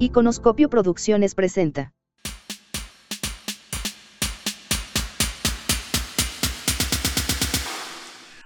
Iconoscopio 0.00 0.70
Producciones 0.70 1.34
presenta. 1.34 1.92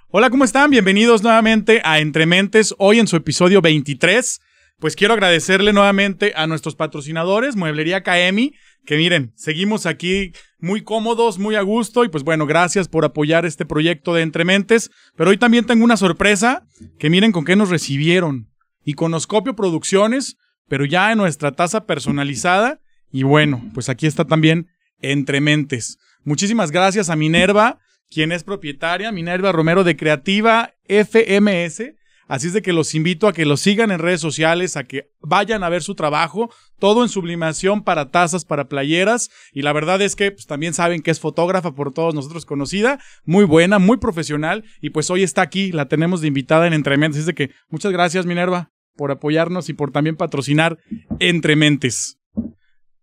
Hola, 0.09 0.31
¿cómo 0.31 0.45
están? 0.45 0.71
Bienvenidos 0.71 1.23
nuevamente 1.23 1.83
a 1.85 1.99
Entrementes, 2.01 2.75
hoy 2.79 3.01
en 3.01 3.07
su 3.07 3.17
episodio 3.17 3.61
23. 3.61 4.41
Pues 4.79 4.97
quiero 4.97 5.13
agradecerle 5.13 5.75
nuevamente 5.75 6.33
a 6.37 6.47
nuestros 6.47 6.75
patrocinadores, 6.75 7.55
Mueblería 7.55 8.03
KM, 8.03 8.53
que 8.87 8.97
miren, 8.97 9.35
seguimos 9.37 9.85
aquí 9.85 10.33
muy 10.59 10.83
cómodos, 10.83 11.39
muy 11.39 11.57
a 11.57 11.61
gusto 11.61 12.05
y 12.05 12.09
pues 12.09 12.25
bueno, 12.25 12.47
gracias 12.47 12.89
por 12.89 13.05
apoyar 13.05 13.45
este 13.45 13.67
proyecto 13.67 14.15
de 14.15 14.23
Entrementes. 14.23 14.91
Pero 15.17 15.29
hoy 15.29 15.37
también 15.37 15.67
tengo 15.67 15.85
una 15.85 15.99
sorpresa, 15.99 16.67
que 16.99 17.11
miren 17.11 17.31
con 17.31 17.45
qué 17.45 17.57
nos 17.57 17.69
recibieron. 17.69 18.49
Iconoscopio 18.85 19.55
Producciones, 19.55 20.37
pero 20.69 20.85
ya 20.85 21.13
en 21.13 21.19
nuestra 21.19 21.53
taza 21.53 21.87
personalizada. 21.87 22.81
Y 23.11 23.25
bueno, 23.25 23.63
pues 23.75 23.89
aquí 23.89 24.07
está 24.07 24.25
también 24.25 24.69
Entrementes. 25.01 25.99
Muchísimas 26.25 26.71
gracias 26.71 27.11
a 27.11 27.17
Minerva 27.17 27.81
quien 28.13 28.31
es 28.31 28.45
propietaria, 28.45 29.11
Minerva 29.11 29.53
Romero 29.53 29.85
de 29.85 29.97
Creativa 29.97 30.75
FMS. 30.87 31.95
Así 32.29 32.47
es 32.47 32.53
de 32.53 32.63
que 32.63 32.73
los 32.73 32.95
invito 32.95 33.27
a 33.27 33.33
que 33.33 33.45
los 33.45 33.61
sigan 33.61 33.91
en 33.91 33.99
redes 33.99 34.21
sociales, 34.21 34.77
a 34.77 34.85
que 34.85 35.11
vayan 35.21 35.65
a 35.65 35.69
ver 35.69 35.83
su 35.83 35.95
trabajo, 35.95 36.51
todo 36.79 37.03
en 37.03 37.09
sublimación 37.09 37.83
para 37.83 38.11
tazas, 38.11 38.45
para 38.45 38.69
playeras. 38.69 39.31
Y 39.53 39.63
la 39.63 39.73
verdad 39.73 40.01
es 40.01 40.15
que 40.15 40.31
pues, 40.31 40.47
también 40.47 40.73
saben 40.73 41.03
que 41.03 41.11
es 41.11 41.21
fotógrafa 41.21 41.75
por 41.75 41.93
todos 41.93 42.15
nosotros 42.15 42.47
conocida, 42.47 43.01
muy 43.25 43.45
buena, 43.45 43.79
muy 43.79 43.97
profesional. 43.97 44.65
Y 44.81 44.91
pues 44.91 45.11
hoy 45.11 45.23
está 45.23 45.43
aquí, 45.43 45.73
la 45.73 45.89
tenemos 45.89 46.21
de 46.21 46.29
invitada 46.29 46.67
en 46.67 46.75
Entrementes. 46.75 47.17
Así 47.17 47.21
es 47.21 47.27
de 47.27 47.35
que 47.35 47.51
muchas 47.69 47.93
gracias, 47.93 48.25
Minerva, 48.25 48.71
por 48.97 49.11
apoyarnos 49.11 49.69
y 49.69 49.75
por 49.75 49.91
también 49.91 50.17
patrocinar 50.17 50.79
Entrementes. 51.19 52.19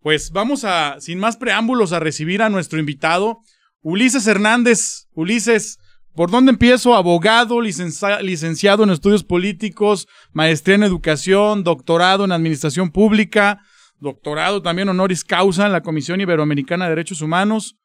Pues 0.00 0.30
vamos 0.30 0.64
a, 0.64 0.96
sin 1.00 1.18
más 1.18 1.36
preámbulos, 1.36 1.92
a 1.92 2.00
recibir 2.00 2.42
a 2.42 2.48
nuestro 2.48 2.78
invitado. 2.78 3.40
Ulises 3.82 4.26
Hernández. 4.26 5.08
Ulises, 5.12 5.78
¿por 6.14 6.30
dónde 6.30 6.52
empiezo? 6.52 6.94
Abogado, 6.94 7.60
licenciado 7.60 8.84
en 8.84 8.90
estudios 8.90 9.24
políticos, 9.24 10.08
maestría 10.32 10.76
en 10.76 10.84
educación, 10.84 11.64
doctorado 11.64 12.24
en 12.24 12.32
administración 12.32 12.90
pública, 12.90 13.60
doctorado 13.98 14.62
también 14.62 14.88
honoris 14.88 15.22
causa 15.22 15.66
en 15.66 15.72
la 15.72 15.82
Comisión 15.82 16.20
Iberoamericana 16.20 16.86
de 16.86 16.90
Derechos 16.90 17.20
Humanos, 17.20 17.76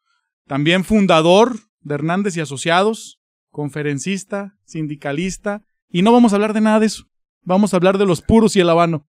también 0.48 0.86
fundador 0.86 1.60
de 1.82 1.96
Hernández 1.96 2.38
y 2.38 2.42
Asociados, 2.42 3.20
conferencista, 3.50 4.54
sindicalista, 4.64 5.64
y 5.90 6.02
no 6.02 6.12
vamos 6.12 6.32
a 6.32 6.36
hablar 6.36 6.54
de 6.54 6.62
nada 6.62 6.80
de 6.80 6.88
eso. 6.88 7.06
Vamos 7.48 7.74
a 7.74 7.78
hablar 7.78 8.00
de 8.00 8.08
los 8.08 8.24
puros 8.24 8.56
y 8.56 8.60
el 8.60 8.70
habano. 8.72 9.08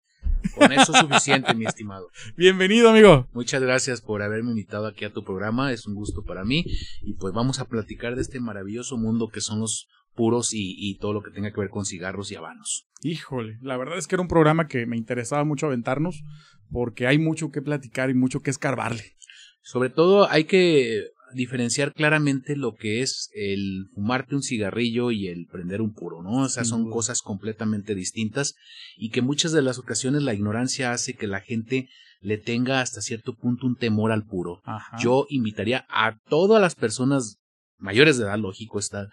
Con 0.57 0.73
eso 0.73 0.93
es 0.93 0.99
suficiente, 0.99 1.55
mi 1.55 1.67
estimado. 1.67 2.09
Bienvenido, 2.37 2.91
amigo. 2.91 3.29
Muchas 3.33 3.63
gracias 3.63 4.01
por 4.01 4.23
haberme 4.23 4.51
invitado 4.51 4.89
aquí 4.89 5.05
a 5.05 5.13
tu 5.13 5.23
programa. 5.23 5.71
Es 5.71 5.87
un 5.87 5.95
gusto 5.95 6.25
para 6.25 6.45
mí. 6.45 6.65
Y 7.03 7.15
pues 7.15 7.33
vamos 7.33 7.61
a 7.61 7.69
platicar 7.69 8.17
de 8.17 8.23
este 8.23 8.41
maravilloso 8.41 8.97
mundo 8.97 9.29
que 9.29 9.41
son 9.41 9.61
los 9.61 9.87
puros 10.17 10.51
y, 10.53 10.99
todo 10.99 11.12
lo 11.12 11.23
que 11.23 11.31
tenga 11.31 11.53
que 11.53 11.61
ver 11.61 11.71
con 11.71 11.85
cigarros 11.85 12.33
y 12.33 12.35
habanos. 12.35 12.89
Híjole, 13.03 13.59
la 13.62 13.77
verdad 13.77 13.99
es 13.99 14.09
que 14.09 14.17
era 14.17 14.23
un 14.23 14.29
programa 14.29 14.67
que 14.67 14.85
me 14.85 14.97
interesaba 14.97 15.45
mucho 15.45 15.67
aventarnos 15.67 16.25
porque 16.73 17.07
hay 17.07 17.19
mucho 17.19 17.53
que 17.53 17.62
platicar 17.62 18.11
y 18.11 18.15
mucho 18.15 18.41
que 18.41 18.51
escarbarle. 18.51 19.15
Sobre 19.62 19.91
todo 19.91 20.29
hay 20.29 20.45
que 20.45 21.05
diferenciar 21.35 21.93
claramente 21.93 22.57
lo 22.57 22.75
que 22.75 23.03
es 23.03 23.31
el 23.35 23.87
fumarte 23.95 24.35
un 24.35 24.43
cigarrillo 24.43 25.11
y 25.11 25.29
el 25.29 25.47
prender 25.47 25.81
un 25.81 25.93
puro, 25.93 26.23
¿no? 26.23 26.43
O 26.43 26.49
sea, 26.49 26.65
son 26.65 26.91
cosas 26.91 27.23
completamente 27.23 27.95
distintas 27.95 28.55
y 28.97 29.11
que 29.11 29.23
muchas 29.23 29.53
de 29.53 29.62
las 29.62 29.79
ocasiones 29.79 30.23
la 30.23 30.35
ignorancia 30.35 30.93
hace 30.93 31.15
que 31.15 31.27
la 31.27 31.41
gente 31.41 31.89
le 32.21 32.39
tenga 32.39 32.81
hasta 32.81 33.03
cierto 33.03 33.35
punto 33.35 33.67
un 33.67 33.77
temor 33.77 34.11
al 34.11 34.25
puro. 34.25 34.62
Yo 34.99 35.27
invitaría 35.29 35.85
a 35.91 36.19
todas 36.29 36.61
las 36.61 36.75
personas 36.75 37.39
mayores 37.78 38.17
de 38.17 38.25
edad, 38.25 38.39
lógico 38.39 38.78
está, 38.78 39.09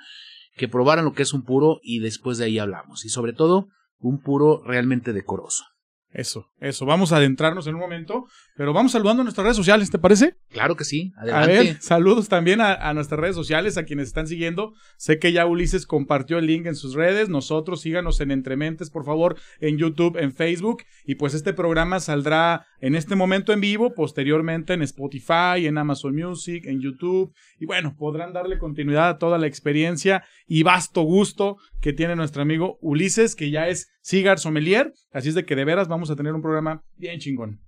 que 0.55 0.67
probaran 0.67 1.05
lo 1.05 1.13
que 1.13 1.23
es 1.23 1.33
un 1.33 1.43
puro 1.43 1.79
y 1.83 1.99
después 1.99 2.37
de 2.37 2.45
ahí 2.45 2.59
hablamos. 2.59 3.05
Y 3.05 3.09
sobre 3.09 3.33
todo, 3.33 3.67
un 3.99 4.21
puro 4.21 4.63
realmente 4.63 5.13
decoroso. 5.13 5.65
Eso, 6.13 6.49
eso. 6.59 6.85
Vamos 6.85 7.13
a 7.13 7.17
adentrarnos 7.17 7.67
en 7.67 7.75
un 7.75 7.79
momento, 7.79 8.25
pero 8.57 8.73
vamos 8.73 8.91
saludando 8.91 9.21
a 9.21 9.23
nuestras 9.23 9.45
redes 9.45 9.55
sociales, 9.55 9.89
¿te 9.89 9.97
parece? 9.97 10.35
Claro 10.49 10.75
que 10.75 10.83
sí. 10.83 11.13
Adelante. 11.15 11.57
A 11.57 11.63
ver, 11.63 11.81
saludos 11.81 12.27
también 12.27 12.59
a, 12.59 12.93
nuestras 12.93 13.19
redes 13.19 13.35
sociales, 13.35 13.77
a 13.77 13.85
quienes 13.85 14.07
están 14.07 14.27
siguiendo. 14.27 14.73
Sé 14.97 15.19
que 15.19 15.31
ya 15.31 15.45
Ulises 15.45 15.87
compartió 15.87 16.37
el 16.37 16.47
link 16.47 16.65
en 16.65 16.75
sus 16.75 16.95
redes. 16.95 17.29
Nosotros 17.29 17.81
síganos 17.81 18.19
en 18.19 18.31
Entrementes, 18.31 18.89
por 18.89 19.05
favor, 19.05 19.37
en 19.61 19.77
YouTube, 19.77 20.17
en 20.17 20.33
Facebook. 20.33 20.83
Y 21.05 21.15
pues 21.15 21.33
este 21.33 21.53
programa 21.53 22.01
saldrá 22.01 22.67
en 22.81 22.95
este 22.95 23.15
momento 23.15 23.53
en 23.53 23.61
vivo, 23.61 23.93
posteriormente 23.93 24.73
en 24.73 24.81
Spotify, 24.81 25.67
en 25.67 25.77
Amazon 25.77 26.15
Music, 26.15 26.65
en 26.65 26.81
YouTube. 26.81 27.33
Y 27.59 27.67
bueno, 27.67 27.95
podrán 27.97 28.33
darle 28.33 28.57
continuidad 28.57 29.07
a 29.07 29.17
toda 29.19 29.37
la 29.37 29.47
experiencia 29.47 30.23
y 30.47 30.63
vasto 30.63 31.03
gusto 31.03 31.57
que 31.79 31.93
tiene 31.93 32.15
nuestro 32.15 32.41
amigo 32.41 32.79
Ulises, 32.81 33.35
que 33.35 33.51
ya 33.51 33.67
es 33.67 33.91
Cigar 34.01 34.39
Sommelier. 34.39 34.93
Así 35.13 35.29
es 35.29 35.35
de 35.35 35.45
que 35.45 35.55
de 35.55 35.63
veras 35.63 35.87
vamos 35.87 36.09
a 36.09 36.15
tener 36.15 36.33
un 36.33 36.41
programa 36.41 36.83
bien 36.97 37.19
chingón. 37.19 37.61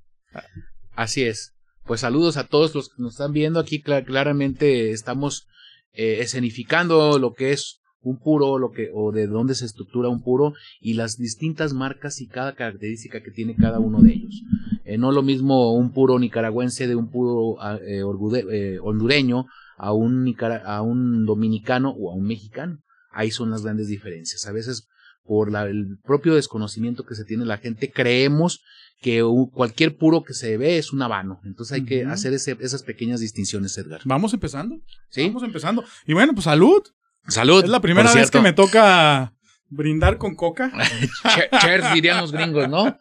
Así 0.95 1.23
es. 1.23 1.55
Pues 1.85 2.01
saludos 2.01 2.37
a 2.37 2.47
todos 2.47 2.73
los 2.73 2.89
que 2.89 3.01
nos 3.01 3.13
están 3.13 3.33
viendo. 3.33 3.59
Aquí 3.59 3.83
claramente 3.83 4.89
estamos 4.91 5.47
eh, 5.91 6.17
escenificando 6.21 7.19
lo 7.19 7.33
que 7.33 7.51
es 7.51 7.82
un 8.03 8.17
puro, 8.17 8.59
lo 8.59 8.71
que, 8.71 8.91
o 8.93 9.11
de 9.11 9.27
dónde 9.27 9.55
se 9.55 9.65
estructura 9.65 10.09
un 10.09 10.21
puro 10.21 10.53
y 10.81 10.93
las 10.93 11.17
distintas 11.17 11.73
marcas 11.73 12.21
y 12.21 12.27
cada 12.27 12.53
característica 12.53 13.21
que 13.21 13.31
tiene 13.31 13.55
cada 13.55 13.79
uno 13.79 14.01
de 14.01 14.13
ellos. 14.13 14.43
Eh, 14.85 14.97
no 14.97 15.11
lo 15.11 15.23
mismo 15.23 15.73
un 15.73 15.91
puro 15.91 16.19
nicaragüense 16.19 16.87
de 16.87 16.95
un 16.95 17.09
puro 17.09 17.61
ah, 17.61 17.79
eh, 17.81 18.03
eh, 18.51 18.79
hondureño 18.81 19.45
a 19.77 19.93
un, 19.93 20.35
a 20.65 20.81
un 20.81 21.25
dominicano 21.25 21.91
o 21.91 22.11
a 22.11 22.15
un 22.15 22.25
mexicano. 22.25 22.79
Ahí 23.11 23.31
son 23.31 23.49
las 23.49 23.63
grandes 23.63 23.87
diferencias. 23.87 24.45
A 24.45 24.51
veces 24.51 24.87
por 25.25 25.51
la, 25.51 25.65
el 25.65 25.97
propio 26.03 26.35
desconocimiento 26.35 27.05
que 27.05 27.15
se 27.15 27.23
tiene 27.23 27.45
la 27.45 27.57
gente, 27.57 27.91
creemos 27.91 28.61
que 29.01 29.21
cualquier 29.51 29.97
puro 29.97 30.23
que 30.23 30.33
se 30.33 30.57
ve 30.57 30.77
es 30.77 30.93
un 30.93 31.01
habano. 31.01 31.39
Entonces 31.43 31.73
hay 31.73 31.85
que 31.85 32.05
hacer 32.05 32.33
ese, 32.33 32.57
esas 32.61 32.83
pequeñas 32.83 33.19
distinciones, 33.19 33.77
Edgar. 33.77 34.01
Vamos 34.05 34.33
empezando. 34.33 34.79
Sí. 35.09 35.27
Vamos 35.27 35.43
empezando. 35.43 35.83
Y 36.07 36.13
bueno, 36.13 36.33
pues 36.33 36.45
salud. 36.45 36.81
Salud. 37.27 37.63
Es 37.63 37.69
la 37.69 37.81
primera 37.81 38.13
vez 38.13 38.31
que 38.31 38.41
me 38.41 38.53
toca 38.53 39.33
brindar 39.69 40.17
con 40.17 40.35
coca. 40.35 40.71
Cheers, 41.61 41.93
dirían 41.93 42.21
los 42.21 42.31
gringos, 42.31 42.69
¿no? 42.69 42.97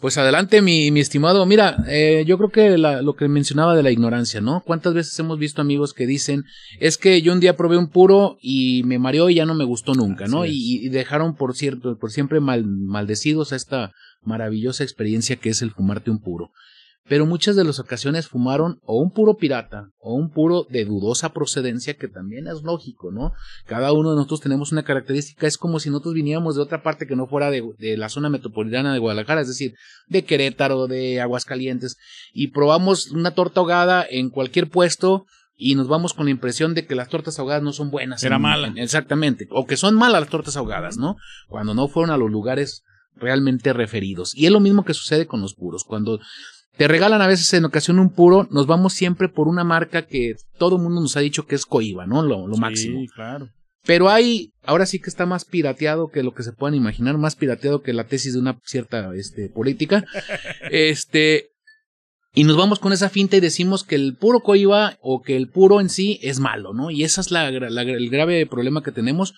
Pues 0.00 0.16
adelante, 0.16 0.62
mi, 0.62 0.90
mi 0.90 1.00
estimado. 1.00 1.44
Mira, 1.44 1.84
eh, 1.86 2.24
yo 2.26 2.38
creo 2.38 2.48
que 2.48 2.78
lo 2.78 3.16
que 3.16 3.28
mencionaba 3.28 3.76
de 3.76 3.82
la 3.82 3.90
ignorancia, 3.90 4.40
¿no? 4.40 4.62
¿Cuántas 4.64 4.94
veces 4.94 5.18
hemos 5.18 5.38
visto 5.38 5.60
amigos 5.60 5.92
que 5.92 6.06
dicen, 6.06 6.44
es 6.78 6.96
que 6.96 7.20
yo 7.20 7.34
un 7.34 7.40
día 7.40 7.56
probé 7.56 7.76
un 7.76 7.90
puro 7.90 8.38
y 8.40 8.82
me 8.84 8.98
mareó 8.98 9.28
y 9.28 9.34
ya 9.34 9.44
no 9.44 9.54
me 9.54 9.64
gustó 9.64 9.92
nunca, 9.92 10.26
¿no? 10.26 10.46
Y, 10.46 10.88
dejaron 10.88 11.36
por 11.36 11.54
cierto, 11.54 11.98
por 11.98 12.10
siempre 12.10 12.40
mal, 12.40 12.64
maldecidos 12.64 13.52
a 13.52 13.56
esta 13.56 13.92
maravillosa 14.22 14.84
experiencia 14.84 15.36
que 15.36 15.50
es 15.50 15.60
el 15.60 15.72
fumarte 15.72 16.10
un 16.10 16.22
puro 16.22 16.50
pero 17.08 17.26
muchas 17.26 17.56
de 17.56 17.64
las 17.64 17.78
ocasiones 17.78 18.28
fumaron 18.28 18.78
o 18.84 19.00
un 19.00 19.10
puro 19.10 19.36
pirata 19.36 19.90
o 19.98 20.14
un 20.14 20.30
puro 20.30 20.66
de 20.70 20.84
dudosa 20.84 21.32
procedencia, 21.32 21.94
que 21.94 22.08
también 22.08 22.46
es 22.46 22.62
lógico, 22.62 23.10
¿no? 23.10 23.32
Cada 23.66 23.92
uno 23.92 24.10
de 24.10 24.16
nosotros 24.16 24.40
tenemos 24.40 24.70
una 24.72 24.84
característica, 24.84 25.46
es 25.46 25.58
como 25.58 25.80
si 25.80 25.90
nosotros 25.90 26.14
viniéramos 26.14 26.56
de 26.56 26.62
otra 26.62 26.82
parte 26.82 27.06
que 27.06 27.16
no 27.16 27.26
fuera 27.26 27.50
de, 27.50 27.62
la 27.96 28.08
zona 28.08 28.30
metropolitana 28.30 28.92
de 28.92 28.98
Guadalajara, 28.98 29.40
es 29.40 29.48
decir, 29.48 29.74
de 30.08 30.24
Querétaro, 30.24 30.86
de 30.86 31.20
Aguascalientes, 31.20 31.96
y 32.32 32.48
probamos 32.48 33.10
una 33.10 33.32
torta 33.32 33.60
ahogada 33.60 34.06
en 34.08 34.30
cualquier 34.30 34.68
puesto 34.68 35.26
y 35.56 35.74
nos 35.74 35.88
vamos 35.88 36.14
con 36.14 36.26
la 36.26 36.30
impresión 36.30 36.74
de 36.74 36.86
que 36.86 36.94
las 36.94 37.08
tortas 37.08 37.38
ahogadas 37.38 37.62
no 37.62 37.72
son 37.72 37.90
buenas. 37.90 38.22
Era 38.22 38.38
mala. 38.38 38.72
exactamente, 38.76 39.46
o 39.50 39.66
que 39.66 39.76
son 39.76 39.94
malas 39.94 40.22
las 40.22 40.30
tortas 40.30 40.56
ahogadas, 40.56 40.96
¿no? 40.96 41.16
Cuando 41.48 41.74
no 41.74 41.88
fueron 41.88 42.10
a 42.10 42.16
los 42.16 42.30
lugares 42.30 42.82
realmente 43.16 43.72
referidos. 43.72 44.34
Y 44.34 44.46
es 44.46 44.52
lo 44.52 44.60
mismo 44.60 44.84
que 44.84 44.94
sucede 44.94 45.26
con 45.26 45.40
los 45.40 45.54
puros, 45.54 45.84
cuando 45.84 46.20
te 46.76 46.88
regalan 46.88 47.20
a 47.20 47.26
veces 47.26 47.52
en 47.54 47.64
ocasión 47.64 47.98
un 47.98 48.10
puro, 48.10 48.48
nos 48.50 48.66
vamos 48.66 48.94
siempre 48.94 49.28
por 49.28 49.48
una 49.48 49.64
marca 49.64 50.06
que 50.06 50.36
todo 50.58 50.76
el 50.76 50.82
mundo 50.82 51.00
nos 51.00 51.16
ha 51.16 51.20
dicho 51.20 51.46
que 51.46 51.54
es 51.54 51.66
Coiba, 51.66 52.06
¿no? 52.06 52.22
Lo, 52.22 52.46
lo 52.46 52.56
máximo. 52.56 53.00
Sí, 53.00 53.08
claro. 53.08 53.48
Pero 53.84 54.10
hay, 54.10 54.52
ahora 54.64 54.86
sí 54.86 54.98
que 54.98 55.08
está 55.08 55.26
más 55.26 55.44
pirateado 55.44 56.08
que 56.08 56.22
lo 56.22 56.34
que 56.34 56.42
se 56.42 56.52
puedan 56.52 56.74
imaginar, 56.74 57.16
más 57.16 57.36
pirateado 57.36 57.82
que 57.82 57.92
la 57.92 58.04
tesis 58.04 58.34
de 58.34 58.40
una 58.40 58.58
cierta 58.64 59.14
este, 59.14 59.48
política. 59.48 60.04
este, 60.70 61.50
y 62.34 62.44
nos 62.44 62.56
vamos 62.56 62.78
con 62.78 62.92
esa 62.92 63.08
finta 63.08 63.36
y 63.36 63.40
decimos 63.40 63.84
que 63.84 63.96
el 63.96 64.16
puro 64.16 64.40
coiba 64.40 64.98
o 65.00 65.22
que 65.22 65.36
el 65.36 65.48
puro 65.48 65.80
en 65.80 65.88
sí 65.88 66.20
es 66.22 66.40
malo, 66.40 66.74
¿no? 66.74 66.90
Y 66.90 67.04
ese 67.04 67.20
es 67.20 67.30
la, 67.30 67.48
el 67.48 68.10
grave 68.10 68.46
problema 68.46 68.82
que 68.82 68.92
tenemos 68.92 69.34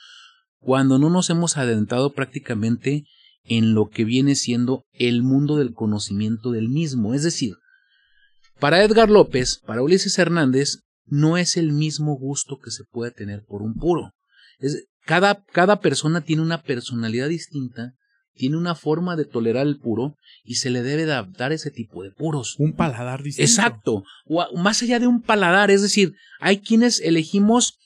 cuando 0.59 0.99
no 0.99 1.09
nos 1.09 1.31
hemos 1.31 1.57
adentrado 1.57 2.11
prácticamente 2.13 3.05
en 3.45 3.75
lo 3.75 3.89
que 3.89 4.05
viene 4.05 4.35
siendo 4.35 4.85
el 4.93 5.23
mundo 5.23 5.57
del 5.57 5.73
conocimiento 5.73 6.51
del 6.51 6.69
mismo. 6.69 7.15
Es 7.15 7.23
decir, 7.23 7.55
para 8.59 8.83
Edgar 8.83 9.11
López, 9.11 9.61
para 9.67 9.83
Ulises 9.83 10.19
Hernández, 10.19 10.81
no 11.07 11.37
es 11.37 11.57
el 11.57 11.73
mismo 11.73 12.17
gusto 12.17 12.59
que 12.63 12.71
se 12.71 12.85
puede 12.85 13.11
tener 13.11 13.45
por 13.45 13.63
un 13.63 13.75
puro. 13.75 14.13
Es, 14.59 14.87
cada, 15.05 15.45
cada 15.53 15.81
persona 15.81 16.21
tiene 16.21 16.43
una 16.43 16.63
personalidad 16.63 17.29
distinta 17.29 17.95
tiene 18.35 18.57
una 18.57 18.75
forma 18.75 19.17
de 19.17 19.25
tolerar 19.25 19.67
el 19.67 19.79
puro 19.79 20.17
y 20.45 20.57
se 20.57 20.71
le 20.71 20.83
debe 20.83 21.05
adaptar 21.05 21.53
ese 21.53 21.71
tipo 21.71 22.03
de 22.03 22.11
puros. 22.11 22.57
Un 22.59 22.73
paladar 22.73 23.23
distinto. 23.23 23.51
Exacto. 23.51 24.05
O 24.27 24.59
más 24.59 24.83
allá 24.83 24.99
de 24.99 25.07
un 25.07 25.23
paladar, 25.23 25.71
es 25.71 25.83
decir, 25.83 26.15
hay 26.41 26.59
quienes 26.59 27.01
elegimos 27.01 27.79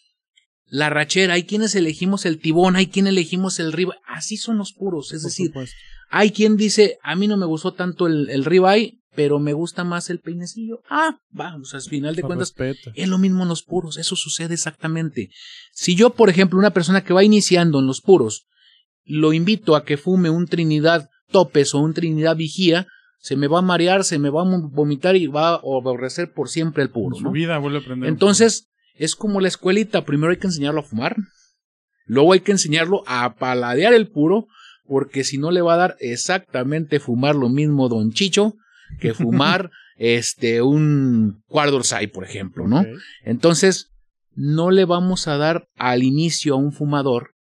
la 0.69 0.91
rachera, 0.91 1.35
hay 1.35 1.45
quienes 1.45 1.75
elegimos 1.75 2.27
el 2.27 2.39
tibón, 2.39 2.77
hay 2.77 2.89
quienes 2.89 3.13
elegimos 3.13 3.61
el 3.61 3.73
ribeye. 3.73 4.01
Así 4.07 4.37
son 4.37 4.59
los 4.59 4.73
puros. 4.73 5.13
Es 5.13 5.23
decir, 5.23 5.53
hay 6.11 6.31
quien 6.33 6.57
dice, 6.57 6.99
a 7.03 7.17
mí 7.17 7.29
no 7.29 7.37
me 7.37 7.47
gustó 7.47 7.73
tanto 7.73 8.07
el, 8.07 8.29
el 8.31 8.45
ribeye, 8.45 8.99
pero 9.17 9.41
me 9.41 9.55
gusta 9.55 9.83
más 9.83 10.11
el 10.11 10.21
peinecillo. 10.21 10.83
Ah, 10.89 11.19
vamos, 11.31 11.75
al 11.75 11.83
final 11.83 12.15
de 12.15 12.23
cuentas 12.23 12.55
es 12.95 13.09
lo 13.09 13.19
mismo 13.19 13.43
en 13.43 13.49
los 13.49 13.63
puros, 13.63 13.97
eso 13.97 14.15
sucede 14.15 14.55
exactamente. 14.55 15.31
Si 15.73 15.97
yo, 15.97 16.11
por 16.11 16.29
ejemplo, 16.29 16.59
una 16.59 16.71
persona 16.71 17.03
que 17.03 17.15
va 17.15 17.25
iniciando 17.25 17.81
en 17.81 17.87
los 17.87 18.03
puros, 18.03 18.47
lo 19.05 19.33
invito 19.33 19.75
a 19.75 19.85
que 19.85 19.97
fume 19.97 20.31
un 20.31 20.47
Trinidad 20.47 21.09
Topes 21.31 21.75
o 21.75 21.81
un 21.81 21.95
Trinidad 21.95 22.37
Vigía, 22.37 22.87
se 23.19 23.37
me 23.37 23.49
va 23.49 23.61
a 23.61 23.63
marear, 23.63 24.05
se 24.05 24.19
me 24.19 24.31
va 24.31 24.43
a 24.43 24.61
vomitar 24.71 25.17
y 25.17 25.27
va 25.27 25.49
a 25.49 25.55
aborrecer 25.55 26.33
por 26.33 26.49
siempre 26.49 26.83
el 26.83 26.91
puro. 26.91 27.17
su 27.17 27.31
vida 27.31 27.59
vuelve 27.59 27.79
a 27.79 27.81
aprender. 27.81 28.09
Entonces, 28.09 28.69
es 28.99 29.15
como 29.15 29.41
la 29.41 29.49
escuelita, 29.49 30.05
primero 30.05 30.31
hay 30.31 30.39
que 30.39 30.47
enseñarlo 30.47 30.81
a 30.81 30.85
fumar, 30.85 31.17
luego 32.05 32.33
hay 32.33 32.41
que 32.41 32.53
enseñarlo 32.53 33.03
a 33.07 33.35
paladear 33.35 33.95
el 33.95 34.09
puro, 34.09 34.47
porque 34.85 35.25
si 35.25 35.39
no 35.39 35.51
le 35.51 35.63
va 35.63 35.75
a 35.75 35.79
dar 35.79 35.97
exactamente 36.01 37.01
fumar 37.01 37.35
lo 37.35 37.49
mismo 37.49 37.89
Don 37.89 38.13
Chicho 38.13 38.55
que 39.01 39.15
fumar 39.15 39.71
este 39.97 40.63
un 40.63 41.43
Quadorsai, 41.47 42.07
por 42.09 42.25
ejemplo, 42.25 42.69
¿no? 42.69 42.85
Entonces, 43.25 43.91
no 44.35 44.71
le 44.71 44.85
vamos 44.85 45.29
a 45.29 45.39
dar 45.39 45.69
al 45.77 46.03
inicio 46.03 46.55
a 46.55 46.59
un 46.59 46.73
fumador 46.73 47.35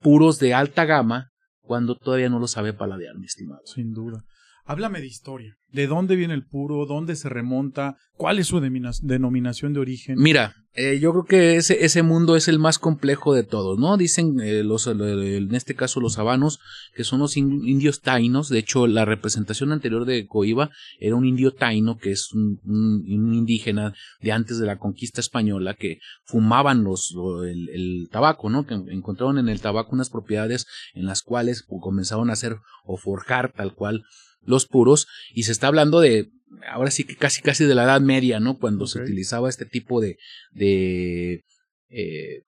puros 0.00 0.38
de 0.38 0.54
alta 0.54 0.84
gama 0.84 1.30
cuando 1.60 1.96
todavía 1.96 2.28
no 2.28 2.38
lo 2.38 2.46
sabe 2.46 2.72
paladear, 2.72 3.16
mi 3.18 3.26
estimado. 3.26 3.60
Sin 3.66 3.92
duda. 3.92 4.24
Háblame 4.68 5.00
de 5.00 5.06
historia. 5.06 5.56
¿De 5.72 5.86
dónde 5.86 6.14
viene 6.14 6.34
el 6.34 6.44
puro? 6.44 6.84
¿Dónde 6.84 7.16
se 7.16 7.30
remonta? 7.30 7.96
¿Cuál 8.18 8.38
es 8.38 8.48
su 8.48 8.60
denominación 8.60 9.72
de 9.72 9.80
origen? 9.80 10.16
Mira, 10.18 10.56
eh, 10.74 10.98
yo 11.00 11.12
creo 11.12 11.24
que 11.24 11.56
ese, 11.56 11.86
ese 11.86 12.02
mundo 12.02 12.36
es 12.36 12.48
el 12.48 12.58
más 12.58 12.78
complejo 12.78 13.32
de 13.32 13.44
todos, 13.44 13.78
¿no? 13.78 13.96
Dicen 13.96 14.40
eh, 14.40 14.62
los, 14.62 14.86
en 14.86 15.54
este 15.54 15.74
caso 15.74 16.00
los 16.00 16.18
habanos, 16.18 16.60
que 16.94 17.02
son 17.02 17.20
los 17.20 17.38
indios 17.38 18.02
tainos. 18.02 18.50
De 18.50 18.58
hecho, 18.58 18.86
la 18.86 19.06
representación 19.06 19.72
anterior 19.72 20.04
de 20.04 20.26
Coiba 20.26 20.68
era 21.00 21.16
un 21.16 21.24
indio 21.24 21.54
taino, 21.54 21.96
que 21.96 22.10
es 22.10 22.30
un, 22.34 22.60
indígena 23.06 23.94
de 24.20 24.32
antes 24.32 24.58
de 24.58 24.66
la 24.66 24.78
conquista 24.78 25.22
española, 25.22 25.72
que 25.72 25.98
fumaban 26.24 26.84
los, 26.84 27.14
el, 27.46 27.70
el, 27.70 28.08
tabaco, 28.10 28.50
¿no? 28.50 28.66
Que 28.66 28.74
encontraron 28.74 29.38
en 29.38 29.48
el 29.48 29.62
tabaco 29.62 29.92
unas 29.92 30.10
propiedades 30.10 30.66
en 30.92 31.06
las 31.06 31.22
cuales 31.22 31.64
comenzaron 31.80 32.28
a 32.28 32.34
hacer 32.34 32.58
o 32.84 32.98
forjar 32.98 33.54
tal 33.54 33.74
cual 33.74 34.04
los 34.42 34.66
puros, 34.66 35.06
y 35.34 35.44
se 35.44 35.52
está 35.52 35.66
hablando 35.66 36.00
de, 36.00 36.30
ahora 36.70 36.90
sí 36.90 37.04
que 37.04 37.16
casi 37.16 37.42
casi 37.42 37.64
de 37.64 37.74
la 37.74 37.84
Edad 37.84 38.00
Media, 38.00 38.40
¿no? 38.40 38.58
Cuando 38.58 38.86
se 38.86 39.02
utilizaba 39.02 39.48
este 39.48 39.66
tipo 39.66 40.00
de, 40.00 40.16
de 40.52 41.44
eh, 41.90 42.42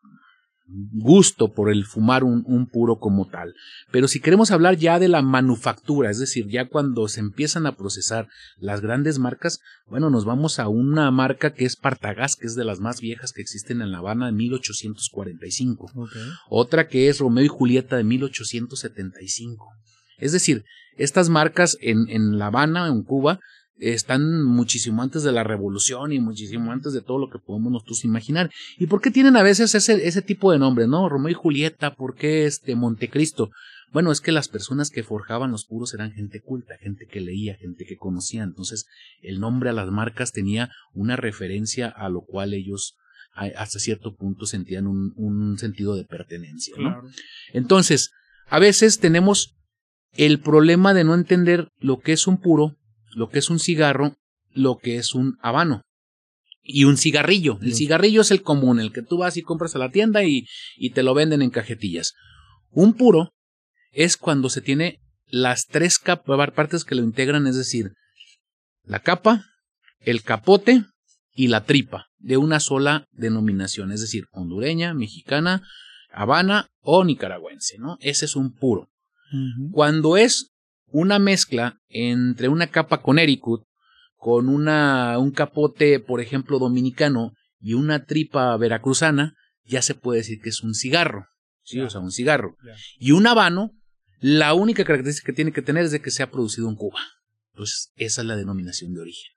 gusto 0.92 1.52
por 1.52 1.70
el 1.70 1.84
fumar 1.84 2.22
un, 2.24 2.44
un, 2.46 2.66
puro 2.66 2.98
como 2.98 3.28
tal. 3.28 3.54
Pero 3.90 4.06
si 4.08 4.20
queremos 4.20 4.50
hablar 4.50 4.76
ya 4.76 4.98
de 4.98 5.08
la 5.08 5.22
manufactura, 5.22 6.10
es 6.10 6.18
decir, 6.18 6.46
ya 6.48 6.68
cuando 6.68 7.08
se 7.08 7.20
empiezan 7.20 7.66
a 7.66 7.76
procesar 7.76 8.28
las 8.56 8.80
grandes 8.80 9.18
marcas, 9.18 9.58
bueno, 9.86 10.10
nos 10.10 10.24
vamos 10.24 10.58
a 10.58 10.68
una 10.68 11.10
marca 11.10 11.52
que 11.52 11.64
es 11.64 11.76
Partagás, 11.76 12.36
que 12.36 12.46
es 12.46 12.54
de 12.54 12.64
las 12.64 12.78
más 12.78 13.00
viejas 13.00 13.32
que 13.32 13.42
existen 13.42 13.82
en 13.82 13.90
La 13.90 13.98
Habana 13.98 14.26
de 14.26 14.32
1845. 14.32 15.90
Otra 16.48 16.86
que 16.86 17.08
es 17.08 17.18
Romeo 17.18 17.44
y 17.44 17.48
Julieta 17.48 17.96
de 17.96 18.04
1875. 18.04 19.66
Es 20.20 20.32
decir, 20.32 20.64
estas 20.96 21.28
marcas 21.28 21.76
en, 21.80 22.08
en 22.08 22.38
La 22.38 22.46
Habana, 22.46 22.86
en 22.88 23.02
Cuba, 23.02 23.40
están 23.80 24.44
muchísimo 24.44 25.02
antes 25.02 25.22
de 25.22 25.32
la 25.32 25.42
revolución 25.42 26.12
y 26.12 26.20
muchísimo 26.20 26.70
antes 26.70 26.92
de 26.92 27.00
todo 27.00 27.18
lo 27.18 27.30
que 27.30 27.38
podemos 27.38 27.72
nosotros 27.72 28.04
imaginar. 28.04 28.50
¿Y 28.78 28.86
por 28.86 29.00
qué 29.00 29.10
tienen 29.10 29.36
a 29.36 29.42
veces 29.42 29.74
ese, 29.74 30.06
ese 30.06 30.22
tipo 30.22 30.52
de 30.52 30.58
nombre, 30.58 30.86
no? 30.86 31.08
Romeo 31.08 31.30
y 31.30 31.34
Julieta, 31.34 31.94
¿por 31.94 32.14
qué 32.14 32.44
este 32.44 32.74
Montecristo? 32.76 33.50
Bueno, 33.92 34.12
es 34.12 34.20
que 34.20 34.32
las 34.32 34.48
personas 34.48 34.90
que 34.90 35.02
forjaban 35.02 35.50
los 35.50 35.64
puros 35.64 35.94
eran 35.94 36.12
gente 36.12 36.40
culta, 36.40 36.76
gente 36.78 37.06
que 37.06 37.20
leía, 37.20 37.56
gente 37.56 37.84
que 37.84 37.96
conocía. 37.96 38.44
Entonces, 38.44 38.86
el 39.22 39.40
nombre 39.40 39.70
a 39.70 39.72
las 39.72 39.90
marcas 39.90 40.32
tenía 40.32 40.70
una 40.94 41.16
referencia 41.16 41.88
a 41.88 42.08
lo 42.08 42.20
cual 42.20 42.54
ellos 42.54 42.94
hasta 43.34 43.78
cierto 43.78 44.14
punto 44.14 44.44
sentían 44.44 44.86
un, 44.86 45.12
un 45.16 45.58
sentido 45.58 45.96
de 45.96 46.04
pertenencia. 46.04 46.74
¿no? 46.78 47.02
Entonces, 47.52 48.10
a 48.48 48.58
veces 48.58 48.98
tenemos 48.98 49.54
el 50.12 50.40
problema 50.40 50.94
de 50.94 51.04
no 51.04 51.14
entender 51.14 51.68
lo 51.78 52.00
que 52.00 52.12
es 52.12 52.26
un 52.26 52.38
puro, 52.38 52.76
lo 53.14 53.28
que 53.28 53.38
es 53.38 53.50
un 53.50 53.58
cigarro, 53.58 54.16
lo 54.52 54.78
que 54.78 54.96
es 54.96 55.14
un 55.14 55.36
habano 55.40 55.82
y 56.62 56.84
un 56.84 56.96
cigarrillo. 56.96 57.58
El 57.62 57.74
cigarrillo 57.74 58.20
es 58.20 58.30
el 58.30 58.42
común, 58.42 58.80
el 58.80 58.92
que 58.92 59.02
tú 59.02 59.18
vas 59.18 59.36
y 59.36 59.42
compras 59.42 59.74
a 59.74 59.78
la 59.78 59.90
tienda 59.90 60.24
y, 60.24 60.46
y 60.76 60.90
te 60.90 61.02
lo 61.02 61.14
venden 61.14 61.42
en 61.42 61.50
cajetillas. 61.50 62.14
Un 62.70 62.94
puro 62.94 63.32
es 63.92 64.16
cuando 64.16 64.50
se 64.50 64.60
tiene 64.60 65.00
las 65.26 65.66
tres 65.66 65.98
partes 65.98 66.84
que 66.84 66.94
lo 66.94 67.02
integran, 67.02 67.46
es 67.46 67.56
decir, 67.56 67.92
la 68.84 69.00
capa, 69.00 69.44
el 70.00 70.22
capote 70.22 70.84
y 71.34 71.48
la 71.48 71.64
tripa 71.64 72.06
de 72.18 72.36
una 72.36 72.60
sola 72.60 73.06
denominación, 73.12 73.92
es 73.92 74.00
decir, 74.00 74.24
hondureña, 74.32 74.94
mexicana, 74.94 75.62
habana 76.12 76.66
o 76.80 77.04
nicaragüense, 77.04 77.78
¿no? 77.78 77.96
Ese 78.00 78.24
es 78.24 78.36
un 78.36 78.52
puro. 78.52 78.89
Cuando 79.70 80.16
es 80.16 80.52
una 80.86 81.18
mezcla 81.18 81.78
entre 81.88 82.48
una 82.48 82.66
capa 82.68 83.02
con 83.02 83.18
Ericut, 83.18 83.62
con 84.16 84.48
una, 84.48 85.18
un 85.18 85.30
capote, 85.30 86.00
por 86.00 86.20
ejemplo, 86.20 86.58
dominicano 86.58 87.32
y 87.60 87.74
una 87.74 88.04
tripa 88.04 88.56
veracruzana, 88.56 89.34
ya 89.64 89.82
se 89.82 89.94
puede 89.94 90.18
decir 90.18 90.40
que 90.40 90.48
es 90.48 90.62
un 90.62 90.74
cigarro. 90.74 91.26
Sí, 91.62 91.80
o 91.80 91.88
sea, 91.88 92.00
un 92.00 92.10
cigarro. 92.10 92.56
Y 92.98 93.12
un 93.12 93.26
habano, 93.26 93.72
la 94.18 94.54
única 94.54 94.84
característica 94.84 95.26
que 95.26 95.36
tiene 95.36 95.52
que 95.52 95.62
tener 95.62 95.84
es 95.84 95.92
de 95.92 96.02
que 96.02 96.10
se 96.10 96.22
ha 96.22 96.30
producido 96.30 96.68
en 96.68 96.76
Cuba. 96.76 97.00
Entonces, 97.52 97.92
esa 97.96 98.22
es 98.22 98.26
la 98.26 98.36
denominación 98.36 98.92
de 98.92 99.00
origen. 99.00 99.32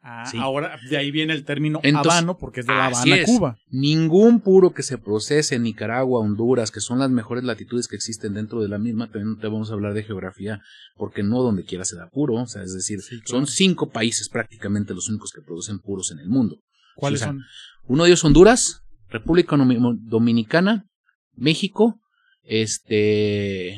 Ah, 0.00 0.30
ahora 0.38 0.78
de 0.88 0.96
ahí 0.96 1.10
viene 1.10 1.32
el 1.32 1.44
término 1.44 1.80
habano 1.82 2.38
porque 2.38 2.60
es 2.60 2.66
de 2.66 2.72
La 2.72 2.86
Habana, 2.86 3.16
Cuba. 3.24 3.58
Ningún 3.68 4.40
puro 4.40 4.72
que 4.72 4.84
se 4.84 4.96
procese 4.96 5.56
en 5.56 5.64
Nicaragua, 5.64 6.20
Honduras, 6.20 6.70
que 6.70 6.80
son 6.80 7.00
las 7.00 7.10
mejores 7.10 7.42
latitudes 7.42 7.88
que 7.88 7.96
existen 7.96 8.32
dentro 8.34 8.60
de 8.60 8.68
la 8.68 8.78
misma, 8.78 9.10
también 9.10 9.38
te 9.38 9.48
vamos 9.48 9.70
a 9.70 9.74
hablar 9.74 9.94
de 9.94 10.04
geografía, 10.04 10.60
porque 10.96 11.24
no 11.24 11.42
donde 11.42 11.64
quiera 11.64 11.84
se 11.84 11.96
da 11.96 12.08
puro, 12.08 12.34
o 12.34 12.46
sea, 12.46 12.62
es 12.62 12.74
decir, 12.74 13.00
son 13.24 13.46
cinco 13.48 13.90
países 13.90 14.28
prácticamente 14.28 14.94
los 14.94 15.08
únicos 15.08 15.32
que 15.32 15.42
producen 15.42 15.80
puros 15.80 16.12
en 16.12 16.20
el 16.20 16.28
mundo. 16.28 16.58
¿Cuáles 16.94 17.20
son? 17.20 17.42
Uno 17.86 18.04
de 18.04 18.10
ellos 18.10 18.24
Honduras, 18.24 18.82
República 19.08 19.56
Dominicana, 19.56 20.86
México, 21.34 22.00
este, 22.42 23.70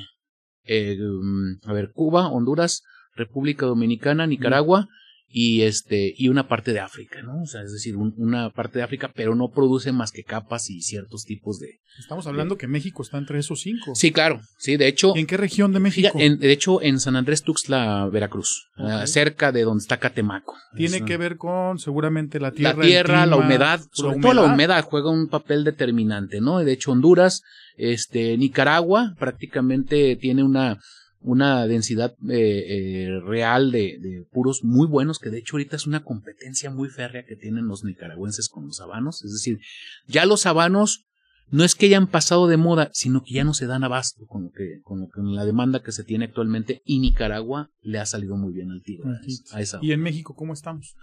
eh, 0.65 0.97
mm, 0.99 1.69
a 1.69 1.73
ver, 1.73 1.93
Cuba, 1.93 2.29
Honduras, 2.29 2.83
República 3.17 3.67
Dominicana, 3.67 4.27
Nicaragua 4.27 4.89
y 5.33 5.63
este 5.63 6.13
y 6.17 6.29
una 6.29 6.49
parte 6.49 6.73
de 6.73 6.81
África, 6.81 7.23
¿no? 7.23 7.43
O 7.43 7.47
sea, 7.47 7.63
es 7.63 7.73
decir, 7.73 7.97
una 7.97 8.51
parte 8.51 8.79
de 8.79 8.85
África, 8.85 9.13
pero 9.15 9.35
no 9.37 9.51
produce 9.51 9.93
más 9.93 10.11
que 10.11 10.25
capas 10.25 10.69
y 10.71 10.83
ciertos 10.83 11.25
tipos 11.25 11.61
de. 11.61 11.79
Estamos 11.99 12.27
hablando 12.27 12.57
que 12.59 12.67
México 12.67 13.03
está 13.03 13.19
entre 13.19 13.39
esos 13.39 13.61
cinco. 13.61 13.95
Sí, 13.95 14.11
claro, 14.11 14.41
sí, 14.59 14.77
de 14.77 14.89
hecho. 14.89 15.15
¿En 15.17 15.27
qué 15.27 15.37
región 15.37 15.73
de 15.73 15.81
México? 15.81 16.19
de 16.19 16.53
hecho, 16.53 16.83
en 16.83 16.99
San 16.99 17.15
Andrés 17.15 17.43
Tuxtla, 17.43 18.09
Veracruz, 18.13 18.69
ah, 18.77 19.07
cerca 19.07 19.53
de 19.53 19.63
donde 19.63 19.83
está 19.83 19.99
Catemaco. 19.99 20.57
Tiene 20.77 21.05
que 21.05 21.17
ver 21.17 21.37
con 21.37 21.79
seguramente 21.79 22.41
la 22.41 22.51
tierra, 22.51 22.77
la 22.77 22.83
tierra, 22.83 23.27
la 23.27 23.37
humedad, 23.37 23.81
sobre 23.93 24.19
todo 24.19 24.35
la 24.35 24.43
humedad 24.43 24.85
juega 24.85 25.11
un 25.11 25.29
papel 25.29 25.63
determinante, 25.63 26.41
¿no? 26.41 26.59
De 26.59 26.73
hecho, 26.73 26.93
Honduras, 26.93 27.43
este, 27.77 28.37
Nicaragua, 28.37 29.15
prácticamente 29.19 30.17
tiene 30.17 30.43
una 30.43 30.79
una 31.21 31.67
densidad 31.67 32.15
eh, 32.29 32.65
eh, 32.69 33.21
real 33.21 33.71
de, 33.71 33.99
de, 34.01 34.25
puros 34.31 34.65
muy 34.65 34.87
buenos, 34.87 35.19
que 35.19 35.31
de 35.31 35.39
hecho 35.39 35.57
ahorita 35.57 35.77
es 35.77 35.87
una 35.87 36.03
competencia 36.03 36.71
muy 36.71 36.89
férrea 36.89 37.25
que 37.25 37.37
tienen 37.37 37.67
los 37.67 37.85
nicaragüenses 37.85 38.49
con 38.49 38.67
los 38.67 38.81
habanos. 38.81 39.23
Es 39.25 39.33
decir, 39.33 39.61
ya 40.07 40.25
los 40.25 40.47
habanos 40.47 41.07
no 41.51 41.65
es 41.65 41.75
que 41.75 41.87
hayan 41.87 42.07
pasado 42.07 42.47
de 42.47 42.57
moda, 42.57 42.91
sino 42.93 43.23
que 43.23 43.35
ya 43.35 43.45
no 43.45 43.55
se 43.55 43.67
dan 43.67 43.85
abasto 43.85 44.25
con, 44.27 44.45
lo 44.45 44.51
que, 44.51 44.81
con, 44.83 45.01
lo 45.01 45.07
que, 45.07 45.15
con 45.15 45.35
la 45.35 45.45
demanda 45.45 45.83
que 45.83 45.93
se 45.93 46.05
tiene 46.05 46.27
actualmente 46.27 46.81
y 46.85 47.01
Nicaragua 47.01 47.71
le 47.83 47.99
ha 47.99 48.07
salido 48.07 48.37
muy 48.37 48.53
bien 48.53 48.71
al 48.71 48.83
tiro 48.83 49.05
a 49.53 49.61
esa. 49.61 49.79
¿Y 49.83 49.93
en 49.93 50.01
México 50.01 50.35
cómo 50.35 50.53
estamos? 50.53 50.95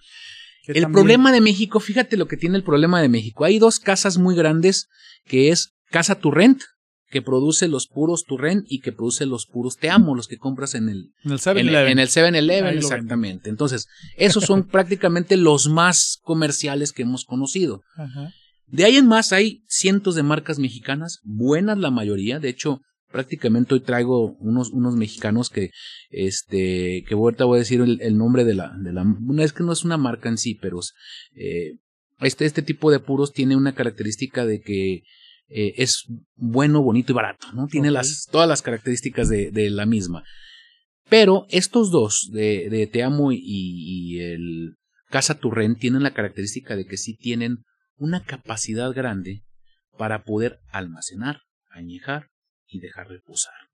El 0.68 0.92
problema 0.92 1.32
de 1.32 1.42
México, 1.42 1.80
fíjate 1.80 2.18
lo 2.18 2.28
que 2.28 2.38
tiene 2.38 2.58
el 2.58 2.64
problema 2.64 3.02
de 3.02 3.08
México. 3.08 3.46
Hay 3.46 3.60
dos 3.60 3.80
casas 3.80 4.18
muy 4.18 4.36
grandes 4.36 4.90
que 5.26 5.50
es 5.50 5.76
Casa 5.90 6.16
Turrent, 6.16 6.62
que 7.10 7.22
produce 7.22 7.68
los 7.68 7.88
puros 7.88 8.26
Turren 8.26 8.66
y 8.68 8.80
que 8.80 8.92
produce 8.92 9.26
los 9.26 9.46
puros 9.46 9.78
Te 9.78 9.90
Amo, 9.90 10.16
los 10.16 10.28
que 10.28 10.38
compras 10.38 10.76
en 10.76 10.90
el, 10.90 11.12
en 11.24 11.32
el 11.32 11.40
7-Eleven. 11.40 11.92
En 11.92 12.00
el 12.00 12.08
7-Eleven, 12.10 12.78
exactamente. 12.78 13.50
Entonces, 13.50 13.88
esos 14.18 14.44
son 14.44 14.64
prácticamente 14.68 15.38
los 15.38 15.70
más 15.70 16.20
comerciales 16.24 16.92
que 16.92 17.04
hemos 17.04 17.24
conocido. 17.24 17.82
De 18.66 18.84
ahí 18.84 18.98
en 18.98 19.08
más 19.08 19.32
hay 19.32 19.64
cientos 19.68 20.16
de 20.16 20.24
marcas 20.24 20.60
mexicanas, 20.60 21.20
buenas 21.24 21.78
la 21.78 21.92
mayoría. 21.92 22.40
De 22.40 22.50
hecho, 22.50 22.82
prácticamente 23.10 23.74
hoy 23.74 23.80
traigo 23.80 24.36
unos, 24.40 24.72
unos 24.72 24.96
mexicanos 24.96 25.50
que, 25.50 25.72
este, 26.10 27.06
que 27.08 27.14
ahorita 27.14 27.46
voy 27.46 27.58
a 27.58 27.60
decir 27.60 27.82
el, 27.82 28.18
nombre 28.18 28.44
de 28.44 28.56
la, 28.56 28.74
de 28.78 28.92
la, 28.92 29.06
es 29.40 29.54
que 29.54 29.64
no 29.64 29.72
es 29.72 29.86
una 29.86 29.98
marca 29.98 30.28
en 30.28 30.38
sí, 30.38 30.56
pero 30.56 30.80
eh, 31.36 31.78
este, 32.20 32.46
este 32.46 32.62
tipo 32.62 32.92
de 32.92 33.00
puros 33.00 33.32
tiene 33.32 33.56
una 33.56 33.74
característica 33.74 34.46
de 34.46 34.60
que 34.60 35.04
eh, 35.50 35.74
es 35.78 36.06
bueno, 36.36 36.82
bonito 36.82 37.12
y 37.12 37.16
barato, 37.16 37.48
¿no? 37.54 37.68
Tiene 37.68 37.92
las, 37.92 38.28
todas 38.32 38.48
las 38.48 38.62
características 38.62 39.30
de, 39.30 39.52
de, 39.52 39.70
la 39.70 39.86
misma. 39.86 40.24
Pero 41.10 41.46
estos 41.50 41.90
dos, 41.90 42.30
de, 42.32 42.70
de 42.70 42.88
Te 42.88 43.04
Amo 43.04 43.32
y, 43.32 43.40
y 43.42 44.20
el 44.20 44.76
Casa 45.10 45.40
Turren, 45.40 45.76
tienen 45.76 46.04
la 46.04 46.14
característica 46.14 46.76
de 46.76 46.86
que 46.86 46.98
sí 46.98 47.16
tienen 47.16 47.64
una 47.96 48.24
capacidad 48.24 48.94
grande 48.94 49.44
para 49.98 50.24
poder 50.24 50.60
almacenar, 50.70 51.42
añejar 51.70 52.30
y 52.68 52.80
dejar 52.80 53.08
reposar. 53.08 53.67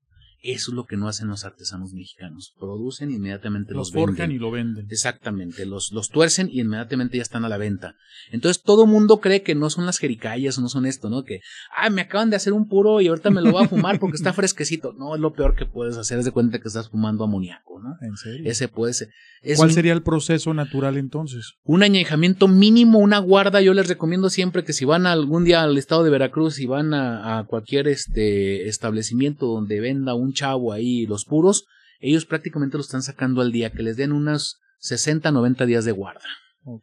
Eso 0.44 0.72
es 0.72 0.74
lo 0.74 0.84
que 0.84 0.98
no 0.98 1.08
hacen 1.08 1.28
los 1.28 1.46
artesanos 1.46 1.94
mexicanos. 1.94 2.54
Producen 2.58 3.10
inmediatamente 3.10 3.72
los, 3.72 3.94
los 3.94 4.02
forjan 4.02 4.30
y 4.30 4.38
lo 4.38 4.50
venden. 4.50 4.86
Exactamente, 4.90 5.64
los, 5.64 5.90
los 5.90 6.10
tuercen 6.10 6.50
y 6.50 6.60
inmediatamente 6.60 7.16
ya 7.16 7.22
están 7.22 7.46
a 7.46 7.48
la 7.48 7.56
venta. 7.56 7.96
Entonces 8.30 8.62
todo 8.62 8.86
mundo 8.86 9.20
cree 9.20 9.42
que 9.42 9.54
no 9.54 9.70
son 9.70 9.86
las 9.86 9.96
jericayas, 9.96 10.58
no 10.58 10.68
son 10.68 10.84
esto, 10.84 11.08
¿no? 11.08 11.24
Que, 11.24 11.40
ah, 11.74 11.88
me 11.88 12.02
acaban 12.02 12.28
de 12.28 12.36
hacer 12.36 12.52
un 12.52 12.68
puro 12.68 13.00
y 13.00 13.08
ahorita 13.08 13.30
me 13.30 13.40
lo 13.40 13.52
voy 13.52 13.64
a 13.64 13.68
fumar 13.68 13.98
porque 13.98 14.16
está 14.16 14.32
fresquecito. 14.34 14.92
No, 14.92 15.14
es 15.14 15.20
lo 15.22 15.32
peor 15.32 15.56
que 15.56 15.64
puedes 15.64 15.96
hacer, 15.96 16.18
es 16.18 16.26
de 16.26 16.32
cuenta 16.32 16.58
que 16.58 16.68
estás 16.68 16.90
fumando 16.90 17.24
amoníaco, 17.24 17.80
¿no? 17.80 17.96
¿En 18.06 18.16
serio? 18.18 18.50
Ese 18.50 18.68
puede 18.68 18.92
ser. 18.92 19.08
¿Cuál 19.56 19.72
sería 19.72 19.92
el 19.92 20.02
proceso 20.02 20.54
natural 20.54 20.96
entonces? 20.96 21.54
Un 21.64 21.82
añejamiento 21.82 22.48
mínimo, 22.48 22.98
una 22.98 23.18
guarda. 23.18 23.60
Yo 23.60 23.74
les 23.74 23.88
recomiendo 23.88 24.30
siempre 24.30 24.64
que 24.64 24.72
si 24.72 24.84
van 24.84 25.06
algún 25.06 25.44
día 25.44 25.62
al 25.62 25.76
estado 25.76 26.02
de 26.02 26.10
Veracruz 26.10 26.58
y 26.60 26.66
van 26.66 26.94
a, 26.94 27.38
a 27.38 27.44
cualquier 27.44 27.88
este 27.88 28.68
establecimiento 28.68 29.46
donde 29.46 29.80
venda 29.80 30.14
un 30.14 30.33
chavo 30.34 30.72
ahí 30.72 31.06
los 31.06 31.24
puros, 31.24 31.66
ellos 32.00 32.26
prácticamente 32.26 32.76
los 32.76 32.86
están 32.86 33.02
sacando 33.02 33.40
al 33.40 33.52
día, 33.52 33.72
que 33.72 33.82
les 33.82 33.96
den 33.96 34.12
unos 34.12 34.60
60, 34.78 35.30
90 35.30 35.64
días 35.66 35.84
de 35.84 35.92
guarda. 35.92 36.28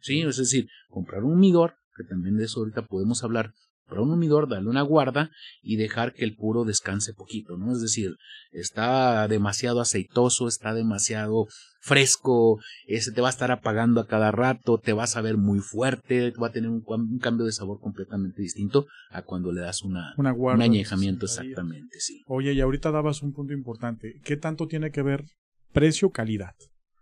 ¿Sí? 0.00 0.22
Es 0.22 0.36
decir, 0.36 0.68
comprar 0.90 1.22
un 1.22 1.34
humidor, 1.34 1.76
que 1.96 2.04
también 2.04 2.36
de 2.36 2.44
eso 2.44 2.60
ahorita 2.60 2.86
podemos 2.86 3.22
hablar, 3.22 3.54
comprar 3.92 4.06
un 4.06 4.12
humidor, 4.12 4.48
darle 4.48 4.70
una 4.70 4.82
guarda 4.82 5.30
y 5.62 5.76
dejar 5.76 6.14
que 6.14 6.24
el 6.24 6.34
puro 6.34 6.64
descanse 6.64 7.12
poquito, 7.12 7.56
¿no? 7.56 7.72
Es 7.72 7.82
decir, 7.82 8.16
está 8.50 9.28
demasiado 9.28 9.80
aceitoso, 9.80 10.48
está 10.48 10.72
demasiado 10.72 11.46
fresco, 11.80 12.58
ese 12.86 13.12
te 13.12 13.20
va 13.20 13.26
a 13.26 13.30
estar 13.30 13.50
apagando 13.50 14.00
a 14.00 14.06
cada 14.06 14.30
rato, 14.30 14.78
te 14.78 14.92
vas 14.92 15.16
a 15.16 15.20
ver 15.20 15.36
muy 15.36 15.58
fuerte, 15.58 16.32
va 16.40 16.46
a 16.46 16.52
tener 16.52 16.70
un, 16.70 16.82
cambio 17.18 17.44
de 17.44 17.52
sabor 17.52 17.80
completamente 17.80 18.40
distinto 18.40 18.86
a 19.10 19.22
cuando 19.22 19.52
le 19.52 19.60
das 19.60 19.82
una, 19.82 20.14
una 20.16 20.30
guarda, 20.30 20.56
un 20.56 20.62
añejamiento, 20.62 21.26
exactamente, 21.26 22.00
sí. 22.00 22.22
Oye, 22.26 22.52
y 22.52 22.60
ahorita 22.60 22.90
dabas 22.92 23.22
un 23.22 23.32
punto 23.32 23.52
importante, 23.52 24.20
¿qué 24.24 24.36
tanto 24.36 24.68
tiene 24.68 24.90
que 24.90 25.02
ver 25.02 25.24
precio-calidad? 25.72 26.54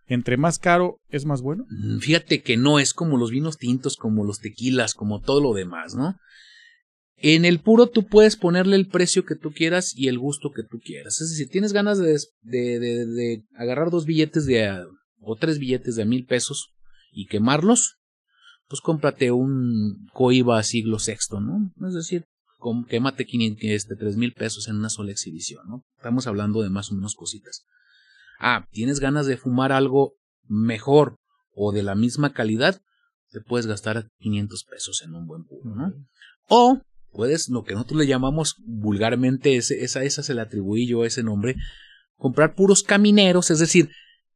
¿Entre 0.06 0.36
más 0.36 0.58
caro 0.58 0.96
es 1.08 1.24
más 1.24 1.40
bueno? 1.40 1.66
Mm, 1.68 1.98
fíjate 1.98 2.42
que 2.42 2.56
no 2.56 2.80
es 2.80 2.94
como 2.94 3.16
los 3.16 3.30
vinos 3.30 3.58
tintos, 3.58 3.96
como 3.96 4.24
los 4.24 4.40
tequilas, 4.40 4.94
como 4.94 5.20
todo 5.20 5.40
lo 5.40 5.52
demás, 5.52 5.94
¿no? 5.94 6.16
En 7.22 7.44
el 7.44 7.60
puro 7.60 7.86
tú 7.86 8.06
puedes 8.06 8.36
ponerle 8.36 8.76
el 8.76 8.88
precio 8.88 9.26
que 9.26 9.36
tú 9.36 9.52
quieras 9.52 9.92
y 9.94 10.08
el 10.08 10.18
gusto 10.18 10.52
que 10.52 10.62
tú 10.62 10.80
quieras. 10.82 11.20
Es 11.20 11.30
decir, 11.30 11.48
tienes 11.50 11.74
ganas 11.74 11.98
de, 11.98 12.18
de, 12.40 12.78
de, 12.78 13.44
agarrar 13.54 13.90
dos 13.90 14.06
billetes 14.06 14.46
de 14.46 14.86
o 15.20 15.36
tres 15.36 15.58
billetes 15.58 15.96
de 15.96 16.06
mil 16.06 16.24
pesos 16.24 16.70
y 17.12 17.26
quemarlos, 17.26 17.98
pues 18.68 18.80
cómprate 18.80 19.32
un 19.32 20.06
coiba 20.14 20.62
siglo 20.62 20.98
sexto, 20.98 21.40
¿no? 21.40 21.70
Es 21.86 21.94
decir, 21.94 22.24
quémate 22.88 23.26
500, 23.26 23.64
este, 23.64 23.96
tres 23.96 24.16
mil 24.16 24.32
pesos 24.32 24.68
en 24.68 24.76
una 24.76 24.88
sola 24.88 25.10
exhibición, 25.10 25.68
¿no? 25.68 25.84
Estamos 25.96 26.26
hablando 26.26 26.62
de 26.62 26.70
más 26.70 26.90
o 26.90 26.94
menos 26.94 27.14
cositas. 27.14 27.66
Ah, 28.38 28.66
tienes 28.70 28.98
ganas 28.98 29.26
de 29.26 29.36
fumar 29.36 29.72
algo 29.72 30.14
mejor 30.46 31.16
o 31.52 31.72
de 31.72 31.82
la 31.82 31.94
misma 31.94 32.32
calidad, 32.32 32.80
te 33.30 33.42
puedes 33.42 33.66
gastar 33.66 34.08
500 34.20 34.64
pesos 34.64 35.02
en 35.02 35.14
un 35.14 35.26
buen 35.26 35.44
puro, 35.44 35.74
¿no? 35.74 35.92
O 36.48 36.80
puedes, 37.12 37.48
lo 37.48 37.64
que 37.64 37.74
nosotros 37.74 38.00
le 38.00 38.06
llamamos 38.06 38.56
vulgarmente, 38.64 39.56
ese, 39.56 39.84
esa, 39.84 40.04
esa 40.04 40.22
se 40.22 40.34
le 40.34 40.40
atribuí 40.40 40.86
yo 40.86 41.04
ese 41.04 41.22
nombre, 41.22 41.56
comprar 42.16 42.54
puros 42.54 42.82
camineros, 42.82 43.50
es 43.50 43.58
decir, 43.58 43.90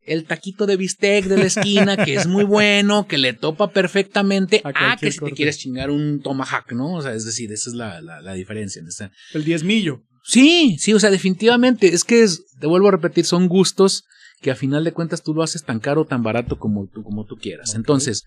el 0.07 0.25
taquito 0.25 0.67
de 0.67 0.77
bistec 0.77 1.27
de 1.27 1.39
la 1.39 1.45
esquina, 1.45 1.97
que 1.97 2.15
es 2.15 2.27
muy 2.27 2.45
bueno, 2.45 3.07
que 3.07 3.19
le 3.19 3.33
topa 3.33 3.71
perfectamente, 3.71 4.61
ah, 4.65 4.97
que 5.01 5.11
si 5.11 5.19
te 5.19 5.33
quieres 5.33 5.59
chingar 5.59 5.91
un 5.91 6.21
tomahawk, 6.21 6.73
¿no? 6.73 6.95
O 6.95 7.03
sea, 7.03 7.15
es 7.15 7.25
decir, 7.25 7.51
esa 7.53 7.71
es 7.71 7.77
la, 7.77 8.01
la, 8.01 8.35
diferencia. 8.35 8.81
En 8.81 8.89
esta. 8.89 9.11
El 9.33 9.45
diezmillo. 9.45 10.03
Sí, 10.23 10.77
sí, 10.79 10.93
o 10.95 11.01
sea, 11.01 11.11
definitivamente, 11.11 11.89
es 11.95 12.05
que 12.05 12.23
es, 12.23 12.45
te 12.61 12.67
vuelvo 12.67 12.89
a 12.89 12.93
repetir, 12.93 13.25
son 13.25 13.49
gustos 13.49 14.05
que 14.41 14.51
a 14.51 14.57
final 14.57 14.85
de 14.85 14.93
cuentas 14.93 15.23
tú 15.23 15.35
lo 15.35 15.43
haces 15.43 15.65
tan 15.65 15.81
caro 15.81 16.03
o 16.03 16.07
tan 16.07 16.23
barato 16.23 16.59
como 16.59 16.87
tú, 16.87 17.03
como 17.03 17.25
tú 17.25 17.37
quieras. 17.37 17.75
Entonces, 17.75 18.25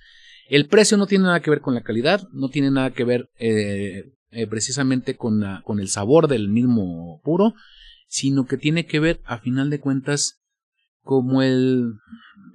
el 0.49 0.67
precio 0.67 0.97
no 0.97 1.07
tiene 1.07 1.25
nada 1.25 1.41
que 1.41 1.49
ver 1.49 1.61
con 1.61 1.75
la 1.75 1.81
calidad, 1.81 2.21
no 2.31 2.49
tiene 2.49 2.71
nada 2.71 2.91
que 2.91 3.03
ver 3.03 3.29
eh, 3.39 4.03
eh, 4.31 4.47
precisamente 4.47 5.15
con, 5.15 5.39
la, 5.39 5.61
con 5.63 5.79
el 5.79 5.89
sabor 5.89 6.27
del 6.27 6.49
mismo 6.49 7.21
puro, 7.23 7.53
sino 8.07 8.45
que 8.45 8.57
tiene 8.57 8.85
que 8.85 8.99
ver, 8.99 9.21
a 9.25 9.39
final 9.39 9.69
de 9.69 9.79
cuentas, 9.79 10.41
como 11.01 11.41
el... 11.41 11.93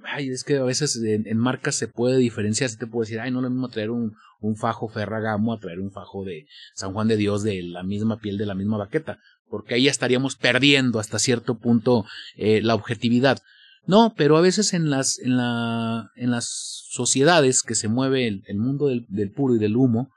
Ay, 0.05 0.29
es 0.29 0.43
que 0.43 0.57
a 0.57 0.63
veces 0.63 1.01
en, 1.03 1.37
marcas 1.37 1.75
se 1.75 1.87
puede 1.87 2.17
diferenciar, 2.17 2.69
se 2.69 2.77
te 2.77 2.87
puede 2.87 3.07
decir, 3.07 3.19
ay, 3.19 3.31
no 3.31 3.41
lo 3.41 3.49
mismo 3.49 3.69
traer 3.69 3.89
un, 3.89 4.15
un 4.41 4.57
fajo 4.57 4.89
Ferragamo 4.89 5.53
a 5.53 5.59
traer 5.59 5.79
un 5.79 5.91
fajo 5.91 6.25
de 6.25 6.45
San 6.75 6.93
Juan 6.93 7.07
de 7.07 7.17
Dios 7.17 7.43
de 7.43 7.63
la 7.63 7.83
misma 7.83 8.19
piel, 8.19 8.37
de 8.37 8.45
la 8.45 8.53
misma 8.53 8.77
baqueta, 8.77 9.19
porque 9.49 9.75
ahí 9.75 9.87
estaríamos 9.87 10.35
perdiendo 10.35 10.99
hasta 10.99 11.19
cierto 11.19 11.57
punto 11.57 12.05
eh, 12.35 12.61
la 12.61 12.75
objetividad. 12.75 13.39
No, 13.85 14.13
pero 14.15 14.37
a 14.37 14.41
veces 14.41 14.73
en 14.73 14.89
las, 14.89 15.19
en 15.19 15.37
la, 15.37 16.11
en 16.15 16.31
las 16.31 16.47
sociedades 16.89 17.63
que 17.63 17.75
se 17.75 17.87
mueve 17.87 18.27
el, 18.27 18.43
el 18.47 18.57
mundo 18.57 18.87
del, 18.87 19.05
del, 19.09 19.31
puro 19.31 19.55
y 19.55 19.59
del 19.59 19.75
humo, 19.75 20.11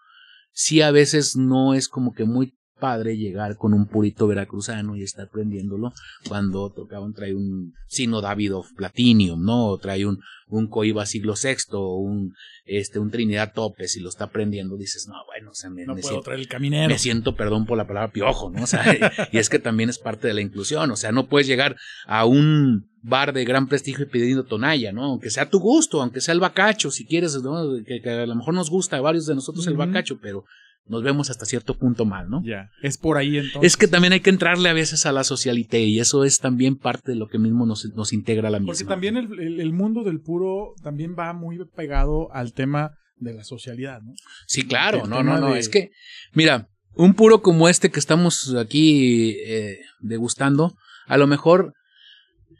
sí 0.56 0.80
a 0.80 0.90
veces 0.90 1.36
no 1.36 1.75
es 1.75 1.86
como 1.86 2.14
que 2.14 2.25
muy 2.25 2.55
padre 2.78 3.16
llegar 3.16 3.56
con 3.56 3.73
un 3.73 3.87
purito 3.87 4.26
veracruzano 4.26 4.97
y 4.97 5.02
estar 5.02 5.28
prendiéndolo 5.28 5.92
cuando 6.28 6.71
tocaban 6.71 7.12
trae 7.12 7.35
un 7.35 7.75
Sino 7.87 8.21
Davidoff 8.21 8.73
Platinum, 8.75 9.42
¿no? 9.45 9.66
O 9.66 9.78
trae 9.78 10.04
un, 10.06 10.21
un 10.49 10.68
Coiba 10.68 11.06
siglo 11.06 11.37
sexto 11.37 11.80
o 11.80 11.97
un, 11.97 12.35
este, 12.64 12.99
un 12.99 13.11
Trinidad 13.11 13.52
Topes 13.54 13.97
y 13.97 14.00
lo 14.00 14.09
está 14.09 14.28
prendiendo, 14.30 14.76
dices, 14.76 15.06
no, 15.09 15.14
bueno, 15.26 15.50
o 15.50 15.54
sea, 15.54 15.71
me, 15.71 15.85
no 15.85 15.95
me 15.95 16.00
puedo 16.00 16.14
siento, 16.14 16.25
traer 16.25 16.40
el 16.40 16.49
caminero. 16.49 16.88
me 16.88 16.99
siento, 16.99 17.35
perdón 17.35 17.66
por 17.66 17.78
la 17.78 17.87
palabra 17.87 18.12
piojo, 18.12 18.50
¿no? 18.50 18.64
O 18.64 18.66
sea, 18.66 18.85
y 19.33 19.38
es 19.38 19.49
que 19.49 19.59
también 19.59 19.88
es 19.88 19.99
parte 19.99 20.28
de 20.28 20.35
la 20.35 20.40
inclusión, 20.40 20.90
o 20.90 20.97
sea, 20.97 21.12
no 21.12 21.28
puedes 21.28 21.47
llegar 21.47 21.76
a 22.06 22.26
un 22.26 22.88
bar 23.02 23.33
de 23.33 23.45
gran 23.45 23.68
prestigio 23.68 24.04
y 24.04 24.09
pidiendo 24.09 24.45
tonalla, 24.45 24.92
¿no? 24.92 25.04
Aunque 25.04 25.30
sea 25.30 25.49
tu 25.49 25.61
gusto, 25.61 26.02
aunque 26.02 26.21
sea 26.21 26.35
el 26.35 26.40
bacacho, 26.40 26.90
si 26.90 27.06
quieres, 27.06 27.40
¿no? 27.42 27.83
Que, 27.85 28.02
a 28.11 28.26
lo 28.26 28.35
mejor 28.35 28.54
nos 28.54 28.68
gusta 28.68 28.97
a 28.97 29.00
varios 29.00 29.26
de 29.26 29.35
nosotros 29.35 29.66
el 29.66 29.76
bacacho, 29.76 30.18
pero 30.21 30.45
nos 30.88 31.02
vemos 31.02 31.31
hasta 31.31 31.45
cierto 31.47 31.76
punto 31.76 32.05
mal, 32.05 32.31
¿no? 32.31 32.43
Ya, 32.45 32.71
es 32.83 32.97
por 32.99 33.16
ahí 33.16 33.38
entonces. 33.38 33.73
Es 33.73 33.76
que 33.76 33.88
también 33.88 34.12
hay 34.12 34.21
que 34.21 34.31
entrarle 34.31 34.69
a 34.69 34.73
veces 34.73 35.07
a 35.07 35.12
la 35.12 35.25
socialité 35.25 35.81
y 35.81 35.99
eso 35.99 36.25
es 36.25 36.38
también 36.38 36.76
parte 36.76 37.12
de 37.12 37.16
lo 37.16 37.28
que 37.28 37.38
mismo 37.38 37.66
nos, 37.66 37.85
nos 37.95 38.12
integra 38.12 38.49
a 38.49 38.50
la 38.50 38.59
misma. 38.59 38.73
Porque 38.73 38.85
también 38.85 39.16
el, 39.16 39.61
el, 39.61 39.73
mundo 39.73 40.05
del 40.05 40.21
puro 40.21 40.75
también 40.83 41.16
va 41.19 41.33
muy 41.33 41.59
pegado 41.75 42.33
al 42.33 42.52
tema 42.52 42.93
de 43.16 43.35
la 43.35 43.45
socialidad, 43.45 44.00
¿no? 44.02 44.14
Sí, 44.47 44.66
claro, 44.66 45.07
no, 45.07 45.23
no, 45.23 45.38
no, 45.38 45.55
es 45.57 45.69
que, 45.69 45.90
mira, 46.35 46.69
un 46.95 47.14
puro 47.14 47.43
como 47.43 47.69
este 47.69 47.90
que 47.90 47.99
estamos 47.99 48.55
aquí 48.55 49.37
eh, 49.45 49.81
degustando, 50.00 50.76
a 51.07 51.16
lo 51.16 51.26
mejor 51.26 51.75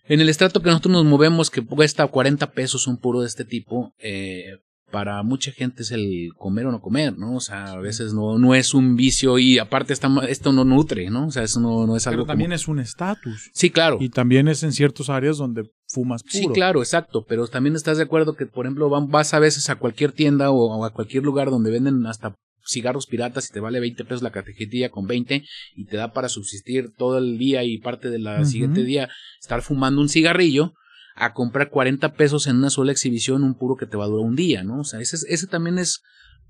en 0.09 0.21
el 0.21 0.29
estrato 0.29 0.63
que 0.63 0.69
nosotros 0.69 0.93
nos 0.93 1.05
movemos, 1.05 1.51
que 1.51 1.65
cuesta 1.65 2.07
40 2.07 2.53
pesos 2.53 2.87
un 2.87 2.99
puro 2.99 3.21
de 3.21 3.27
este 3.27 3.45
tipo, 3.45 3.93
eh, 3.99 4.59
para 4.97 5.23
mucha 5.23 5.53
gente 5.53 5.83
es 5.83 5.91
el 5.91 6.31
comer 6.39 6.65
o 6.65 6.73
no 6.73 6.81
comer, 6.81 7.19
¿no? 7.19 7.37
O 7.37 7.41
sea, 7.41 7.73
a 7.73 7.79
veces 7.81 8.15
no, 8.15 8.39
no 8.39 8.55
es 8.55 8.73
un 8.73 8.97
vicio 8.97 9.39
y 9.39 9.59
aparte 9.59 9.93
está, 9.93 10.09
esto 10.27 10.53
no 10.53 10.65
nutre, 10.65 11.11
¿no? 11.11 11.27
O 11.27 11.31
sea, 11.31 11.43
eso 11.43 11.61
no, 11.61 11.87
no 11.87 11.97
es 11.97 12.07
algo. 12.07 12.23
Pero 12.23 12.29
también 12.29 12.55
es 12.55 12.67
un 12.67 12.79
estatus. 12.79 13.51
Sí, 13.53 13.69
claro. 13.69 13.99
Y 14.01 14.09
también 14.09 14.49
es 14.49 14.63
en 14.63 14.73
ciertas 14.73 15.11
áreas 15.11 15.37
donde 15.37 15.71
fumas 15.87 16.23
puro. 16.23 16.33
Sí, 16.33 16.49
claro, 16.49 16.81
exacto. 16.81 17.27
Pero 17.29 17.47
también 17.47 17.77
estás 17.77 17.99
de 17.99 18.05
acuerdo 18.05 18.37
que, 18.37 18.47
por 18.47 18.65
ejemplo, 18.65 18.89
vas 18.89 19.35
a 19.35 19.39
veces 19.39 19.69
a 19.69 19.75
cualquier 19.75 20.13
tienda 20.13 20.51
o 20.51 20.83
a 20.83 20.91
cualquier 20.95 21.25
lugar 21.25 21.51
donde 21.51 21.71
venden 21.71 22.07
hasta 22.07 22.35
cigarros 22.67 23.07
piratas 23.07 23.51
y 23.51 23.53
te 23.53 23.61
vale 23.61 23.81
20 23.81 24.03
pesos 24.07 24.23
la 24.23 24.33
cajetilla 24.33 24.89
con 24.89 25.07
20 25.07 25.45
y 25.75 25.85
te 25.85 25.97
da 25.99 26.15
para 26.15 26.31
subsistir 26.31 26.95
todo 26.97 27.19
el 27.19 27.37
día 27.37 27.65
y 27.65 27.77
parte 27.77 28.09
del 28.09 28.47
siguiente 28.47 28.83
día 28.83 29.11
estar 29.43 29.61
fumando 29.61 30.01
un 30.01 30.09
cigarrillo 30.09 30.73
a 31.17 31.33
comprar 31.33 31.71
40 31.71 32.13
pesos 32.13 32.47
en 32.47 32.57
una 32.57 32.71
sola 32.71 32.93
exhibición 32.93 33.43
un 33.43 33.55
puro 33.55 33.77
que 33.77 33.87
te 33.87 33.97
va 33.97 34.05
a 34.05 34.09
durar 34.09 34.27
un 34.27 34.37
día, 34.37 34.63
¿no? 34.63 34.81
O 34.81 34.85
sea, 34.85 35.01
ese, 35.01 35.17
ese 35.29 35.47
también 35.47 35.79
es 35.79 36.03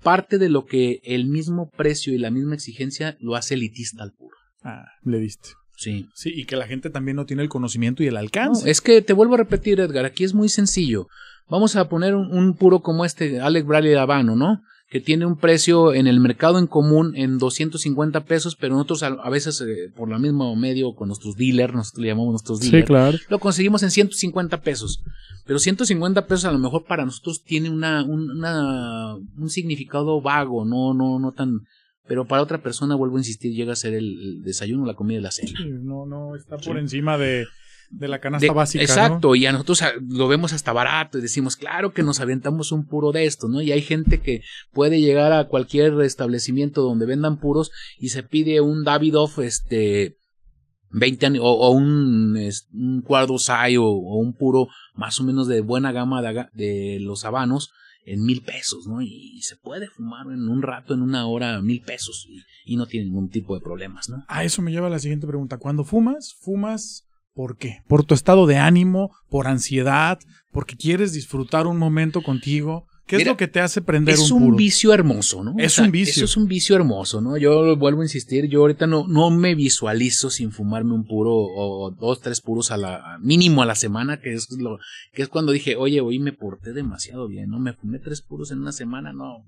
parte 0.03 0.37
de 0.37 0.49
lo 0.49 0.65
que 0.65 0.99
el 1.03 1.25
mismo 1.25 1.69
precio 1.69 2.13
y 2.13 2.17
la 2.17 2.29
misma 2.29 2.55
exigencia 2.55 3.17
lo 3.19 3.35
hace 3.35 3.55
elitista 3.55 4.03
al 4.03 4.11
puro. 4.11 4.35
Ah, 4.63 4.85
le 5.03 5.19
diste. 5.19 5.49
Sí. 5.77 6.09
Sí, 6.13 6.31
y 6.35 6.45
que 6.45 6.55
la 6.55 6.67
gente 6.67 6.89
también 6.89 7.15
no 7.15 7.25
tiene 7.25 7.43
el 7.43 7.49
conocimiento 7.49 8.03
y 8.03 8.07
el 8.07 8.17
alcance. 8.17 8.69
es 8.69 8.81
que 8.81 9.01
te 9.01 9.13
vuelvo 9.13 9.35
a 9.35 9.37
repetir, 9.37 9.79
Edgar, 9.79 10.05
aquí 10.05 10.23
es 10.23 10.33
muy 10.33 10.49
sencillo. 10.49 11.07
Vamos 11.49 11.75
a 11.75 11.87
poner 11.87 12.13
un, 12.15 12.55
puro 12.55 12.81
como 12.81 13.05
este, 13.05 13.39
Alec 13.39 13.65
Bradley 13.65 13.93
Habano, 13.93 14.35
¿no? 14.35 14.61
Que 14.89 15.01
tiene 15.01 15.25
un 15.25 15.35
precio 15.37 15.93
en 15.93 16.07
el 16.07 16.19
mercado 16.21 16.59
en 16.59 16.67
común 16.67 17.13
en 17.15 17.37
250 17.39 18.23
pesos, 18.23 18.55
pero 18.55 18.73
nosotros 18.75 19.03
a, 19.03 19.07
a 19.07 19.29
veces 19.29 19.59
eh, 19.61 19.91
por 19.95 20.09
la 20.09 20.17
misma 20.17 20.53
medio 20.55 20.93
con 20.95 21.09
nuestros 21.09 21.35
dealers, 21.35 21.73
nosotros 21.73 22.01
le 22.01 22.07
llamamos 22.07 22.31
nuestros 22.31 22.59
dealers, 22.61 22.83
Sí, 22.83 22.87
claro. 22.87 23.17
lo 23.29 23.39
conseguimos 23.39 23.83
en 23.83 23.91
150 23.91 24.61
pesos. 24.61 25.01
Pero 25.45 25.59
150 25.59 26.25
pesos 26.27 26.45
a 26.45 26.51
lo 26.51 26.59
mejor 26.59 26.85
para 26.85 27.05
nosotros 27.05 27.41
tiene 27.43 27.69
una, 27.69 28.03
un, 28.03 28.29
una, 28.31 29.15
un 29.15 29.49
significado 29.49 30.21
vago, 30.21 30.63
no, 30.65 30.93
no, 30.93 31.19
no 31.19 31.31
tan, 31.33 31.61
pero 32.07 32.25
para 32.25 32.41
otra 32.41 32.61
persona, 32.61 32.95
vuelvo 32.95 33.15
a 33.17 33.19
insistir, 33.19 33.53
llega 33.53 33.73
a 33.73 33.77
ser 33.77 33.93
el, 33.93 34.05
el 34.21 34.43
desayuno, 34.43 34.85
la 34.85 34.93
comida 34.95 35.19
y 35.19 35.21
la 35.21 35.31
cena. 35.31 35.51
Sí, 35.57 35.65
no, 35.83 36.05
no, 36.05 36.35
está 36.35 36.57
Sí. 36.59 36.67
por 36.69 36.77
encima 36.77 37.17
de, 37.17 37.45
de 37.89 38.07
la 38.07 38.19
canasta 38.19 38.47
De- 38.47 38.53
básica. 38.53 38.83
¿no? 38.83 38.89
Exacto, 38.89 39.35
y 39.35 39.45
a 39.45 39.51
nosotros 39.51 39.81
a- 39.81 39.93
lo 40.09 40.27
vemos 40.27 40.53
hasta 40.53 40.73
barato 40.73 41.17
y 41.17 41.21
decimos, 41.21 41.55
claro 41.55 41.93
que 41.93 42.03
nos 42.03 42.19
aventamos 42.19 42.71
un 42.71 42.85
puro 42.85 43.11
de 43.11 43.25
esto, 43.25 43.47
¿no? 43.47 43.61
Y 43.61 43.71
hay 43.71 43.81
gente 43.81 44.19
que 44.21 44.41
puede 44.71 44.99
llegar 45.01 45.31
a 45.33 45.47
cualquier 45.47 45.99
establecimiento 46.01 46.81
donde 46.81 47.05
vendan 47.05 47.37
puros 47.39 47.71
y 47.97 48.09
se 48.09 48.23
pide 48.23 48.61
un 48.61 48.83
Davidoff, 48.83 49.39
este, 49.39 50.17
20 50.89 51.25
años, 51.25 51.43
o, 51.45 51.51
o 51.51 51.71
un, 51.71 52.37
un 52.73 53.01
cuadro 53.01 53.37
Sai 53.37 53.77
o, 53.77 53.85
o 53.85 54.17
un 54.19 54.33
puro 54.33 54.67
más 54.95 55.19
o 55.19 55.23
menos 55.23 55.47
de 55.47 55.61
buena 55.61 55.91
gama 55.91 56.21
de, 56.21 56.45
de 56.53 56.99
los 57.01 57.25
habanos 57.25 57.71
en 58.05 58.23
mil 58.23 58.41
pesos, 58.41 58.87
¿no? 58.87 59.01
Y, 59.01 59.41
se 59.41 59.57
puede 59.57 59.87
fumar 59.89 60.27
en 60.27 60.47
un 60.47 60.61
rato, 60.61 60.93
en 60.93 61.01
una 61.01 61.27
hora, 61.27 61.61
mil 61.61 61.81
pesos 61.81 62.25
y, 62.29 62.41
y 62.65 62.77
no 62.77 62.85
tiene 62.85 63.05
ningún 63.07 63.29
tipo 63.29 63.53
de 63.53 63.59
problemas, 63.61 64.07
¿no? 64.09 64.23
Ah, 64.29 64.45
eso 64.45 64.61
me 64.61 64.71
lleva 64.71 64.87
a 64.87 64.89
la 64.89 64.99
siguiente 64.99 65.27
pregunta. 65.27 65.57
Cuando 65.57 65.83
fumas, 65.83 66.35
fumas 66.39 67.06
¿por 67.37 67.55
qué? 67.55 67.83
¿Por 67.87 68.03
tu 68.03 68.15
estado 68.15 68.47
de 68.47 68.57
ánimo? 68.57 69.11
¿Por 69.29 69.45
ansiedad? 69.47 70.17
¿Porque 70.51 70.75
quieres 70.75 71.13
disfrutar 71.13 71.67
un 71.67 71.77
momento 71.77 72.23
contigo? 72.23 72.87
¿Qué 73.05 73.17
es 73.17 73.27
lo 73.27 73.37
que 73.37 73.47
te 73.47 73.59
hace 73.61 73.81
prender 73.83 74.15
es 74.15 74.31
un 74.31 74.41
un, 74.41 74.45
puro? 74.47 74.57
vicio 74.57 74.91
hermoso, 74.91 75.43
¿no? 75.43 75.53
Es 75.59 75.77
un 75.77 75.91
vicio. 75.91 76.11
Eso 76.11 76.25
es 76.25 76.35
un 76.35 76.47
vicio 76.47 76.75
hermoso, 76.75 77.21
¿no? 77.21 77.37
Yo 77.37 77.77
vuelvo 77.77 78.01
a 78.01 78.05
insistir, 78.05 78.49
yo 78.49 78.61
ahorita 78.61 78.87
no, 78.87 79.07
no 79.07 79.29
me 79.29 79.53
visualizo 79.53 80.31
sin 80.31 80.51
fumarme 80.51 80.93
un 80.93 81.05
puro 81.05 81.31
o 81.31 81.91
dos, 81.91 82.21
tres 82.21 82.41
puros 82.41 82.71
a 82.71 82.77
la 82.77 83.17
mínimo 83.21 83.61
a 83.61 83.67
la 83.67 83.75
semana, 83.75 84.19
que 84.19 84.33
es 84.33 84.51
lo 84.51 84.79
que 85.13 85.21
es 85.21 85.29
cuando 85.29 85.51
dije, 85.51 85.75
oye, 85.75 86.01
hoy 86.01 86.17
me 86.17 86.33
porté 86.33 86.73
demasiado 86.73 87.27
bien, 87.27 87.51
¿no? 87.51 87.59
Me 87.59 87.73
fumé 87.73 87.99
tres 87.99 88.21
puros 88.21 88.49
en 88.49 88.61
una 88.61 88.71
semana, 88.71 89.13
no. 89.13 89.45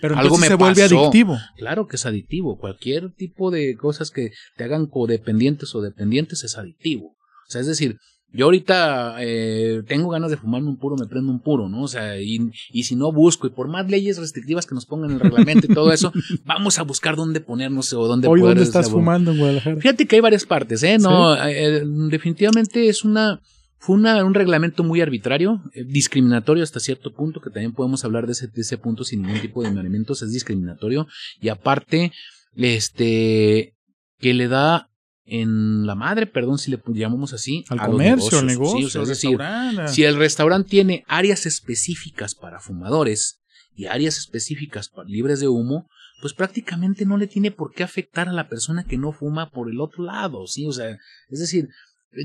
Pero 0.00 0.16
algo 0.16 0.38
me 0.38 0.46
se 0.46 0.54
vuelve 0.54 0.82
adictivo. 0.82 1.38
Claro 1.56 1.86
que 1.86 1.96
es 1.96 2.06
adictivo. 2.06 2.58
Cualquier 2.58 3.12
tipo 3.12 3.50
de 3.50 3.76
cosas 3.76 4.10
que 4.10 4.30
te 4.56 4.64
hagan 4.64 4.86
codependientes 4.86 5.74
o 5.74 5.80
dependientes 5.80 6.44
es 6.44 6.56
adictivo. 6.56 7.06
O 7.06 7.50
sea, 7.50 7.60
es 7.60 7.66
decir, 7.66 7.96
yo 8.32 8.44
ahorita 8.44 9.16
eh, 9.18 9.82
tengo 9.88 10.08
ganas 10.08 10.30
de 10.30 10.36
fumarme 10.36 10.68
un 10.68 10.78
puro, 10.78 10.96
me 10.96 11.06
prendo 11.06 11.32
un 11.32 11.40
puro, 11.40 11.68
¿no? 11.68 11.82
O 11.82 11.88
sea, 11.88 12.20
y, 12.20 12.50
y 12.70 12.84
si 12.84 12.94
no 12.94 13.10
busco, 13.12 13.48
y 13.48 13.50
por 13.50 13.66
más 13.66 13.90
leyes 13.90 14.18
restrictivas 14.18 14.66
que 14.66 14.74
nos 14.74 14.86
pongan 14.86 15.10
en 15.10 15.16
el 15.16 15.20
reglamento 15.20 15.66
y 15.68 15.74
todo 15.74 15.92
eso, 15.92 16.12
vamos 16.44 16.78
a 16.78 16.82
buscar 16.82 17.16
dónde 17.16 17.40
ponernos 17.40 17.92
o 17.92 18.06
dónde 18.06 18.28
Hoy, 18.28 18.40
poder 18.40 18.56
¿dónde 18.56 18.68
estás 18.68 18.88
fumando 18.88 19.32
en 19.32 19.38
Guadalajara? 19.38 19.76
Fíjate 19.76 20.06
que 20.06 20.16
hay 20.16 20.20
varias 20.20 20.44
partes, 20.44 20.82
¿eh? 20.84 20.98
No, 20.98 21.34
eh, 21.44 21.82
definitivamente 21.84 22.88
es 22.88 23.04
una, 23.04 23.40
fue 23.80 23.96
una, 23.96 24.22
un 24.24 24.34
reglamento 24.34 24.84
muy 24.84 25.00
arbitrario, 25.00 25.62
eh, 25.72 25.84
discriminatorio 25.84 26.62
hasta 26.62 26.80
cierto 26.80 27.14
punto, 27.14 27.40
que 27.40 27.48
también 27.48 27.72
podemos 27.72 28.04
hablar 28.04 28.26
de 28.26 28.32
ese, 28.32 28.46
de 28.46 28.60
ese 28.60 28.76
punto 28.76 29.04
sin 29.04 29.22
ningún 29.22 29.40
tipo 29.40 29.62
de 29.62 29.68
alimentos, 29.68 30.20
es 30.20 30.32
discriminatorio, 30.32 31.08
y 31.40 31.48
aparte, 31.48 32.12
este, 32.54 33.74
que 34.18 34.34
le 34.34 34.48
da 34.48 34.90
en 35.24 35.86
la 35.86 35.94
madre, 35.94 36.26
perdón 36.26 36.58
si 36.58 36.70
le 36.70 36.78
llamamos 36.88 37.32
así, 37.32 37.64
Al 37.70 37.80
a 37.80 37.86
comercio, 37.86 38.40
al 38.40 38.46
negocio, 38.46 38.80
sí, 38.80 38.84
o 38.84 38.90
sea, 38.90 39.00
al 39.00 39.02
es 39.04 39.08
decir, 39.08 39.38
restaurante. 39.38 39.92
si 39.92 40.04
el 40.04 40.16
restaurante 40.16 40.68
tiene 40.68 41.04
áreas 41.08 41.46
específicas 41.46 42.34
para 42.34 42.60
fumadores 42.60 43.40
y 43.74 43.86
áreas 43.86 44.18
específicas 44.18 44.90
para 44.90 45.08
libres 45.08 45.40
de 45.40 45.48
humo, 45.48 45.88
pues 46.20 46.34
prácticamente 46.34 47.06
no 47.06 47.16
le 47.16 47.26
tiene 47.28 47.50
por 47.50 47.72
qué 47.72 47.82
afectar 47.82 48.28
a 48.28 48.32
la 48.34 48.48
persona 48.48 48.84
que 48.84 48.98
no 48.98 49.12
fuma 49.12 49.48
por 49.48 49.70
el 49.70 49.80
otro 49.80 50.04
lado, 50.04 50.46
¿sí? 50.46 50.66
O 50.66 50.72
sea, 50.72 50.98
es 51.30 51.40
decir, 51.40 51.68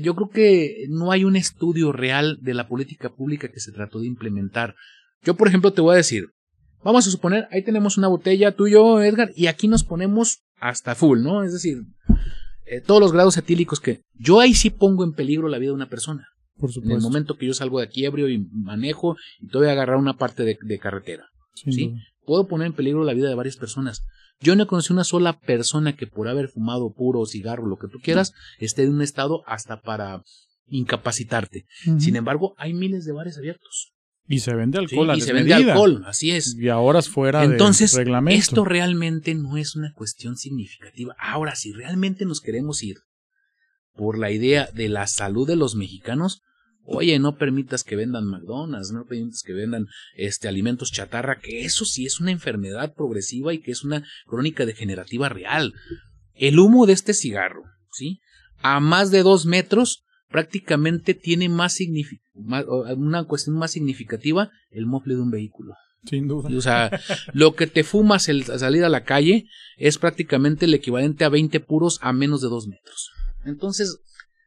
yo 0.02 0.14
creo 0.14 0.28
que 0.30 0.86
no 0.88 1.12
hay 1.12 1.24
un 1.24 1.36
estudio 1.36 1.92
real 1.92 2.38
de 2.40 2.54
la 2.54 2.68
política 2.68 3.14
pública 3.14 3.48
que 3.50 3.60
se 3.60 3.72
trató 3.72 4.00
de 4.00 4.06
implementar. 4.06 4.74
Yo, 5.22 5.34
por 5.34 5.48
ejemplo, 5.48 5.72
te 5.72 5.80
voy 5.80 5.94
a 5.94 5.98
decir, 5.98 6.26
vamos 6.82 7.06
a 7.06 7.10
suponer, 7.10 7.48
ahí 7.50 7.62
tenemos 7.62 7.96
una 7.98 8.08
botella, 8.08 8.52
tú 8.52 8.66
y 8.66 8.72
yo, 8.72 9.00
Edgar, 9.02 9.30
y 9.36 9.46
aquí 9.46 9.68
nos 9.68 9.84
ponemos 9.84 10.40
hasta 10.60 10.94
full, 10.94 11.20
¿no? 11.22 11.42
Es 11.42 11.52
decir, 11.52 11.78
eh, 12.66 12.80
todos 12.80 13.00
los 13.00 13.12
grados 13.12 13.36
etílicos 13.36 13.80
que 13.80 14.02
yo 14.14 14.40
ahí 14.40 14.54
sí 14.54 14.70
pongo 14.70 15.04
en 15.04 15.12
peligro 15.12 15.48
la 15.48 15.58
vida 15.58 15.70
de 15.70 15.74
una 15.76 15.88
persona. 15.88 16.26
Por 16.56 16.70
En 16.70 16.76
el 16.76 16.82
supuesto. 16.82 17.00
momento 17.08 17.36
que 17.36 17.46
yo 17.46 17.54
salgo 17.54 17.78
de 17.80 17.84
aquí 17.86 18.04
ebrio 18.06 18.28
y 18.28 18.38
manejo 18.50 19.16
y 19.40 19.48
te 19.48 19.58
voy 19.58 19.66
a 19.68 19.72
agarrar 19.72 19.98
una 19.98 20.16
parte 20.16 20.42
de, 20.44 20.58
de 20.60 20.78
carretera. 20.78 21.26
¿sí? 21.54 21.88
duda. 21.90 22.00
Puedo 22.24 22.48
poner 22.48 22.66
en 22.68 22.72
peligro 22.72 23.04
la 23.04 23.12
vida 23.14 23.28
de 23.28 23.34
varias 23.34 23.56
personas. 23.56 24.04
Yo 24.40 24.54
no 24.54 24.64
he 24.64 24.66
conocido 24.66 24.94
una 24.94 25.04
sola 25.04 25.40
persona 25.40 25.96
que 25.96 26.06
por 26.06 26.28
haber 26.28 26.48
fumado 26.48 26.92
puro 26.92 27.24
cigarro, 27.26 27.66
lo 27.66 27.78
que 27.78 27.88
tú 27.88 27.98
quieras, 28.02 28.32
esté 28.58 28.82
en 28.82 28.94
un 28.94 29.02
estado 29.02 29.42
hasta 29.46 29.80
para 29.80 30.22
incapacitarte. 30.68 31.66
Sin 31.98 32.16
embargo, 32.16 32.54
hay 32.58 32.74
miles 32.74 33.04
de 33.04 33.12
bares 33.12 33.38
abiertos. 33.38 33.92
y 34.28 34.40
se 34.40 34.54
vende 34.54 34.78
¿sí? 34.78 34.84
alcohol 34.84 35.10
a 35.10 35.16
Y 35.16 35.20
se 35.20 35.32
vende 35.32 35.54
alcohol, 35.54 36.02
así 36.06 36.32
es. 36.32 36.56
Y 36.58 36.68
ahora 36.68 36.98
es 36.98 37.08
fuera 37.08 37.44
Entonces, 37.44 37.92
de 37.92 37.98
reglamento. 37.98 38.38
esto 38.38 38.64
realmente 38.64 39.34
no 39.34 39.56
es 39.56 39.76
una 39.76 39.92
cuestión 39.94 40.36
significativa. 40.36 41.14
Ahora, 41.18 41.54
si 41.54 41.72
realmente 41.72 42.24
nos 42.26 42.40
queremos 42.40 42.82
ir 42.82 42.96
por 43.94 44.18
la 44.18 44.30
idea 44.30 44.68
de 44.74 44.88
la 44.88 45.06
salud 45.06 45.46
de 45.46 45.56
los 45.56 45.76
mexicanos, 45.76 46.42
oye, 46.86 47.18
no 47.18 47.36
permitas 47.36 47.84
que 47.84 47.96
vendan 47.96 48.26
McDonald's, 48.26 48.92
no 48.92 49.04
permitas 49.04 49.42
que 49.42 49.52
vendan 49.52 49.86
este 50.14 50.48
alimentos 50.48 50.92
chatarra, 50.92 51.40
que 51.40 51.64
eso 51.64 51.84
sí 51.84 52.06
es 52.06 52.20
una 52.20 52.30
enfermedad 52.30 52.94
progresiva 52.94 53.52
y 53.52 53.58
que 53.58 53.72
es 53.72 53.84
una 53.84 54.04
crónica 54.26 54.66
degenerativa 54.66 55.28
real. 55.28 55.74
El 56.34 56.58
humo 56.58 56.86
de 56.86 56.92
este 56.92 57.14
cigarro, 57.14 57.64
¿sí? 57.92 58.20
A 58.60 58.80
más 58.80 59.10
de 59.10 59.22
dos 59.22 59.46
metros, 59.46 60.04
prácticamente 60.28 61.14
tiene 61.14 61.48
más, 61.48 61.78
una 62.34 63.24
cuestión 63.24 63.56
más 63.56 63.70
significativa 63.72 64.50
el 64.70 64.86
mofle 64.86 65.14
de 65.14 65.20
un 65.20 65.30
vehículo. 65.30 65.74
Sin 66.04 66.28
duda. 66.28 66.48
O 66.56 66.60
sea, 66.60 67.00
lo 67.32 67.54
que 67.54 67.66
te 67.66 67.82
fumas 67.82 68.28
al 68.28 68.44
salir 68.44 68.84
a 68.84 68.88
la 68.88 69.04
calle 69.04 69.46
es 69.76 69.98
prácticamente 69.98 70.66
el 70.66 70.74
equivalente 70.74 71.24
a 71.24 71.28
20 71.28 71.58
puros 71.60 71.98
a 72.00 72.12
menos 72.12 72.42
de 72.42 72.48
2 72.48 72.68
metros. 72.68 73.10
Entonces, 73.44 73.98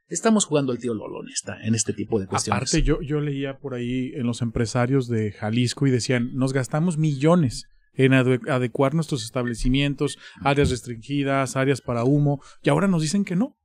estamos 0.10 0.45
jugando 0.45 0.72
al 0.72 0.80
tío 0.80 0.93
Lolo 0.93 1.22
en, 1.24 1.30
esta, 1.30 1.62
en 1.63 1.76
este 1.76 1.93
tipo 1.93 2.19
de 2.19 2.28
cuestiones. 2.28 2.58
Aparte, 2.58 2.84
yo, 2.84 3.02
yo 3.02 3.22
leía 3.22 3.58
por 3.60 3.74
ahí 3.74 4.12
en 4.15 4.26
los 4.28 4.41
empresarios 4.41 5.08
de 5.08 5.32
Jalisco 5.32 5.88
y 5.88 5.91
decían, 5.91 6.32
nos 6.36 6.52
gastamos 6.54 6.98
millones 6.98 7.65
en 7.93 8.13
ade- 8.13 8.50
adecuar 8.50 8.93
nuestros 8.93 9.24
establecimientos, 9.24 10.17
áreas 10.41 10.69
restringidas, 10.69 11.56
áreas 11.56 11.82
para 11.82 12.04
humo, 12.04 12.41
y 12.62 12.69
ahora 12.69 12.88
nos 12.88 13.02
dicen 13.02 13.24
que 13.26 13.36
no. 13.36 13.58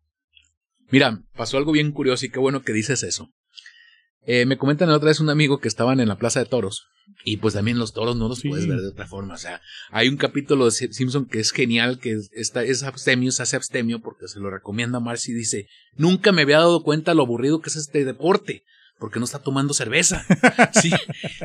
Mira, 0.90 1.22
pasó 1.36 1.56
algo 1.56 1.72
bien 1.72 1.92
curioso 1.92 2.26
y 2.26 2.30
qué 2.30 2.38
bueno 2.38 2.62
que 2.62 2.72
dices 2.72 3.02
eso. 3.02 3.30
Eh, 4.26 4.46
me 4.46 4.56
comentan 4.56 4.88
la 4.88 4.96
otra 4.96 5.08
vez 5.08 5.20
un 5.20 5.30
amigo 5.30 5.58
que 5.58 5.68
estaban 5.68 6.00
en 6.00 6.08
la 6.08 6.16
Plaza 6.16 6.40
de 6.40 6.46
Toros. 6.46 6.86
Y 7.24 7.36
pues 7.36 7.52
también 7.54 7.78
los 7.78 7.92
toros 7.92 8.16
no 8.16 8.28
los 8.28 8.38
Sí. 8.38 8.48
puedes 8.48 8.66
ver 8.66 8.80
de 8.80 8.88
otra 8.88 9.06
forma. 9.06 9.34
O 9.34 9.38
sea, 9.38 9.60
hay 9.90 10.08
un 10.08 10.16
capítulo 10.16 10.64
de 10.64 10.70
Si- 10.70 10.92
Simpson 10.92 11.26
que 11.26 11.40
es 11.40 11.50
genial, 11.52 11.98
que 11.98 12.12
es, 12.12 12.30
está, 12.32 12.62
es 12.64 12.82
abstemio, 12.82 13.30
se 13.32 13.42
hace 13.42 13.56
abstemio 13.56 14.00
porque 14.00 14.26
se 14.28 14.40
lo 14.40 14.50
recomienda 14.50 14.96
a 14.98 15.00
Marcy 15.00 15.32
y 15.32 15.34
dice, 15.34 15.66
nunca 15.96 16.32
me 16.32 16.42
había 16.42 16.58
dado 16.58 16.82
cuenta 16.82 17.12
lo 17.12 17.22
aburrido 17.24 17.60
que 17.60 17.68
es 17.68 17.76
este 17.76 18.04
deporte. 18.06 18.62
Porque 18.98 19.18
no 19.18 19.24
está 19.26 19.40
tomando 19.40 19.74
cerveza. 19.74 20.24
Sí. 20.80 20.90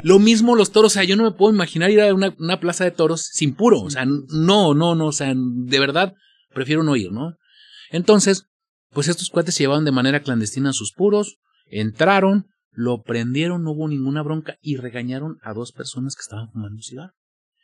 Lo 0.04 0.20
mismo 0.20 0.56
los 0.56 0.72
toros. 0.72 0.94
O 0.94 0.94
sea, 0.94 1.04
yo 1.04 1.15
no 1.18 1.24
me 1.24 1.32
puedo 1.32 1.54
imaginar 1.54 1.89
ir 1.92 2.00
a 2.00 2.13
una, 2.13 2.34
una 2.39 2.60
plaza 2.60 2.84
de 2.86 2.92
toros 2.92 3.28
sin 3.34 3.54
puro. 3.56 3.82
O 3.82 3.89
sea, 3.89 4.06
no, 4.06 4.74
no, 4.74 4.96
no. 4.96 5.08
O 5.08 5.12
sea, 5.12 5.34
de 5.36 5.80
verdad, 5.80 6.13
prefiero 6.54 6.84
no 6.84 6.96
ir, 6.96 7.12
¿no? 7.12 7.34
Entonces, 7.92 8.46
pues 8.92 9.08
estos 9.08 9.30
cuates 9.30 9.56
se 9.56 9.63
llevaban 9.63 9.84
de 9.84 9.92
manera 9.92 10.22
clandestina 10.22 10.74
sus 10.74 10.94
puros, 10.94 11.38
entraron, 11.70 12.46
lo 12.71 13.01
prendieron, 13.03 13.63
no 13.63 13.71
hubo 13.71 13.88
ninguna 13.88 14.21
bronca 14.21 14.58
y 14.62 14.77
regañaron 14.77 15.38
a 15.41 15.53
dos 15.53 15.71
personas 15.71 16.15
que 16.15 16.21
estaban 16.21 16.51
fumando 16.51 16.82
cigarro. 16.82 17.13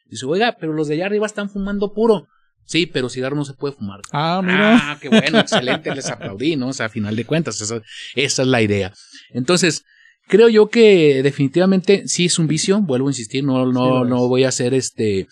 Dice, 0.06 0.26
oiga, 0.26 0.58
pero 0.60 0.74
los 0.74 0.88
de 0.88 0.96
allá 0.96 1.08
arriba 1.08 1.26
están 1.26 1.50
fumando 1.50 1.94
puro. 1.94 2.28
Sí, 2.66 2.88
pero 2.88 3.10
cigarro 3.10 3.36
no 3.36 3.46
se 3.46 3.54
puede 3.54 3.76
fumar. 3.76 4.02
Ah, 4.12 4.42
mira. 4.44 4.92
Ah, 4.92 4.98
qué 5.00 5.10
bueno, 5.10 5.40
excelente, 5.40 5.94
les 5.94 6.10
aplaudí, 6.10 6.56
¿no? 6.56 6.70
O 6.70 6.74
sea, 6.74 6.88
a 6.88 6.90
final 6.90 7.16
de 7.16 7.26
cuentas, 7.26 7.62
esa, 7.62 7.82
esa 8.16 8.42
es 8.42 8.48
la 8.48 8.62
idea. 8.62 8.92
Entonces, 9.32 9.84
creo 10.28 10.50
yo 10.50 10.68
que 10.70 11.22
definitivamente 11.22 12.08
sí 12.08 12.26
es 12.26 12.40
un 12.40 12.48
vicio, 12.48 12.82
vuelvo 12.82 13.08
a 13.08 13.12
insistir, 13.12 13.44
no, 13.44 13.72
no, 13.72 14.04
no 14.04 14.28
voy 14.28 14.44
a 14.46 14.52
ser 14.52 14.74
este 14.74 15.28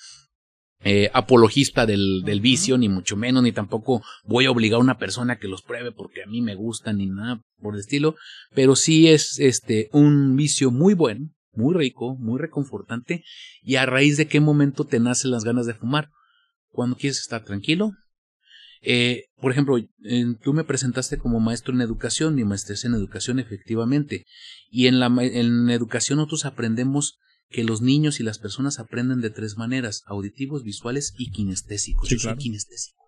eh, 0.84 1.10
apologista 1.14 1.86
del, 1.86 2.24
del 2.26 2.42
vicio, 2.42 2.78
ni 2.78 2.90
mucho 2.90 3.16
menos, 3.16 3.42
ni 3.44 3.52
tampoco 3.52 4.02
voy 4.26 4.46
a 4.46 4.52
obligar 4.52 4.80
a 4.80 4.84
una 4.84 4.98
persona 4.98 5.38
que 5.38 5.48
los 5.48 5.62
pruebe 5.62 5.92
porque 5.92 6.24
a 6.24 6.28
mí 6.28 6.42
me 6.42 6.56
gustan, 6.56 6.98
ni 6.98 7.08
nada 7.08 7.42
por 7.62 7.76
el 7.76 7.80
estilo, 7.80 8.16
pero 8.54 8.76
sí 8.76 9.08
es 9.08 9.40
este 9.40 9.90
un 9.94 10.36
vicio 10.36 10.72
muy 10.72 10.94
bueno, 10.94 11.30
muy 11.54 11.74
rico, 11.74 12.16
muy 12.16 12.40
reconfortante, 12.40 13.24
y 13.62 13.76
a 13.76 13.86
raíz 13.86 14.18
de 14.18 14.28
qué 14.28 14.40
momento 14.40 14.84
te 14.84 15.00
nacen 15.00 15.32
las 15.32 15.44
ganas 15.44 15.66
de 15.66 15.74
fumar. 15.74 16.10
Cuando 16.70 16.98
quieres 16.98 17.20
estar 17.20 17.44
tranquilo, 17.44 17.92
eh, 18.82 19.28
por 19.40 19.52
ejemplo, 19.52 19.78
tú 20.44 20.54
me 20.54 20.66
presentaste 20.66 21.18
como 21.18 21.40
maestro 21.40 21.74
en 21.74 21.82
educación, 21.82 22.36
mi 22.36 22.44
maestría 22.44 22.74
es 22.74 22.84
en 22.84 22.94
educación 22.94 23.40
efectivamente, 23.40 24.26
y 24.70 24.88
en 24.88 25.00
la 25.00 25.08
en 25.08 25.70
educación 25.70 26.18
nosotros 26.18 26.46
aprendemos 26.46 27.20
que 27.54 27.64
los 27.64 27.82
niños 27.82 28.20
y 28.20 28.24
las 28.24 28.40
personas 28.40 28.80
aprenden 28.80 29.22
de 29.22 29.30
tres 29.30 29.56
maneras, 29.58 30.04
auditivos, 30.08 30.64
visuales 30.64 31.14
y 31.18 31.32
kinestésicos. 31.32 32.10
Sí, 32.10 32.16
yo 32.16 32.22
claro. 32.22 32.36
soy 32.36 32.44
kinestésico. 32.44 33.04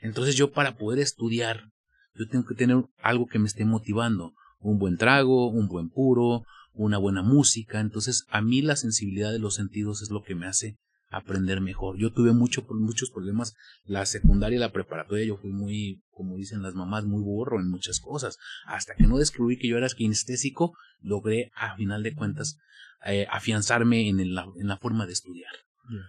Entonces 0.00 0.34
yo 0.34 0.50
para 0.50 0.76
poder 0.76 0.98
estudiar, 0.98 1.70
yo 2.14 2.26
tengo 2.26 2.46
que 2.46 2.54
tener 2.54 2.84
algo 3.02 3.26
que 3.26 3.38
me 3.38 3.46
esté 3.46 3.64
motivando, 3.64 4.32
un 4.60 4.78
buen 4.78 4.96
trago, 4.96 5.48
un 5.48 5.68
buen 5.68 5.90
puro, 5.90 6.44
una 6.72 6.98
buena 6.98 7.22
música. 7.22 7.80
Entonces 7.80 8.24
a 8.30 8.40
mí 8.40 8.62
la 8.62 8.76
sensibilidad 8.76 9.30
de 9.30 9.38
los 9.38 9.54
sentidos 9.54 10.02
es 10.02 10.10
lo 10.10 10.22
que 10.22 10.34
me 10.34 10.46
hace 10.46 10.78
aprender 11.10 11.60
mejor. 11.60 11.96
Yo 11.98 12.12
tuve 12.12 12.32
mucho, 12.32 12.66
muchos 12.70 13.10
problemas 13.10 13.54
la 13.84 14.06
secundaria 14.06 14.56
y 14.56 14.60
la 14.60 14.72
preparatoria. 14.72 15.24
Yo 15.26 15.36
fui 15.36 15.50
muy, 15.50 16.02
como 16.10 16.36
dicen 16.36 16.62
las 16.62 16.74
mamás, 16.74 17.04
muy 17.04 17.22
burro 17.22 17.60
en 17.60 17.70
muchas 17.70 18.00
cosas. 18.00 18.38
Hasta 18.66 18.94
que 18.94 19.06
no 19.06 19.18
descubrí 19.18 19.58
que 19.58 19.68
yo 19.68 19.76
era 19.76 19.88
kinestésico, 19.88 20.76
logré 21.00 21.52
a 21.54 21.76
final 21.76 22.02
de 22.02 22.14
cuentas 22.14 22.58
eh, 23.06 23.26
afianzarme 23.30 24.08
en, 24.08 24.20
el- 24.20 24.36
en 24.60 24.66
la 24.68 24.76
forma 24.78 25.06
de 25.06 25.12
estudiar. 25.12 25.50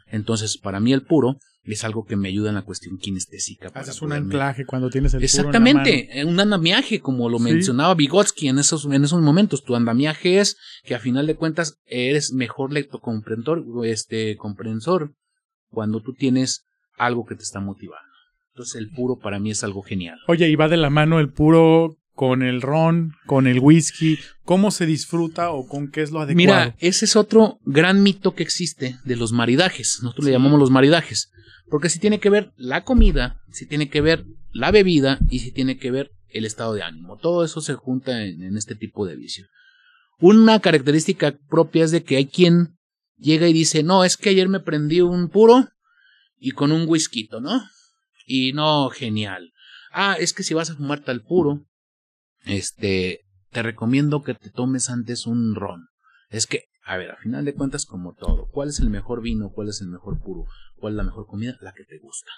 Entonces, 0.08 0.58
para 0.58 0.80
mí 0.80 0.94
el 0.94 1.02
puro 1.04 1.38
es 1.64 1.84
algo 1.84 2.06
que 2.06 2.16
me 2.16 2.30
ayuda 2.30 2.50
en 2.50 2.56
la 2.56 2.62
cuestión 2.62 2.98
kinestésica. 2.98 3.70
Haces 3.74 4.02
un 4.02 4.10
poderme- 4.12 4.26
anclaje 4.26 4.66
cuando 4.66 4.90
tienes 4.90 5.14
el 5.14 5.20
puro 5.20 5.26
en 5.28 5.34
la 5.36 5.40
Exactamente, 5.50 6.20
eh, 6.20 6.24
un 6.26 6.40
andamiaje, 6.40 7.00
como 7.02 7.28
lo 7.30 7.40
Sí. 7.40 7.44
mencionaba 7.46 7.94
Vygotsky 7.96 8.48
en 8.48 8.60
esos, 8.60 8.86
en 8.86 9.04
esos 9.04 9.22
momentos. 9.22 9.64
Tu 9.64 9.76
andamiaje 9.76 10.40
es 10.40 10.58
que 10.86 10.96
a 10.96 11.00
final 11.00 11.28
de 11.28 11.36
cuentas 11.36 11.78
eres 11.86 12.32
mejor 12.34 12.72
lectocomprensor, 12.72 13.66
este, 13.86 14.38
comprensor 14.38 15.14
cuando 15.70 16.02
tú 16.02 16.14
tienes 16.14 16.66
algo 16.98 17.26
que 17.26 17.36
te 17.36 17.44
está 17.44 17.60
motivando. 17.60 18.08
Entonces 18.54 18.76
el 18.76 18.92
puro 18.92 19.18
para 19.18 19.40
mí 19.40 19.52
es 19.52 19.64
algo 19.66 19.82
genial. 19.82 20.18
Oye, 20.28 20.48
y 20.48 20.56
va 20.56 20.70
de 20.70 20.78
la 20.78 20.90
mano 20.90 21.20
el 21.20 21.34
puro 21.34 21.98
con 22.16 22.42
el 22.42 22.62
ron, 22.62 23.14
con 23.26 23.46
el 23.46 23.60
whisky. 23.60 24.18
¿Cómo 24.44 24.72
se 24.72 24.86
disfruta 24.86 25.52
o 25.52 25.68
con 25.68 25.92
qué 25.92 26.02
es 26.02 26.12
lo 26.12 26.22
adecuado? 26.22 26.36
Mira, 26.38 26.76
ese 26.80 27.06
es 27.06 27.16
otro 27.16 27.60
gran 27.66 28.02
mito 28.02 28.34
que 28.34 28.44
existe 28.44 28.98
de 29.04 29.16
los 29.16 29.34
maridajes. 29.34 30.00
Nosotros 30.02 30.26
le 30.26 30.32
llamamos 30.32 30.60
los 30.60 30.72
maridajes. 30.72 31.32
Porque 31.70 31.90
si 31.90 32.00
tiene 32.00 32.20
que 32.20 32.30
ver 32.30 32.54
la 32.56 32.84
comida, 32.84 33.42
si 33.52 33.68
tiene 33.68 33.90
que 33.90 34.02
ver 34.02 34.26
la 34.52 34.72
bebida 34.72 35.20
y 35.30 35.40
si 35.40 35.52
tiene 35.52 35.78
que 35.78 35.92
ver 35.92 36.12
el 36.30 36.46
estado 36.46 36.74
de 36.74 36.84
ánimo. 36.84 37.18
Todo 37.18 37.44
eso 37.44 37.60
se 37.62 37.76
junta 37.76 38.24
en, 38.24 38.42
en 38.42 38.58
este 38.58 38.76
tipo 38.76 39.06
de 39.06 39.16
vicio. 39.16 39.46
Una 40.20 40.60
característica 40.60 41.38
propia 41.50 41.84
es 41.84 41.92
de 41.92 42.04
que 42.04 42.16
hay 42.18 42.28
quien 42.28 42.78
llega 43.18 43.48
y 43.48 43.54
dice, 43.54 43.84
no, 43.84 44.04
es 44.04 44.16
que 44.16 44.30
ayer 44.30 44.48
me 44.48 44.60
prendí 44.62 45.02
un 45.02 45.30
puro 45.30 45.68
y 46.40 46.52
con 46.52 46.72
un 46.72 46.88
whisky, 46.88 47.28
¿no? 47.42 47.62
Y 48.26 48.54
no, 48.54 48.90
genial. 48.90 49.52
Ah, 49.92 50.16
es 50.20 50.34
que 50.34 50.44
si 50.44 50.54
vas 50.54 50.70
a 50.70 50.76
fumar 50.76 51.00
tal 51.02 51.22
puro, 51.22 51.66
este, 52.46 53.22
te 53.52 53.64
recomiendo 53.64 54.24
que 54.24 54.34
te 54.34 54.50
tomes 54.50 54.90
antes 54.90 55.26
un 55.26 55.56
ron. 55.56 55.88
Es 56.30 56.48
que, 56.48 56.66
a 56.84 56.98
ver, 56.98 57.12
a 57.12 57.18
final 57.18 57.46
de 57.46 57.54
cuentas, 57.54 57.86
como 57.86 58.14
todo, 58.14 58.48
¿cuál 58.52 58.70
es 58.70 58.80
el 58.80 58.90
mejor 58.90 59.22
vino? 59.22 59.52
¿Cuál 59.52 59.70
es 59.70 59.82
el 59.82 59.88
mejor 59.88 60.22
puro? 60.22 60.46
¿Cuál 60.76 60.94
es 60.94 60.98
la 60.98 61.04
mejor 61.04 61.26
comida? 61.26 61.58
La 61.62 61.74
que 61.74 61.86
te 61.86 61.98
gusta. 62.00 62.32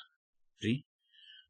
¿Sí? 0.60 0.86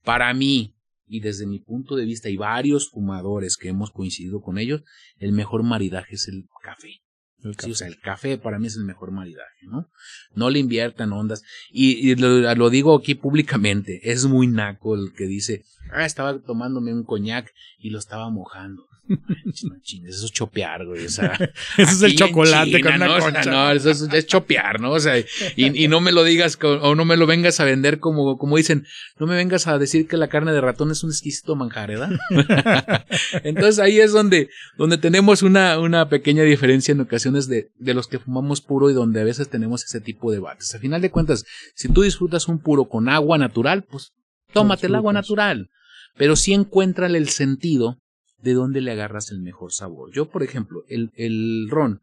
Para 0.04 0.34
mí, 0.34 0.76
y 1.06 1.20
desde 1.20 1.46
mi 1.48 1.60
punto 1.60 1.96
de 1.96 2.06
vista, 2.06 2.30
y 2.30 2.38
varios 2.38 2.90
fumadores 2.90 3.58
que 3.58 3.70
hemos 3.70 3.92
coincidido 3.92 4.42
con 4.42 4.58
ellos, 4.58 4.84
el 5.18 5.32
mejor 5.32 5.64
maridaje 5.64 6.16
es 6.16 6.28
el 6.28 6.46
café. 6.62 7.02
El 7.44 7.52
Sí, 7.52 7.58
café. 7.58 7.72
o 7.72 7.76
sea, 7.76 7.88
el 7.88 8.00
café 8.00 8.38
para 8.38 8.58
mí 8.60 8.68
es 8.68 8.76
el 8.78 8.84
mejor 8.84 9.12
maridaje, 9.12 9.68
¿no? 9.68 9.90
No 10.34 10.50
le 10.50 10.60
inviertan 10.60 11.14
ondas. 11.14 11.44
Y, 11.72 12.10
y 12.12 12.16
lo, 12.16 12.54
lo 12.56 12.70
digo 12.70 12.96
aquí 12.98 13.16
públicamente, 13.16 14.00
es 14.12 14.26
muy 14.26 14.48
naco 14.48 14.96
el 14.96 15.14
que 15.14 15.26
dice, 15.26 15.64
ah, 15.94 16.06
estaba 16.06 16.40
tomándome 16.40 16.94
un 16.94 17.04
coñac 17.04 17.54
y 17.80 17.92
lo 17.92 18.00
estaba 18.00 18.30
mojando. 18.30 18.87
No 19.08 19.80
chingues, 19.82 20.16
eso 20.16 20.26
es 20.26 20.32
chopear, 20.32 20.86
güey. 20.86 21.06
O 21.06 21.10
sea, 21.10 21.34
Ese 21.78 21.92
es 21.92 22.02
el 22.02 22.16
chocolate 22.16 22.72
China, 22.72 22.82
con 22.84 22.96
una 22.96 23.08
¿no? 23.08 23.16
O 23.16 23.22
sea, 23.22 23.32
concha. 23.32 23.52
no, 23.52 23.72
eso 23.72 23.90
es, 23.90 24.02
es 24.02 24.28
chopear, 24.28 24.82
¿no? 24.82 24.92
O 24.92 25.00
sea, 25.00 25.18
y, 25.18 25.26
y 25.56 25.88
no 25.88 26.02
me 26.02 26.12
lo 26.12 26.24
digas 26.24 26.58
o 26.62 26.96
no 26.96 27.06
me 27.06 27.18
lo 27.18 27.26
vengas 27.26 27.60
a 27.60 27.66
vender 27.66 28.00
como, 28.00 28.38
como 28.38 28.58
dicen, 28.58 28.86
no 29.20 29.28
me 29.28 29.36
vengas 29.36 29.68
a 29.68 29.78
decir 29.78 30.08
que 30.08 30.18
la 30.18 30.28
carne 30.28 30.52
de 30.52 30.62
ratón 30.62 30.92
es 30.92 31.04
un 31.04 31.12
exquisito 31.12 31.56
manjar, 31.56 31.90
¿verdad? 31.90 32.10
Entonces 33.44 33.80
ahí 33.80 34.00
es 34.00 34.12
donde, 34.12 34.50
donde 34.78 34.98
tenemos 34.98 35.42
una, 35.42 35.80
una 35.80 36.10
pequeña 36.10 36.44
diferencia 36.44 36.92
en 36.92 37.02
ocasiones 37.02 37.48
de, 37.48 37.70
de 37.78 37.94
los 37.94 38.08
que 38.08 38.20
fumamos 38.20 38.62
puro 38.62 38.90
y 38.90 38.94
donde 38.94 39.22
a 39.22 39.26
veces 39.26 39.50
tenemos 39.50 39.84
ese 39.84 40.02
tipo 40.02 40.32
de 40.32 40.38
debates. 40.38 40.74
A 40.76 40.80
final 40.80 41.02
de 41.02 41.12
cuentas, 41.12 41.46
si 41.76 41.90
tú 41.90 42.02
disfrutas 42.02 42.48
un 42.48 42.60
puro 42.60 42.86
con 42.86 43.10
agua 43.10 43.38
natural, 43.38 43.84
pues 43.84 44.12
tómate 44.54 44.88
el 44.88 44.96
agua 44.96 45.14
natural. 45.14 45.70
Pero 46.16 46.36
sí 46.36 46.54
encuéntrale 46.54 47.18
el 47.18 47.30
sentido 47.30 48.00
de 48.42 48.54
dónde 48.54 48.82
le 48.82 48.92
agarras 48.92 49.32
el 49.32 49.40
mejor 49.40 49.74
sabor. 49.74 50.12
Yo, 50.14 50.30
por 50.30 50.44
ejemplo, 50.44 50.84
el, 50.88 51.12
el 51.16 51.68
ron 51.70 52.02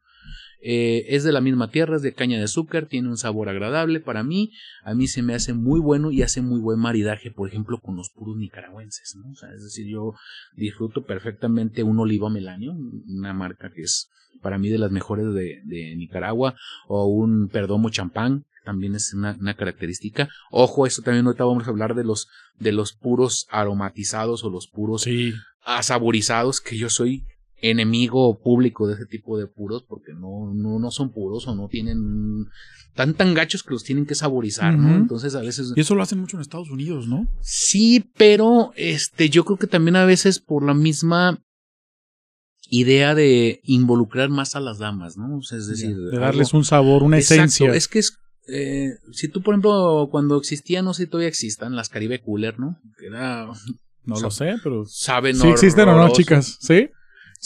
eh, 0.67 1.15
es 1.15 1.25
de 1.25 1.33
la 1.33 1.43
misma 1.43 1.71
tierra, 1.71 1.97
es 1.97 2.03
de 2.03 2.15
caña 2.15 2.39
de 2.39 2.45
azúcar, 2.45 2.87
tiene 2.87 3.09
un 3.09 3.19
sabor 3.19 3.51
agradable 3.51 4.01
para 4.01 4.23
mí. 4.23 4.53
A 4.83 4.95
mí 4.95 5.07
se 5.09 5.23
me 5.23 5.35
hace 5.35 5.53
muy 5.53 5.79
bueno 5.79 6.11
y 6.11 6.23
hace 6.23 6.41
muy 6.41 6.59
buen 6.59 6.79
maridaje, 6.81 7.31
por 7.31 7.49
ejemplo, 7.49 7.79
con 7.81 7.97
los 7.97 8.09
puros 8.09 8.37
nicaragüenses. 8.39 9.15
¿no? 9.17 9.31
O 9.31 9.35
sea, 9.35 9.53
es 9.53 9.63
decir, 9.63 9.87
yo 9.87 10.15
disfruto 10.57 11.05
perfectamente 11.05 11.83
un 11.83 11.99
oliva 11.99 12.31
melanio, 12.31 12.75
una 13.07 13.35
marca 13.35 13.71
que 13.71 13.83
es 13.83 14.09
para 14.41 14.59
mí 14.59 14.71
de 14.71 14.79
las 14.79 14.91
mejores 14.91 15.33
de, 15.35 15.61
de 15.65 15.95
Nicaragua, 15.97 16.55
o 16.89 17.07
un 17.07 17.49
perdomo 17.49 17.91
champán, 17.91 18.45
también 18.65 18.95
es 18.95 19.13
una, 19.13 19.37
una 19.39 19.55
característica. 19.55 20.29
Ojo, 20.51 20.87
eso 20.87 21.03
también 21.03 21.27
ahorita 21.27 21.45
vamos 21.45 21.67
a 21.67 21.71
hablar 21.71 21.95
de 21.95 22.05
los, 22.05 22.29
de 22.59 22.73
los 22.73 22.95
puros 22.95 23.47
aromatizados 23.51 24.43
o 24.45 24.51
los 24.51 24.67
puros. 24.67 25.07
Asaborizados, 25.65 26.61
que 26.61 26.77
yo 26.77 26.89
soy 26.91 27.25
enemigo 27.57 28.41
público 28.43 28.87
de 28.87 28.95
ese 28.95 29.07
tipo 29.07 29.39
de 29.39 29.47
puros 29.47 29.83
porque 29.89 30.13
no, 30.13 30.53
no, 30.55 30.79
no 30.79 30.91
son 30.91 31.11
puros 31.13 31.47
o 31.49 31.55
no 31.55 31.69
tienen 31.69 32.45
tan 32.95 33.15
tan 33.15 33.33
gachos 33.35 33.63
que 33.63 33.71
los 33.73 33.83
tienen 33.85 34.05
que 34.07 34.15
saborizar, 34.15 34.77
¿no? 34.79 34.95
Entonces 34.97 35.35
a 35.35 35.41
veces 35.41 35.73
Y 35.75 35.81
eso 35.81 35.95
lo 35.95 36.03
hacen 36.03 36.21
mucho 36.21 36.37
en 36.37 36.43
Estados 36.43 36.71
Unidos, 36.71 37.09
¿no? 37.09 37.27
sí, 37.41 38.05
pero 38.17 38.73
este 38.77 39.31
yo 39.31 39.45
creo 39.45 39.57
que 39.57 39.67
también 39.67 39.97
a 39.97 40.05
veces 40.05 40.39
por 40.41 40.63
la 40.65 40.75
misma 40.75 41.41
idea 42.69 43.15
de 43.15 43.61
involucrar 43.65 44.29
más 44.31 44.57
a 44.57 44.61
las 44.61 44.79
damas, 44.79 45.17
¿no? 45.17 45.39
O 45.39 45.43
sea, 45.43 45.59
es 45.59 45.67
decir, 45.69 45.97
de 45.97 46.19
darles 46.19 46.49
algo- 46.49 46.59
un 46.59 46.65
sabor, 46.65 47.03
una 47.03 47.19
Exacto, 47.19 47.43
esencia. 47.45 47.75
Es 47.75 47.89
que 47.89 47.99
es 48.01 48.19
eh, 48.47 48.91
si 49.13 49.29
tú, 49.29 49.43
por 49.43 49.55
ejemplo, 49.55 50.09
cuando 50.11 50.37
existían, 50.37 50.85
no 50.85 50.93
sé 50.93 51.05
si 51.05 51.11
todavía 51.11 51.29
existan, 51.29 51.77
las 51.77 51.89
Caribe 51.89 52.21
Cooler, 52.21 52.59
¿no? 52.61 52.79
Que 52.99 53.07
era, 53.07 53.49
No 54.07 54.17
o 54.17 54.21
lo 54.21 54.31
sé, 54.31 54.55
pero 54.63 54.85
saben 54.87 55.37
sí 55.37 55.49
existen 55.49 55.89
o 55.89 55.97
no, 55.97 56.13
chicas, 56.13 56.59
¿sí? 56.61 56.91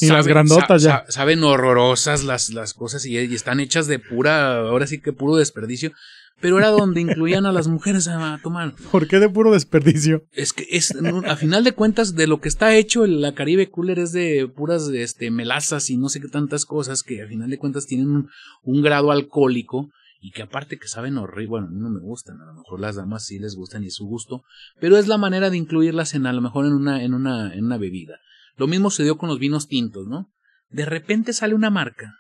Y 0.01 0.07
las 0.09 0.29
grandotas 0.29 0.83
sa- 0.83 0.89
ya. 0.89 1.05
sa- 1.07 1.13
saben 1.13 1.43
horrorosas 1.43 2.23
las, 2.25 2.51
las 2.51 2.73
cosas 2.75 3.05
y, 3.05 3.19
y 3.19 3.35
están 3.35 3.59
hechas 3.61 3.87
de 3.89 3.99
pura, 3.99 4.59
ahora 4.59 4.87
sí 4.87 5.01
que 5.01 5.13
puro 5.13 5.37
desperdicio. 5.37 5.93
Pero 6.41 6.59
era 6.59 6.69
donde 6.69 7.01
incluían 7.01 7.47
a 7.47 7.53
las 7.53 7.67
mujeres 7.67 8.07
a, 8.07 8.39
tomar. 8.41 8.73
¿Por 8.93 9.09
qué 9.09 9.19
de 9.19 9.29
puro 9.29 9.51
desperdicio? 9.51 10.23
Es 10.31 10.53
que 10.53 10.69
es, 10.71 10.95
a 11.27 11.35
final 11.35 11.65
de 11.65 11.73
cuentas, 11.73 12.15
de 12.15 12.29
lo 12.29 12.41
que 12.41 12.49
está 12.49 12.77
hecho 12.77 13.05
la 13.09 13.35
Caribe 13.35 13.71
Cooler 13.71 13.99
es 13.99 14.13
de 14.13 14.47
puras 14.47 14.89
este, 14.95 15.33
melazas 15.33 15.91
y 15.91 15.97
no 15.97 16.09
sé 16.09 16.21
qué 16.21 16.29
tantas 16.29 16.65
cosas 16.65 17.03
que 17.03 17.23
a 17.23 17.27
final 17.27 17.51
de 17.51 17.59
cuentas 17.59 17.87
tienen 17.87 18.09
un, 18.11 18.31
un 18.63 18.83
grado 18.83 19.11
alcohólico 19.11 19.91
y 20.21 20.33
que 20.33 20.43
aparte 20.43 20.79
que 20.79 20.89
saben 20.89 21.17
horrible, 21.19 21.49
bueno, 21.49 21.67
a 21.69 21.71
mí 21.71 21.81
no 21.81 21.91
me 21.91 22.01
gustan, 22.01 22.41
a 22.41 22.47
lo 22.47 22.55
mejor 22.55 22.81
las 22.81 22.97
damas 22.97 23.25
sí 23.25 23.39
les 23.39 23.55
gustan 23.55 23.85
y 23.85 23.89
es 23.89 23.95
su 23.95 24.07
gusto, 24.07 24.43
pero 24.81 24.97
es 24.97 25.07
la 25.07 25.19
manera 25.19 25.51
de 25.51 25.57
incluirlas 25.57 26.15
en 26.15 26.27
a 26.27 26.33
lo 26.33 26.41
mejor 26.41 26.67
en 26.67 26.73
una, 26.73 27.03
en 27.03 27.15
una, 27.15 27.55
en 27.55 27.65
una 27.65 27.79
bebida. 27.79 28.19
Lo 28.57 28.67
mismo 28.67 28.91
se 28.91 29.05
dio 29.05 29.17
con 29.17 29.29
los 29.29 29.39
vinos 29.39 29.69
tintos, 29.69 30.09
¿no? 30.09 30.33
De 30.69 30.85
repente 30.85 31.33
sale 31.33 31.55
una 31.55 31.71
marca 31.71 32.19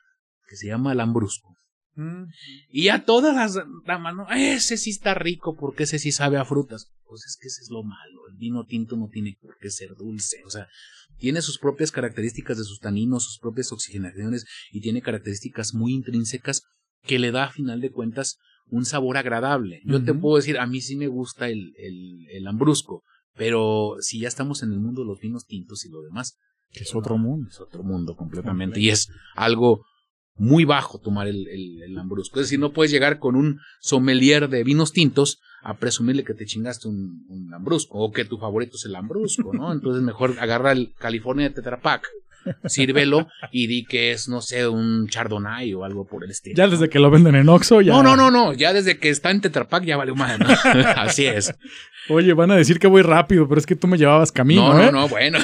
que 0.48 0.56
se 0.56 0.68
llama 0.68 0.94
Lambrusco. 0.94 1.56
Y 2.70 2.84
ya 2.84 3.04
todas 3.04 3.34
las 3.34 3.64
damas, 3.84 4.14
¿no? 4.14 4.30
Ese 4.30 4.76
sí 4.76 4.90
está 4.90 5.14
rico 5.14 5.56
porque 5.56 5.82
ese 5.82 5.98
sí 5.98 6.12
sabe 6.12 6.36
a 6.36 6.44
frutas. 6.44 6.92
Pues 7.08 7.24
es 7.24 7.36
que 7.40 7.48
ese 7.48 7.62
es 7.62 7.70
lo 7.70 7.82
malo. 7.82 8.28
El 8.30 8.36
vino 8.36 8.64
tinto 8.64 8.96
no 8.96 9.08
tiene 9.08 9.36
por 9.42 9.56
qué 9.58 9.68
ser 9.68 9.96
dulce. 9.96 10.36
O 10.46 10.50
sea, 10.50 10.68
tiene 11.18 11.42
sus 11.42 11.58
propias 11.58 11.90
características 11.90 12.56
de 12.56 12.62
sus 12.62 12.78
taninos, 12.78 13.24
sus 13.24 13.40
propias 13.40 13.72
oxigenaciones 13.72 14.46
y 14.70 14.80
tiene 14.80 15.02
características 15.02 15.74
muy 15.74 15.92
intrínsecas 15.92 16.62
que 17.04 17.18
le 17.18 17.30
da 17.30 17.44
a 17.44 17.50
final 17.50 17.80
de 17.80 17.90
cuentas 17.90 18.38
un 18.70 18.84
sabor 18.84 19.16
agradable. 19.16 19.80
Yo 19.84 20.02
te 20.02 20.12
puedo 20.12 20.36
decir, 20.36 20.58
a 20.58 20.66
mí 20.66 20.80
sí 20.80 20.96
me 20.96 21.06
gusta 21.06 21.48
el, 21.48 21.72
el, 21.78 22.26
el 22.30 22.44
lambrusco, 22.44 23.02
pero 23.34 23.96
si 24.00 24.20
ya 24.20 24.28
estamos 24.28 24.62
en 24.62 24.72
el 24.72 24.80
mundo 24.80 25.02
de 25.02 25.08
los 25.08 25.20
vinos 25.20 25.46
tintos 25.46 25.84
y 25.84 25.90
lo 25.90 26.02
demás, 26.02 26.38
es 26.72 26.94
otro 26.94 27.16
mundo. 27.16 27.48
es 27.50 27.60
otro 27.60 27.82
mundo 27.82 28.14
completamente. 28.16 28.80
Y 28.80 28.90
es 28.90 29.08
algo 29.34 29.84
muy 30.34 30.64
bajo 30.64 31.00
tomar 31.00 31.26
el, 31.28 31.48
el, 31.48 31.82
el 31.82 31.94
lambrusco. 31.94 32.40
Es 32.40 32.46
decir, 32.46 32.58
no 32.58 32.72
puedes 32.72 32.92
llegar 32.92 33.18
con 33.18 33.36
un 33.36 33.58
sommelier 33.80 34.48
de 34.48 34.64
vinos 34.64 34.92
tintos 34.92 35.40
a 35.62 35.78
presumirle 35.78 36.24
que 36.24 36.34
te 36.34 36.46
chingaste 36.46 36.88
un, 36.88 37.26
un 37.28 37.50
lambrusco 37.50 37.98
o 37.98 38.12
que 38.12 38.24
tu 38.24 38.38
favorito 38.38 38.76
es 38.76 38.84
el 38.84 38.92
lambrusco, 38.92 39.52
¿no? 39.52 39.72
Entonces 39.72 40.02
mejor 40.02 40.36
agarra 40.38 40.72
el 40.72 40.94
California 40.98 41.52
Tetra 41.52 41.80
Pak, 41.80 42.06
sírvelo 42.64 43.28
y 43.52 43.66
di 43.66 43.84
que 43.84 44.12
es, 44.12 44.28
no 44.28 44.40
sé, 44.40 44.66
un 44.68 45.08
Chardonnay 45.08 45.74
o 45.74 45.84
algo 45.84 46.06
por 46.06 46.24
el 46.24 46.30
estilo. 46.30 46.56
Ya 46.56 46.66
¿no? 46.66 46.72
desde 46.72 46.88
que 46.88 46.98
lo 46.98 47.10
venden 47.10 47.34
en 47.34 47.48
Oxxo, 47.48 47.80
ya. 47.80 47.92
No, 47.92 48.02
no, 48.02 48.16
no, 48.16 48.30
no, 48.30 48.52
ya 48.52 48.72
desde 48.72 48.98
que 48.98 49.08
está 49.10 49.30
en 49.30 49.40
Tetra 49.40 49.68
Pak 49.68 49.84
ya 49.84 49.96
vale 49.96 50.12
más. 50.12 50.38
Así 50.96 51.26
es. 51.26 51.54
Oye, 52.08 52.32
van 52.32 52.50
a 52.50 52.56
decir 52.56 52.78
que 52.78 52.86
voy 52.86 53.02
rápido, 53.02 53.48
pero 53.48 53.58
es 53.60 53.66
que 53.66 53.76
tú 53.76 53.86
me 53.86 53.98
llevabas 53.98 54.32
camino, 54.32 54.72
no, 54.72 54.80
¿eh? 54.80 54.86
no, 54.86 54.92
no, 54.92 55.08
bueno. 55.08 55.38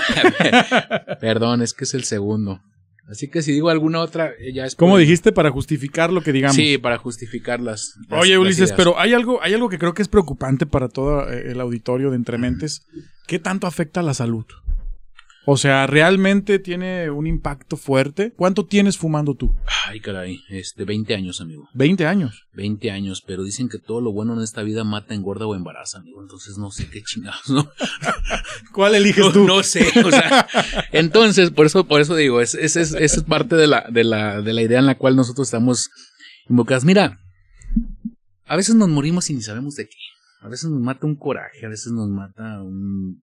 Perdón, 1.20 1.62
es 1.62 1.74
que 1.74 1.84
es 1.84 1.94
el 1.94 2.04
segundo. 2.04 2.60
Así 3.08 3.28
que 3.28 3.42
si 3.42 3.52
digo 3.52 3.68
alguna 3.68 4.00
otra, 4.00 4.30
eh, 4.38 4.52
ya 4.54 4.64
es. 4.64 4.74
¿Cómo 4.74 4.96
dijiste? 4.96 5.30
Para 5.30 5.50
justificar 5.50 6.10
lo 6.10 6.22
que 6.22 6.32
digamos. 6.32 6.56
Sí, 6.56 6.78
para 6.78 6.96
justificar 6.96 7.60
las. 7.60 7.94
las- 8.08 8.20
Oye, 8.22 8.38
Ulises, 8.38 8.72
pero 8.72 8.98
hay 8.98 9.12
algo, 9.12 9.42
hay 9.42 9.52
algo 9.52 9.68
que 9.68 9.78
creo 9.78 9.92
que 9.92 10.00
es 10.00 10.08
preocupante 10.08 10.64
para 10.64 10.88
todo 10.88 11.30
eh, 11.30 11.50
el 11.50 11.60
auditorio 11.60 12.10
de 12.10 12.16
Entrementes. 12.16 12.86
¿Qué 13.26 13.38
tanto 13.38 13.66
afecta 13.66 14.00
a 14.00 14.02
la 14.02 14.14
salud? 14.14 14.46
O 15.46 15.57
sea, 15.59 15.87
¿realmente 15.87 16.59
tiene 16.59 17.11
un 17.11 17.26
impacto 17.26 17.76
fuerte? 17.76 18.33
¿Cuánto 18.35 18.64
tienes 18.64 18.96
fumando 18.96 19.35
tú? 19.35 19.54
Ay, 19.87 20.00
caray. 20.00 20.40
Este, 20.48 20.85
20 20.85 21.14
años, 21.14 21.40
amigo. 21.42 21.68
20 21.74 22.07
años. 22.07 22.46
20 22.54 22.90
años, 22.90 23.22
pero 23.26 23.42
dicen 23.44 23.68
que 23.68 23.78
todo 23.78 24.00
lo 24.00 24.11
bueno 24.12 24.35
en 24.35 24.40
esta 24.42 24.62
vida 24.62 24.85
mata, 24.85 25.14
engorda 25.14 25.46
o 25.46 25.54
embaraza, 25.54 25.98
amigo. 25.98 26.22
Entonces 26.22 26.57
no 26.57 26.70
sé 26.70 26.88
qué 26.88 27.02
chingados, 27.02 27.50
¿no? 27.50 27.70
¿Cuál 28.72 28.94
eliges 28.94 29.24
No, 29.24 29.33
tú? 29.33 29.46
no 29.46 29.62
sé, 29.62 29.87
o 30.04 30.11
sea, 30.11 30.46
entonces, 30.92 31.50
por 31.50 31.66
eso, 31.66 31.85
por 31.87 32.00
eso 32.00 32.16
digo, 32.16 32.40
es, 32.40 32.54
es, 32.54 32.76
es, 32.76 32.94
es 32.94 33.22
parte 33.24 33.57
de 33.57 33.66
la, 33.66 33.87
de 33.90 34.04
la, 34.04 34.40
de 34.40 34.52
la 34.54 34.62
idea 34.62 34.78
en 34.78 34.87
la 34.87 34.96
cual 34.96 35.14
nosotros 35.14 35.46
estamos 35.48 35.90
invocados. 36.48 36.85
Mira, 36.85 37.18
a 38.46 38.57
veces 38.57 38.74
nos 38.76 38.88
morimos 38.88 39.28
y 39.28 39.35
ni 39.35 39.42
sabemos 39.42 39.74
de 39.74 39.87
qué. 39.88 39.96
A 40.40 40.48
veces 40.48 40.70
nos 40.70 40.80
mata 40.80 41.07
un 41.07 41.16
coraje, 41.16 41.64
a 41.64 41.68
veces 41.68 41.92
nos 41.92 42.09
mata 42.09 42.62
un 42.62 43.22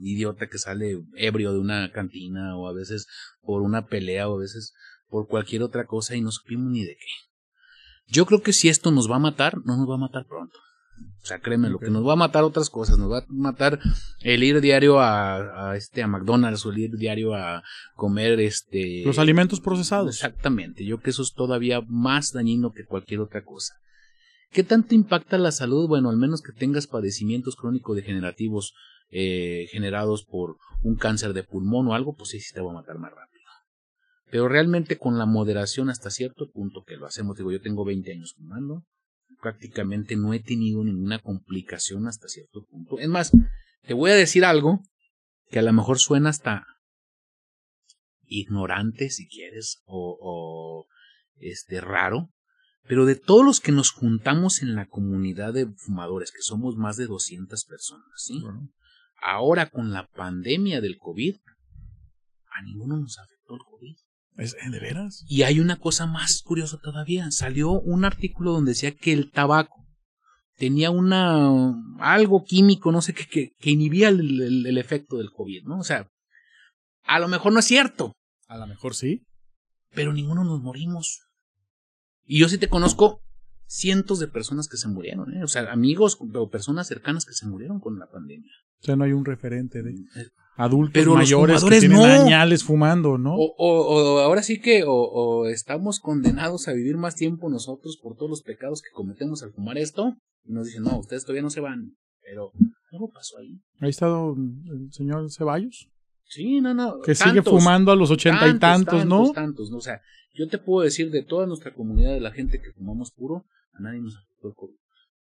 idiota 0.00 0.48
que 0.48 0.58
sale 0.58 1.02
ebrio 1.16 1.52
de 1.52 1.58
una 1.58 1.90
cantina, 1.92 2.56
o 2.56 2.68
a 2.68 2.72
veces 2.72 3.06
por 3.42 3.62
una 3.62 3.86
pelea, 3.86 4.28
o 4.28 4.36
a 4.36 4.40
veces 4.40 4.72
por 5.08 5.28
cualquier 5.28 5.62
otra 5.62 5.86
cosa 5.86 6.16
y 6.16 6.20
no 6.20 6.30
supimos 6.30 6.70
ni 6.70 6.82
de 6.82 6.96
qué. 6.96 7.12
Yo 8.06 8.26
creo 8.26 8.42
que 8.42 8.52
si 8.52 8.68
esto 8.68 8.90
nos 8.90 9.10
va 9.10 9.16
a 9.16 9.20
matar, 9.20 9.58
no 9.64 9.76
nos 9.76 9.88
va 9.88 9.94
a 9.94 9.98
matar 9.98 10.26
pronto. 10.26 10.58
O 11.22 11.26
sea, 11.26 11.38
créeme, 11.38 11.70
lo 11.70 11.78
que 11.78 11.90
nos 11.90 12.06
va 12.06 12.12
a 12.12 12.16
matar 12.16 12.44
otras 12.44 12.68
cosas, 12.68 12.98
nos 12.98 13.10
va 13.10 13.18
a 13.18 13.24
matar 13.28 13.80
el 14.20 14.42
ir 14.42 14.60
diario 14.60 15.00
a, 15.00 15.70
a 15.70 15.76
este 15.76 16.02
a 16.02 16.06
McDonald's 16.06 16.66
o 16.66 16.70
el 16.70 16.78
ir 16.78 16.90
diario 16.98 17.34
a 17.34 17.62
comer 17.96 18.38
este 18.40 19.02
Los 19.06 19.18
alimentos 19.18 19.60
procesados. 19.60 20.16
Exactamente, 20.16 20.84
yo 20.84 20.96
creo 20.96 21.04
que 21.04 21.10
eso 21.10 21.22
es 21.22 21.32
todavía 21.32 21.80
más 21.88 22.32
dañino 22.32 22.72
que 22.72 22.84
cualquier 22.84 23.20
otra 23.20 23.42
cosa. 23.42 23.74
¿Qué 24.50 24.62
tanto 24.62 24.94
impacta 24.94 25.38
la 25.38 25.50
salud? 25.50 25.88
Bueno, 25.88 26.10
al 26.10 26.16
menos 26.16 26.42
que 26.42 26.52
tengas 26.52 26.86
padecimientos 26.86 27.56
crónico-degenerativos 27.56 28.74
eh, 29.10 29.66
generados 29.70 30.24
por 30.24 30.56
un 30.82 30.96
cáncer 30.96 31.32
de 31.32 31.44
pulmón 31.44 31.88
o 31.88 31.94
algo, 31.94 32.14
pues 32.14 32.30
sí, 32.30 32.40
sí 32.40 32.52
te 32.52 32.60
va 32.60 32.70
a 32.70 32.74
matar 32.74 32.98
más 32.98 33.10
rápido. 33.10 33.34
Pero 34.30 34.48
realmente 34.48 34.98
con 34.98 35.18
la 35.18 35.26
moderación 35.26 35.90
hasta 35.90 36.10
cierto 36.10 36.50
punto 36.50 36.82
que 36.84 36.96
lo 36.96 37.06
hacemos, 37.06 37.36
digo, 37.36 37.52
yo 37.52 37.60
tengo 37.60 37.84
20 37.84 38.10
años 38.12 38.34
fumando, 38.36 38.82
prácticamente 39.40 40.16
no 40.16 40.34
he 40.34 40.40
tenido 40.40 40.82
ninguna 40.82 41.20
complicación 41.20 42.08
hasta 42.08 42.28
cierto 42.28 42.64
punto. 42.64 42.98
Es 42.98 43.08
más, 43.08 43.30
te 43.82 43.94
voy 43.94 44.10
a 44.10 44.14
decir 44.14 44.44
algo 44.44 44.80
que 45.50 45.58
a 45.58 45.62
lo 45.62 45.72
mejor 45.72 45.98
suena 45.98 46.30
hasta 46.30 46.66
ignorante 48.26 49.10
si 49.10 49.28
quieres 49.28 49.82
o, 49.84 50.86
este 51.36 51.80
raro, 51.80 52.30
pero 52.88 53.06
de 53.06 53.16
todos 53.16 53.44
los 53.44 53.60
que 53.60 53.72
nos 53.72 53.90
juntamos 53.90 54.62
en 54.62 54.74
la 54.74 54.86
comunidad 54.86 55.52
de 55.52 55.66
fumadores, 55.76 56.32
que 56.32 56.42
somos 56.42 56.76
más 56.76 56.96
de 56.96 57.06
200 57.06 57.64
personas, 57.66 58.08
¿sí? 58.16 58.42
Ahora 59.26 59.70
con 59.70 59.90
la 59.92 60.06
pandemia 60.08 60.82
del 60.82 60.98
COVID, 60.98 61.36
a 62.50 62.62
ninguno 62.62 62.98
nos 62.98 63.18
afectó 63.18 63.54
el 63.54 63.60
COVID. 63.70 63.96
¿Es, 64.36 64.54
¿De 64.70 64.80
veras? 64.80 65.24
Y 65.28 65.42
hay 65.44 65.60
una 65.60 65.76
cosa 65.78 66.06
más 66.06 66.42
curiosa 66.42 66.78
todavía. 66.82 67.30
Salió 67.30 67.70
un 67.70 68.04
artículo 68.04 68.52
donde 68.52 68.72
decía 68.72 68.94
que 68.94 69.12
el 69.14 69.30
tabaco 69.30 69.86
tenía 70.56 70.90
una 70.90 71.72
algo 72.00 72.44
químico, 72.44 72.92
no 72.92 73.00
sé 73.00 73.14
qué, 73.14 73.26
que, 73.26 73.52
que 73.58 73.70
inhibía 73.70 74.08
el, 74.10 74.40
el- 74.42 74.66
el 74.66 74.78
efecto 74.78 75.16
del 75.16 75.30
COVID, 75.30 75.64
¿no? 75.64 75.78
O 75.78 75.84
sea, 75.84 76.06
a 77.04 77.18
lo 77.18 77.28
mejor 77.28 77.52
no 77.54 77.60
es 77.60 77.64
cierto, 77.64 78.12
A 78.46 78.58
lo 78.58 78.66
mejor 78.66 78.94
sí. 78.94 79.22
pero 79.94 80.12
ninguno 80.12 80.44
nos 80.44 80.60
morimos. 80.60 81.20
Y 82.24 82.40
yo 82.40 82.48
sí 82.50 82.58
te 82.58 82.68
conozco 82.68 83.22
cientos 83.66 84.18
de 84.18 84.28
personas 84.28 84.68
que 84.68 84.76
se 84.76 84.88
murieron, 84.88 85.34
¿eh? 85.34 85.42
O 85.44 85.48
sea, 85.48 85.70
amigos 85.72 86.18
o 86.20 86.50
personas 86.50 86.86
cercanas 86.86 87.24
que 87.24 87.32
se 87.34 87.46
murieron 87.46 87.80
con 87.80 87.98
la 87.98 88.06
pandemia. 88.10 88.52
O 88.82 88.84
sea, 88.84 88.96
no 88.96 89.04
hay 89.04 89.12
un 89.12 89.24
referente 89.24 89.82
de 89.82 89.90
Eh, 89.90 90.28
adultos 90.56 90.92
Pero 90.92 91.10
los 91.12 91.18
mayores 91.18 91.64
que 91.64 91.80
tienen 91.80 91.98
no. 91.98 92.04
añales 92.04 92.62
fumando, 92.62 93.18
¿no? 93.18 93.34
O, 93.34 93.54
o, 93.56 94.16
o 94.16 94.18
ahora 94.20 94.42
sí 94.42 94.60
que 94.60 94.84
o, 94.86 95.46
estamos 95.46 96.00
condenados 96.00 96.68
a 96.68 96.72
vivir 96.72 96.96
más 96.96 97.16
tiempo 97.16 97.48
nosotros 97.50 97.98
por 98.02 98.16
todos 98.16 98.30
los 98.30 98.42
pecados 98.42 98.82
que 98.82 98.90
cometemos 98.92 99.42
al 99.42 99.52
fumar 99.52 99.78
esto. 99.78 100.14
Y 100.44 100.52
nos 100.52 100.66
dicen, 100.66 100.82
no, 100.82 100.98
ustedes 100.98 101.24
todavía 101.24 101.42
no 101.42 101.50
se 101.50 101.60
van. 101.60 101.96
Pero 102.22 102.52
algo 102.92 103.10
pasó 103.10 103.38
ahí. 103.38 103.60
Ahí 103.80 103.90
está 103.90 104.06
el 104.06 104.92
señor 104.92 105.30
Ceballos, 105.32 105.88
Sí, 106.26 106.60
no, 106.60 106.72
no. 106.72 107.00
que 107.00 107.14
sigue 107.14 107.36
tantos, 107.36 107.52
fumando 107.60 107.92
a 107.92 107.96
los 107.96 108.10
ochenta 108.10 108.48
y 108.48 108.58
tantos, 108.58 109.04
¿no? 109.04 109.30
Tantos, 109.32 109.70
¿no? 109.70 109.76
O 109.76 109.80
sea, 109.80 110.00
yo 110.34 110.48
te 110.48 110.58
puedo 110.58 110.84
decir 110.84 111.10
de 111.10 111.22
toda 111.22 111.46
nuestra 111.46 111.74
comunidad, 111.74 112.12
de 112.12 112.20
la 112.20 112.32
gente 112.32 112.60
que 112.60 112.72
fumamos 112.72 113.12
puro, 113.12 113.44
a 113.74 113.80
nadie 113.80 114.00
nos 114.00 114.16
afectó 114.16 114.48
el 114.48 114.54
COVID. 114.54 114.74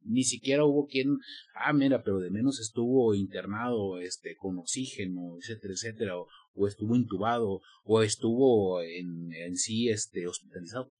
Ni 0.05 0.23
siquiera 0.23 0.65
hubo 0.65 0.85
quien, 0.85 1.17
ah, 1.55 1.71
mira, 1.71 2.03
pero 2.03 2.19
de 2.19 2.29
menos 2.29 2.59
estuvo 2.59 3.15
internado, 3.15 3.99
este, 3.99 4.35
con 4.35 4.57
oxígeno, 4.57 5.37
etcétera, 5.37 5.73
etcétera, 5.73 6.17
o, 6.17 6.27
o 6.55 6.67
estuvo 6.67 6.95
intubado, 6.95 7.61
o 7.85 8.01
estuvo 8.01 8.81
en, 8.81 9.31
en 9.33 9.55
sí, 9.55 9.89
este, 9.89 10.27
hospitalizado. 10.27 10.91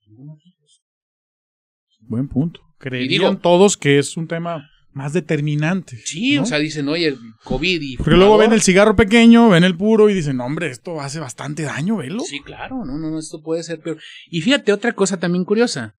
Buen 2.00 2.28
punto. 2.28 2.62
Creerían 2.78 3.40
todos 3.40 3.78
que 3.78 4.00
es 4.00 4.16
un 4.18 4.28
tema 4.28 4.70
más 4.94 5.14
determinante. 5.14 5.98
Sí, 6.06 6.36
¿no? 6.36 6.44
o 6.44 6.46
sea, 6.46 6.60
dicen, 6.60 6.88
oye, 6.88 7.16
COVID 7.44 7.82
y. 7.82 7.98
Porque 7.98 8.16
luego 8.16 8.38
ven 8.38 8.54
el 8.54 8.62
cigarro 8.62 8.96
pequeño, 8.96 9.50
ven 9.50 9.64
el 9.64 9.76
puro 9.76 10.10
y 10.10 10.14
dicen, 10.14 10.40
hombre, 10.40 10.70
esto 10.70 11.02
hace 11.02 11.20
bastante 11.20 11.64
daño, 11.64 11.98
velo. 11.98 12.24
Sí, 12.24 12.40
claro, 12.42 12.86
no, 12.86 12.98
no, 12.98 13.10
no, 13.10 13.20
esto 13.20 13.42
puede 13.42 13.64
ser 13.64 13.80
peor. 13.80 14.00
Y 14.30 14.42
fíjate, 14.42 14.72
otra 14.72 14.94
cosa 14.94 15.20
también 15.20 15.46
curiosa. 15.46 15.96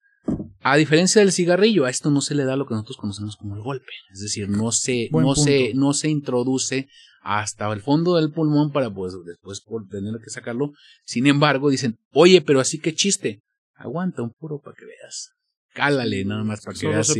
A 0.67 0.77
diferencia 0.77 1.21
del 1.21 1.31
cigarrillo, 1.31 1.85
a 1.85 1.91
esto 1.91 2.09
no 2.09 2.21
se 2.21 2.33
le 2.33 2.43
da 2.43 2.55
lo 2.55 2.65
que 2.65 2.73
nosotros 2.73 2.97
conocemos 2.97 3.37
como 3.37 3.55
el 3.55 3.61
golpe. 3.61 3.91
Es 4.11 4.19
decir, 4.19 4.49
no 4.49 4.71
se, 4.71 5.09
Buen 5.11 5.23
no 5.23 5.35
se, 5.35 5.75
no 5.75 5.93
se 5.93 6.09
introduce 6.09 6.87
hasta 7.21 7.71
el 7.71 7.81
fondo 7.81 8.15
del 8.15 8.31
pulmón 8.31 8.71
para 8.71 8.91
pues 8.91 9.13
después 9.27 9.61
por 9.61 9.87
tener 9.87 10.15
que 10.23 10.31
sacarlo. 10.31 10.71
Sin 11.03 11.27
embargo, 11.27 11.69
dicen, 11.69 11.99
oye, 12.13 12.41
pero 12.41 12.59
así 12.59 12.79
que 12.79 12.95
chiste. 12.95 13.43
Aguanta 13.75 14.23
un 14.23 14.31
puro 14.31 14.59
para 14.59 14.75
que 14.75 14.85
veas. 14.85 15.33
Cálale 15.75 16.23
nada 16.23 16.45
más 16.45 16.61
para 16.63 16.77
que 16.79 16.87
veas. 16.87 17.13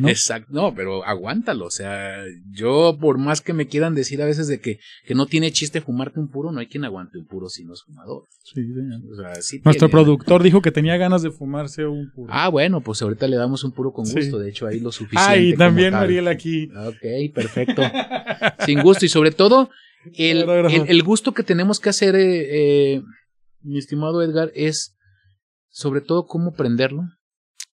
¿no? 0.00 0.08
Exacto, 0.08 0.48
no, 0.52 0.74
pero 0.74 1.04
aguántalo, 1.04 1.66
o 1.66 1.70
sea, 1.70 2.16
yo 2.50 2.98
por 3.00 3.16
más 3.16 3.40
que 3.40 3.52
me 3.52 3.68
quieran 3.68 3.94
decir 3.94 4.20
a 4.20 4.24
veces 4.26 4.48
de 4.48 4.58
que, 4.60 4.80
que 5.06 5.14
no 5.14 5.26
tiene 5.26 5.52
chiste 5.52 5.80
fumarte 5.80 6.18
un 6.18 6.28
puro, 6.28 6.50
no 6.50 6.58
hay 6.58 6.66
quien 6.66 6.84
aguante 6.84 7.18
un 7.18 7.26
puro 7.26 7.48
si 7.48 7.64
no 7.64 7.74
es 7.74 7.82
fumador. 7.84 8.24
Sí, 8.42 8.54
señor. 8.60 9.00
O 9.12 9.14
sea, 9.14 9.34
sí 9.40 9.60
Nuestro 9.64 9.86
tiene- 9.86 10.02
productor 10.02 10.42
dijo 10.42 10.60
que 10.60 10.72
tenía 10.72 10.96
ganas 10.96 11.22
de 11.22 11.30
fumarse 11.30 11.86
un 11.86 12.10
puro. 12.10 12.32
Ah, 12.34 12.48
bueno, 12.48 12.80
pues 12.80 13.00
ahorita 13.02 13.28
le 13.28 13.36
damos 13.36 13.62
un 13.62 13.70
puro 13.70 13.92
con 13.92 14.04
Sí. 14.04 14.16
gusto, 14.16 14.40
de 14.40 14.50
hecho 14.50 14.66
ahí 14.66 14.80
lo 14.80 14.90
suficiente. 14.90 15.24
Ah, 15.32 15.36
y 15.36 15.54
también. 15.54 15.92
Mariel 15.92 16.26
aquí. 16.26 16.68
Ok, 16.76 17.32
perfecto. 17.32 17.82
Sin 18.66 18.82
gusto 18.82 19.06
y 19.06 19.10
sobre 19.10 19.30
todo 19.30 19.70
el, 20.16 20.38
el, 20.48 20.88
el 20.88 21.02
gusto 21.04 21.32
que 21.34 21.44
tenemos 21.44 21.78
que 21.78 21.88
hacer, 21.90 22.16
eh, 22.16 22.94
eh, 22.96 23.02
mi 23.62 23.78
estimado 23.78 24.22
Edgar, 24.24 24.50
es 24.56 24.96
sobre 25.70 26.00
todo 26.00 26.26
cómo 26.26 26.52
prenderlo, 26.52 27.02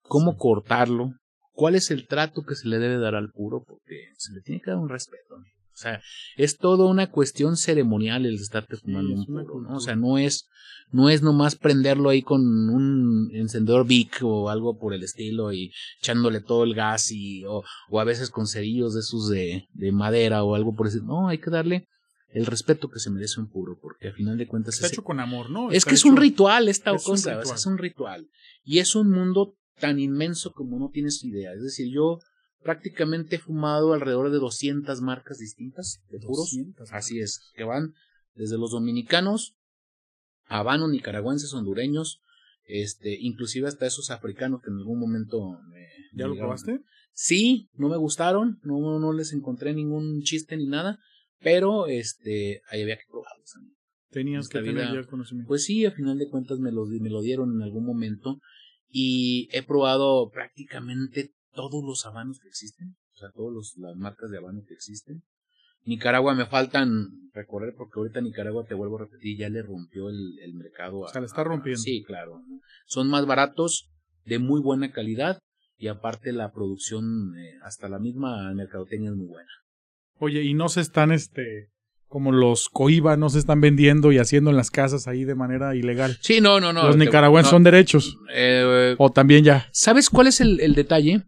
cómo 0.08 0.36
cortarlo, 0.36 1.12
cuál 1.52 1.74
es 1.74 1.90
el 1.90 2.06
trato 2.06 2.42
que 2.42 2.54
se 2.54 2.68
le 2.68 2.78
debe 2.78 2.98
dar 2.98 3.14
al 3.14 3.30
puro, 3.30 3.62
porque 3.66 4.08
se 4.16 4.32
le 4.32 4.40
tiene 4.40 4.60
que 4.60 4.70
dar 4.70 4.78
un 4.80 4.88
respeto. 4.88 5.34
O 5.36 5.80
sea, 5.80 6.00
es 6.36 6.56
toda 6.56 6.86
una 6.90 7.08
cuestión 7.10 7.56
ceremonial 7.56 8.26
el 8.26 8.34
estarte 8.34 8.76
fumando 8.76 9.14
un 9.14 9.26
puro, 9.26 9.60
¿no? 9.60 9.76
O 9.76 9.80
sea, 9.80 9.94
no 9.94 10.18
es, 10.18 10.48
no 10.90 11.08
es 11.08 11.22
nomás 11.22 11.54
prenderlo 11.54 12.08
ahí 12.10 12.20
con 12.20 12.40
un 12.42 13.30
encendedor 13.32 13.86
Bic 13.86 14.18
o 14.22 14.50
algo 14.50 14.76
por 14.76 14.92
el 14.92 15.04
estilo 15.04 15.52
y 15.52 15.70
echándole 16.00 16.40
todo 16.40 16.64
el 16.64 16.74
gas 16.74 17.12
y, 17.12 17.44
o, 17.44 17.62
o 17.90 18.00
a 18.00 18.04
veces 18.04 18.30
con 18.30 18.48
cerillos 18.48 18.94
de 18.94 19.00
esos 19.00 19.28
de, 19.28 19.68
de 19.72 19.92
madera 19.92 20.42
o 20.42 20.56
algo 20.56 20.74
por 20.74 20.88
eso. 20.88 20.98
No, 21.04 21.28
hay 21.28 21.38
que 21.38 21.50
darle 21.50 21.86
el 22.32 22.44
respeto 22.46 22.88
que 22.88 22.98
se 22.98 23.10
merece 23.10 23.38
un 23.40 23.48
puro, 23.48 23.78
porque 23.80 24.08
al 24.08 24.14
final 24.14 24.36
de 24.36 24.48
cuentas 24.48 24.74
Está 24.74 24.86
ese- 24.86 24.96
hecho 24.96 25.04
con 25.04 25.20
amor, 25.20 25.48
¿no? 25.48 25.70
es 25.70 25.84
que 25.84 25.94
es 25.94 26.04
un 26.04 26.16
ritual 26.16 26.68
esta 26.68 26.90
es 26.92 27.04
cosa, 27.04 27.36
ritual. 27.38 27.54
es 27.56 27.66
un 27.66 27.78
ritual. 27.78 28.26
Y 28.64 28.80
es 28.80 28.96
un 28.96 29.10
mundo 29.12 29.54
tan 29.78 29.98
inmenso 29.98 30.52
como 30.52 30.78
no 30.78 30.90
tienes 30.90 31.22
idea. 31.24 31.52
Es 31.52 31.62
decir, 31.62 31.92
yo 31.92 32.18
prácticamente 32.62 33.36
he 33.36 33.38
fumado 33.38 33.92
alrededor 33.92 34.30
de 34.30 34.38
200 34.38 35.00
marcas 35.00 35.38
distintas 35.38 36.00
de 36.10 36.18
puros. 36.18 36.50
200 36.50 36.92
Así 36.92 37.20
es, 37.20 37.50
que 37.54 37.64
van 37.64 37.94
desde 38.34 38.58
los 38.58 38.70
dominicanos, 38.70 39.56
habanos, 40.46 40.90
nicaragüenses, 40.90 41.52
hondureños, 41.54 42.20
este, 42.64 43.16
inclusive 43.20 43.66
hasta 43.66 43.86
esos 43.86 44.10
africanos 44.10 44.60
que 44.62 44.70
en 44.70 44.76
algún 44.76 45.00
momento 45.00 45.58
me, 45.70 45.88
¿Ya 46.12 46.24
me 46.24 46.34
lo 46.34 46.36
probaste? 46.36 46.80
Sí, 47.12 47.68
no 47.74 47.88
me 47.88 47.96
gustaron, 47.96 48.60
no, 48.62 49.00
no 49.00 49.12
les 49.12 49.32
encontré 49.32 49.74
ningún 49.74 50.20
chiste 50.22 50.56
ni 50.56 50.66
nada, 50.66 50.98
pero 51.40 51.86
este, 51.86 52.60
ahí 52.70 52.82
había 52.82 52.96
que 52.96 53.04
probarlos. 53.08 53.54
Tenías 54.10 54.48
que 54.48 54.60
tener 54.60 54.92
ya 54.92 55.00
el 55.00 55.06
conocimiento. 55.06 55.48
Pues 55.48 55.64
sí, 55.64 55.84
a 55.84 55.90
final 55.90 56.18
de 56.18 56.28
cuentas 56.28 56.58
me 56.60 56.72
lo, 56.72 56.86
me 56.86 57.10
lo 57.10 57.20
dieron 57.20 57.54
en 57.54 57.62
algún 57.62 57.84
momento 57.84 58.40
y 58.88 59.48
he 59.52 59.62
probado 59.62 60.30
prácticamente 60.30 61.32
todos 61.52 61.84
los 61.84 62.06
habanos 62.06 62.40
que 62.40 62.48
existen, 62.48 62.96
o 63.14 63.16
sea, 63.16 63.30
todas 63.30 63.74
las 63.76 63.96
marcas 63.96 64.30
de 64.30 64.38
habano 64.38 64.62
que 64.66 64.74
existen. 64.74 65.22
Nicaragua 65.84 66.34
me 66.34 66.46
faltan 66.46 67.08
recorrer 67.32 67.74
porque 67.76 67.98
ahorita 67.98 68.20
Nicaragua, 68.20 68.66
te 68.66 68.74
vuelvo 68.74 68.96
a 68.96 69.04
repetir, 69.04 69.38
ya 69.38 69.48
le 69.48 69.62
rompió 69.62 70.10
el, 70.10 70.38
el 70.40 70.54
mercado. 70.54 70.98
O 70.98 71.08
sea, 71.08 71.20
le 71.20 71.26
está 71.26 71.44
rompiendo. 71.44 71.80
Sí, 71.80 72.02
claro. 72.04 72.42
Son 72.86 73.08
más 73.08 73.26
baratos, 73.26 73.90
de 74.24 74.38
muy 74.38 74.60
buena 74.60 74.92
calidad 74.92 75.38
y 75.78 75.88
aparte 75.88 76.32
la 76.32 76.52
producción, 76.52 77.34
eh, 77.38 77.58
hasta 77.62 77.88
la 77.88 77.98
misma 77.98 78.52
mercadotecnia 78.52 79.10
es 79.10 79.16
muy 79.16 79.26
buena. 79.26 79.50
Oye, 80.18 80.42
y 80.42 80.54
no 80.54 80.68
se 80.68 80.80
están, 80.80 81.12
este, 81.12 81.70
como 82.08 82.32
los 82.32 82.68
coiba, 82.70 83.16
no 83.16 83.28
se 83.30 83.38
están 83.38 83.60
vendiendo 83.60 84.10
y 84.12 84.18
haciendo 84.18 84.50
en 84.50 84.56
las 84.56 84.70
casas 84.70 85.06
ahí 85.06 85.24
de 85.24 85.34
manera 85.34 85.74
ilegal. 85.76 86.16
Sí, 86.22 86.40
no, 86.40 86.58
no, 86.58 86.72
no. 86.72 86.86
los 86.86 86.96
nicaragüenses 86.96 87.52
no, 87.52 87.56
son 87.56 87.64
derechos. 87.64 88.16
eh, 88.32 88.94
O 88.98 89.10
también 89.12 89.44
ya. 89.44 89.68
¿Sabes 89.72 90.08
cuál 90.10 90.26
es 90.26 90.40
el, 90.40 90.60
el 90.60 90.74
detalle? 90.74 91.24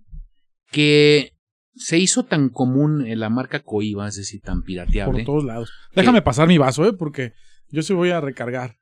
Que 0.72 1.32
se 1.74 1.98
hizo 1.98 2.24
tan 2.24 2.48
común 2.48 3.06
en 3.06 3.20
la 3.20 3.28
marca 3.28 3.60
Coiba, 3.60 4.08
es 4.08 4.16
decir, 4.16 4.40
tan 4.40 4.58
Por 4.60 4.64
pirateable. 4.64 5.24
todos 5.24 5.44
lados. 5.44 5.70
Déjame 5.94 6.22
pasar 6.22 6.48
mi 6.48 6.58
vaso, 6.58 6.84
¿eh? 6.86 6.92
Porque 6.92 7.32
yo 7.68 7.82
sí 7.82 7.92
voy 7.92 8.10
a 8.10 8.20
recargar. 8.20 8.76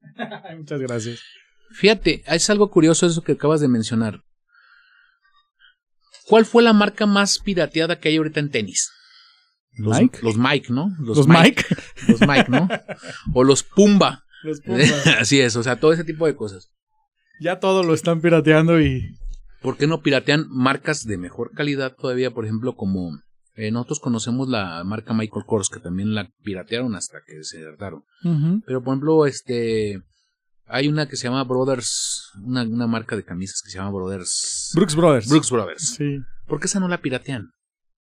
Muchas 0.56 0.80
gracias. 0.80 1.20
Fíjate, 1.70 2.22
es 2.26 2.50
algo 2.50 2.70
curioso 2.70 3.06
eso 3.06 3.22
que 3.22 3.32
acabas 3.32 3.60
de 3.60 3.68
mencionar. 3.68 4.22
¿Cuál 6.26 6.44
fue 6.44 6.62
la 6.62 6.72
marca 6.72 7.06
más 7.06 7.38
pirateada 7.38 7.98
que 7.98 8.08
hay 8.08 8.16
ahorita 8.16 8.40
en 8.40 8.50
tenis? 8.50 8.90
Los 9.76 10.00
Mike. 10.00 10.18
Los 10.22 10.36
Mike, 10.36 10.72
¿no? 10.72 10.94
Los, 11.00 11.26
Mike. 11.26 11.64
Los 12.08 12.20
Mike, 12.20 12.46
¿no? 12.48 12.68
o 13.32 13.44
los 13.44 13.62
Pumba. 13.62 14.24
Los 14.42 14.60
Pumas. 14.60 15.06
Así 15.18 15.40
es, 15.40 15.56
o 15.56 15.62
sea, 15.62 15.80
todo 15.80 15.92
ese 15.92 16.04
tipo 16.04 16.26
de 16.26 16.36
cosas. 16.36 16.70
ya 17.40 17.58
todo 17.60 17.82
lo 17.82 17.94
están 17.94 18.20
pirateando 18.20 18.80
y. 18.80 19.16
¿Por 19.60 19.76
qué 19.76 19.86
no 19.86 20.02
piratean 20.02 20.46
marcas 20.50 21.04
de 21.06 21.16
mejor 21.16 21.52
calidad 21.52 21.94
todavía? 21.94 22.32
Por 22.32 22.44
ejemplo, 22.44 22.74
como 22.74 23.12
eh, 23.54 23.70
nosotros 23.70 24.00
conocemos 24.00 24.48
la 24.48 24.82
marca 24.82 25.14
Michael 25.14 25.44
Kors, 25.46 25.68
que 25.68 25.78
también 25.78 26.14
la 26.14 26.30
piratearon 26.42 26.96
hasta 26.96 27.18
que 27.24 27.44
se 27.44 27.64
hartaron. 27.64 28.04
Pero, 28.66 28.82
por 28.82 28.92
ejemplo, 28.92 29.26
este. 29.26 30.02
Hay 30.66 30.88
una 30.88 31.06
que 31.06 31.16
se 31.16 31.24
llama 31.24 31.44
Brothers, 31.44 32.30
una, 32.42 32.62
una 32.62 32.86
marca 32.86 33.14
de 33.14 33.24
camisas 33.24 33.60
que 33.62 33.70
se 33.70 33.78
llama 33.78 33.90
Brothers. 33.90 34.72
Brooks 34.74 34.96
Brothers. 34.96 35.28
Brooks 35.28 35.50
Brothers. 35.50 35.94
Sí. 35.96 36.18
¿Por 36.46 36.60
qué 36.60 36.66
esa 36.66 36.80
no 36.80 36.88
la 36.88 37.00
piratean? 37.02 37.50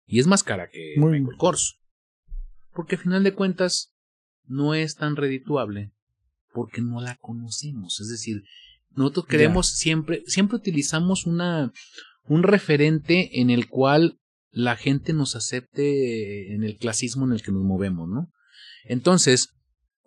Y 0.06 0.20
es 0.20 0.26
más 0.26 0.42
cara 0.42 0.68
que 0.68 0.94
Muy- 0.96 1.20
Michael 1.20 1.36
Kors. 1.38 1.78
Porque 2.72 2.96
a 2.96 2.98
final 2.98 3.24
de 3.24 3.34
cuentas 3.34 3.94
no 4.44 4.74
es 4.74 4.96
tan 4.96 5.16
redituable 5.16 5.92
porque 6.52 6.80
no 6.80 7.00
la 7.00 7.16
conocemos. 7.16 8.00
Es 8.00 8.08
decir, 8.08 8.42
nosotros 8.94 9.26
queremos 9.26 9.68
siempre, 9.68 10.22
siempre 10.26 10.56
utilizamos 10.56 11.26
una, 11.26 11.72
un 12.28 12.42
referente 12.42 13.40
en 13.40 13.50
el 13.50 13.68
cual 13.68 14.18
la 14.50 14.76
gente 14.76 15.12
nos 15.12 15.36
acepte 15.36 16.54
en 16.54 16.64
el 16.64 16.76
clasismo 16.78 17.26
en 17.26 17.32
el 17.32 17.42
que 17.42 17.52
nos 17.52 17.62
movemos, 17.62 18.08
¿no? 18.08 18.30
Entonces, 18.84 19.50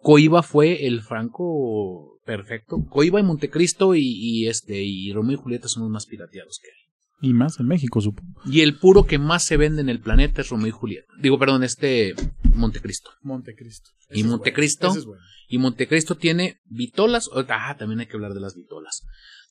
Coiba 0.01 0.41
fue 0.41 0.87
el 0.87 1.01
franco 1.01 2.19
perfecto. 2.25 2.83
Coiba 2.89 3.19
y 3.19 3.23
Montecristo 3.23 3.93
y, 3.95 4.01
y 4.05 4.47
este 4.47 4.81
y 4.81 5.11
Romeo 5.11 5.33
y 5.37 5.41
Julieta 5.41 5.67
son 5.67 5.83
los 5.83 5.91
más 5.91 6.05
pirateados 6.05 6.59
que 6.63 6.69
hay. 6.69 6.88
Y 7.21 7.33
más 7.33 7.59
en 7.59 7.67
México, 7.67 7.99
supongo. 8.01 8.39
Y 8.45 8.61
el 8.61 8.77
puro 8.77 9.05
que 9.05 9.17
más 9.17 9.43
se 9.43 9.57
vende 9.57 9.81
en 9.81 9.89
el 9.89 9.99
planeta 9.99 10.41
es 10.41 10.49
Romeo 10.49 10.67
y 10.67 10.71
Julieta. 10.71 11.11
Digo, 11.21 11.37
perdón, 11.37 11.63
este 11.63 12.15
Montecristo. 12.53 13.11
Montecristo. 13.21 13.89
¿Y 14.11 14.23
Montecristo? 14.23 14.87
Ese 14.89 14.99
es 14.99 15.05
bueno. 15.05 15.21
Y 15.49 15.57
Montecristo 15.57 16.15
tiene 16.15 16.59
vitolas. 16.65 17.29
Ah, 17.49 17.75
también 17.77 17.99
hay 17.99 18.07
que 18.07 18.15
hablar 18.15 18.33
de 18.33 18.39
las 18.39 18.55
vitolas. 18.55 19.03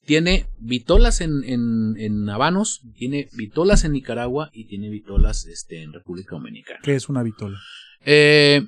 Tiene 0.07 0.47
vitolas 0.59 1.21
en, 1.21 1.45
en, 1.45 1.95
en 1.99 2.31
Habanos, 2.31 2.81
tiene 2.97 3.29
vitolas 3.35 3.85
en 3.85 3.93
Nicaragua 3.93 4.49
y 4.55 4.67
tiene 4.67 4.89
vitolas 4.89 5.45
este, 5.47 5.83
en 5.83 5.93
República 5.93 6.37
Dominicana. 6.37 6.81
¿Qué 6.83 6.95
es 6.95 7.11
una 7.11 7.23
vitola? 7.23 7.59
Eh, 8.07 8.67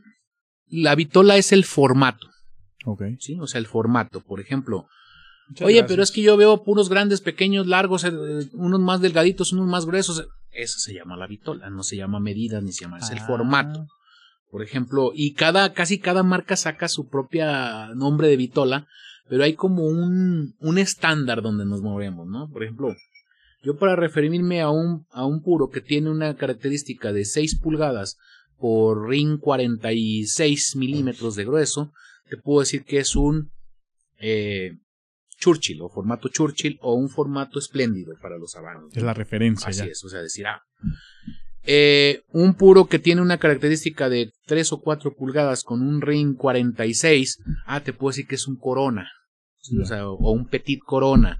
la 0.66 0.94
vitola 0.94 1.38
es 1.38 1.52
el 1.52 1.64
formato, 1.64 2.28
Ok. 2.84 3.02
¿sí? 3.20 3.38
O 3.40 3.46
sea, 3.46 3.58
el 3.58 3.66
formato. 3.66 4.20
Por 4.20 4.40
ejemplo, 4.40 4.86
Muchas 5.50 5.66
Oye, 5.66 5.76
gracias. 5.76 5.88
pero 5.92 6.02
es 6.02 6.10
que 6.12 6.22
yo 6.22 6.36
veo 6.36 6.62
puros 6.64 6.88
grandes, 6.88 7.20
pequeños, 7.20 7.66
largos, 7.66 8.04
eh, 8.04 8.10
unos 8.54 8.80
más 8.80 9.00
delgaditos, 9.00 9.52
unos 9.52 9.66
más 9.66 9.84
gruesos. 9.86 10.26
Eso 10.52 10.78
se 10.78 10.94
llama 10.94 11.16
la 11.16 11.26
vitola, 11.26 11.70
no 11.70 11.82
se 11.82 11.96
llama 11.96 12.18
medida 12.20 12.60
ni 12.60 12.72
se 12.72 12.84
llama, 12.84 12.98
es 12.98 13.10
el 13.10 13.18
Ah. 13.18 13.26
formato. 13.26 13.86
Por 14.50 14.62
ejemplo, 14.62 15.12
y 15.14 15.34
cada, 15.34 15.72
casi 15.72 15.98
cada 16.00 16.22
marca 16.24 16.56
saca 16.56 16.88
su 16.88 17.08
propia 17.08 17.88
nombre 17.94 18.26
de 18.28 18.36
vitola, 18.36 18.88
pero 19.28 19.44
hay 19.44 19.54
como 19.54 19.84
un, 19.84 20.54
un 20.58 20.78
estándar 20.78 21.40
donde 21.42 21.64
nos 21.64 21.82
movemos, 21.82 22.26
¿no? 22.26 22.48
Por 22.50 22.64
ejemplo, 22.64 22.96
yo 23.62 23.76
para 23.78 23.94
referirme 23.94 24.60
a 24.60 24.70
un, 24.70 25.06
a 25.12 25.24
un 25.24 25.42
puro 25.42 25.68
que 25.70 25.80
tiene 25.80 26.10
una 26.10 26.34
característica 26.36 27.12
de 27.12 27.24
6 27.24 27.60
pulgadas 27.60 28.16
por 28.58 29.08
ring 29.08 29.38
46 29.38 30.76
milímetros 30.76 31.36
de 31.36 31.44
grueso, 31.44 31.92
te 32.28 32.36
puedo 32.36 32.60
decir 32.60 32.84
que 32.84 32.98
es 32.98 33.14
un 33.16 33.50
eh, 34.18 34.76
Churchill 35.40 35.80
o 35.82 35.88
formato 35.88 36.28
Churchill 36.28 36.78
o 36.82 36.94
un 36.94 37.08
formato 37.08 37.58
espléndido 37.58 38.14
para 38.20 38.38
los 38.38 38.54
habanos. 38.54 38.94
Es 38.94 39.02
la 39.02 39.14
referencia 39.14 39.68
Así 39.68 39.80
ya. 39.80 39.86
es, 39.86 40.04
o 40.04 40.08
sea, 40.08 40.20
decir, 40.20 40.46
ah, 40.46 40.62
eh, 41.62 42.22
un 42.32 42.54
puro 42.54 42.86
que 42.86 42.98
tiene 42.98 43.20
una 43.22 43.38
característica 43.38 44.08
de 44.08 44.30
3 44.46 44.72
o 44.72 44.80
4 44.80 45.14
pulgadas 45.14 45.62
con 45.64 45.82
un 45.82 46.00
ring 46.00 46.36
46, 46.36 47.38
ah, 47.66 47.80
te 47.80 47.92
puedo 47.92 48.10
decir 48.10 48.26
que 48.26 48.36
es 48.36 48.46
un 48.46 48.56
corona, 48.56 49.10
¿sí? 49.60 49.78
o 49.78 49.84
sea, 49.84 50.08
o 50.08 50.30
un 50.30 50.46
petit 50.46 50.80
corona, 50.84 51.38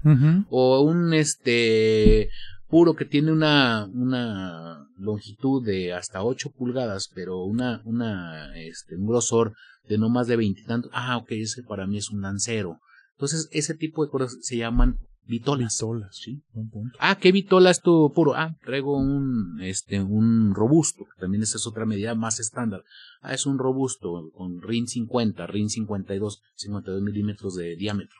o 0.49 0.81
un 0.81 1.13
este 1.13 2.29
puro 2.67 2.95
que 2.95 3.05
tiene 3.05 3.31
una, 3.31 3.87
una 3.93 4.87
longitud 4.97 5.65
de 5.65 5.93
hasta 5.93 6.23
8 6.23 6.51
pulgadas, 6.51 7.09
pero 7.13 7.43
una, 7.43 7.81
una, 7.83 8.55
este, 8.57 8.95
un 8.95 9.07
grosor 9.07 9.53
de 9.89 9.97
no 9.97 10.09
más 10.09 10.27
de 10.27 10.37
veintitantos, 10.37 10.91
ah, 10.93 11.17
ok, 11.17 11.31
ese 11.31 11.63
para 11.63 11.85
mí 11.87 11.97
es 11.97 12.09
un 12.09 12.21
lancero. 12.21 12.79
Entonces, 13.21 13.49
ese 13.51 13.75
tipo 13.75 14.03
de 14.03 14.09
cosas 14.09 14.35
se 14.41 14.57
llaman 14.57 14.97
vitolas. 15.27 15.75
Vitolas. 15.75 16.17
¿sí? 16.17 16.41
Buen 16.53 16.69
punto. 16.71 16.97
Ah, 16.99 17.19
¿qué 17.21 17.31
vitola 17.31 17.69
es 17.69 17.79
tu 17.79 18.11
puro? 18.15 18.33
Ah, 18.33 18.55
traigo 18.65 18.97
un, 18.97 19.59
este, 19.61 20.01
un 20.01 20.55
robusto, 20.55 21.05
también 21.19 21.43
esa 21.43 21.57
es 21.57 21.67
otra 21.67 21.85
medida 21.85 22.15
más 22.15 22.39
estándar. 22.39 22.83
Ah, 23.21 23.35
es 23.35 23.45
un 23.45 23.59
robusto 23.59 24.31
con 24.33 24.59
RIN 24.63 24.87
50, 24.87 25.45
RIN 25.45 25.69
52, 25.69 26.41
52 26.55 27.03
milímetros 27.03 27.53
de 27.53 27.75
diámetro, 27.75 28.17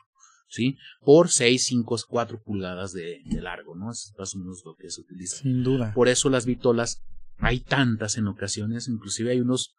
¿sí? 0.48 0.78
Por 1.04 1.30
6, 1.30 1.64
5, 1.64 1.96
4 2.08 2.40
pulgadas 2.40 2.92
de, 2.92 3.22
de 3.24 3.40
largo, 3.40 3.74
¿no? 3.74 3.90
Es 3.90 4.14
más 4.16 4.36
o 4.36 4.38
menos 4.38 4.62
lo 4.64 4.76
que 4.76 4.88
se 4.88 5.00
utiliza. 5.00 5.38
Sin 5.38 5.64
duda. 5.64 5.92
Por 5.94 6.06
eso 6.06 6.30
las 6.30 6.46
vitolas, 6.46 7.02
hay 7.38 7.58
tantas 7.58 8.18
en 8.18 8.28
ocasiones, 8.28 8.86
inclusive 8.86 9.32
hay 9.32 9.40
unos, 9.40 9.74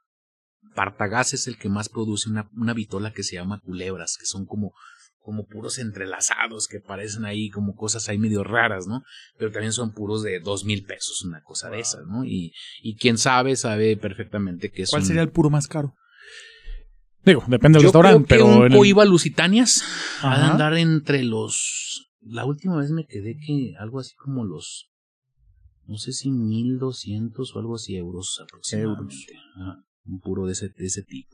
Partagás 0.75 1.33
es 1.33 1.47
el 1.47 1.57
que 1.57 1.69
más 1.69 1.87
produce 1.87 2.29
una, 2.29 2.49
una 2.55 2.73
vitola 2.73 3.13
que 3.13 3.23
se 3.23 3.35
llama 3.35 3.59
culebras, 3.59 4.17
que 4.17 4.25
son 4.25 4.45
como, 4.45 4.73
como 5.23 5.47
puros 5.47 5.79
entrelazados, 5.79 6.67
que 6.67 6.79
parecen 6.81 7.23
ahí 7.25 7.49
como 7.49 7.75
cosas 7.75 8.09
ahí 8.09 8.17
medio 8.17 8.43
raras, 8.43 8.85
¿no? 8.87 9.01
Pero 9.37 9.51
también 9.51 9.71
son 9.73 9.93
puros 9.93 10.21
de 10.21 10.39
dos 10.41 10.65
mil 10.65 10.83
pesos, 10.83 11.23
una 11.25 11.41
cosa 11.41 11.69
de 11.69 11.79
esas, 11.79 12.05
¿no? 12.05 12.25
Y, 12.25 12.53
y 12.81 12.95
quien 12.97 13.17
sabe, 13.17 13.55
sabe 13.55 13.95
perfectamente 13.97 14.69
que 14.69 14.83
es 14.83 14.89
¿Cuál 14.91 15.01
un- 15.03 15.07
sería 15.07 15.21
el 15.23 15.31
puro 15.31 15.49
más 15.49 15.67
caro? 15.67 15.95
Digo, 17.25 17.41
depende 17.47 17.77
del 17.77 17.83
Yo 17.83 17.87
restaurante, 17.87 18.27
creo 18.35 18.45
que 18.45 18.51
pero. 18.51 18.57
un 18.59 18.65
en 18.67 18.71
el- 18.73 18.77
Coiba 18.77 19.05
Lusitanias 19.05 19.81
ha 20.21 20.37
de 20.37 20.43
Ajá. 20.43 20.51
andar 20.51 20.77
entre 20.77 21.23
los... 21.23 22.11
La 22.21 22.43
última 22.45 22.77
vez 22.77 22.91
me 22.91 23.05
quedé 23.05 23.37
que 23.37 23.73
algo 23.79 23.99
así 23.99 24.13
como 24.15 24.43
los... 24.43 24.89
No 25.85 25.97
sé 25.97 26.11
si 26.13 26.31
mil 26.31 26.79
doscientos 26.79 27.55
o 27.55 27.59
algo 27.59 27.75
así 27.75 27.95
euros 27.95 28.39
aproximadamente. 28.43 29.15
Ajá, 29.55 29.83
un 30.05 30.19
puro 30.19 30.45
de 30.47 30.51
ese, 30.53 30.69
de 30.69 30.85
ese 30.85 31.03
tipo. 31.03 31.32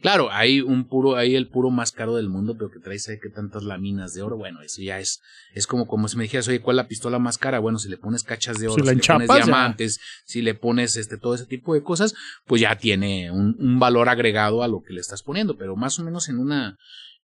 Claro, 0.00 0.30
hay 0.30 0.60
un 0.60 0.88
puro, 0.88 1.16
hay 1.16 1.34
el 1.34 1.48
puro 1.48 1.70
más 1.70 1.92
caro 1.92 2.16
del 2.16 2.28
mundo, 2.28 2.56
pero 2.56 2.70
que 2.70 2.78
trae 2.80 2.98
sé 2.98 3.18
que 3.20 3.28
tantas 3.28 3.62
láminas 3.62 4.14
de 4.14 4.22
oro. 4.22 4.36
Bueno, 4.36 4.60
eso 4.62 4.82
ya 4.82 5.00
es, 5.00 5.20
es 5.54 5.66
como, 5.66 5.86
como 5.86 6.08
si 6.08 6.16
me 6.16 6.24
dijeras, 6.24 6.48
oye, 6.48 6.60
¿cuál 6.60 6.76
es 6.76 6.84
la 6.84 6.88
pistola 6.88 7.18
más 7.18 7.38
cara? 7.38 7.58
Bueno, 7.58 7.78
si 7.78 7.88
le 7.88 7.96
pones 7.96 8.22
cachas 8.22 8.58
de 8.58 8.68
oro, 8.68 8.84
Si 8.84 8.94
le 8.94 9.02
pones 9.02 9.28
ya. 9.28 9.36
diamantes, 9.36 10.00
si 10.24 10.42
le 10.42 10.54
pones 10.54 10.96
este, 10.96 11.16
todo 11.18 11.34
ese 11.34 11.46
tipo 11.46 11.74
de 11.74 11.82
cosas, 11.82 12.14
pues 12.46 12.60
ya 12.60 12.76
tiene 12.76 13.30
un, 13.30 13.56
un 13.58 13.78
valor 13.78 14.08
agregado 14.08 14.62
a 14.62 14.68
lo 14.68 14.82
que 14.82 14.92
le 14.92 15.00
estás 15.00 15.22
poniendo. 15.22 15.56
Pero 15.56 15.76
más 15.76 15.98
o 15.98 16.04
menos 16.04 16.28
en 16.28 16.38
una, 16.38 16.78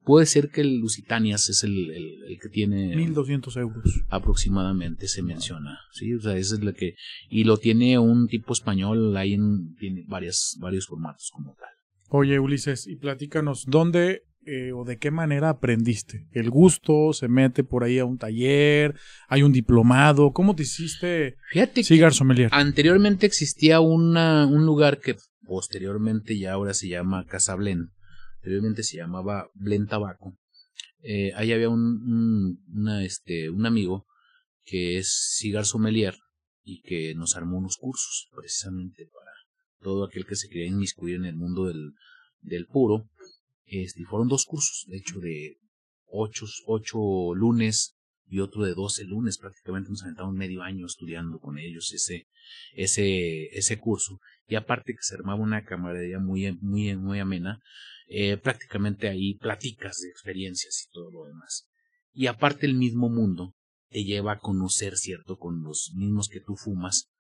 puede 0.05 0.27
ser 0.27 0.51
que 0.51 0.63
el 0.63 0.79
Lusitanias 0.79 1.49
es 1.49 1.65
el, 1.65 1.91
el, 1.91 2.23
el 2.29 2.39
que 2.41 2.49
tiene 2.49 2.97
1200 2.97 3.57
euros. 3.57 4.03
aproximadamente 4.09 5.09
se 5.09 5.23
menciona, 5.23 5.79
sí, 5.93 6.15
o 6.15 6.21
sea, 6.21 6.37
ese 6.37 6.55
es 6.57 6.61
lo 6.63 6.73
que 6.73 6.95
y 7.29 7.45
lo 7.45 7.57
tiene 7.59 7.99
un 7.99 8.29
tipo 8.29 8.53
español, 8.53 9.17
ahí 9.17 9.35
en, 9.35 9.75
tiene 9.77 10.05
varias 10.09 10.57
varios 10.61 10.87
formatos 10.87 11.31
como 11.33 11.55
tal. 11.55 11.69
Oye, 12.13 12.41
Ulises, 12.41 12.89
y 12.89 12.97
platícanos, 12.97 13.67
¿dónde 13.69 14.25
eh, 14.45 14.73
o 14.73 14.85
de 14.85 14.99
qué 14.99 15.13
manera 15.13 15.49
aprendiste? 15.49 16.27
¿El 16.33 16.51
gusto 16.51 17.13
se 17.13 17.29
mete 17.29 17.63
por 17.63 17.85
ahí 17.85 18.01
a 18.01 18.05
un 18.05 18.19
taller? 18.19 18.97
¿Hay 19.29 19.45
un 19.45 19.53
diplomado? 19.53 20.33
¿Cómo 20.33 20.57
te 20.57 20.65
hiciste 20.65 21.37
Fíjate 21.53 21.85
cigar 21.85 22.13
sommelier? 22.13 22.49
anteriormente 22.53 23.27
existía 23.27 23.79
una, 23.79 24.45
un 24.47 24.67
lugar 24.67 24.99
que 24.99 25.15
posteriormente 25.47 26.37
ya 26.37 26.55
ahora 26.55 26.75
se 26.75 26.89
llama 26.89 27.27
Casa 27.27 27.55
Blen, 27.55 27.93
anteriormente 28.39 28.83
se 28.83 28.97
llamaba 28.97 29.49
Blen 29.55 29.87
Tabaco. 29.87 30.37
Eh, 31.03 31.33
ahí 31.37 31.53
había 31.53 31.69
un, 31.69 31.81
un, 31.81 32.65
una, 32.75 33.05
este, 33.05 33.51
un 33.51 33.67
amigo 33.67 34.09
que 34.65 34.99
es 34.99 35.37
cigar 35.39 35.65
sommelier 35.65 36.17
y 36.65 36.83
que 36.83 37.15
nos 37.15 37.37
armó 37.37 37.59
unos 37.59 37.77
cursos 37.77 38.29
precisamente 38.35 39.09
todo 39.81 40.05
aquel 40.05 40.27
que 40.27 40.37
se 40.37 40.49
quería 40.49 40.67
inmiscuir 40.67 41.17
en 41.17 41.25
el 41.25 41.37
mundo 41.37 41.67
del, 41.67 41.93
del 42.41 42.67
puro. 42.67 43.09
Este, 43.65 44.05
fueron 44.05 44.29
dos 44.29 44.45
cursos, 44.45 44.87
de 44.89 44.99
hecho, 44.99 45.21
de 45.21 45.59
ocho, 46.07 46.47
ocho 46.67 47.35
lunes 47.35 47.97
y 48.27 48.41
otro 48.41 48.65
de 48.65 48.75
doce 48.75 49.05
lunes. 49.05 49.39
Prácticamente 49.39 49.91
nos 49.91 50.03
aventamos 50.03 50.35
medio 50.35 50.63
año 50.63 50.87
estudiando 50.87 51.39
con 51.39 51.59
ellos 51.59 51.93
ese, 51.93 52.27
ese, 52.75 53.47
ese 53.57 53.79
curso. 53.79 54.21
Y 54.47 54.57
aparte 54.57 54.93
que 54.93 55.03
se 55.03 55.15
armaba 55.15 55.41
una 55.41 55.65
camaradería 55.65 56.19
muy, 56.19 56.57
muy, 56.61 56.97
muy 56.97 57.19
amena, 57.21 57.61
eh, 58.09 58.37
prácticamente 58.37 59.09
ahí 59.09 59.35
platicas 59.35 59.99
de 59.99 60.09
experiencias 60.09 60.85
y 60.87 60.91
todo 60.91 61.11
lo 61.11 61.25
demás. 61.27 61.69
Y 62.13 62.27
aparte 62.27 62.67
el 62.67 62.75
mismo 62.75 63.09
mundo 63.09 63.55
te 63.89 64.05
lleva 64.05 64.33
a 64.33 64.39
conocer, 64.39 64.97
¿cierto? 64.97 65.37
Con 65.37 65.63
los 65.63 65.93
mismos 65.95 66.29
que 66.29 66.41
tú 66.41 66.57
fumas, 66.57 67.11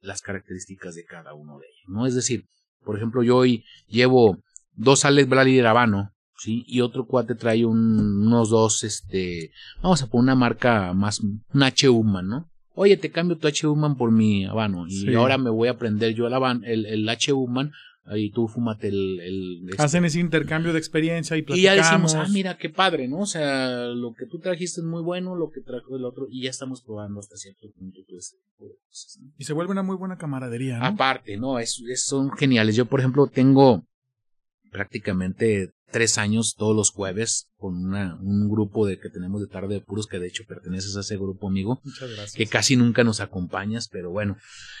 las 0.00 0.22
características 0.22 0.94
de 0.94 1.04
cada 1.04 1.34
uno 1.34 1.58
de 1.58 1.66
ellos, 1.66 1.88
¿no? 1.88 2.06
Es 2.06 2.14
decir, 2.14 2.46
por 2.84 2.96
ejemplo, 2.96 3.22
yo 3.22 3.36
hoy 3.36 3.64
llevo 3.86 4.38
dos 4.74 5.04
Alex 5.04 5.28
Bradley 5.28 5.56
de 5.56 5.66
Habano, 5.66 6.12
¿sí? 6.38 6.64
Y 6.66 6.80
otro 6.80 7.06
cuate 7.06 7.34
trae 7.34 7.64
unos 7.64 8.50
dos, 8.50 8.84
este, 8.84 9.52
vamos 9.82 10.02
a 10.02 10.06
poner 10.06 10.22
una 10.24 10.34
marca 10.34 10.92
más, 10.94 11.20
un 11.20 11.62
H. 11.62 11.88
Human, 11.88 12.26
¿no? 12.26 12.50
Oye, 12.74 12.96
te 12.96 13.10
cambio 13.10 13.36
tu 13.36 13.46
H. 13.46 13.66
Human 13.66 13.96
por 13.96 14.10
mi 14.10 14.46
Habano. 14.46 14.86
Y 14.88 15.14
ahora 15.14 15.36
me 15.36 15.50
voy 15.50 15.68
a 15.68 15.72
aprender 15.72 16.14
yo 16.14 16.26
el, 16.26 16.64
el, 16.64 16.86
el 16.86 17.08
H. 17.08 17.32
Human 17.32 17.72
ahí 18.04 18.30
tú 18.30 18.48
fúmate 18.48 18.88
el... 18.88 19.20
el 19.20 19.68
este 19.70 19.82
Hacen 19.82 20.04
ese 20.04 20.20
intercambio 20.20 20.72
de 20.72 20.78
experiencia 20.78 21.36
y 21.36 21.42
platicamos. 21.42 21.60
Y 21.60 21.62
ya 21.62 21.74
decimos, 21.74 22.14
ah, 22.14 22.26
mira, 22.30 22.56
qué 22.56 22.70
padre, 22.70 23.08
¿no? 23.08 23.20
O 23.20 23.26
sea, 23.26 23.86
lo 23.86 24.14
que 24.14 24.26
tú 24.26 24.38
trajiste 24.38 24.80
es 24.80 24.86
muy 24.86 25.02
bueno, 25.02 25.36
lo 25.36 25.50
que 25.50 25.60
trajo 25.60 25.96
el 25.96 26.04
otro, 26.04 26.26
y 26.30 26.42
ya 26.44 26.50
estamos 26.50 26.82
probando 26.82 27.20
hasta 27.20 27.36
cierto 27.36 27.70
punto 27.72 28.00
todo 28.06 28.18
ese 28.18 28.36
Y 29.38 29.44
se 29.44 29.52
vuelve 29.52 29.72
una 29.72 29.82
muy 29.82 29.96
buena 29.96 30.16
camaradería, 30.16 30.78
¿no? 30.78 30.86
Aparte, 30.86 31.36
¿no? 31.36 31.58
Es, 31.58 31.82
son 31.96 32.30
geniales. 32.32 32.76
Yo, 32.76 32.86
por 32.86 33.00
ejemplo, 33.00 33.26
tengo 33.26 33.84
prácticamente 34.70 35.72
tres 35.90 36.18
años 36.18 36.54
todos 36.56 36.74
los 36.74 36.90
jueves 36.90 37.48
con 37.56 37.74
una, 37.84 38.16
un 38.20 38.48
grupo 38.48 38.86
de 38.86 38.98
que 38.98 39.10
tenemos 39.10 39.40
de 39.40 39.48
tarde 39.48 39.74
de 39.74 39.80
puros 39.80 40.06
que 40.06 40.18
de 40.18 40.28
hecho 40.28 40.44
perteneces 40.46 40.96
a 40.96 41.00
ese 41.00 41.16
grupo 41.16 41.48
amigo 41.48 41.80
Muchas 41.84 42.10
gracias. 42.10 42.34
que 42.34 42.46
casi 42.46 42.76
nunca 42.76 43.04
nos 43.04 43.20
acompañas 43.20 43.88
pero 43.88 44.10
bueno 44.10 44.36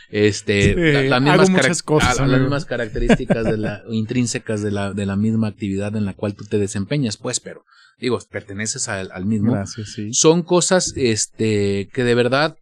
este 0.08 1.08
las 1.08 1.20
mismas, 1.20 1.82
cosas, 1.82 2.18
las 2.18 2.40
mismas 2.40 2.64
características 2.64 3.44
de 3.44 3.56
la 3.56 3.82
intrínsecas 3.90 4.62
de 4.62 4.70
la 4.70 4.92
de 4.92 5.06
la 5.06 5.16
misma 5.16 5.48
actividad 5.48 5.94
en 5.96 6.04
la 6.04 6.14
cual 6.14 6.34
tú 6.34 6.44
te 6.44 6.58
desempeñas 6.58 7.16
pues 7.16 7.40
pero 7.40 7.64
digo 7.98 8.18
perteneces 8.30 8.88
al, 8.88 9.10
al 9.12 9.26
mismo 9.26 9.52
gracias, 9.52 9.92
sí. 9.92 10.12
son 10.12 10.42
cosas 10.42 10.94
este 10.96 11.88
que 11.92 12.04
de 12.04 12.14
verdad 12.14 12.56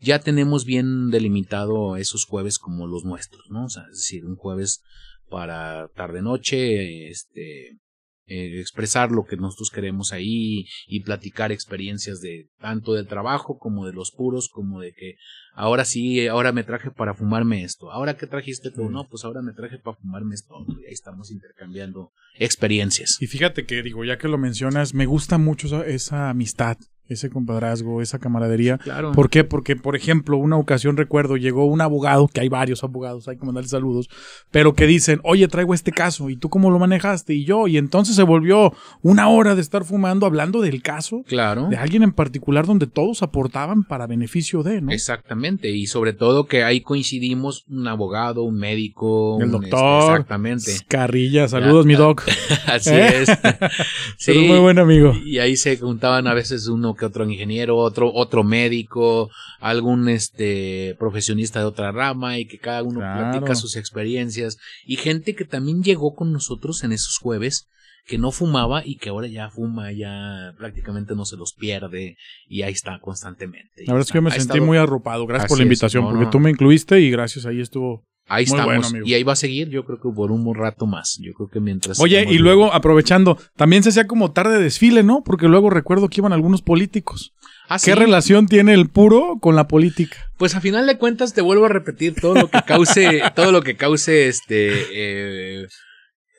ya 0.00 0.18
tenemos 0.18 0.64
bien 0.64 1.10
delimitado 1.10 1.96
esos 1.96 2.24
jueves 2.24 2.58
como 2.58 2.86
los 2.86 3.04
nuestros 3.04 3.50
no 3.50 3.64
o 3.64 3.68
sea 3.68 3.84
es 3.90 3.98
decir 3.98 4.24
un 4.24 4.36
jueves 4.36 4.82
para 5.28 5.88
tarde 5.88 6.22
noche, 6.22 7.08
este, 7.08 7.78
eh, 8.26 8.58
expresar 8.58 9.10
lo 9.10 9.24
que 9.24 9.36
nosotros 9.36 9.70
queremos 9.70 10.12
ahí 10.12 10.64
y 10.86 11.00
platicar 11.00 11.52
experiencias 11.52 12.22
de 12.22 12.48
tanto 12.58 12.94
del 12.94 13.06
trabajo 13.06 13.58
como 13.58 13.86
de 13.86 13.92
los 13.92 14.12
puros, 14.12 14.48
como 14.48 14.80
de 14.80 14.94
que 14.94 15.16
ahora 15.52 15.84
sí, 15.84 16.26
ahora 16.26 16.50
me 16.50 16.64
traje 16.64 16.90
para 16.90 17.12
fumarme 17.12 17.64
esto, 17.64 17.92
ahora 17.92 18.16
que 18.16 18.26
trajiste 18.26 18.70
tú, 18.70 18.88
no, 18.88 19.06
pues 19.08 19.26
ahora 19.26 19.42
me 19.42 19.52
traje 19.52 19.78
para 19.78 19.98
fumarme 19.98 20.34
esto, 20.34 20.54
y 20.68 20.86
ahí 20.86 20.92
estamos 20.92 21.30
intercambiando 21.30 22.12
experiencias. 22.38 23.18
Y 23.20 23.26
fíjate 23.26 23.66
que 23.66 23.82
digo, 23.82 24.06
ya 24.06 24.16
que 24.16 24.28
lo 24.28 24.38
mencionas, 24.38 24.94
me 24.94 25.04
gusta 25.04 25.36
mucho 25.36 25.84
esa 25.84 26.30
amistad 26.30 26.78
ese 27.08 27.30
compadrazgo, 27.30 28.00
esa 28.00 28.18
camaradería. 28.18 28.78
Claro. 28.78 29.12
¿Por 29.12 29.30
qué? 29.30 29.44
Porque, 29.44 29.76
por 29.76 29.96
ejemplo, 29.96 30.36
una 30.36 30.56
ocasión 30.56 30.96
recuerdo, 30.96 31.36
llegó 31.36 31.66
un 31.66 31.80
abogado, 31.80 32.28
que 32.28 32.40
hay 32.40 32.48
varios 32.48 32.82
abogados, 32.82 33.28
hay 33.28 33.36
que 33.36 33.44
mandarle 33.44 33.68
saludos, 33.68 34.08
pero 34.50 34.74
que 34.74 34.86
dicen, 34.86 35.20
oye, 35.22 35.46
traigo 35.48 35.74
este 35.74 35.92
caso, 35.92 36.30
¿y 36.30 36.36
tú 36.36 36.48
cómo 36.48 36.70
lo 36.70 36.78
manejaste? 36.78 37.34
Y 37.34 37.44
yo, 37.44 37.68
y 37.68 37.76
entonces 37.76 38.16
se 38.16 38.22
volvió 38.22 38.72
una 39.02 39.28
hora 39.28 39.54
de 39.54 39.60
estar 39.60 39.84
fumando 39.84 40.26
hablando 40.26 40.60
del 40.62 40.82
caso. 40.82 41.22
Claro. 41.26 41.68
De 41.68 41.76
alguien 41.76 42.02
en 42.02 42.12
particular 42.12 42.66
donde 42.66 42.86
todos 42.86 43.22
aportaban 43.22 43.84
para 43.84 44.06
beneficio 44.06 44.62
de, 44.62 44.80
¿no? 44.80 44.90
Exactamente, 44.90 45.70
y 45.70 45.86
sobre 45.86 46.12
todo 46.12 46.46
que 46.46 46.64
ahí 46.64 46.80
coincidimos 46.80 47.64
un 47.68 47.86
abogado, 47.88 48.42
un 48.44 48.56
médico, 48.56 49.38
el 49.40 49.46
un, 49.46 49.52
doctor. 49.52 50.00
Este, 50.00 50.10
exactamente. 50.12 50.72
Carrilla, 50.88 51.48
saludos, 51.48 51.86
mi 51.86 51.94
doc. 51.94 52.22
Así 52.66 52.94
es. 52.94 53.28
sí. 54.18 54.46
Muy 54.46 54.58
buen 54.58 54.78
amigo. 54.78 55.12
Y 55.24 55.38
ahí 55.38 55.56
se 55.56 55.76
juntaban 55.76 56.26
a 56.26 56.34
veces 56.34 56.66
uno 56.66 56.93
que 56.94 57.04
otro 57.04 57.28
ingeniero, 57.28 57.76
otro, 57.76 58.12
otro 58.12 58.44
médico, 58.44 59.30
algún 59.60 60.08
este 60.08 60.96
profesionista 60.98 61.60
de 61.60 61.66
otra 61.66 61.92
rama 61.92 62.38
y 62.38 62.46
que 62.46 62.58
cada 62.58 62.82
uno 62.82 63.00
platica 63.00 63.54
sus 63.54 63.76
experiencias 63.76 64.58
y 64.84 64.96
gente 64.96 65.34
que 65.34 65.44
también 65.44 65.82
llegó 65.82 66.14
con 66.14 66.32
nosotros 66.32 66.84
en 66.84 66.92
esos 66.92 67.18
jueves 67.18 67.68
que 68.06 68.18
no 68.18 68.32
fumaba 68.32 68.82
y 68.84 68.96
que 68.96 69.08
ahora 69.08 69.28
ya 69.28 69.50
fuma, 69.50 69.90
ya 69.92 70.52
prácticamente 70.58 71.14
no 71.14 71.24
se 71.24 71.36
los 71.36 71.54
pierde 71.54 72.16
y 72.46 72.62
ahí 72.62 72.72
está 72.72 72.98
constantemente. 73.00 73.84
La 73.86 73.94
verdad 73.94 74.06
es 74.06 74.12
que 74.12 74.18
yo 74.18 74.22
me 74.22 74.30
sentí 74.30 74.60
muy 74.60 74.76
arropado. 74.76 75.26
Gracias 75.26 75.48
por 75.48 75.58
la 75.58 75.64
invitación, 75.64 76.04
porque 76.04 76.26
tú 76.26 76.38
me 76.38 76.50
incluiste 76.50 77.00
y 77.00 77.10
gracias 77.10 77.46
ahí 77.46 77.60
estuvo 77.60 78.04
Ahí 78.26 78.44
estamos. 78.44 78.94
y 79.04 79.14
ahí 79.14 79.22
va 79.22 79.34
a 79.34 79.36
seguir, 79.36 79.68
yo 79.68 79.84
creo 79.84 80.00
que 80.00 80.08
por 80.08 80.32
un 80.32 80.54
rato 80.54 80.86
más. 80.86 81.18
Yo 81.20 81.32
creo 81.34 81.48
que 81.48 81.60
mientras. 81.60 82.00
Oye, 82.00 82.26
y 82.28 82.38
luego, 82.38 82.72
aprovechando, 82.72 83.38
también 83.56 83.82
se 83.82 83.90
hacía 83.90 84.06
como 84.06 84.32
tarde 84.32 84.56
de 84.56 84.64
desfile, 84.64 85.02
¿no? 85.02 85.22
Porque 85.24 85.48
luego 85.48 85.70
recuerdo 85.70 86.08
que 86.08 86.20
iban 86.20 86.32
algunos 86.32 86.62
políticos. 86.62 87.34
¿Ah, 87.68 87.78
¿Qué 87.82 87.94
relación 87.94 88.46
tiene 88.46 88.74
el 88.74 88.88
puro 88.88 89.38
con 89.40 89.56
la 89.56 89.68
política? 89.68 90.18
Pues 90.36 90.54
a 90.54 90.60
final 90.60 90.86
de 90.86 90.98
cuentas 90.98 91.32
te 91.32 91.40
vuelvo 91.40 91.64
a 91.64 91.70
repetir 91.70 92.14
todo 92.14 92.34
lo 92.34 92.50
que 92.50 92.60
cause, 92.62 93.22
todo 93.34 93.52
lo 93.52 93.62
que 93.62 93.76
cause 93.76 94.28
este 94.28 94.72
eh, 94.92 95.66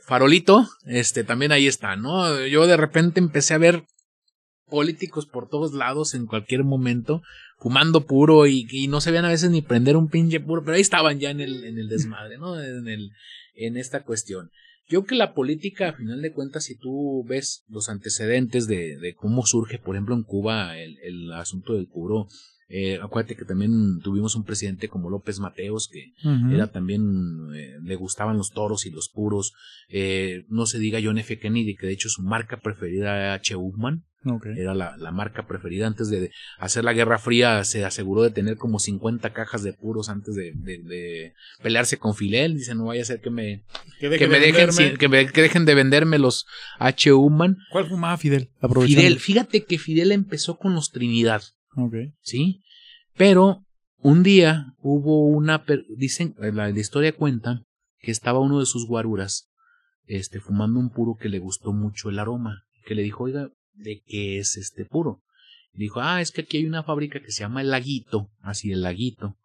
farolito, 0.06 0.68
este 0.86 1.24
también 1.24 1.52
ahí 1.52 1.68
está, 1.68 1.96
¿no? 1.96 2.46
Yo 2.46 2.68
de 2.68 2.78
repente 2.78 3.20
empecé 3.20 3.56
a 3.56 3.60
ver 3.60 3.84
políticos 4.70 5.26
por 5.26 5.48
todos 5.48 5.74
lados 5.74 6.14
en 6.14 6.26
cualquier 6.26 6.64
momento, 6.64 7.22
fumando 7.58 8.06
puro 8.06 8.48
y, 8.48 8.68
y, 8.70 8.88
no 8.88 9.02
se 9.02 9.12
veían 9.12 9.26
a 9.26 9.30
veces 9.30 9.50
ni 9.50 9.62
prender 9.62 9.98
un 9.98 10.10
pinche 10.10 10.40
puro, 10.40 10.64
pero 10.64 10.76
ahí 10.76 10.82
estaban 10.82 11.20
ya 11.20 11.30
en 11.30 11.42
el, 11.42 11.64
en 11.66 11.78
el 11.78 11.88
desmadre, 11.88 12.38
¿no? 12.38 12.62
En, 12.62 12.88
el, 12.88 13.12
en 13.56 13.78
esta 13.78 14.04
cuestión. 14.04 14.52
Yo 14.88 15.00
creo 15.02 15.06
que 15.06 15.16
la 15.16 15.34
política, 15.34 15.90
a 15.90 15.94
final 15.94 16.22
de 16.22 16.32
cuentas, 16.32 16.66
si 16.66 16.78
tú 16.78 17.24
ves 17.28 17.64
los 17.70 17.90
antecedentes 17.90 18.68
de, 18.68 18.98
de 18.98 19.16
cómo 19.16 19.46
surge, 19.46 19.80
por 19.80 19.96
ejemplo, 19.96 20.16
en 20.16 20.24
Cuba 20.24 20.78
el, 20.78 20.98
el 21.00 21.32
asunto 21.34 21.74
del 21.74 21.88
puro, 21.88 22.28
eh, 22.68 23.00
acuérdate 23.02 23.36
que 23.36 23.46
también 23.46 24.00
tuvimos 24.02 24.36
un 24.36 24.44
presidente 24.44 24.90
como 24.90 25.10
López 25.10 25.40
Mateos, 25.40 25.88
que 25.88 26.14
uh 26.28 26.32
-huh. 26.32 26.54
era 26.54 26.68
también, 26.68 27.54
eh, 27.54 27.78
le 27.84 27.96
gustaban 27.96 28.38
los 28.38 28.52
toros 28.52 28.86
y 28.86 28.92
los 28.92 29.10
puros. 29.10 29.54
Eh, 29.88 30.46
no 30.50 30.66
se 30.66 30.80
diga 30.80 31.00
John 31.04 31.20
F. 31.20 31.38
Kennedy, 31.38 31.76
que 31.76 31.88
de 31.88 31.94
hecho 31.94 32.10
su 32.10 32.24
marca 32.24 32.58
preferida 32.58 33.16
era 33.16 33.34
H. 33.36 33.56
Upman. 33.56 34.04
Okay. 34.28 34.54
Era 34.58 34.74
la, 34.74 34.98
la, 34.98 35.12
marca 35.12 35.46
preferida. 35.46 35.86
Antes 35.86 36.10
de 36.10 36.32
hacer 36.58 36.84
la 36.84 36.94
Guerra 36.94 37.20
Fría, 37.20 37.64
se 37.64 37.86
aseguró 37.86 38.24
de 38.24 38.32
tener 38.32 38.58
como 38.58 38.80
50 38.80 39.32
cajas 39.34 39.62
de 39.62 39.74
puros 39.74 40.10
antes 40.10 40.34
de, 40.34 40.52
de, 40.56 40.80
de 40.80 41.34
pelearse 41.62 42.00
con 42.00 42.16
Fidel. 42.16 42.58
Dice, 42.58 42.74
no 42.74 42.86
vaya 42.86 43.04
a 43.04 43.06
ser 43.06 43.22
que 43.22 43.30
me, 43.30 43.64
que, 44.00 44.10
deje 44.10 44.26
que 44.26 44.28
me 44.28 44.40
de 44.40 44.48
dejen, 44.48 44.74
sin, 44.74 44.98
que, 44.98 45.10
me, 45.10 45.28
que, 45.32 45.44
dejen 45.44 45.66
de 45.66 45.76
venderme 45.76 46.18
los 46.18 46.48
H. 46.80 47.14
Human. 47.14 47.58
¿Cuál 47.72 47.88
fumaba 47.88 48.18
Fidel? 48.18 48.50
Fidel, 48.88 49.20
fíjate 49.20 49.64
que 49.66 49.78
Fidel 49.78 50.12
empezó 50.12 50.58
con 50.58 50.74
los 50.74 50.90
Trinidad. 50.90 51.44
Okay. 51.76 52.14
¿Sí? 52.22 52.64
Pero 53.18 53.66
un 54.00 54.24
día 54.24 54.74
hubo 54.80 55.28
una, 55.28 55.64
dicen, 55.98 56.36
la, 56.38 56.52
la, 56.52 56.80
historia 56.80 57.16
cuenta 57.16 57.64
que 58.00 58.12
estaba 58.12 58.40
uno 58.40 58.60
de 58.60 58.66
sus 58.66 58.88
guaruras, 58.88 59.50
este, 60.06 60.40
fumando 60.40 60.80
un 60.80 60.90
puro 60.90 61.16
que 61.20 61.30
le 61.30 61.40
gustó 61.40 61.74
mucho 61.74 62.10
el 62.10 62.20
aroma, 62.20 62.64
que 62.86 62.96
le 62.96 63.02
dijo, 63.02 63.24
oiga, 63.24 63.50
¿de 63.74 64.02
qué 64.06 64.38
es 64.38 64.58
este 64.58 64.86
puro? 64.86 65.22
Y 65.74 65.80
dijo, 65.80 66.02
ah, 66.02 66.22
es 66.22 66.32
que 66.32 66.42
aquí 66.42 66.58
hay 66.58 66.66
una 66.66 66.84
fábrica 66.84 67.20
que 67.20 67.32
se 67.32 67.42
llama 67.42 67.62
El 67.62 67.72
Laguito, 67.72 68.30
así 68.42 68.72
El 68.72 68.82
Laguito. 68.82 69.38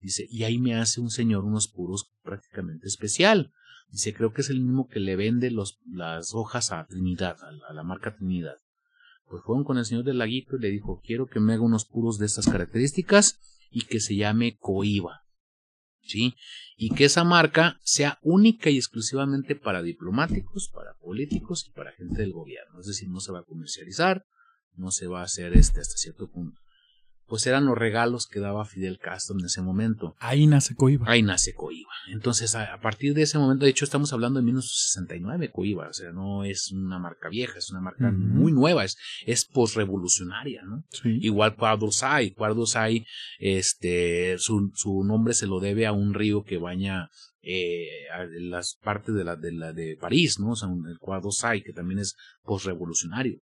Dice, 0.00 0.26
y 0.30 0.44
ahí 0.44 0.58
me 0.58 0.74
hace 0.74 1.00
un 1.00 1.10
señor 1.10 1.44
unos 1.44 1.68
puros 1.68 2.10
prácticamente 2.22 2.86
especial. 2.86 3.52
Dice, 3.90 4.14
creo 4.14 4.32
que 4.32 4.40
es 4.40 4.50
el 4.50 4.60
mismo 4.60 4.88
que 4.88 5.00
le 5.00 5.16
vende 5.16 5.50
los, 5.50 5.78
las 5.90 6.34
hojas 6.34 6.72
a 6.72 6.84
Trinidad, 6.86 7.36
a 7.42 7.52
la, 7.52 7.66
a 7.68 7.72
la 7.72 7.82
marca 7.82 8.14
Trinidad. 8.14 8.56
Pues 9.30 9.44
fueron 9.44 9.62
con 9.62 9.78
el 9.78 9.84
señor 9.84 10.02
del 10.02 10.18
laguito 10.18 10.56
y 10.56 10.60
le 10.60 10.70
dijo, 10.70 11.00
quiero 11.04 11.28
que 11.28 11.38
me 11.38 11.52
haga 11.52 11.62
unos 11.62 11.84
puros 11.84 12.18
de 12.18 12.26
estas 12.26 12.46
características 12.46 13.38
y 13.70 13.82
que 13.82 14.00
se 14.00 14.16
llame 14.16 14.56
Coiba. 14.58 15.22
¿Sí? 16.02 16.34
Y 16.76 16.90
que 16.90 17.04
esa 17.04 17.22
marca 17.22 17.78
sea 17.84 18.18
única 18.22 18.70
y 18.70 18.76
exclusivamente 18.76 19.54
para 19.54 19.82
diplomáticos, 19.82 20.68
para 20.74 20.94
políticos 20.94 21.64
y 21.68 21.70
para 21.70 21.92
gente 21.92 22.22
del 22.22 22.32
gobierno. 22.32 22.80
Es 22.80 22.86
decir, 22.86 23.08
no 23.08 23.20
se 23.20 23.30
va 23.30 23.40
a 23.40 23.44
comercializar, 23.44 24.24
no 24.74 24.90
se 24.90 25.06
va 25.06 25.20
a 25.20 25.24
hacer 25.24 25.56
este 25.56 25.80
hasta 25.80 25.96
cierto 25.96 26.28
punto. 26.28 26.60
Pues 27.30 27.46
eran 27.46 27.64
los 27.64 27.78
regalos 27.78 28.26
que 28.26 28.40
daba 28.40 28.64
Fidel 28.64 28.98
Castro 28.98 29.36
en 29.38 29.46
ese 29.46 29.62
momento. 29.62 30.16
Ahí 30.18 30.48
nace 30.48 30.74
Coiba. 30.74 31.06
Ahí 31.08 31.22
nace 31.22 31.54
Coiba. 31.54 31.92
Entonces, 32.08 32.56
a, 32.56 32.74
a, 32.74 32.80
partir 32.80 33.14
de 33.14 33.22
ese 33.22 33.38
momento, 33.38 33.64
de 33.64 33.70
hecho, 33.70 33.84
estamos 33.84 34.12
hablando 34.12 34.40
de 34.40 34.46
1969, 34.46 35.52
Coiba. 35.52 35.88
O 35.88 35.92
sea, 35.92 36.10
no 36.10 36.42
es 36.42 36.72
una 36.72 36.98
marca 36.98 37.28
vieja, 37.28 37.56
es 37.56 37.70
una 37.70 37.80
marca 37.80 38.08
uh 38.08 38.10
-huh. 38.10 38.16
muy 38.16 38.50
nueva, 38.50 38.84
es, 38.84 38.98
es 39.24 39.44
posrevolucionaria, 39.44 40.62
¿no? 40.64 40.82
Sí. 40.90 41.20
Igual 41.22 41.54
Cuadrosay. 41.54 42.32
Cuadrosay, 42.32 43.06
este, 43.38 44.36
su, 44.38 44.72
su 44.74 45.04
nombre 45.04 45.32
se 45.32 45.46
lo 45.46 45.60
debe 45.60 45.86
a 45.86 45.92
un 45.92 46.14
río 46.14 46.42
que 46.42 46.58
baña 46.58 47.10
eh, 47.42 48.08
a 48.12 48.24
las 48.24 48.74
partes 48.82 49.14
de 49.14 49.22
la, 49.22 49.36
de 49.36 49.52
la 49.52 49.72
de 49.72 49.96
París, 50.00 50.40
¿no? 50.40 50.50
O 50.50 50.56
sea, 50.56 50.68
el 50.68 50.98
Cuadrosay, 50.98 51.62
que 51.62 51.72
también 51.72 52.00
es 52.00 52.16
posrevolucionario 52.42 53.40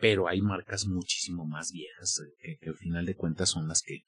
pero 0.00 0.28
hay 0.28 0.40
marcas 0.40 0.86
muchísimo 0.86 1.46
más 1.46 1.72
viejas 1.72 2.20
eh, 2.20 2.34
que, 2.40 2.58
que, 2.58 2.70
al 2.70 2.76
final 2.76 3.06
de 3.06 3.14
cuentas 3.14 3.50
son 3.50 3.68
las 3.68 3.82
que 3.82 4.04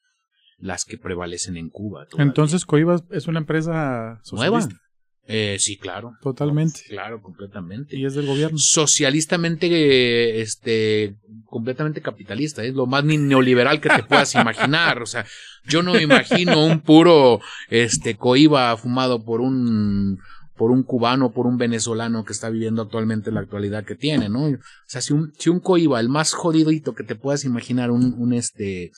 las 0.61 0.85
que 0.85 0.97
prevalecen 0.97 1.57
en 1.57 1.69
Cuba. 1.69 2.05
Todavía. 2.05 2.29
Entonces 2.29 2.65
Coiba 2.65 3.01
es 3.09 3.27
una 3.27 3.39
empresa 3.39 4.19
socialista. 4.23 4.67
nueva. 4.67 4.81
Eh, 5.27 5.57
sí, 5.59 5.77
claro. 5.77 6.13
Totalmente. 6.21 6.81
Claro, 6.89 7.21
completamente. 7.21 7.95
Y 7.95 8.05
es 8.05 8.15
del 8.15 8.25
gobierno. 8.25 8.57
Socialistamente, 8.57 10.41
este, 10.41 11.15
completamente 11.45 12.01
capitalista. 12.01 12.63
Es 12.63 12.73
lo 12.73 12.85
más 12.85 13.03
neoliberal 13.03 13.79
que 13.79 13.89
te 13.89 14.03
puedas 14.03 14.33
imaginar. 14.35 15.01
O 15.01 15.05
sea, 15.05 15.25
yo 15.65 15.83
no 15.83 15.93
me 15.93 16.01
imagino 16.01 16.65
un 16.65 16.81
puro, 16.81 17.39
este, 17.69 18.17
coiba 18.17 18.75
fumado 18.77 19.23
por 19.23 19.41
un, 19.41 20.19
por 20.61 20.69
un 20.69 20.83
cubano, 20.83 21.31
por 21.31 21.47
un 21.47 21.57
venezolano 21.57 22.23
que 22.23 22.33
está 22.33 22.51
viviendo 22.51 22.83
actualmente 22.83 23.31
la 23.31 23.39
actualidad 23.39 23.83
que 23.83 23.95
tiene, 23.95 24.29
¿no? 24.29 24.45
O 24.45 24.59
sea, 24.85 25.01
si 25.01 25.11
un, 25.11 25.33
si 25.35 25.49
un 25.49 25.59
coiba, 25.59 25.99
el 25.99 26.07
más 26.07 26.33
jodidito 26.33 26.93
que 26.93 27.03
te 27.03 27.15
puedas 27.15 27.45
imaginar, 27.45 27.89
un, 27.89 28.31
este, 28.31 28.91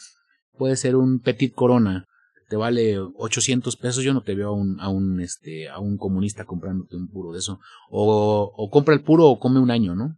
puede 0.57 0.75
ser 0.75 0.97
un 0.97 1.21
petit 1.21 1.53
corona, 1.53 2.03
te 2.49 2.57
vale 2.57 2.99
800 2.99 3.77
pesos, 3.77 4.03
yo 4.03 4.13
no 4.13 4.23
te 4.23 4.35
veo 4.35 4.49
a 4.49 4.51
un, 4.51 4.77
a 4.81 4.89
un, 4.89 5.21
este, 5.21 5.69
a 5.69 5.79
un 5.79 5.95
comunista 5.95 6.43
comprándote 6.43 6.97
un 6.97 7.07
puro 7.07 7.31
de 7.31 7.39
eso. 7.39 7.61
O, 7.89 8.51
o 8.53 8.69
compra 8.69 8.93
el 8.93 9.01
puro 9.01 9.27
o 9.27 9.39
come 9.39 9.61
un 9.61 9.71
año, 9.71 9.95
¿no? 9.95 10.17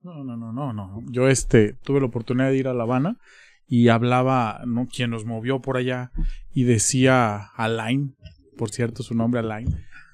No, 0.00 0.24
no, 0.24 0.38
no, 0.38 0.54
no, 0.54 0.72
no. 0.72 1.02
Yo, 1.10 1.28
este, 1.28 1.74
tuve 1.82 2.00
la 2.00 2.06
oportunidad 2.06 2.48
de 2.48 2.56
ir 2.56 2.66
a 2.66 2.72
La 2.72 2.84
Habana 2.84 3.18
y 3.66 3.88
hablaba, 3.88 4.62
¿no? 4.64 4.86
Quien 4.86 5.10
nos 5.10 5.26
movió 5.26 5.60
por 5.60 5.76
allá 5.76 6.12
y 6.50 6.64
decía 6.64 7.50
Alain, 7.56 8.16
por 8.56 8.70
cierto, 8.70 9.02
su 9.02 9.14
nombre 9.14 9.40
Alain, 9.40 9.68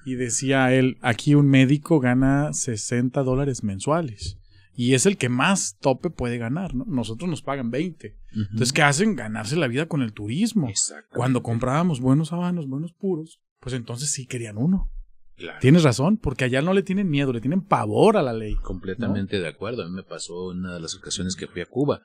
y 0.05 0.15
decía 0.15 0.73
él, 0.73 0.97
aquí 1.01 1.35
un 1.35 1.47
médico 1.47 1.99
gana 1.99 2.53
60 2.53 3.23
dólares 3.23 3.63
mensuales. 3.63 4.37
Y 4.77 4.93
es 4.93 5.05
el 5.05 5.17
que 5.17 5.29
más 5.29 5.77
tope 5.79 6.09
puede 6.09 6.37
ganar, 6.37 6.75
¿no? 6.75 6.85
Nosotros 6.85 7.29
nos 7.29 7.41
pagan 7.41 7.71
20. 7.71 8.07
Uh 8.07 8.11
-huh. 8.11 8.41
Entonces, 8.43 8.73
¿qué 8.73 8.81
hacen? 8.81 9.15
Ganarse 9.15 9.55
la 9.55 9.67
vida 9.67 9.87
con 9.87 10.01
el 10.01 10.11
turismo. 10.13 10.69
Cuando 11.11 11.41
comprábamos 11.41 12.01
buenos 12.01 12.33
habanos, 12.33 12.67
buenos 12.67 12.91
puros, 12.93 13.39
pues 13.61 13.73
entonces 13.73 14.11
sí 14.11 14.27
querían 14.27 14.57
uno. 14.57 14.91
Claro. 15.37 15.59
Tienes 15.59 15.83
razón, 15.83 16.17
porque 16.17 16.45
allá 16.45 16.61
no 16.61 16.73
le 16.73 16.83
tienen 16.83 17.09
miedo, 17.09 17.33
le 17.33 17.41
tienen 17.41 17.61
pavor 17.61 18.17
a 18.17 18.21
la 18.21 18.33
ley. 18.33 18.55
Completamente 18.55 19.37
¿no? 19.37 19.43
de 19.43 19.49
acuerdo. 19.49 19.83
A 19.83 19.87
mí 19.87 19.93
me 19.93 20.03
pasó 20.03 20.51
en 20.51 20.59
una 20.59 20.73
de 20.73 20.81
las 20.81 20.95
ocasiones 20.95 21.35
que 21.35 21.47
fui 21.47 21.61
a 21.61 21.65
Cuba. 21.65 22.01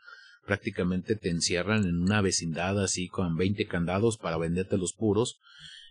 Prácticamente 0.46 1.16
te 1.16 1.30
encierran 1.30 1.84
en 1.86 2.00
una 2.00 2.22
vecindad 2.22 2.82
así 2.82 3.08
con 3.08 3.36
20 3.36 3.66
candados 3.66 4.16
para 4.16 4.38
venderte 4.38 4.78
los 4.78 4.94
puros 4.94 5.38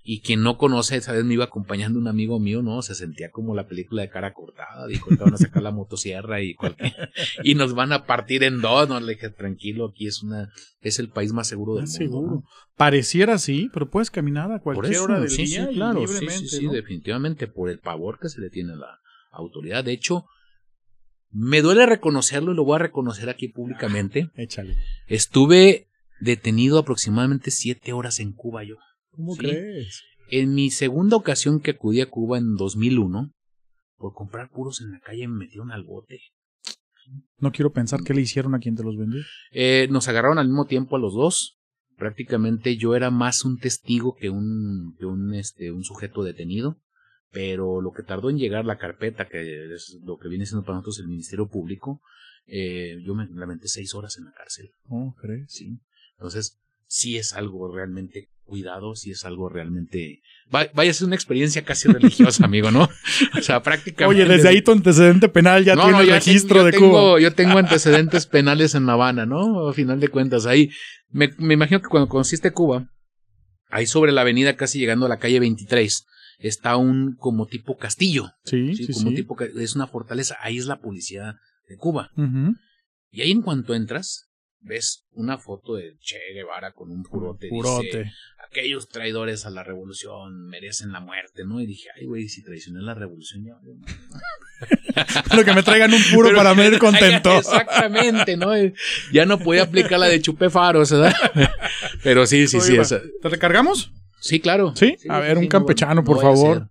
y 0.04 0.22
quien 0.22 0.42
no 0.42 0.58
conoce, 0.58 1.02
¿sabes? 1.02 1.26
Me 1.26 1.34
iba 1.34 1.46
acompañando 1.46 2.00
un 2.00 2.08
amigo 2.08 2.40
mío, 2.40 2.62
¿no? 2.62 2.82
Se 2.82 2.96
sentía 2.96 3.32
como 3.32 3.56
la 3.56 3.68
película 3.68 4.02
de 4.02 4.10
cara 4.10 4.34
cortada, 4.34 4.88
dijo, 4.88 5.10
te 5.10 5.24
van 5.24 5.34
a 5.34 5.38
sacar 5.38 5.62
la 5.62 5.72
motosierra 5.72 6.42
y 6.42 6.56
cualquier, 6.56 6.94
y 7.44 7.56
nos 7.56 7.74
van 7.74 7.92
a 7.92 8.06
partir 8.06 8.44
en 8.44 8.62
dos, 8.62 8.88
¿no? 8.88 9.00
Le 9.00 9.14
dije, 9.14 9.30
tranquilo, 9.30 9.90
aquí 9.90 10.08
es 10.08 10.24
una, 10.24 10.52
es 10.82 11.00
el 11.00 11.10
país 11.10 11.34
más 11.34 11.48
seguro 11.48 11.76
del 11.76 11.86
es 11.86 12.00
mundo. 12.00 12.18
Seguro. 12.18 12.32
¿no? 12.32 12.44
Pareciera 12.76 13.34
así, 13.36 13.70
pero 13.74 13.90
puedes 13.90 14.10
caminar 14.10 14.52
a 14.52 14.60
cualquier 14.60 14.94
eso, 14.94 15.04
hora 15.04 15.20
del 15.20 15.30
sí, 15.30 15.46
día 15.46 15.68
sí, 15.68 15.76
claro, 15.76 16.00
libremente, 16.00 16.48
sí, 16.48 16.58
sí, 16.60 16.68
definitivamente, 16.68 17.48
por 17.48 17.70
el 17.70 17.80
pavor 17.80 18.20
que 18.20 18.30
se 18.30 18.42
le 18.42 18.50
tiene 18.50 18.74
a 18.74 18.78
la 18.78 19.00
autoridad. 19.32 19.84
De 19.84 19.92
hecho, 19.92 20.26
me 21.32 21.62
duele 21.62 21.86
reconocerlo 21.86 22.54
y 22.54 22.56
lo 22.56 22.64
voy 22.64 22.76
a 22.76 22.80
reconocer 22.80 23.30
aquí 23.30 23.48
públicamente. 23.50 24.32
Échale. 24.36 24.78
Estuve 25.08 25.88
detenido 26.20 26.80
aproximadamente 26.80 27.52
siete 27.52 27.94
horas 27.94 28.20
en 28.20 28.34
Cuba 28.34 28.64
yo. 28.64 28.78
¿Cómo 29.20 29.34
¿sí? 29.34 29.40
crees? 29.40 30.04
En 30.32 30.54
mi 30.54 30.72
segunda 30.72 31.18
ocasión 31.18 31.60
que 31.60 31.72
acudí 31.72 32.00
a 32.00 32.10
Cuba 32.10 32.38
en 32.38 32.56
2001, 32.56 33.34
por 33.98 34.14
comprar 34.14 34.50
puros 34.50 34.80
en 34.80 34.94
la 34.94 35.02
calle 35.02 35.28
me 35.28 35.40
metieron 35.40 35.72
al 35.72 35.84
bote. 35.84 36.22
No 37.38 37.52
quiero 37.52 37.74
pensar 37.74 38.02
qué 38.06 38.14
le 38.14 38.22
hicieron 38.22 38.56
a 38.56 38.60
quien 38.60 38.78
te 38.78 38.84
los 38.84 38.96
vendió. 38.98 39.22
Eh, 39.52 39.90
nos 39.92 40.08
agarraron 40.08 40.40
al 40.40 40.48
mismo 40.48 40.68
tiempo 40.68 40.96
a 40.96 41.00
los 41.00 41.16
dos. 41.16 41.60
Prácticamente 41.98 42.78
yo 42.78 42.96
era 42.96 43.12
más 43.12 43.44
un 43.44 43.60
testigo 43.60 44.16
que 44.16 44.30
un, 44.30 44.96
que 44.98 45.06
un, 45.06 45.34
este, 45.34 45.74
un 45.74 45.84
sujeto 45.84 46.24
detenido. 46.24 46.80
Pero 47.30 47.82
lo 47.82 47.92
que 47.92 48.04
tardó 48.04 48.30
en 48.30 48.38
llegar 48.38 48.64
la 48.64 48.78
carpeta, 48.78 49.28
que 49.28 49.74
es 49.74 50.00
lo 50.02 50.18
que 50.18 50.30
viene 50.30 50.46
siendo 50.46 50.64
para 50.64 50.78
nosotros 50.78 51.00
el 51.00 51.10
Ministerio 51.10 51.50
Público, 51.50 52.00
eh, 52.46 53.02
yo 53.04 53.16
me 53.16 53.28
lamenté 53.28 53.68
seis 53.68 53.94
horas 53.94 54.18
en 54.18 54.24
la 54.24 54.32
cárcel. 54.32 54.72
¿Cómo 54.88 55.14
crees? 55.16 55.52
Sí. 55.52 55.78
Entonces, 56.14 56.58
sí 56.88 57.18
es 57.18 57.34
algo 57.34 57.70
realmente 57.74 58.30
cuidado, 58.50 58.96
sí 58.96 59.12
es 59.12 59.24
algo 59.24 59.48
realmente... 59.48 60.22
Va, 60.54 60.68
vaya 60.74 60.92
a 60.92 60.94
ser 60.94 61.06
una 61.08 61.16
experiencia 61.16 61.64
casi 61.64 61.88
religiosa, 61.88 62.44
amigo, 62.44 62.72
¿no? 62.72 62.90
O 63.38 63.42
sea, 63.42 63.62
prácticamente... 63.64 64.24
Oye, 64.24 64.26
desde 64.26 64.50
ahí 64.50 64.62
tu 64.62 64.72
antecedente 64.72 65.30
penal 65.30 65.64
ya 65.64 65.76
no, 65.76 65.84
tiene 65.84 65.98
no, 66.00 66.04
ya 66.04 66.16
registro 66.16 66.56
tengo, 66.58 66.66
de 66.66 66.72
yo 66.72 66.80
tengo, 66.80 66.92
Cuba. 66.92 67.22
Yo 67.22 67.34
tengo 67.34 67.58
antecedentes 67.58 68.26
penales 68.26 68.76
en 68.76 68.86
La 68.86 68.94
Habana, 68.94 69.26
¿no? 69.26 69.70
A 69.70 69.74
final 69.74 70.00
de 70.00 70.10
cuentas, 70.10 70.46
ahí... 70.46 70.70
Me, 71.12 71.30
me 71.38 71.54
imagino 71.54 71.82
que 71.82 71.88
cuando 71.88 72.10
conociste 72.10 72.52
Cuba, 72.52 72.90
ahí 73.70 73.86
sobre 73.86 74.12
la 74.12 74.22
avenida, 74.22 74.56
casi 74.56 74.80
llegando 74.80 75.06
a 75.06 75.10
la 75.10 75.20
calle 75.20 75.40
23, 75.40 76.06
está 76.40 76.76
un 76.76 77.16
como 77.16 77.46
tipo 77.46 77.78
castillo. 77.78 78.32
Sí, 78.44 78.76
sí, 78.76 78.92
como 78.92 79.12
sí. 79.12 79.16
tipo... 79.16 79.38
Es 79.42 79.76
una 79.76 79.88
fortaleza. 79.88 80.36
Ahí 80.42 80.58
es 80.58 80.66
la 80.66 80.80
policía 80.80 81.36
de 81.68 81.78
Cuba. 81.78 82.10
Uh 82.18 82.24
-huh. 82.24 82.56
Y 83.12 83.22
ahí 83.22 83.32
en 83.32 83.42
cuanto 83.42 83.74
entras, 83.74 84.29
ves 84.62 85.08
una 85.14 85.38
foto 85.38 85.76
de 85.76 85.98
Che 86.00 86.18
Guevara 86.34 86.72
con 86.72 86.92
un 86.92 87.04
purote. 87.04 87.48
Purote. 87.50 87.86
Dice, 87.86 88.12
aquellos 88.50 88.90
traidores 88.90 89.46
a 89.46 89.50
la 89.50 89.64
revolución 89.64 90.48
merecen 90.48 90.92
la 90.92 91.00
muerte, 91.00 91.44
¿no? 91.46 91.62
Y 91.62 91.66
dije, 91.66 91.90
ay, 91.96 92.06
güey, 92.06 92.28
si 92.28 92.44
traicioné 92.44 92.82
la 92.82 92.94
revolución, 92.94 93.46
ya. 93.46 93.56
Pero 95.30 95.46
que 95.46 95.54
me 95.54 95.64
traigan 95.64 95.94
un 95.94 96.02
puro 96.14 96.36
para 96.36 96.54
me 96.54 96.68
ir 96.68 96.80
contento. 96.80 97.38
Exactamente, 97.38 98.38
¿no? 98.38 98.52
Ya 99.12 99.26
no 99.26 99.40
podía 99.40 99.64
aplicar 99.64 100.00
la 100.00 100.08
de 100.08 100.22
chupé 100.22 100.50
faros, 100.50 100.92
¿verdad? 100.92 101.14
Pero 102.04 102.26
sí, 102.26 102.48
sí, 102.48 102.60
sí. 102.60 102.76
Esa. 102.76 103.02
¿Te 103.22 103.30
recargamos? 103.30 103.92
Sí, 104.20 104.40
claro. 104.40 104.74
Sí, 104.76 104.96
sí 104.98 105.08
a 105.10 105.20
ver, 105.20 105.38
sí, 105.38 105.44
un 105.44 105.48
campechano, 105.50 105.96
no, 105.96 106.04
por 106.04 106.18
no 106.18 106.22
favor. 106.22 106.70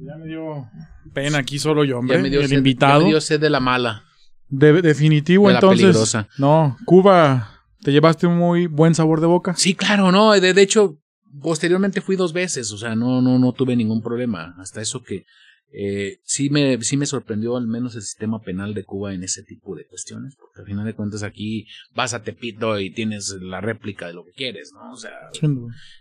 Ya 0.00 0.16
me 0.16 0.26
dio 0.26 0.68
pena 1.12 1.38
aquí 1.38 1.58
solo 1.58 1.84
yo, 1.84 1.98
hombre. 1.98 2.16
Ya 2.16 2.22
me 2.22 2.30
dio 2.30 2.40
el 2.40 2.48
sed, 2.48 2.56
invitado. 2.56 3.00
Ya 3.00 3.04
me 3.04 3.10
dio 3.10 3.20
sed 3.20 3.40
de 3.40 3.50
la 3.50 3.60
mala. 3.60 4.04
De, 4.48 4.80
definitivo, 4.82 5.48
de 5.48 5.54
entonces. 5.54 5.86
Peligrosa. 5.86 6.28
No, 6.38 6.76
Cuba, 6.84 7.62
¿te 7.82 7.92
llevaste 7.92 8.26
un 8.26 8.36
muy 8.36 8.66
buen 8.66 8.94
sabor 8.94 9.20
de 9.20 9.26
boca? 9.26 9.54
Sí, 9.56 9.74
claro, 9.74 10.10
no. 10.10 10.32
De, 10.32 10.54
de 10.54 10.62
hecho, 10.62 10.98
posteriormente 11.42 12.00
fui 12.00 12.16
dos 12.16 12.32
veces, 12.32 12.72
o 12.72 12.78
sea, 12.78 12.94
no, 12.94 13.20
no, 13.20 13.38
no 13.38 13.52
tuve 13.52 13.76
ningún 13.76 14.02
problema. 14.02 14.54
Hasta 14.58 14.80
eso 14.80 15.02
que 15.02 15.24
eh, 15.70 16.20
sí 16.24 16.48
me, 16.48 16.82
sí 16.82 16.96
me 16.96 17.04
sorprendió 17.04 17.56
al 17.56 17.66
menos 17.66 17.94
el 17.94 18.02
sistema 18.02 18.40
penal 18.40 18.72
de 18.72 18.84
Cuba 18.84 19.12
en 19.12 19.22
ese 19.22 19.42
tipo 19.42 19.76
de 19.76 19.86
cuestiones, 19.86 20.34
porque 20.36 20.60
al 20.60 20.66
final 20.66 20.86
de 20.86 20.94
cuentas 20.94 21.22
aquí 21.22 21.66
vas 21.94 22.14
a 22.14 22.22
Tepito 22.22 22.80
y 22.80 22.90
tienes 22.90 23.36
la 23.40 23.60
réplica 23.60 24.06
de 24.06 24.14
lo 24.14 24.24
que 24.24 24.32
quieres, 24.32 24.72
¿no? 24.72 24.92
O 24.92 24.96
sea, 24.96 25.12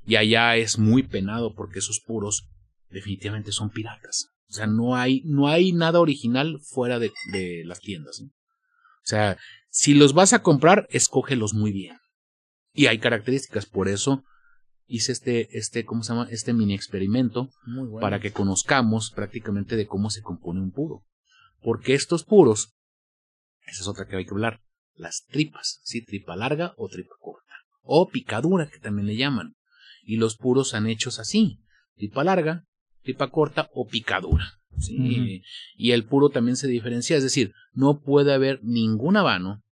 y 0.05 0.15
allá 0.15 0.55
es 0.55 0.79
muy 0.79 1.03
penado 1.03 1.53
porque 1.53 1.79
esos 1.79 1.99
puros 1.99 2.47
definitivamente 2.89 3.51
son 3.51 3.69
piratas. 3.69 4.29
O 4.49 4.53
sea, 4.53 4.67
no 4.67 4.95
hay, 4.95 5.21
no 5.25 5.49
hay 5.49 5.73
nada 5.73 5.99
original 5.99 6.59
fuera 6.61 6.99
de, 6.99 7.11
de 7.33 7.63
las 7.65 7.81
tiendas. 7.81 8.21
¿no? 8.21 8.31
O 9.07 9.09
sea, 9.09 9.37
si 9.69 9.93
los 9.93 10.11
vas 10.11 10.33
a 10.33 10.41
comprar, 10.41 10.85
escógelos 10.89 11.53
muy 11.53 11.71
bien. 11.71 11.97
Y 12.73 12.87
hay 12.87 12.99
características, 12.99 13.65
por 13.65 13.87
eso 13.87 14.25
hice 14.85 15.13
este, 15.13 15.57
este, 15.57 15.85
¿cómo 15.85 16.03
se 16.03 16.11
llama? 16.11 16.27
Este 16.29 16.51
mini 16.51 16.73
experimento 16.73 17.49
bueno. 17.65 17.99
para 18.01 18.19
que 18.19 18.33
conozcamos 18.33 19.11
prácticamente 19.11 19.77
de 19.77 19.87
cómo 19.87 20.09
se 20.09 20.21
compone 20.21 20.59
un 20.59 20.71
puro. 20.71 21.05
Porque 21.61 21.93
estos 21.93 22.25
puros, 22.25 22.73
esa 23.65 23.81
es 23.81 23.87
otra 23.87 24.07
que 24.07 24.17
hay 24.17 24.25
que 24.25 24.33
hablar, 24.33 24.59
las 24.93 25.23
tripas, 25.29 25.79
¿sí? 25.83 26.03
Tripa 26.03 26.35
larga 26.35 26.73
o 26.75 26.89
tripa 26.89 27.15
corta. 27.17 27.53
O 27.83 28.09
picadura, 28.09 28.69
que 28.69 28.79
también 28.79 29.07
le 29.07 29.15
llaman. 29.15 29.55
Y 30.03 30.17
los 30.17 30.35
puros 30.35 30.73
han 30.73 30.85
hechos 30.85 31.17
así. 31.17 31.61
Tripa 31.95 32.25
larga, 32.25 32.65
tripa 33.03 33.29
corta 33.29 33.69
o 33.73 33.87
picadura. 33.87 34.59
¿Sí? 34.79 34.97
Uh 34.97 35.03
-huh. 35.03 35.43
Y 35.77 35.91
el 35.91 36.03
puro 36.05 36.29
también 36.29 36.55
se 36.55 36.67
diferencia, 36.67 37.17
es 37.17 37.23
decir, 37.23 37.53
no 37.73 37.99
puede 37.99 38.33
haber 38.33 38.63
ningún 38.63 39.17
habano 39.17 39.63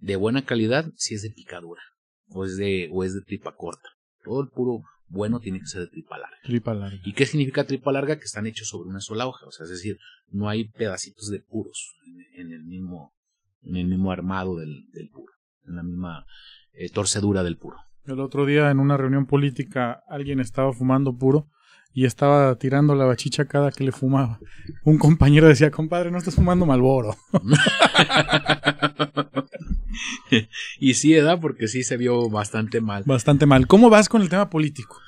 de 0.00 0.16
buena 0.16 0.44
calidad 0.44 0.90
si 0.96 1.14
es 1.14 1.22
de 1.22 1.30
picadura 1.30 1.82
o 2.30 2.44
es 2.44 2.56
de, 2.56 2.88
o 2.92 3.04
es 3.04 3.14
de 3.14 3.20
tripa 3.22 3.54
corta. 3.56 3.88
Todo 4.24 4.40
el 4.42 4.48
puro 4.48 4.82
bueno 5.08 5.40
tiene 5.40 5.58
que 5.60 5.66
ser 5.66 5.80
de 5.82 5.88
tripa 5.88 6.16
larga. 6.18 6.36
Tripa 6.44 6.72
larga. 6.74 7.00
¿Y 7.04 7.12
qué 7.12 7.26
significa 7.26 7.64
tripa 7.66 7.90
larga? 7.92 8.16
Que 8.18 8.24
están 8.24 8.46
hechos 8.46 8.68
sobre 8.68 8.88
una 8.88 9.00
sola 9.00 9.26
hoja, 9.26 9.46
o 9.46 9.50
sea, 9.50 9.64
es 9.64 9.70
decir, 9.70 9.98
no 10.30 10.48
hay 10.48 10.68
pedacitos 10.68 11.28
de 11.30 11.40
puros 11.40 11.96
en, 12.06 12.46
en 12.46 12.52
el 12.52 12.62
mismo 12.64 13.12
en 13.62 13.76
el 13.76 13.86
mismo 13.88 14.10
armado 14.10 14.56
del, 14.56 14.86
del 14.92 15.08
puro. 15.10 15.32
en 15.66 15.76
la 15.76 15.82
misma 15.82 16.24
eh, 16.72 16.88
torcedura 16.88 17.42
del 17.42 17.56
puro. 17.58 17.76
El 18.06 18.20
otro 18.20 18.46
día 18.46 18.70
en 18.70 18.78
una 18.78 18.96
reunión 18.96 19.26
política 19.26 20.02
alguien 20.08 20.40
estaba 20.40 20.72
fumando 20.72 21.16
puro 21.16 21.48
y 21.92 22.04
estaba 22.04 22.54
tirando 22.56 22.94
la 22.94 23.04
bachicha 23.04 23.46
cada 23.46 23.72
que 23.72 23.84
le 23.84 23.92
fumaba. 23.92 24.38
Un 24.84 24.98
compañero 24.98 25.48
decía, 25.48 25.70
compadre, 25.70 26.10
no 26.10 26.18
estás 26.18 26.34
fumando 26.34 26.66
Malboro. 26.66 27.16
y 30.78 30.94
sí, 30.94 31.14
¿verdad? 31.14 31.38
Porque 31.40 31.68
sí 31.68 31.82
se 31.82 31.96
vio 31.96 32.28
bastante 32.30 32.80
mal. 32.80 33.02
Bastante 33.06 33.46
mal. 33.46 33.66
¿Cómo 33.66 33.90
vas 33.90 34.08
con 34.08 34.22
el 34.22 34.28
tema 34.28 34.50
político? 34.50 34.98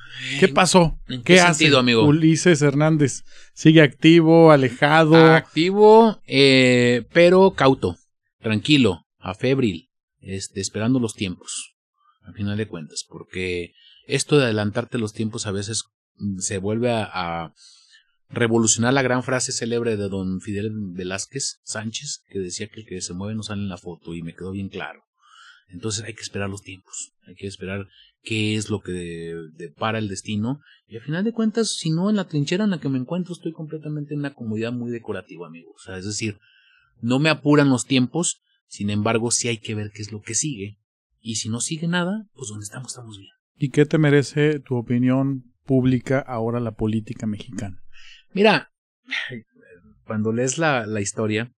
¿Qué 0.41 0.49
pasó? 0.49 0.99
¿En 1.09 1.23
qué, 1.23 1.41
hace 1.41 1.61
sentido, 1.61 1.79
amigo? 1.79 2.05
Ulises 2.05 2.63
Hernández? 2.63 3.25
¿Sigue 3.55 3.83
activo, 3.83 4.51
alejado? 4.51 5.35
Activo, 5.35 6.21
eh, 6.27 7.07
pero 7.13 7.53
cauto, 7.53 7.97
tranquilo, 8.41 9.07
afebril, 9.19 9.91
este, 10.21 10.61
esperando 10.61 11.01
los 11.01 11.15
tiempos, 11.15 11.75
al 12.23 12.35
final 12.35 12.57
de 12.57 12.69
cuentas, 12.69 13.05
porque 13.09 13.73
esto 14.07 14.39
de 14.39 14.45
adelantarte 14.45 14.99
los 14.99 15.13
tiempos 15.13 15.47
a 15.47 15.53
veces 15.53 15.85
se 16.39 16.59
vuelve 16.59 16.91
a, 16.91 17.53
revolucionar 18.33 18.95
la 18.95 19.03
gran 19.03 19.23
frase 19.23 19.53
célebre 19.53 19.97
de 19.97 20.09
don 20.09 20.41
Fidel 20.41 20.71
Velázquez 20.73 21.61
Sánchez, 21.65 22.25
que 22.31 22.39
decía 22.39 22.67
que 22.69 22.81
el 22.81 22.87
que 22.87 23.01
se 23.03 23.13
mueve 23.13 23.35
no 23.35 23.43
sale 23.43 23.63
en 23.63 23.69
la 23.69 23.77
foto, 23.77 24.15
y 24.15 24.23
me 24.23 24.35
quedó 24.35 24.53
bien 24.53 24.71
claro. 24.71 25.03
Entonces 25.69 26.05
hay 26.05 26.15
que 26.15 26.23
esperar 26.23 26.49
los 26.49 26.63
tiempos, 26.63 27.13
hay 27.27 27.35
que 27.35 27.47
esperar 27.47 27.89
qué 28.23 28.57
es 28.57 28.71
lo 28.71 28.81
que 28.81 29.37
depara 29.55 29.99
el 29.99 30.09
destino. 30.09 30.61
Y 30.87 30.97
al 30.97 31.03
final 31.03 31.25
de 31.25 31.33
cuentas, 31.33 31.77
si 31.77 31.91
no 31.91 32.11
en 32.11 32.17
la 32.17 32.27
trinchera 32.27 32.65
en 32.65 32.71
la 32.71 32.81
que 32.81 32.89
me 32.89 32.99
encuentro, 32.99 33.33
estoy 33.33 33.53
completamente 33.53 34.15
en 34.15 34.21
una 34.21 34.35
comodidad 34.35 34.73
muy 34.73 34.91
decorativa, 34.91 35.47
amigo. 35.47 35.73
O 35.73 35.79
sea, 35.79 35.99
es 35.99 36.05
decir, 36.05 36.39
no 37.01 37.19
me 37.19 37.31
apuran 37.31 37.69
los 37.69 37.87
tiempos, 37.87 38.43
sin 38.67 38.91
embargo, 38.91 39.31
sí 39.31 39.49
hay 39.49 39.59
que 39.59 39.75
ver 39.75 39.91
qué 39.93 40.03
es 40.03 40.13
lo 40.13 40.23
que 40.23 40.35
sigue. 40.35 40.79
Y 41.21 41.37
si 41.37 41.49
no 41.49 41.61
sigue 41.61 41.87
nada, 41.87 42.27
pues 42.35 42.49
donde 42.49 42.65
estamos, 42.65 42.93
estamos 42.93 43.19
bien. 43.19 43.33
¿Y 43.57 43.71
qué 43.71 43.87
te 43.87 43.99
merece 43.99 44.59
tu 44.61 44.77
opinión 44.77 45.52
pública 45.65 46.21
ahora 46.21 46.61
la 46.61 46.73
política 46.73 47.27
mexicana? 47.27 47.83
Mira, 48.33 48.73
cuando 50.05 50.33
lees 50.33 50.59
la, 50.59 50.87
la 50.87 51.01
historia, 51.01 51.53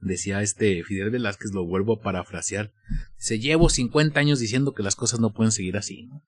decía 0.00 0.42
este 0.42 0.82
Fidel 0.84 1.10
Velázquez, 1.10 1.52
lo 1.52 1.66
vuelvo 1.66 1.94
a 1.94 2.00
parafrasear, 2.00 2.72
se 3.16 3.38
llevo 3.38 3.68
50 3.68 4.18
años 4.18 4.38
diciendo 4.38 4.72
que 4.72 4.82
las 4.82 4.96
cosas 4.96 5.20
no 5.20 5.32
pueden 5.32 5.52
seguir 5.52 5.76
así, 5.76 6.06
¿no? 6.06 6.22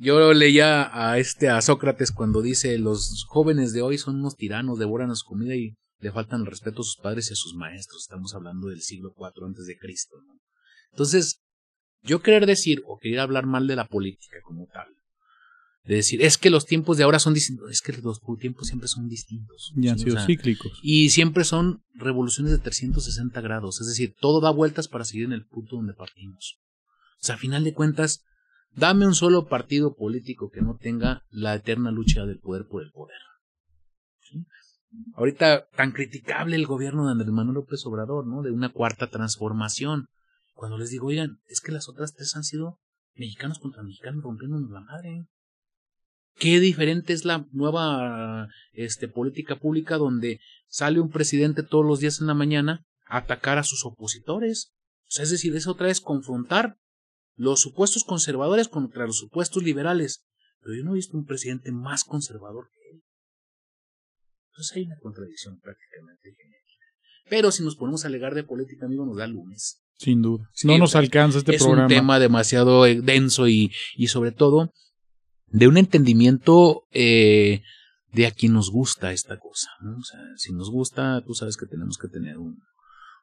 Yo 0.00 0.32
leía 0.32 0.88
a 0.92 1.18
este 1.18 1.48
a 1.48 1.60
Sócrates 1.60 2.12
cuando 2.12 2.40
dice 2.40 2.78
los 2.78 3.24
jóvenes 3.26 3.72
de 3.72 3.82
hoy 3.82 3.98
son 3.98 4.20
unos 4.20 4.36
tiranos, 4.36 4.78
devoran 4.78 5.14
su 5.16 5.26
comida 5.26 5.56
y 5.56 5.74
le 5.98 6.12
faltan 6.12 6.42
el 6.42 6.46
respeto 6.46 6.82
a 6.82 6.84
sus 6.84 6.98
padres 7.02 7.30
y 7.30 7.32
a 7.32 7.36
sus 7.36 7.56
maestros. 7.56 8.02
Estamos 8.02 8.32
hablando 8.32 8.68
del 8.68 8.80
siglo 8.80 9.12
IV 9.18 9.44
antes 9.44 9.66
de 9.66 9.76
Cristo. 9.76 10.14
Entonces, 10.92 11.42
yo 12.02 12.22
querer 12.22 12.46
decir 12.46 12.80
o 12.86 12.98
querer 12.98 13.18
hablar 13.18 13.46
mal 13.46 13.66
de 13.66 13.74
la 13.74 13.88
política 13.88 14.36
como 14.44 14.68
tal, 14.72 14.86
de 15.88 15.94
decir, 15.94 16.20
es 16.20 16.36
que 16.36 16.50
los 16.50 16.66
tiempos 16.66 16.98
de 16.98 17.04
ahora 17.04 17.18
son 17.18 17.32
distintos, 17.32 17.70
es 17.70 17.80
que 17.80 17.94
los 18.02 18.20
tiempos 18.38 18.66
siempre 18.66 18.88
son 18.88 19.08
distintos. 19.08 19.72
Y 19.74 19.88
han 19.88 19.98
sido 19.98 20.20
cíclicos. 20.20 20.78
Y 20.82 21.08
siempre 21.08 21.44
son 21.44 21.82
revoluciones 21.94 22.52
de 22.52 22.58
360 22.58 23.40
grados, 23.40 23.80
es 23.80 23.86
decir, 23.86 24.14
todo 24.20 24.42
da 24.42 24.50
vueltas 24.50 24.86
para 24.86 25.06
seguir 25.06 25.24
en 25.24 25.32
el 25.32 25.46
punto 25.46 25.76
donde 25.76 25.94
partimos. 25.94 26.58
O 27.22 27.24
sea, 27.24 27.36
a 27.36 27.38
final 27.38 27.64
de 27.64 27.72
cuentas, 27.72 28.22
dame 28.74 29.06
un 29.06 29.14
solo 29.14 29.48
partido 29.48 29.96
político 29.96 30.50
que 30.50 30.60
no 30.60 30.76
tenga 30.76 31.22
la 31.30 31.54
eterna 31.54 31.90
lucha 31.90 32.26
del 32.26 32.38
poder 32.38 32.66
por 32.68 32.82
el 32.82 32.90
poder. 32.90 33.16
Ahorita 35.14 35.68
tan 35.74 35.92
criticable 35.92 36.56
el 36.56 36.66
gobierno 36.66 37.06
de 37.06 37.12
Andrés 37.12 37.30
Manuel 37.30 37.54
López 37.54 37.84
Obrador, 37.86 38.26
¿no? 38.26 38.42
De 38.42 38.50
una 38.50 38.68
cuarta 38.68 39.08
transformación. 39.08 40.06
Cuando 40.52 40.76
les 40.76 40.90
digo, 40.90 41.06
oigan, 41.06 41.40
es 41.46 41.62
que 41.62 41.72
las 41.72 41.88
otras 41.88 42.14
tres 42.14 42.36
han 42.36 42.44
sido 42.44 42.78
mexicanos 43.14 43.58
contra 43.58 43.82
mexicanos 43.82 44.22
rompiéndonos 44.22 44.70
la 44.70 44.80
madre 44.80 45.26
qué 46.38 46.60
diferente 46.60 47.12
es 47.12 47.24
la 47.24 47.46
nueva 47.52 48.48
este, 48.72 49.08
política 49.08 49.56
pública 49.56 49.96
donde 49.96 50.40
sale 50.66 51.00
un 51.00 51.10
presidente 51.10 51.62
todos 51.62 51.84
los 51.84 52.00
días 52.00 52.20
en 52.20 52.26
la 52.26 52.34
mañana 52.34 52.86
a 53.06 53.18
atacar 53.18 53.58
a 53.58 53.64
sus 53.64 53.84
opositores. 53.84 54.72
O 55.08 55.10
sea, 55.10 55.24
es 55.24 55.30
decir, 55.30 55.54
es 55.56 55.66
otra 55.66 55.86
vez 55.86 56.00
confrontar 56.00 56.78
los 57.36 57.60
supuestos 57.60 58.04
conservadores 58.04 58.68
contra 58.68 59.06
los 59.06 59.18
supuestos 59.18 59.62
liberales. 59.62 60.24
Pero 60.60 60.76
yo 60.76 60.84
no 60.84 60.92
he 60.92 60.96
visto 60.96 61.16
un 61.16 61.24
presidente 61.24 61.72
más 61.72 62.04
conservador 62.04 62.68
que 62.72 62.96
él. 62.96 63.02
Entonces 64.50 64.76
hay 64.76 64.82
una 64.84 64.98
contradicción 64.98 65.58
prácticamente 65.60 66.36
Pero 67.30 67.52
si 67.52 67.62
nos 67.62 67.76
ponemos 67.76 68.04
a 68.04 68.08
alegar 68.08 68.34
de 68.34 68.44
política, 68.44 68.86
amigo, 68.86 69.06
nos 69.06 69.16
da 69.16 69.26
lunes. 69.26 69.82
Sin 69.96 70.22
duda. 70.22 70.48
no 70.64 70.78
nos 70.78 70.94
alcanza 70.94 71.38
este 71.38 71.58
programa. 71.58 71.82
Es 71.82 71.84
un 71.84 71.88
tema 71.88 72.18
demasiado 72.20 72.86
eh, 72.86 73.00
denso 73.00 73.48
y, 73.48 73.72
y 73.96 74.08
sobre 74.08 74.30
todo 74.30 74.72
de 75.50 75.68
un 75.68 75.76
entendimiento 75.76 76.84
eh, 76.92 77.62
de 78.12 78.26
a 78.26 78.30
quien 78.30 78.52
nos 78.52 78.70
gusta 78.70 79.12
esta 79.12 79.38
cosa. 79.38 79.70
¿no? 79.80 79.96
O 79.98 80.02
sea, 80.02 80.20
si 80.36 80.52
nos 80.52 80.70
gusta, 80.70 81.22
tú 81.26 81.34
sabes 81.34 81.56
que 81.56 81.66
tenemos 81.66 81.98
que 81.98 82.08
tener 82.08 82.38
un, 82.38 82.62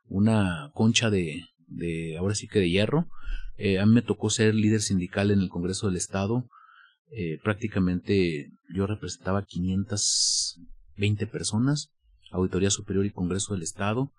una 0.07 0.71
concha 0.73 1.09
de, 1.09 1.45
de, 1.67 2.17
ahora 2.17 2.35
sí 2.35 2.47
que 2.47 2.59
de 2.59 2.69
hierro. 2.69 3.07
Eh, 3.57 3.79
a 3.79 3.85
mí 3.85 3.93
me 3.93 4.01
tocó 4.01 4.29
ser 4.29 4.53
líder 4.53 4.81
sindical 4.81 5.31
en 5.31 5.39
el 5.39 5.49
Congreso 5.49 5.87
del 5.87 5.95
Estado. 5.95 6.47
Eh, 7.11 7.39
prácticamente 7.43 8.51
yo 8.73 8.87
representaba 8.87 9.45
520 9.45 11.27
personas, 11.27 11.91
Auditoría 12.31 12.69
Superior 12.69 13.05
y 13.05 13.11
Congreso 13.11 13.53
del 13.53 13.63
Estado, 13.63 14.11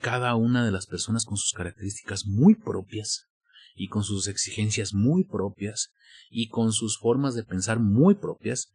cada 0.00 0.34
una 0.34 0.64
de 0.64 0.72
las 0.72 0.86
personas 0.86 1.24
con 1.24 1.36
sus 1.36 1.52
características 1.52 2.26
muy 2.26 2.54
propias 2.54 3.28
y 3.74 3.88
con 3.88 4.04
sus 4.04 4.28
exigencias 4.28 4.94
muy 4.94 5.24
propias 5.24 5.92
y 6.30 6.48
con 6.48 6.72
sus 6.72 6.98
formas 6.98 7.34
de 7.34 7.44
pensar 7.44 7.78
muy 7.78 8.14
propias. 8.14 8.70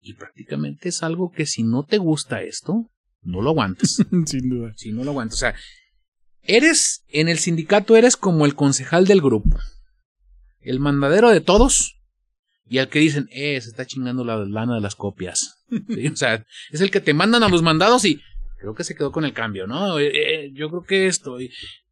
Y 0.00 0.14
prácticamente 0.14 0.88
es 0.88 1.02
algo 1.02 1.32
que 1.32 1.46
si 1.46 1.62
no 1.62 1.84
te 1.84 1.98
gusta 1.98 2.42
esto, 2.42 2.90
no 3.22 3.42
lo 3.42 3.50
aguantas. 3.50 4.02
Sin 4.26 4.48
duda. 4.48 4.72
Si 4.76 4.92
no 4.92 5.04
lo 5.04 5.10
aguantas. 5.10 5.36
O 5.36 5.40
sea, 5.40 5.54
eres, 6.42 7.04
en 7.08 7.28
el 7.28 7.38
sindicato 7.38 7.96
eres 7.96 8.16
como 8.16 8.46
el 8.46 8.54
concejal 8.54 9.06
del 9.06 9.20
grupo. 9.20 9.58
El 10.60 10.80
mandadero 10.80 11.30
de 11.30 11.40
todos. 11.40 11.96
Y 12.68 12.78
al 12.78 12.88
que 12.88 12.98
dicen, 12.98 13.28
eh, 13.30 13.60
se 13.60 13.68
está 13.70 13.86
chingando 13.86 14.24
la 14.24 14.44
lana 14.44 14.74
de 14.74 14.80
las 14.80 14.94
copias. 14.94 15.64
O 16.12 16.16
sea, 16.16 16.44
es 16.70 16.80
el 16.80 16.90
que 16.90 17.00
te 17.00 17.14
mandan 17.14 17.42
a 17.42 17.48
los 17.48 17.62
mandados 17.62 18.04
y 18.04 18.20
creo 18.58 18.74
que 18.74 18.84
se 18.84 18.94
quedó 18.94 19.12
con 19.12 19.24
el 19.24 19.32
cambio, 19.32 19.66
¿no? 19.66 19.98
Eh, 19.98 20.10
eh, 20.14 20.50
yo 20.52 20.68
creo 20.68 20.84
que 20.84 21.06
esto, 21.06 21.38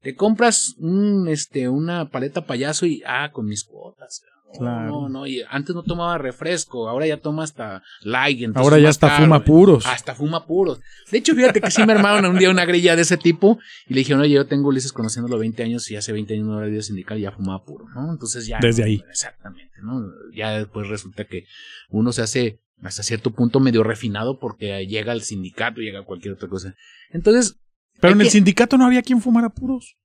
te 0.01 0.15
compras 0.15 0.75
un, 0.79 1.29
este, 1.29 1.69
una 1.69 2.11
paleta 2.11 2.47
payaso 2.47 2.87
y, 2.87 3.03
ah, 3.07 3.31
con 3.33 3.47
mis 3.47 3.65
cuotas. 3.65 4.23
Claro. 4.59 4.89
No, 4.89 5.09
no, 5.09 5.27
y 5.27 5.43
antes 5.49 5.75
no 5.75 5.83
tomaba 5.83 6.17
refresco, 6.17 6.89
ahora 6.89 7.07
ya 7.07 7.17
toma 7.17 7.43
hasta 7.43 7.83
light. 8.03 8.57
Ahora 8.57 8.79
ya 8.79 8.89
hasta 8.89 9.11
fuma 9.11 9.45
puros. 9.45 9.85
Hasta 9.85 10.15
fuma 10.15 10.47
puros. 10.47 10.81
De 11.11 11.19
hecho, 11.19 11.35
fíjate 11.35 11.61
que 11.61 11.71
sí 11.71 11.85
me 11.85 11.93
armaron 11.93 12.25
un 12.27 12.39
día 12.39 12.51
una 12.51 12.65
grilla 12.65 12.95
de 12.95 13.03
ese 13.03 13.17
tipo 13.17 13.59
y 13.89 13.95
le 13.95 14.01
dijeron, 14.01 14.23
oye, 14.23 14.35
yo 14.35 14.47
tengo 14.47 14.69
Ulises 14.69 14.93
conociéndolo 14.93 15.39
20 15.39 15.63
años 15.65 15.91
y 15.91 15.97
hace 15.97 16.13
20 16.13 16.35
años 16.35 16.47
no 16.47 16.59
era 16.61 16.69
vida 16.69 16.83
sindical 16.83 17.19
y 17.19 17.23
ya 17.23 17.33
fumaba 17.33 17.65
puro, 17.65 17.87
¿no? 17.95 18.13
Entonces 18.13 18.47
ya. 18.47 18.59
Desde 18.61 18.85
ahí. 18.85 19.03
Exactamente, 19.09 19.75
¿no? 19.83 20.05
Ya 20.33 20.53
después 20.59 20.89
resulta 20.89 21.25
que 21.25 21.47
uno 21.89 22.13
se 22.13 22.23
hace 22.23 22.61
hasta 22.83 23.03
cierto 23.03 23.31
punto 23.31 23.61
medio 23.61 23.83
refinado 23.83 24.39
porque 24.39 24.87
llega 24.87 25.13
al 25.13 25.23
sindicato, 25.23 25.81
llega 25.81 26.05
cualquier 26.05 26.35
otra 26.35 26.49
cosa. 26.49 26.75
Entonces. 27.11 27.57
Pero 28.01 28.15
en 28.15 28.21
el 28.21 28.31
sindicato 28.31 28.77
no 28.77 28.85
había 28.85 29.03
quien 29.03 29.21
fumara 29.21 29.51
puros. 29.51 29.97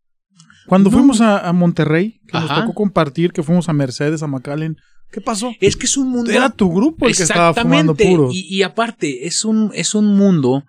Cuando 0.67 0.91
fuimos 0.91 1.19
a, 1.21 1.51
Monterrey, 1.51 2.21
que 2.27 2.39
nos 2.39 2.53
tocó 2.53 2.73
compartir, 2.73 3.31
que 3.31 3.41
fuimos 3.41 3.67
a 3.69 3.73
Mercedes, 3.73 4.21
a 4.21 4.27
McAllen, 4.27 4.77
¿qué 5.11 5.19
pasó? 5.19 5.51
Es 5.59 5.75
que 5.75 5.87
es 5.87 5.97
un 5.97 6.09
mundo. 6.09 6.31
Era 6.31 6.51
tu 6.51 6.71
grupo 6.71 7.07
el 7.07 7.15
que 7.15 7.23
estaba 7.23 7.53
fumando 7.53 7.95
puros. 7.95 8.33
Y, 8.33 8.55
y 8.55 8.61
aparte, 8.61 9.25
es 9.25 9.43
un, 9.43 9.71
es 9.73 9.95
un 9.95 10.15
mundo 10.15 10.63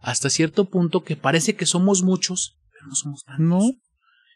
hasta 0.00 0.28
cierto 0.28 0.68
punto 0.68 1.04
que 1.04 1.16
parece 1.16 1.54
que 1.54 1.66
somos 1.66 2.02
muchos, 2.02 2.58
pero 2.72 2.88
no 2.88 2.94
somos 2.94 3.24
tantos. 3.24 3.46
No. 3.46 3.60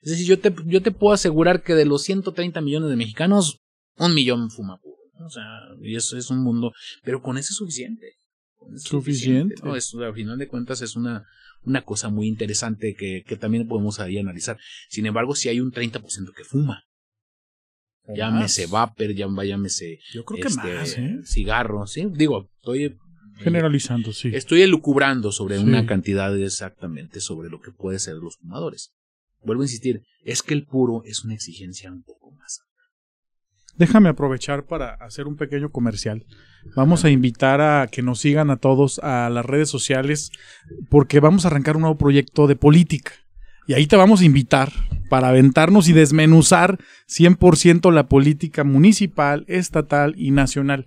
Es 0.03 0.13
decir, 0.13 0.27
yo 0.27 0.39
te, 0.39 0.55
yo 0.67 0.83
te 0.83 0.93
puedo 0.93 1.13
asegurar 1.13 1.63
que 1.63 1.75
de 1.75 1.85
los 1.85 2.03
130 2.05 2.61
millones 2.61 2.89
de 2.89 2.97
mexicanos, 2.97 3.61
un 3.97 4.15
millón 4.15 4.51
fuma 4.51 4.79
puro. 4.79 4.98
O 5.21 5.31
sea, 5.31 5.45
y 5.83 5.97
eso 5.97 6.17
es 6.17 6.31
un 6.31 6.43
mundo, 6.43 6.73
pero 7.03 7.23
con 7.23 7.39
eso 7.39 7.53
es 7.53 7.57
suficiente. 7.57 8.15
suficiente. 8.77 9.57
No, 9.63 9.77
eso, 9.77 10.03
al 10.03 10.15
final 10.15 10.39
de 10.39 10.49
cuentas 10.49 10.83
es 10.83 10.97
una, 10.97 11.27
una 11.65 11.83
cosa 11.83 12.09
muy 12.09 12.29
interesante 12.29 12.95
que, 12.95 13.25
que 13.27 13.37
también 13.37 13.67
podemos 13.67 14.01
ahí 14.01 14.19
analizar. 14.19 14.59
Sin 14.89 15.07
embargo, 15.07 15.35
si 15.35 15.49
hay 15.49 15.61
un 15.61 15.73
30% 15.73 16.35
que 16.35 16.45
fuma. 16.45 16.85
Llámese 18.15 18.67
vapor, 18.67 19.13
llámese 19.13 20.01
Yo 20.13 20.25
creo 20.25 20.41
que 20.41 20.49
este, 20.49 20.75
más, 20.75 20.97
¿eh? 20.97 21.19
cigarro, 21.25 21.87
¿sí? 21.87 22.07
Digo, 22.11 22.49
estoy 22.57 22.97
generalizando, 23.37 24.13
sí. 24.13 24.31
Estoy 24.33 24.63
elucubrando 24.63 25.31
sobre 25.31 25.59
una 25.59 25.85
cantidad 25.85 26.37
exactamente 26.39 27.21
sobre 27.21 27.51
lo 27.51 27.61
que 27.61 27.71
puede 27.71 27.99
ser 27.99 28.15
los 28.15 28.37
fumadores. 28.37 28.95
Vuelvo 29.43 29.63
a 29.63 29.67
insistir, 29.67 30.03
es 30.25 30.43
que 30.43 30.55
el 30.55 30.65
puro 30.65 31.03
es 31.05 31.25
una 31.25 31.35
exigencia 31.35 31.93
un 31.93 32.03
poco 32.03 32.18
Déjame 33.79 34.09
aprovechar 34.09 34.65
para 34.65 34.95
hacer 34.95 35.29
un 35.29 35.37
pequeño 35.37 35.71
comercial. 35.71 36.27
Vamos 36.75 37.05
a 37.05 37.11
invitar 37.11 37.61
a 37.61 37.87
que 37.87 38.03
nos 38.03 38.19
sigan 38.19 38.51
a 38.51 38.57
todos 38.57 38.99
a 38.99 39.31
las 39.31 39.47
redes 39.47 39.71
sociales 39.71 40.33
porque 40.89 41.21
vamos 41.21 41.45
a 41.45 41.49
arrancar 41.49 41.77
un 41.77 41.83
nuevo 41.83 41.97
proyecto 41.97 42.49
de 42.49 42.57
política. 42.57 43.13
Y 43.69 43.75
ahí 43.75 43.87
te 43.87 43.97
vamos 43.97 44.21
a 44.21 44.25
invitar 44.25 44.73
para 45.09 45.29
aventarnos 45.29 45.89
y 45.89 45.93
desmenuzar 45.93 46.79
100% 47.09 47.93
la 47.93 48.09
política 48.09 48.65
municipal, 48.65 49.45
estatal 49.47 50.15
y 50.17 50.33
nacional. 50.33 50.87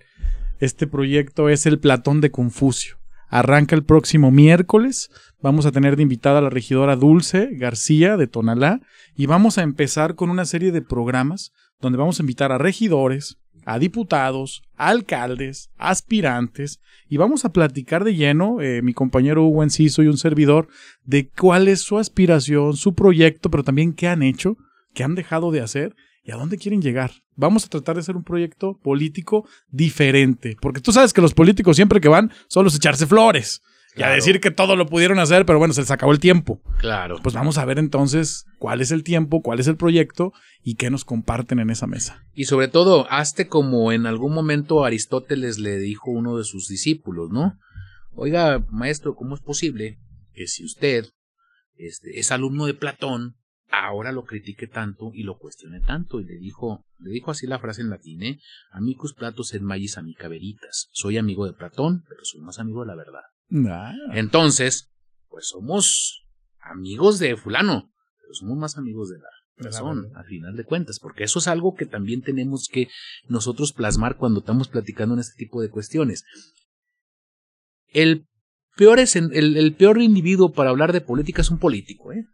Este 0.59 0.85
proyecto 0.85 1.47
es 1.47 1.65
el 1.65 1.79
Platón 1.79 2.19
de 2.19 2.31
Confucio. 2.31 3.00
Arranca 3.31 3.77
el 3.77 3.85
próximo 3.85 4.29
miércoles. 4.29 5.09
Vamos 5.41 5.65
a 5.65 5.71
tener 5.71 5.95
de 5.95 6.03
invitada 6.03 6.39
a 6.39 6.41
la 6.41 6.49
regidora 6.49 6.97
Dulce 6.97 7.47
García 7.53 8.17
de 8.17 8.27
Tonalá 8.27 8.81
y 9.15 9.25
vamos 9.25 9.57
a 9.57 9.63
empezar 9.63 10.15
con 10.15 10.29
una 10.29 10.43
serie 10.43 10.73
de 10.73 10.81
programas 10.81 11.53
donde 11.79 11.97
vamos 11.97 12.19
a 12.19 12.23
invitar 12.23 12.51
a 12.51 12.57
regidores, 12.57 13.37
a 13.65 13.79
diputados, 13.79 14.63
a 14.75 14.89
alcaldes, 14.89 15.69
aspirantes, 15.77 16.81
y 17.07 17.15
vamos 17.15 17.45
a 17.45 17.53
platicar 17.53 18.03
de 18.03 18.15
lleno, 18.15 18.59
eh, 18.59 18.81
mi 18.81 18.93
compañero 18.93 19.45
Hugo 19.45 19.63
Enciso 19.63 20.03
y 20.03 20.07
un 20.07 20.17
servidor, 20.17 20.67
de 21.05 21.29
cuál 21.29 21.69
es 21.69 21.79
su 21.79 21.97
aspiración, 21.97 22.75
su 22.75 22.95
proyecto, 22.95 23.49
pero 23.49 23.63
también 23.63 23.93
qué 23.93 24.09
han 24.09 24.23
hecho, 24.23 24.57
qué 24.93 25.05
han 25.05 25.15
dejado 25.15 25.51
de 25.51 25.61
hacer 25.61 25.95
y 26.23 26.31
a 26.31 26.35
dónde 26.35 26.57
quieren 26.57 26.81
llegar. 26.81 27.11
Vamos 27.35 27.65
a 27.65 27.69
tratar 27.69 27.95
de 27.95 28.01
hacer 28.01 28.15
un 28.15 28.23
proyecto 28.23 28.79
político 28.81 29.47
diferente, 29.69 30.55
porque 30.61 30.81
tú 30.81 30.91
sabes 30.91 31.13
que 31.13 31.21
los 31.21 31.33
políticos 31.33 31.75
siempre 31.75 32.01
que 32.01 32.07
van 32.07 32.31
solo 32.47 32.69
es 32.69 32.75
echarse 32.75 33.07
flores. 33.07 33.61
Y 33.95 34.03
a 34.03 34.09
decir 34.09 34.39
que 34.39 34.51
todo 34.51 34.77
lo 34.77 34.85
pudieron 34.85 35.19
hacer, 35.19 35.45
pero 35.45 35.59
bueno, 35.59 35.73
se 35.73 35.81
les 35.81 35.91
acabó 35.91 36.13
el 36.13 36.19
tiempo. 36.19 36.61
Claro. 36.77 37.17
Pues 37.21 37.35
vamos 37.35 37.57
a 37.57 37.65
ver 37.65 37.77
entonces 37.77 38.45
cuál 38.57 38.79
es 38.79 38.91
el 38.91 39.03
tiempo, 39.03 39.41
cuál 39.41 39.59
es 39.59 39.67
el 39.67 39.75
proyecto 39.75 40.31
y 40.63 40.75
qué 40.75 40.89
nos 40.89 41.03
comparten 41.03 41.59
en 41.59 41.69
esa 41.69 41.87
mesa. 41.87 42.23
Y 42.33 42.45
sobre 42.45 42.69
todo, 42.69 43.05
hazte 43.11 43.47
como 43.47 43.91
en 43.91 44.05
algún 44.05 44.33
momento 44.33 44.85
Aristóteles 44.85 45.59
le 45.59 45.77
dijo 45.77 46.11
a 46.11 46.13
uno 46.13 46.37
de 46.37 46.45
sus 46.45 46.69
discípulos, 46.69 47.31
¿no? 47.31 47.57
Oiga, 48.13 48.65
maestro, 48.69 49.15
¿cómo 49.15 49.35
es 49.35 49.41
posible 49.41 49.99
que 50.33 50.47
si 50.47 50.63
usted 50.63 51.07
este, 51.75 52.19
es 52.19 52.31
alumno 52.31 52.67
de 52.67 52.73
Platón, 52.73 53.35
ahora 53.71 54.11
lo 54.11 54.23
critique 54.25 54.67
tanto 54.67 55.11
y 55.13 55.23
lo 55.23 55.37
cuestione 55.37 55.79
tanto? 55.79 56.19
Y 56.19 56.25
le 56.25 56.37
dijo, 56.37 56.85
le 56.99 57.11
dijo 57.11 57.31
así 57.31 57.47
la 57.47 57.59
frase 57.59 57.81
en 57.81 57.89
latín, 57.89 58.23
¿eh? 58.23 58.39
Amicus 58.71 59.13
Platos 59.13 59.53
et 59.53 59.61
magis 59.61 59.97
amica 59.97 60.27
veritas. 60.27 60.89
Soy 60.91 61.17
amigo 61.17 61.45
de 61.45 61.53
Platón, 61.53 62.03
pero 62.07 62.21
soy 62.23 62.41
más 62.41 62.59
amigo 62.59 62.81
de 62.81 62.87
la 62.87 62.95
verdad. 62.95 63.23
Entonces, 64.13 64.91
pues 65.29 65.47
somos 65.47 66.25
amigos 66.59 67.19
de 67.19 67.35
fulano, 67.37 67.91
pero 68.19 68.33
somos 68.33 68.57
más 68.57 68.77
amigos 68.77 69.09
de 69.09 69.17
la 69.19 69.29
razón, 69.57 70.11
al 70.15 70.25
final 70.25 70.55
de 70.55 70.63
cuentas, 70.63 70.99
porque 70.99 71.23
eso 71.23 71.39
es 71.39 71.47
algo 71.47 71.75
que 71.75 71.85
también 71.85 72.21
tenemos 72.21 72.67
que 72.71 72.87
nosotros 73.27 73.73
plasmar 73.73 74.17
cuando 74.17 74.39
estamos 74.39 74.67
platicando 74.67 75.13
en 75.13 75.19
este 75.19 75.37
tipo 75.37 75.61
de 75.61 75.69
cuestiones. 75.69 76.23
El 77.87 78.25
peor, 78.75 78.99
es 78.99 79.15
el, 79.15 79.33
el 79.33 79.75
peor 79.75 80.01
individuo 80.01 80.51
para 80.51 80.71
hablar 80.71 80.93
de 80.93 81.01
política 81.01 81.41
es 81.41 81.51
un 81.51 81.59
político, 81.59 82.11
¿eh? 82.11 82.25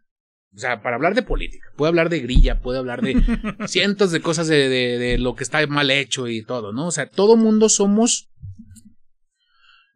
O 0.54 0.58
sea, 0.58 0.82
para 0.82 0.96
hablar 0.96 1.14
de 1.14 1.22
política, 1.22 1.68
puede 1.76 1.88
hablar 1.90 2.08
de 2.08 2.20
grilla, 2.20 2.60
puede 2.60 2.78
hablar 2.78 3.02
de 3.02 3.14
cientos 3.68 4.10
de 4.10 4.20
cosas 4.20 4.48
de, 4.48 4.68
de, 4.68 4.98
de 4.98 5.18
lo 5.18 5.34
que 5.36 5.44
está 5.44 5.64
mal 5.66 5.90
hecho 5.90 6.26
y 6.26 6.42
todo, 6.42 6.72
¿no? 6.72 6.86
O 6.86 6.90
sea, 6.90 7.08
todo 7.08 7.36
mundo 7.36 7.68
somos 7.68 8.28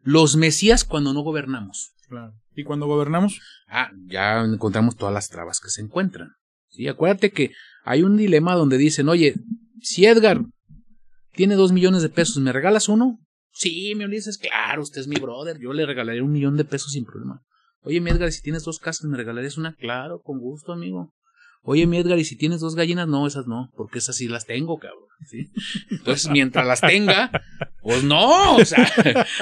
los 0.01 0.35
mesías 0.35 0.83
cuando 0.83 1.13
no 1.13 1.21
gobernamos. 1.21 1.93
claro. 2.07 2.33
¿Y 2.55 2.63
cuando 2.65 2.85
gobernamos? 2.85 3.39
Ah, 3.67 3.89
ya 4.05 4.41
encontramos 4.41 4.95
todas 4.95 5.11
las 5.13 5.27
trabas 5.29 5.59
que 5.59 5.69
se 5.69 5.81
encuentran. 5.81 6.33
Sí, 6.69 6.87
acuérdate 6.87 7.31
que 7.31 7.51
hay 7.83 8.03
un 8.03 8.15
dilema 8.15 8.53
donde 8.53 8.77
dicen, 8.77 9.09
oye, 9.09 9.33
si 9.81 10.05
Edgar 10.05 10.41
tiene 11.33 11.55
dos 11.55 11.71
millones 11.71 12.03
de 12.03 12.09
pesos, 12.09 12.37
¿me 12.37 12.51
regalas 12.53 12.89
uno? 12.89 13.19
Sí, 13.53 13.93
me 13.95 14.07
dices, 14.07 14.37
claro, 14.37 14.83
usted 14.83 15.01
es 15.01 15.07
mi 15.07 15.15
brother, 15.15 15.57
yo 15.59 15.73
le 15.73 15.85
regalaría 15.87 16.23
un 16.23 16.31
millón 16.31 16.55
de 16.57 16.63
pesos 16.65 16.91
sin 16.91 17.05
problema. 17.05 17.41
Oye, 17.83 18.01
mi 18.01 18.11
Edgar, 18.11 18.29
¿y 18.29 18.31
si 18.31 18.41
tienes 18.41 18.63
dos 18.63 18.79
casas, 18.79 19.05
¿me 19.05 19.17
regalarías 19.17 19.57
una? 19.57 19.73
Claro, 19.75 20.21
con 20.21 20.39
gusto, 20.39 20.71
amigo. 20.73 21.13
Oye, 21.61 21.87
mi 21.87 21.97
Edgar, 21.97 22.19
¿y 22.19 22.25
si 22.25 22.35
tienes 22.37 22.59
dos 22.59 22.75
gallinas? 22.75 23.07
No, 23.07 23.25
esas 23.25 23.47
no, 23.47 23.69
porque 23.75 23.99
esas 23.99 24.15
sí 24.17 24.27
las 24.27 24.45
tengo, 24.45 24.77
cabrón. 24.79 25.07
¿sí? 25.29 25.49
Entonces, 25.89 26.29
mientras 26.29 26.65
las 26.67 26.81
tenga, 26.81 27.31
pues 27.81 28.03
no, 28.03 28.55
o 28.57 28.65
sea, 28.65 28.85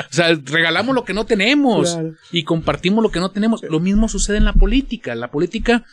o 0.10 0.14
sea, 0.14 0.36
regalamos 0.46 0.94
lo 0.94 1.04
que 1.04 1.14
no 1.14 1.26
tenemos 1.26 1.94
Claro. 1.94 2.14
y 2.32 2.44
compartimos 2.44 3.04
lo 3.04 3.12
que 3.12 3.20
no 3.20 3.32
tenemos. 3.32 3.64
Lo 3.64 3.80
mismo 3.80 4.08
sucede 4.08 4.38
en 4.38 4.46
la 4.46 4.54
política. 4.54 5.16
La 5.16 5.32
política 5.32 5.86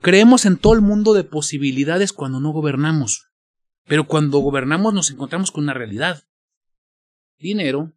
creemos 0.00 0.46
en 0.46 0.56
todo 0.56 0.74
el 0.74 0.80
mundo 0.80 1.14
de 1.14 1.24
posibilidades 1.24 2.12
cuando 2.12 2.40
no 2.40 2.50
gobernamos. 2.50 3.28
Pero 3.86 4.06
cuando 4.06 4.38
gobernamos 4.38 4.94
nos 4.94 5.10
encontramos 5.10 5.50
con 5.50 5.64
una 5.64 5.74
realidad. 5.74 6.24
Dinero, 7.38 7.92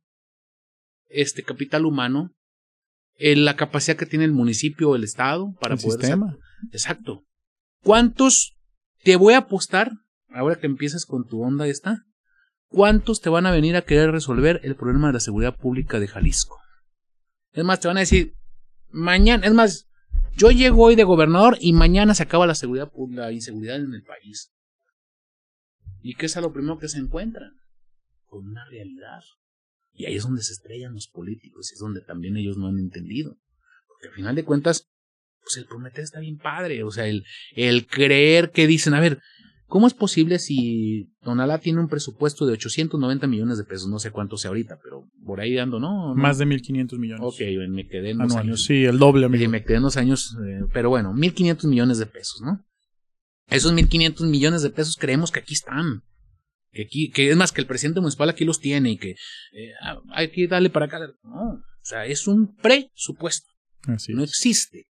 este 1.10 1.44
capital 1.44 1.86
humano, 1.86 2.34
eh, 3.18 3.36
la 3.36 3.56
capacidad 3.56 3.98
que 3.98 4.06
tiene 4.06 4.26
el 4.26 4.32
municipio 4.32 4.90
o 4.90 4.96
el 4.96 5.04
estado 5.04 5.54
para 5.60 5.76
el 5.76 5.82
poder 5.82 6.00
sistema. 6.00 6.38
Exacto. 6.72 7.24
¿Cuántos 7.84 8.56
te 9.04 9.16
voy 9.16 9.34
a 9.34 9.40
apostar, 9.40 9.92
ahora 10.30 10.60
que 10.60 10.68
empiezas 10.68 11.06
con 11.06 11.28
tu 11.28 11.42
onda 11.42 11.68
esta, 11.68 12.04
cuántos 12.68 13.22
te 13.22 13.30
van 13.30 13.46
a 13.46 13.52
venir 13.52 13.76
a 13.76 13.84
querer 13.84 14.12
resolver 14.12 14.60
el 14.64 14.76
problema 14.76 15.08
de 15.08 15.14
la 15.14 15.20
seguridad 15.20 15.56
pública 15.56 16.00
de 16.00 16.08
Jalisco? 16.08 16.58
Es 17.54 17.64
más, 17.64 17.80
te 17.80 17.88
van 17.88 17.98
a 17.98 18.02
decir, 18.02 18.36
mañana, 18.90 19.46
es 19.46 19.54
más, 19.54 19.90
yo 20.36 20.52
llego 20.52 20.84
hoy 20.84 20.96
de 20.96 21.04
gobernador 21.04 21.58
y 21.60 21.74
mañana 21.74 22.14
se 22.14 22.24
acaba 22.24 22.46
la 22.46 22.56
seguridad, 22.56 22.92
la 23.10 23.32
inseguridad 23.32 23.78
en 23.78 23.94
el 23.94 24.04
país. 24.04 24.54
¿Y 26.02 26.14
qué 26.16 26.28
es 26.28 26.38
a 26.38 26.42
lo 26.42 26.54
primero 26.54 26.78
que 26.78 26.88
se 26.88 27.00
encuentran? 27.00 27.54
Con 28.28 28.48
una 28.48 28.66
realidad. 28.66 29.22
Y 29.98 30.06
ahí 30.06 30.16
es 30.16 30.24
donde 30.24 30.44
se 30.44 30.54
estrellan 30.54 30.94
los 30.94 31.08
políticos, 31.08 31.72
y 31.72 31.74
es 31.74 31.80
donde 31.80 32.02
también 32.02 32.38
ellos 32.38 32.56
no 32.56 32.68
han 32.68 32.78
entendido. 32.78 33.36
Porque 33.88 34.10
al 34.10 34.14
final 34.14 34.36
de 34.36 34.46
cuentas, 34.46 34.88
pues 35.42 35.58
el 35.58 35.66
prometer 35.66 36.04
está 36.04 36.20
bien 36.20 36.38
padre. 36.38 36.84
O 36.84 36.92
sea, 36.92 37.08
el, 37.08 37.26
el 37.56 37.88
creer 37.88 38.52
que 38.52 38.68
dicen, 38.68 38.94
a 38.94 39.00
ver, 39.00 39.20
¿cómo 39.66 39.88
es 39.88 39.96
posible 39.96 40.38
si 40.38 41.10
Tonalá 41.24 41.58
tiene 41.58 41.80
un 41.80 41.88
presupuesto 41.88 42.46
de 42.46 42.54
890 42.54 43.26
millones 43.26 43.58
de 43.58 43.64
pesos? 43.64 43.90
No 43.90 43.98
sé 43.98 44.12
cuánto 44.12 44.38
sea 44.38 44.50
ahorita, 44.50 44.78
pero 44.84 45.10
por 45.26 45.42
ahí 45.42 45.58
ando, 45.58 45.80
¿no? 45.80 46.10
¿No? 46.10 46.16
Más 46.16 46.38
de 46.38 46.46
1.500 46.46 47.00
millones. 47.00 47.24
Ok, 47.24 47.40
me 47.70 47.88
quedé 47.88 48.12
en 48.12 48.18
unos 48.18 48.34
anuales. 48.34 48.50
años. 48.50 48.66
Sí, 48.66 48.86
el 48.86 49.00
doble, 49.00 49.26
amigo. 49.26 49.50
me 49.50 49.64
quedé 49.64 49.80
unos 49.80 49.98
años, 49.98 50.38
eh, 50.46 50.62
pero 50.72 50.90
bueno, 50.90 51.12
1.500 51.14 51.68
millones 51.68 51.98
de 51.98 52.06
pesos, 52.06 52.42
¿no? 52.42 52.64
Esos 53.50 53.74
1.500 53.74 54.30
millones 54.30 54.62
de 54.62 54.70
pesos 54.70 54.96
creemos 54.96 55.32
que 55.32 55.40
aquí 55.40 55.56
están. 55.56 56.04
Que 56.72 56.84
aquí, 56.84 57.10
que 57.10 57.30
es 57.30 57.36
más 57.36 57.52
que 57.52 57.62
el 57.62 57.68
presidente 57.68 58.02
municipal 58.02 58.30
aquí 58.30 58.46
los 58.46 58.60
tiene 58.60 58.92
y 58.92 58.98
que 58.98 59.12
eh, 59.12 59.72
ah, 59.82 60.00
hay 60.12 60.30
que 60.30 60.48
darle 60.48 60.70
para 60.70 60.86
acá. 60.86 61.00
No, 61.24 61.54
o 61.54 61.64
sea, 61.82 62.06
es 62.06 62.28
un 62.28 62.56
presupuesto 62.56 63.48
Así 63.88 64.14
no 64.14 64.24
existe. 64.24 64.88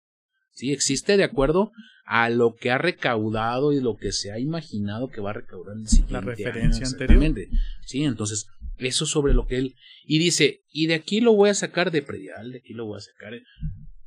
Sí, 0.52 0.72
existe 0.72 1.18
de 1.18 1.24
acuerdo 1.24 1.72
a 2.06 2.30
lo 2.30 2.56
que 2.56 2.72
ha 2.72 2.78
recaudado 2.78 3.74
y 3.74 3.80
lo 3.80 3.96
que 3.96 4.12
se 4.12 4.32
ha 4.32 4.40
imaginado 4.40 5.10
que 5.10 5.22
va 5.22 5.32
a 5.32 5.34
recaudar 5.34 5.78
el 5.78 5.88
siguiente 5.88 6.14
La 6.14 6.20
año, 6.20 6.30
referencia 6.30 6.82
exactamente. 6.84 7.50
Sí, 7.86 8.04
entonces, 8.04 8.48
eso 8.78 9.06
sobre 9.06 9.34
lo 9.34 9.46
que 9.46 9.58
él. 9.58 9.76
Y 10.06 10.20
dice, 10.20 10.62
y 10.72 10.88
de 10.88 10.96
aquí 10.96 11.22
lo 11.22 11.34
voy 11.34 11.50
a 11.50 11.54
sacar 11.54 11.92
de 11.92 12.02
predial, 12.02 12.52
de 12.54 12.60
aquí 12.60 12.74
lo 12.74 12.86
voy 12.86 12.98
a 12.98 13.02
sacar. 13.02 13.34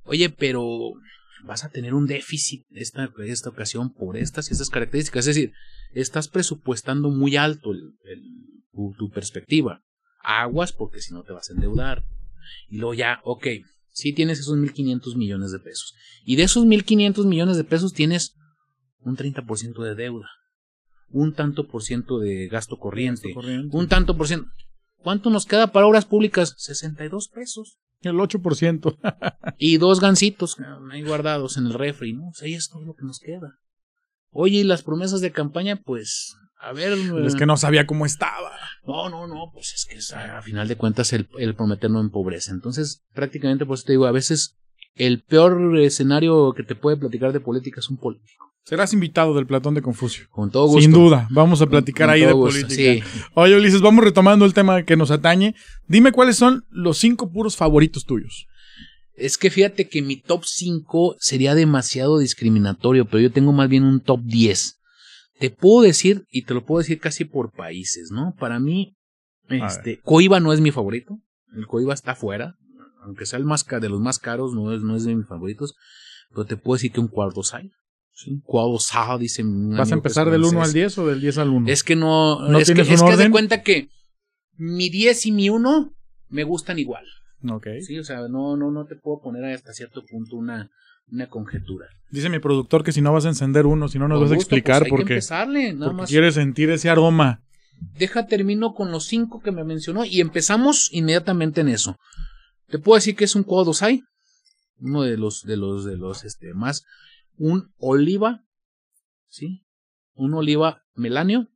Oye, 0.04 0.30
pero 0.30 0.92
vas 1.44 1.64
a 1.64 1.70
tener 1.70 1.94
un 1.94 2.06
déficit 2.06 2.64
esta, 2.70 3.10
esta 3.24 3.50
ocasión 3.50 3.92
por 3.92 4.16
estas 4.16 4.48
y 4.48 4.52
estas 4.52 4.70
características. 4.70 5.26
Es 5.26 5.34
decir, 5.36 5.52
estás 5.92 6.28
presupuestando 6.28 7.10
muy 7.10 7.36
alto 7.36 7.72
el- 7.72 7.94
el- 8.04 8.22
tu, 8.72 8.94
tu 8.98 9.10
perspectiva. 9.10 9.82
Aguas 10.22 10.72
porque 10.72 11.00
si 11.00 11.12
no 11.12 11.22
te 11.22 11.32
vas 11.32 11.50
a 11.50 11.54
endeudar. 11.54 12.04
Y 12.68 12.78
luego 12.78 12.94
ya, 12.94 13.20
ok, 13.24 13.46
sí 13.92 14.12
tienes 14.12 14.38
esos 14.40 14.56
1.500 14.58 15.16
millones 15.16 15.52
de 15.52 15.58
pesos. 15.58 15.94
Y 16.24 16.36
de 16.36 16.44
esos 16.44 16.64
1.500 16.66 17.26
millones 17.26 17.56
de 17.56 17.64
pesos 17.64 17.92
tienes 17.92 18.34
un 19.00 19.16
30% 19.16 19.82
de 19.82 19.94
deuda. 19.94 20.28
Un 21.08 21.34
tanto 21.34 21.66
por 21.66 21.82
ciento 21.82 22.18
de 22.18 22.46
gasto 22.48 22.78
corriente. 22.78 23.28
Gasto 23.28 23.40
corriente. 23.40 23.76
Un 23.76 23.88
tanto 23.88 24.16
por 24.16 24.28
ciento. 24.28 24.48
¿Cuánto 24.98 25.30
nos 25.30 25.46
queda 25.46 25.72
para 25.72 25.86
obras 25.86 26.04
públicas? 26.04 26.54
62 26.58 27.28
pesos. 27.28 27.78
El 28.02 28.16
8%. 28.16 28.98
Y 29.58 29.76
dos 29.76 30.00
gancitos 30.00 30.56
ahí 30.90 31.02
guardados 31.02 31.56
en 31.56 31.66
el 31.66 31.74
refri, 31.74 32.12
¿no? 32.12 32.28
O 32.28 32.32
sea, 32.32 32.46
ahí 32.46 32.54
es 32.54 32.68
todo 32.68 32.84
lo 32.84 32.94
que 32.94 33.04
nos 33.04 33.18
queda. 33.18 33.58
Oye, 34.30 34.58
y 34.58 34.64
las 34.64 34.82
promesas 34.82 35.20
de 35.20 35.32
campaña, 35.32 35.76
pues, 35.76 36.36
a 36.60 36.72
ver. 36.72 36.92
es 36.92 37.34
eh, 37.34 37.38
que 37.38 37.46
no 37.46 37.56
sabía 37.56 37.86
cómo 37.86 38.06
estaba. 38.06 38.52
No, 38.86 39.08
no, 39.08 39.26
no, 39.26 39.50
pues 39.52 39.74
es 39.74 39.86
que 39.86 39.96
es, 39.96 40.12
a, 40.12 40.38
a 40.38 40.42
final 40.42 40.68
de 40.68 40.76
cuentas 40.76 41.12
el, 41.12 41.28
el 41.38 41.54
prometer 41.54 41.90
no 41.90 42.00
empobrece. 42.00 42.52
Entonces, 42.52 43.02
prácticamente 43.12 43.66
por 43.66 43.74
eso 43.74 43.84
te 43.86 43.92
digo, 43.92 44.06
a 44.06 44.12
veces 44.12 44.59
el 44.94 45.22
peor 45.22 45.78
escenario 45.78 46.52
que 46.54 46.62
te 46.62 46.74
puede 46.74 46.96
platicar 46.96 47.32
de 47.32 47.40
política 47.40 47.80
es 47.80 47.88
un 47.90 47.96
político. 47.96 48.50
Serás 48.64 48.92
invitado 48.92 49.34
del 49.34 49.46
Platón 49.46 49.74
de 49.74 49.82
Confucio. 49.82 50.26
Con 50.30 50.50
todo 50.50 50.66
gusto. 50.66 50.80
Sin 50.82 50.92
duda. 50.92 51.26
Vamos 51.30 51.62
a 51.62 51.66
platicar 51.66 52.08
Con 52.08 52.14
ahí 52.14 52.20
de 52.20 52.28
todo 52.28 52.36
gusto, 52.36 52.60
política. 52.60 53.06
Sí. 53.06 53.26
Oye, 53.34 53.56
Ulises, 53.56 53.80
vamos 53.80 54.04
retomando 54.04 54.44
el 54.44 54.54
tema 54.54 54.82
que 54.84 54.96
nos 54.96 55.10
atañe. 55.10 55.54
Dime 55.86 56.12
cuáles 56.12 56.36
son 56.36 56.64
los 56.70 56.98
cinco 56.98 57.32
puros 57.32 57.56
favoritos 57.56 58.04
tuyos. 58.04 58.46
Es 59.14 59.36
que 59.36 59.50
fíjate 59.50 59.88
que 59.88 60.00
mi 60.00 60.16
top 60.16 60.44
5 60.44 61.16
sería 61.18 61.54
demasiado 61.54 62.18
discriminatorio, 62.18 63.04
pero 63.04 63.20
yo 63.20 63.30
tengo 63.30 63.52
más 63.52 63.68
bien 63.68 63.84
un 63.84 64.00
top 64.00 64.20
10. 64.22 64.78
Te 65.38 65.50
puedo 65.50 65.82
decir, 65.82 66.24
y 66.30 66.42
te 66.42 66.54
lo 66.54 66.64
puedo 66.64 66.78
decir 66.78 67.00
casi 67.00 67.24
por 67.24 67.52
países, 67.52 68.10
¿no? 68.10 68.34
Para 68.38 68.58
mí, 68.60 68.96
este, 69.48 70.00
Coiba 70.00 70.40
no 70.40 70.52
es 70.52 70.60
mi 70.60 70.70
favorito. 70.70 71.18
El 71.54 71.66
Coiba 71.66 71.92
está 71.92 72.14
fuera. 72.14 72.56
Aunque 73.02 73.26
sea 73.26 73.38
el 73.38 73.44
más 73.44 73.66
de 73.66 73.88
los 73.88 74.00
más 74.00 74.18
caros, 74.18 74.54
no 74.54 74.72
es, 74.72 74.82
no 74.82 74.96
es 74.96 75.04
de 75.04 75.14
mis 75.14 75.26
favoritos. 75.26 75.74
Pero 76.30 76.44
te 76.44 76.56
puedo 76.56 76.76
decir 76.76 76.92
que 76.92 77.00
un 77.00 77.08
Cuartos 77.08 77.54
hay. 77.54 77.66
O 77.66 77.80
Sí, 78.12 78.38
Cuadosá, 78.44 79.16
dice 79.16 79.42
un 79.42 79.74
¿Vas 79.76 79.92
a 79.92 79.94
empezar 79.94 80.30
del 80.30 80.42
1 80.42 80.48
al 80.48 80.52
francés. 80.52 80.74
10 80.74 80.98
o 80.98 81.06
del 81.06 81.20
10 81.22 81.38
al 81.38 81.48
1? 81.48 81.68
Es 81.70 81.82
que 81.82 81.96
no, 81.96 82.46
¿No 82.48 82.58
es 82.58 82.70
que, 82.70 82.82
es 82.82 83.02
que 83.02 83.16
de 83.16 83.30
cuenta 83.30 83.62
que 83.62 83.88
mi 84.58 84.90
10 84.90 85.26
y 85.26 85.32
mi 85.32 85.48
1 85.48 85.94
me 86.28 86.44
gustan 86.44 86.78
igual. 86.78 87.04
Ok. 87.48 87.66
Sí, 87.80 87.98
o 87.98 88.04
sea, 88.04 88.28
no, 88.28 88.58
no, 88.58 88.70
no 88.70 88.84
te 88.84 88.96
puedo 88.96 89.20
poner 89.22 89.44
hasta 89.54 89.72
cierto 89.72 90.04
punto 90.04 90.36
una, 90.36 90.70
una 91.10 91.28
conjetura. 91.28 91.86
Dice 92.10 92.28
mi 92.28 92.40
productor 92.40 92.84
que 92.84 92.92
si 92.92 93.00
no 93.00 93.10
vas 93.10 93.24
a 93.24 93.30
encender 93.30 93.64
uno, 93.64 93.88
si 93.88 93.98
no 93.98 94.06
nos 94.06 94.20
vas 94.20 94.32
a 94.32 94.34
gusto, 94.34 94.54
explicar 94.54 94.80
pues 94.80 94.82
hay 94.82 94.90
que 94.90 94.96
porque, 94.96 95.12
empezarle, 95.14 95.72
nada 95.72 95.86
porque 95.86 96.02
más. 96.02 96.10
quieres 96.10 96.34
sentir 96.34 96.68
ese 96.70 96.90
aroma. 96.90 97.40
Deja 97.98 98.26
termino 98.26 98.74
con 98.74 98.90
los 98.90 99.06
cinco 99.06 99.40
que 99.40 99.50
me 99.50 99.64
mencionó 99.64 100.04
y 100.04 100.20
empezamos 100.20 100.90
inmediatamente 100.92 101.62
en 101.62 101.68
eso. 101.68 101.96
Te 102.70 102.78
puedo 102.78 102.96
decir 102.96 103.16
que 103.16 103.24
es 103.24 103.34
un 103.34 103.42
Kodosai, 103.44 104.02
uno 104.78 105.02
de 105.02 105.16
los 105.16 105.42
de 105.42 105.56
los 105.56 105.84
de 105.84 105.96
los 105.96 106.24
este 106.24 106.54
más 106.54 106.84
un 107.36 107.72
oliva, 107.78 108.44
¿sí? 109.28 109.64
Un 110.14 110.34
oliva 110.34 110.82
melanio. 110.94 111.48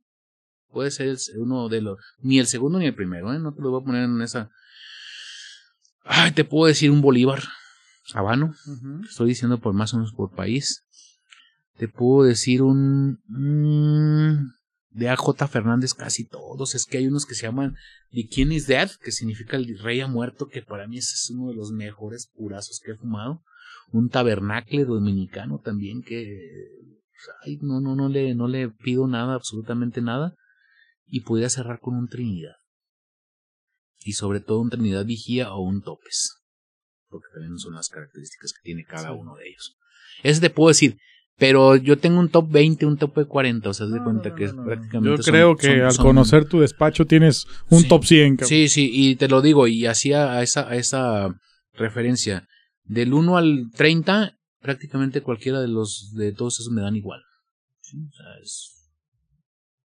Puede 0.71 0.91
ser 0.91 1.07
el- 1.07 1.17
uno 1.37 1.69
de 1.69 1.81
los 1.81 1.97
ni 2.19 2.39
el 2.39 2.47
segundo 2.47 2.79
ni 2.79 2.85
el 2.87 2.95
primero, 2.95 3.33
¿eh? 3.33 3.39
No 3.39 3.53
te 3.53 3.61
lo 3.61 3.71
voy 3.71 3.81
a 3.81 3.85
poner 3.85 4.03
en 4.03 4.21
esa 4.21 4.51
Ay, 6.03 6.31
te 6.33 6.43
puedo 6.45 6.67
decir 6.67 6.91
un 6.91 7.01
bolívar 7.01 7.41
sabano, 8.05 8.53
estoy 9.09 9.29
diciendo 9.29 9.59
por 9.59 9.73
más 9.73 9.93
o 9.93 9.97
menos 9.97 10.13
por 10.13 10.35
país. 10.35 10.83
Te 11.77 11.87
puedo 11.87 12.27
decir 12.27 12.61
un 12.61 13.19
mm, 13.27 14.53
de 14.95 15.09
AJ 15.09 15.47
Fernández 15.49 15.93
casi 15.93 16.25
todos. 16.25 16.73
Es 16.73 16.85
que 16.85 16.97
hay 16.97 17.07
unos 17.07 17.25
que 17.25 17.35
se 17.35 17.43
llaman 17.43 17.75
The 18.11 18.27
King 18.27 18.51
is 18.51 18.65
Dead, 18.65 18.89
que 19.03 19.11
significa 19.11 19.57
el 19.57 19.77
rey 19.79 19.99
ha 19.99 20.07
muerto, 20.07 20.47
que 20.47 20.61
para 20.61 20.87
mí 20.87 20.97
ese 20.97 21.15
es 21.15 21.29
uno 21.29 21.49
de 21.49 21.55
los 21.55 21.71
mejores 21.71 22.31
purazos 22.33 22.79
que 22.83 22.91
he 22.91 22.95
fumado. 22.95 23.43
Un 23.91 24.09
tabernacle 24.09 24.85
dominicano 24.85 25.59
también 25.59 26.01
que 26.01 26.39
ay, 27.43 27.57
no, 27.61 27.81
no, 27.81 27.95
no 27.95 28.07
le, 28.07 28.35
no 28.35 28.47
le 28.47 28.69
pido 28.69 29.07
nada, 29.07 29.33
absolutamente 29.33 30.01
nada. 30.01 30.33
Y 31.07 31.21
podría 31.21 31.49
cerrar 31.49 31.79
con 31.81 31.95
un 31.95 32.07
Trinidad. 32.07 32.55
Y 33.99 34.13
sobre 34.13 34.39
todo 34.39 34.61
un 34.61 34.69
Trinidad 34.69 35.05
Vigía 35.05 35.51
o 35.53 35.61
un 35.61 35.81
Topes. 35.81 36.41
Porque 37.09 37.27
también 37.33 37.57
son 37.59 37.73
las 37.73 37.89
características 37.89 38.53
que 38.53 38.61
tiene 38.63 38.85
cada 38.85 39.09
Sí. 39.09 39.17
uno 39.19 39.35
de 39.35 39.47
ellos. 39.49 39.77
Ese 40.23 40.39
te 40.39 40.49
puedo 40.49 40.69
decir, 40.69 40.97
pero 41.37 41.75
yo 41.75 41.97
tengo 41.97 42.19
un 42.19 42.29
top 42.29 42.49
20, 42.49 42.85
un 42.85 42.97
top 42.97 43.27
40, 43.27 43.69
o 43.69 43.73
sea, 43.73 43.85
haz 43.87 43.91
de 43.91 44.01
cuenta 44.03 44.33
que 44.35 44.47
no. 44.53 44.63
prácticamente 44.63 45.17
Yo 45.17 45.23
son- 45.23 45.31
creo 45.33 45.55
que 45.57 45.67
son- 45.67 45.81
al 45.81 45.91
son- 45.91 46.05
conocer 46.05 46.45
tu 46.45 46.59
despacho 46.59 47.05
tienes 47.05 47.45
un 47.69 47.81
Sí. 47.81 47.87
top 47.87 48.05
100. 48.05 48.35
cabrón. 48.37 48.49
Sí, 48.49 48.67
sí, 48.69 48.89
y 48.93 49.15
te 49.15 49.27
lo 49.27 49.41
digo, 49.41 49.67
y 49.67 49.85
hacía 49.85 50.31
a 50.33 50.43
esa, 50.43 50.69
a 50.69 50.75
esa 50.75 51.35
referencia. 51.73 52.47
Del 52.83 53.13
1 53.13 53.37
al 53.37 53.71
30, 53.75 54.37
prácticamente 54.61 55.21
cualquiera 55.21 55.59
de 55.59 55.67
los 55.67 56.13
de 56.15 56.31
todos 56.31 56.59
esos 56.59 56.71
me 56.71 56.81
dan 56.81 56.95
igual. 56.95 57.21
Sí, 57.81 57.97
o 57.97 58.15
sea, 58.15 58.25
es- 58.41 58.91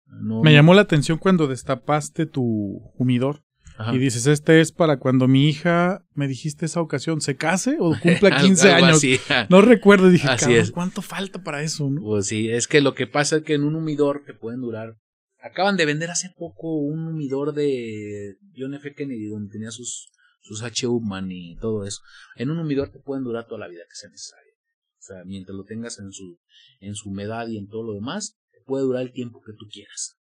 no- 0.07 0.43
Me 0.43 0.53
llamó 0.53 0.75
la 0.75 0.83
atención 0.83 1.19
cuando 1.19 1.47
destapaste 1.47 2.27
tu 2.27 2.93
humidor 2.97 3.43
Ajá. 3.81 3.95
y 3.95 3.99
dices, 3.99 4.27
este 4.27 4.61
es 4.61 4.73
para 4.73 4.99
cuando 4.99 5.27
mi 5.29 5.49
hija, 5.49 6.05
me 6.15 6.29
dijiste 6.29 6.67
esa 6.67 6.81
ocasión, 6.81 7.21
se 7.21 7.37
case 7.37 7.77
o 7.81 7.95
cumpla 8.01 8.29
Algo- 8.37 8.47
15 8.47 8.73
algo 8.73 8.87
años. 8.87 8.97
así. 8.99 9.19
No 9.49 9.63
recuerdo, 9.63 10.09
y 10.09 10.13
dije, 10.13 10.29
Así 10.29 10.53
es. 10.55 10.71
¿cuánto 10.71 11.01
falta 11.03 11.43
para 11.43 11.63
eso? 11.63 11.89
no? 11.89 12.01
Pues 12.03 12.27
sí, 12.27 12.51
es 12.51 12.69
que 12.69 12.81
lo 12.81 12.95
que 12.95 13.07
pasa 13.07 13.37
es 13.39 13.43
que 13.43 13.55
en 13.55 13.65
un 13.65 13.75
humidor 13.77 14.23
te 14.27 14.35
pueden 14.35 14.61
durar. 14.61 14.97
Acaban 15.43 15.77
de 15.79 15.87
vender 15.87 16.11
hace 16.11 16.29
poco 16.37 16.77
un 16.77 17.07
humidor 17.09 17.55
de 17.55 18.37
John 18.57 18.75
F. 18.75 18.93
Kennedy 18.95 19.27
donde 19.29 19.51
tenía 19.51 19.71
sus, 19.71 20.11
sus 20.43 20.63
H. 20.63 20.87
Upman 20.87 21.31
y 21.33 21.57
todo 21.57 21.87
eso. 21.87 22.01
En 22.37 22.51
un 22.51 22.59
humidor 22.59 22.91
te 22.91 22.99
pueden 22.99 23.25
durar 23.25 23.47
toda 23.47 23.61
la 23.61 23.69
vida 23.69 23.83
que 23.89 23.95
sea 23.97 24.11
necesaria. 24.11 24.53
O 24.99 25.03
sea, 25.03 25.25
mientras 25.25 25.57
lo 25.57 25.65
tengas 25.65 25.99
en 25.99 26.13
su, 26.13 26.39
en 26.81 26.95
su 26.95 27.09
humedad 27.09 27.49
y 27.49 27.57
en 27.57 27.69
todo 27.69 27.83
lo 27.85 27.95
demás, 27.95 28.37
te 28.53 28.59
puede 28.67 28.85
durar 28.85 29.01
el 29.01 29.13
tiempo 29.13 29.41
que 29.41 29.53
tú 29.59 29.65
quieras. 29.73 30.19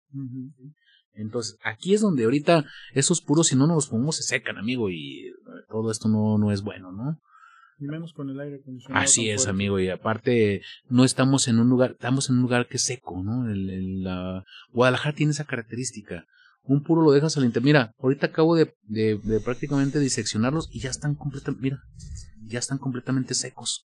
Entonces, 1.18 1.57
aquí 1.63 1.93
es 1.93 2.01
donde 2.01 2.24
ahorita 2.26 2.65
esos 2.93 3.22
puros, 3.22 3.47
si 3.47 3.55
no 3.55 3.68
nos 3.68 3.76
los 3.76 3.88
ponemos, 3.88 4.15
se 4.18 4.24
secan, 4.24 4.57
amigo, 4.57 4.89
y 4.89 5.28
eh, 5.28 5.34
todo 5.70 5.91
esto 5.91 6.07
no, 6.07 6.38
no 6.38 6.51
es 6.51 6.61
bueno, 6.61 6.91
¿no? 6.91 7.20
Y 7.80 7.86
menos 7.86 8.13
con 8.13 8.30
el 8.30 8.39
aire 8.39 8.57
acondicionado. 8.61 9.03
Así 9.03 9.30
es, 9.30 9.41
fuerte. 9.41 9.49
amigo, 9.51 9.80
y 9.80 9.89
aparte 9.89 10.61
no 10.89 11.03
estamos 11.03 11.47
en 11.47 11.59
un 11.59 11.70
lugar, 11.70 11.91
estamos 11.91 12.30
en 12.30 12.38
un 12.38 12.41
lugar 12.43 12.68
que 12.68 12.78
es 12.78 12.84
seco, 12.84 13.22
¿no? 13.24 13.49
El, 13.49 13.70
el, 13.70 14.03
la- 14.03 14.43
Guadalajara 14.72 15.15
tiene 15.15 15.32
esa 15.32 15.45
característica. 15.45 16.26
Un 16.63 16.84
puro 16.84 17.01
lo 17.01 17.11
dejas 17.11 17.38
al 17.38 17.45
interior. 17.45 17.65
Mira, 17.65 17.91
ahorita 17.99 18.28
acabo 18.28 18.55
de, 18.55 18.74
de, 18.84 19.20
de 19.24 19.39
prácticamente 19.39 19.99
diseccionarlos 19.99 20.70
y 20.72 20.80
ya 20.82 20.89
están 20.89 21.15
completamente, 21.15 21.61
mira, 21.63 21.80
ya 22.45 22.59
están 22.59 22.78
completamente 22.78 23.34
secos. 23.36 23.88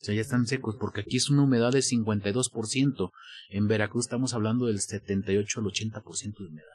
O 0.00 0.04
sea, 0.04 0.14
ya 0.14 0.20
están 0.20 0.46
secos, 0.46 0.76
porque 0.78 1.00
aquí 1.00 1.16
es 1.16 1.28
una 1.28 1.42
humedad 1.42 1.72
de 1.72 1.80
52%. 1.82 3.10
En 3.50 3.66
Veracruz 3.66 4.04
estamos 4.06 4.32
hablando 4.34 4.66
del 4.66 4.80
78 4.80 5.60
al 5.60 5.66
80% 5.66 6.38
de 6.38 6.46
humedad. 6.46 6.66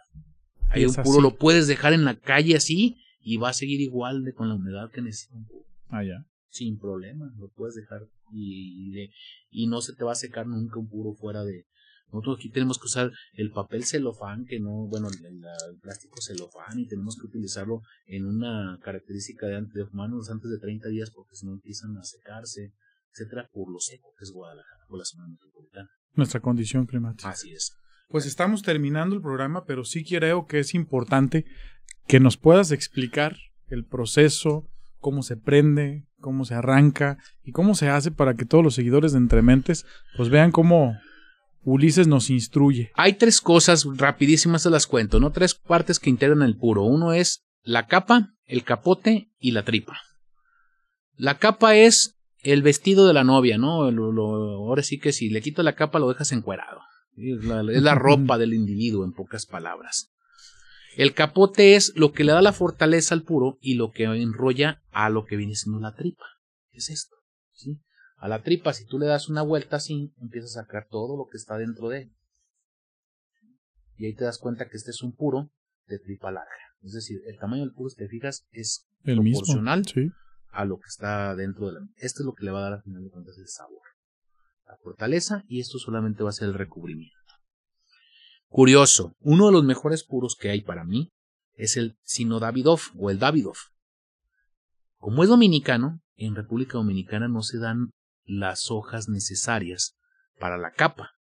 Ahí 0.70 0.84
Y 0.84 0.86
un 0.86 0.94
puro 0.96 1.12
así. 1.12 1.22
lo 1.22 1.36
puedes 1.36 1.68
dejar 1.68 1.94
en 1.94 2.04
la 2.04 2.16
calle 2.20 2.56
así 2.56 2.98
y 3.22 3.38
va 3.38 3.50
a 3.50 3.54
seguir 3.54 3.80
igual 3.80 4.24
de 4.24 4.34
con 4.34 4.50
la 4.50 4.56
humedad 4.56 4.90
que 4.92 5.02
necesita 5.02 5.36
un 5.38 5.46
puro 5.46 5.66
Ah, 5.90 6.04
ya. 6.04 6.26
sin 6.50 6.78
problema, 6.80 7.32
lo 7.38 7.50
puedes 7.50 7.76
dejar 7.76 8.02
y, 8.34 8.92
le- 8.92 9.12
y 9.52 9.68
no 9.68 9.82
se 9.82 9.94
te 9.94 10.04
va 10.04 10.12
a 10.14 10.16
secar 10.16 10.48
nunca 10.48 10.80
un 10.80 10.90
puro 10.90 11.14
fuera 11.14 11.44
de... 11.44 11.66
Nosotros 12.12 12.38
aquí 12.40 12.50
tenemos 12.50 12.78
que 12.78 12.86
usar 12.86 13.12
el 13.34 13.52
papel 13.52 13.86
celofán, 13.86 14.46
que 14.46 14.60
no, 14.60 14.88
bueno, 14.88 15.08
el, 15.10 15.80
plástico 15.82 16.20
celofán 16.22 16.78
y 16.80 16.88
tenemos 16.88 17.16
que 17.20 17.26
utilizarlo 17.28 17.82
en 18.06 18.26
una 18.26 18.80
característica 18.84 19.48
de, 19.48 19.56
antes, 19.58 19.74
de 19.74 19.84
humanos 19.84 20.30
antes 20.30 20.50
de 20.52 20.60
30 20.60 20.90
días 20.90 21.10
porque 21.12 21.36
si 21.36 21.46
no 21.46 21.54
empiezan 21.54 21.96
a 21.98 22.04
secarse, 22.04 22.72
etcétera, 23.14 23.50
por 23.54 23.72
lo 23.72 23.80
seco 23.80 24.14
que 24.18 24.26
es 24.26 24.32
Guadalajara, 24.32 24.86
por 24.88 24.98
la 25.00 25.06
zona 25.06 25.28
metropolitana. 25.28 25.90
Nuestra 26.14 26.40
condición 26.40 26.86
climática. 26.86 27.30
Así 27.30 27.54
es. 27.54 27.76
Pues 28.10 28.26
estamos 28.26 28.62
terminando 28.62 29.16
el 29.16 29.22
programa, 29.22 29.66
pero 29.66 29.86
sí 29.86 30.04
creo 30.04 30.46
que 30.46 30.60
es 30.60 30.74
importante 30.74 31.46
que 32.08 32.20
nos 32.20 32.38
puedas 32.38 32.72
explicar 32.72 33.38
el 33.68 33.86
proceso, 33.86 34.68
cómo 35.00 35.24
se 35.24 35.38
prende, 35.38 36.06
cómo 36.20 36.46
se 36.46 36.54
arranca 36.54 37.18
y 37.44 37.52
cómo 37.52 37.76
se 37.76 37.90
hace 37.90 38.12
para 38.12 38.36
que 38.36 38.46
todos 38.46 38.64
los 38.64 38.76
seguidores 38.76 39.14
de 39.14 39.18
Entrementes 39.20 39.86
pues 40.16 40.30
vean 40.30 40.52
cómo 40.52 40.96
Ulises 41.64 42.08
nos 42.08 42.30
instruye. 42.30 42.92
Hay 42.96 43.14
tres 43.14 43.42
cosas 43.42 43.86
rapidísimas, 43.96 44.64
se 44.64 44.70
las 44.70 44.86
cuento, 44.86 45.20
¿no? 45.20 45.32
Tres 45.32 45.56
partes 45.56 46.00
que 46.00 46.10
integran 46.10 46.42
el 46.42 46.58
puro. 46.58 46.84
Uno 46.84 47.14
es 47.14 47.46
la 47.62 47.88
capa, 47.88 48.34
el 48.46 48.64
capote 48.64 49.32
y 49.40 49.52
la 49.52 49.64
tripa. 49.64 50.00
La 51.16 51.38
capa 51.38 51.76
es 51.76 52.13
el 52.44 52.62
vestido 52.62 53.08
de 53.08 53.14
la 53.14 53.24
novia, 53.24 53.58
¿no? 53.58 53.90
Lo- 53.92 54.12
lo- 54.12 54.58
ahora 54.68 54.84
sí 54.84 55.00
que 55.00 55.12
si 55.14 55.30
le 55.30 55.42
quito 55.42 55.64
la 55.64 55.76
capa 55.76 56.00
lo 56.00 56.10
dejas 56.10 56.32
encuerado. 56.32 56.80
Es 57.16 57.44
la, 57.44 57.62
es 57.72 57.82
la 57.82 57.96
ropa 57.96 58.38
del 58.38 58.54
individuo, 58.54 59.06
en 59.06 59.14
pocas 59.14 59.46
palabras. 59.46 60.12
El 60.96 61.14
capote 61.14 61.76
es 61.76 61.94
lo 61.96 62.12
que 62.12 62.24
le 62.24 62.34
da 62.34 62.42
la 62.42 62.54
fortaleza 62.54 63.16
al 63.16 63.24
puro 63.24 63.58
y 63.62 63.76
lo 63.76 63.92
que 63.92 64.04
enrolla 64.04 64.84
a 64.92 65.10
lo 65.10 65.26
que 65.26 65.36
viene 65.38 65.56
siendo 65.56 65.80
la 65.80 65.96
tripa. 65.96 66.26
¿Qué 66.70 66.78
es 66.78 66.90
esto? 66.90 67.16
¿Sí? 67.54 67.80
A 68.18 68.28
la 68.28 68.44
tripa, 68.44 68.74
si 68.74 68.86
tú 68.86 69.00
le 69.00 69.08
das 69.08 69.28
una 69.28 69.42
vuelta 69.42 69.78
así, 69.78 70.14
empiezas 70.22 70.56
a 70.58 70.62
sacar 70.62 70.88
todo 70.90 71.18
lo 71.18 71.26
que 71.32 71.38
está 71.38 71.58
dentro 71.58 71.90
de 71.90 72.04
él. 72.04 72.12
Y 73.98 74.06
ahí 74.06 74.16
te 74.16 74.24
das 74.24 74.38
cuenta 74.38 74.68
que 74.70 74.78
este 74.78 74.92
es 74.92 75.02
un 75.02 75.16
puro 75.16 75.52
de 75.88 76.00
tripa 76.00 76.32
larga. 76.32 76.50
Es 76.84 76.94
decir, 76.94 77.20
el 77.28 77.38
tamaño 77.40 77.64
del 77.64 77.74
puro, 77.74 77.90
si 77.90 77.96
te 77.98 78.08
fijas, 78.08 78.46
es 78.52 78.88
El 79.04 79.22
mismo. 79.22 79.40
proporcional 79.40 79.86
Sí. 79.86 80.12
A 80.54 80.66
lo 80.66 80.78
que 80.78 80.88
está 80.88 81.36
dentro 81.36 81.68
de 81.68 81.74
la... 81.74 81.80
Esto 81.98 82.22
es 82.22 82.26
lo 82.26 82.34
que 82.34 82.46
le 82.46 82.52
va 82.52 82.60
a 82.60 82.64
dar 82.64 82.74
al 82.74 82.84
final 82.84 83.04
de 83.04 83.10
cuentas 83.10 83.38
el 83.38 83.48
sabor. 83.48 83.82
La 84.68 84.78
fortaleza 84.78 85.44
y 85.48 85.60
esto 85.60 85.80
solamente 85.80 86.24
va 86.24 86.30
a 86.30 86.34
ser 86.34 86.48
el 86.48 86.54
recubrimiento. 86.54 87.18
Curioso, 88.48 89.16
uno 89.20 89.48
de 89.48 89.52
los 89.52 89.64
mejores 89.64 90.04
puros 90.04 90.36
que 90.40 90.52
hay 90.52 90.62
para 90.62 90.84
mí 90.84 91.12
es 91.56 91.76
el 91.76 91.98
Sino 92.04 92.40
Davidov 92.40 92.80
o 92.98 93.10
el 93.10 93.20
Davidov. 93.20 93.58
Como 94.98 95.24
es 95.24 95.30
dominicano, 95.30 96.02
en 96.16 96.36
República 96.36 96.78
Dominicana 96.78 97.28
no 97.28 97.42
se 97.42 97.58
dan 97.58 97.92
las 98.26 98.70
hojas 98.70 99.10
necesarias 99.10 99.96
para 100.40 100.58
la 100.58 100.72
capa. 100.72 101.12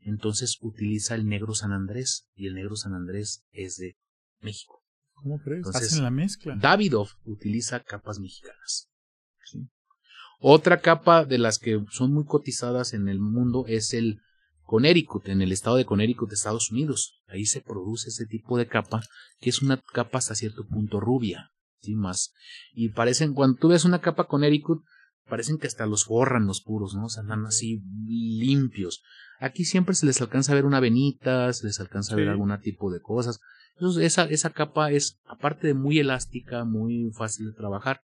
Entonces 0.00 0.56
utiliza 0.60 1.14
el 1.14 1.26
negro 1.26 1.54
San 1.54 1.72
Andrés 1.72 2.26
y 2.34 2.46
el 2.46 2.54
negro 2.54 2.76
San 2.76 2.94
Andrés 2.94 3.44
es 3.52 3.76
de 3.76 3.96
México. 4.40 4.77
¿Cómo 5.22 5.40
crees? 5.40 5.66
Entonces, 5.66 5.92
Hacen 5.92 6.04
la 6.04 6.10
mezcla. 6.10 6.56
Davidoff 6.56 7.14
utiliza 7.24 7.80
capas 7.80 8.18
mexicanas. 8.18 8.90
¿sí? 9.44 9.68
Otra 10.40 10.80
capa 10.80 11.24
de 11.24 11.38
las 11.38 11.58
que 11.58 11.84
son 11.90 12.12
muy 12.12 12.24
cotizadas 12.24 12.94
en 12.94 13.08
el 13.08 13.18
mundo 13.18 13.64
es 13.66 13.92
el 13.94 14.20
Connecticut, 14.62 15.28
en 15.28 15.42
el 15.42 15.50
estado 15.50 15.76
de 15.76 15.86
Connecticut 15.86 16.28
de 16.28 16.34
Estados 16.34 16.70
Unidos. 16.70 17.22
Ahí 17.26 17.46
se 17.46 17.60
produce 17.60 18.10
ese 18.10 18.26
tipo 18.26 18.58
de 18.58 18.66
capa, 18.66 19.02
que 19.40 19.50
es 19.50 19.62
una 19.62 19.80
capa 19.92 20.18
hasta 20.18 20.34
cierto 20.34 20.66
punto 20.66 21.00
rubia, 21.00 21.50
¿sí? 21.80 21.94
Más. 21.94 22.32
Y 22.72 22.90
parecen, 22.90 23.34
cuando 23.34 23.58
tú 23.58 23.68
ves 23.68 23.84
una 23.84 24.00
capa 24.00 24.24
Connecticut, 24.24 24.82
parecen 25.28 25.58
que 25.58 25.66
hasta 25.66 25.86
los 25.86 26.04
forran 26.04 26.46
los 26.46 26.60
puros, 26.60 26.94
¿no? 26.94 27.06
O 27.06 27.08
sea, 27.08 27.22
andan 27.22 27.46
así 27.46 27.82
limpios. 28.06 29.02
Aquí 29.40 29.64
siempre 29.64 29.94
se 29.94 30.06
les 30.06 30.20
alcanza 30.20 30.52
a 30.52 30.54
ver 30.54 30.64
una 30.64 30.80
venita, 30.80 31.52
se 31.52 31.66
les 31.66 31.80
alcanza 31.80 32.14
a 32.14 32.16
ver 32.16 32.28
algún 32.28 32.58
tipo 32.60 32.90
de 32.90 33.00
cosas. 33.00 33.40
Entonces, 33.74 34.04
esa, 34.04 34.24
esa 34.24 34.50
capa 34.50 34.90
es, 34.90 35.20
aparte 35.26 35.68
de 35.68 35.74
muy 35.74 36.00
elástica, 36.00 36.64
muy 36.64 37.12
fácil 37.12 37.46
de 37.46 37.52
trabajar. 37.52 38.02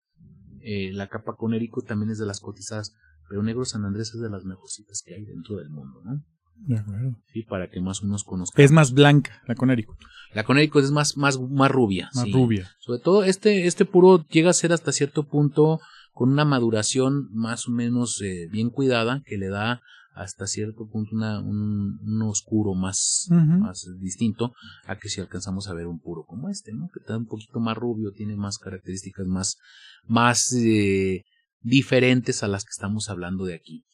Eh, 0.62 0.92
la 0.94 1.08
capa 1.08 1.36
Connecticut 1.36 1.86
también 1.86 2.12
es 2.12 2.18
de 2.18 2.26
las 2.26 2.40
cotizadas. 2.40 2.96
pero 3.30 3.44
Negro 3.44 3.64
San 3.66 3.86
Andrés 3.86 4.14
es 4.16 4.22
de 4.22 4.30
las 4.30 4.46
mejorcitas 4.46 5.04
que 5.06 5.14
hay 5.14 5.26
dentro 5.26 5.58
del 5.58 5.70
mundo, 5.70 6.02
¿no? 6.04 6.24
De 6.66 6.78
acuerdo. 6.78 7.16
Sí, 7.32 7.44
para 7.44 7.70
que 7.70 7.80
más 7.80 8.02
o 8.02 8.06
menos 8.06 8.24
conozcan. 8.24 8.66
Es 8.66 8.72
más 8.72 8.92
blanca 8.92 9.42
la 9.48 9.56
Connecticut. 9.56 9.98
La 10.34 10.44
Connecticut 10.44 10.84
es 10.84 10.92
más, 10.92 11.16
más, 11.16 11.40
más 11.40 11.72
rubia. 11.72 12.10
Más 12.16 12.26
sí. 12.26 12.32
rubia. 12.32 12.70
Sobre 12.80 13.00
todo 13.00 13.24
este, 13.24 13.68
este 13.68 13.86
puro 13.86 14.26
llega 14.28 14.50
a 14.50 14.54
ser 14.54 14.74
hasta 14.74 14.92
cierto 14.92 15.24
punto 15.24 15.80
con 16.20 16.34
una 16.34 16.44
maduración 16.44 17.30
más 17.32 17.70
o 17.70 17.72
menos 17.72 18.22
eh, 18.22 18.50
bien 18.52 18.72
cuidada 18.72 19.24
que 19.26 19.38
le 19.38 19.48
da 19.48 19.80
hasta 20.14 20.48
cierto 20.48 20.86
punto 20.86 21.16
una, 21.16 21.40
un, 21.40 21.98
un 22.02 22.22
oscuro 22.24 22.74
más, 22.74 23.30
más 23.30 23.88
distinto 24.02 24.54
a 24.86 24.98
que 24.98 25.08
si 25.08 25.22
alcanzamos 25.22 25.70
a 25.70 25.74
ver 25.74 25.88
un 25.88 26.02
puro 26.02 26.26
como 26.26 26.50
este, 26.50 26.74
¿no? 26.74 26.90
Que 26.94 27.00
está 27.00 27.16
un 27.16 27.26
poquito 27.26 27.62
más 27.62 27.78
rubio, 27.78 28.12
tiene 28.12 28.36
más 28.36 28.58
características 28.58 29.28
más, 29.28 29.60
más 30.08 30.52
eh, 30.52 31.24
diferentes 31.62 32.44
a 32.44 32.50
las 32.50 32.66
que 32.66 32.72
estamos 32.72 33.10
hablando 33.10 33.46
de 33.46 33.54
aquí. 33.54 33.86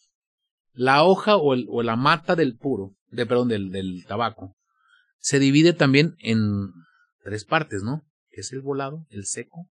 La 0.73 1.03
hoja 1.03 1.36
o, 1.36 1.53
el, 1.53 1.67
o 1.69 1.84
la 1.84 1.95
mata 1.95 2.36
del 2.36 2.57
puro, 2.57 2.95
de, 3.11 3.28
perdón, 3.28 3.49
del, 3.49 3.69
del 3.69 4.03
tabaco, 4.07 4.55
se 5.19 5.38
divide 5.38 5.73
también 5.73 6.15
en 6.17 6.71
tres 7.23 7.45
partes, 7.45 7.84
¿no? 7.84 8.01
Que 8.32 8.41
es 8.41 8.51
el 8.51 8.61
volado, 8.61 9.05
el 9.11 9.28
seco 9.28 9.69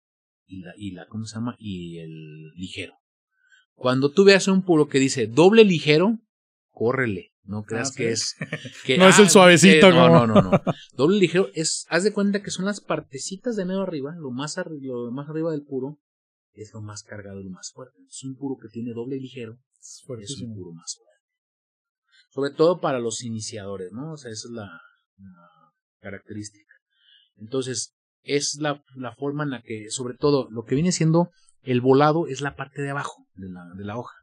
y 0.47 0.61
la, 0.63 0.73
y 0.77 0.91
la, 0.93 1.07
¿cómo 1.07 1.25
se 1.27 1.35
llama? 1.37 1.57
Y 1.59 1.99
el 1.99 2.51
ligero. 2.55 2.95
Cuando 3.75 4.11
tú 4.11 4.25
veas 4.25 4.49
un 4.49 4.63
puro 4.63 4.89
que 4.89 4.99
dice 4.99 5.27
doble 5.27 5.65
ligero, 5.65 6.19
córrele. 6.71 7.33
No 7.45 7.63
creas 7.63 7.91
Ah, 7.93 7.95
que 7.97 8.11
es. 8.11 8.35
Que, 8.85 8.99
No 8.99 9.07
es 9.09 9.19
el 9.21 9.31
suavecito 9.31 9.87
eh, 9.89 9.91
no, 9.91 10.09
como- 10.09 10.27
no, 10.27 10.43
no, 10.43 10.43
no. 10.51 10.63
Doble 10.95 11.19
ligero 11.21 11.49
es. 11.55 11.87
Haz 11.89 12.03
de 12.05 12.13
cuenta 12.13 12.43
que 12.43 12.51
son 12.51 12.65
las 12.65 12.81
partecitas 12.81 13.55
de 13.57 13.65
medio 13.65 13.83
arriba, 13.83 14.15
lo 14.19 14.31
más, 14.31 14.57
arri- 14.59 14.81
lo 14.81 15.11
más 15.13 15.29
arriba 15.29 15.53
del 15.53 15.63
puro, 15.63 16.01
es 16.55 16.73
lo 16.75 16.81
más 16.81 17.03
cargado 17.05 17.41
y 17.41 17.45
lo 17.45 17.51
más 17.51 17.71
fuerte. 17.73 17.97
Es 18.09 18.25
un 18.25 18.35
puro 18.37 18.57
que 18.61 18.69
tiene 18.69 18.93
doble 18.95 19.17
ligero, 19.17 19.59
es 19.79 20.05
un 20.43 20.55
puro 20.55 20.73
más 20.73 20.97
fuerte. 20.97 21.23
Sobre 22.31 22.51
todo 22.51 22.81
para 22.81 22.99
los 22.99 23.23
iniciadores, 23.23 23.93
¿no? 23.93 24.13
O 24.13 24.17
sea, 24.17 24.31
esa 24.33 24.49
es 24.49 24.53
la, 24.55 24.81
la 25.19 25.49
característica. 26.01 26.73
Entonces, 27.37 27.96
es 28.27 28.59
la, 28.61 28.83
la 28.95 29.15
forma 29.15 29.45
en 29.45 29.51
la 29.51 29.63
que, 29.63 29.91
sobre 29.91 30.15
todo, 30.17 30.49
lo 30.51 30.65
que 30.65 30.75
viene 30.75 30.93
siendo 30.93 31.31
el 31.63 31.81
volado 31.81 32.27
es 32.27 32.41
la 32.41 32.55
parte 32.55 32.83
de 32.83 32.91
abajo 32.91 33.27
de 33.35 33.49
la, 33.49 33.65
de 33.77 33.85
la 33.85 33.97
hoja. 33.97 34.15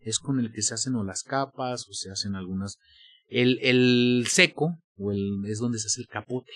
Es 0.00 0.18
con 0.18 0.38
el 0.38 0.52
que 0.52 0.62
se 0.62 0.74
hacen 0.74 0.94
o 0.94 1.04
las 1.04 1.22
capas 1.22 1.88
o 1.88 1.92
se 1.92 2.10
hacen 2.10 2.34
algunas. 2.36 2.78
El, 3.26 3.58
el 3.62 4.26
seco 4.28 4.78
o 4.96 5.10
el, 5.12 5.44
es 5.46 5.58
donde 5.58 5.78
se 5.78 5.88
hace 5.88 6.00
el 6.00 6.06
capote. 6.06 6.52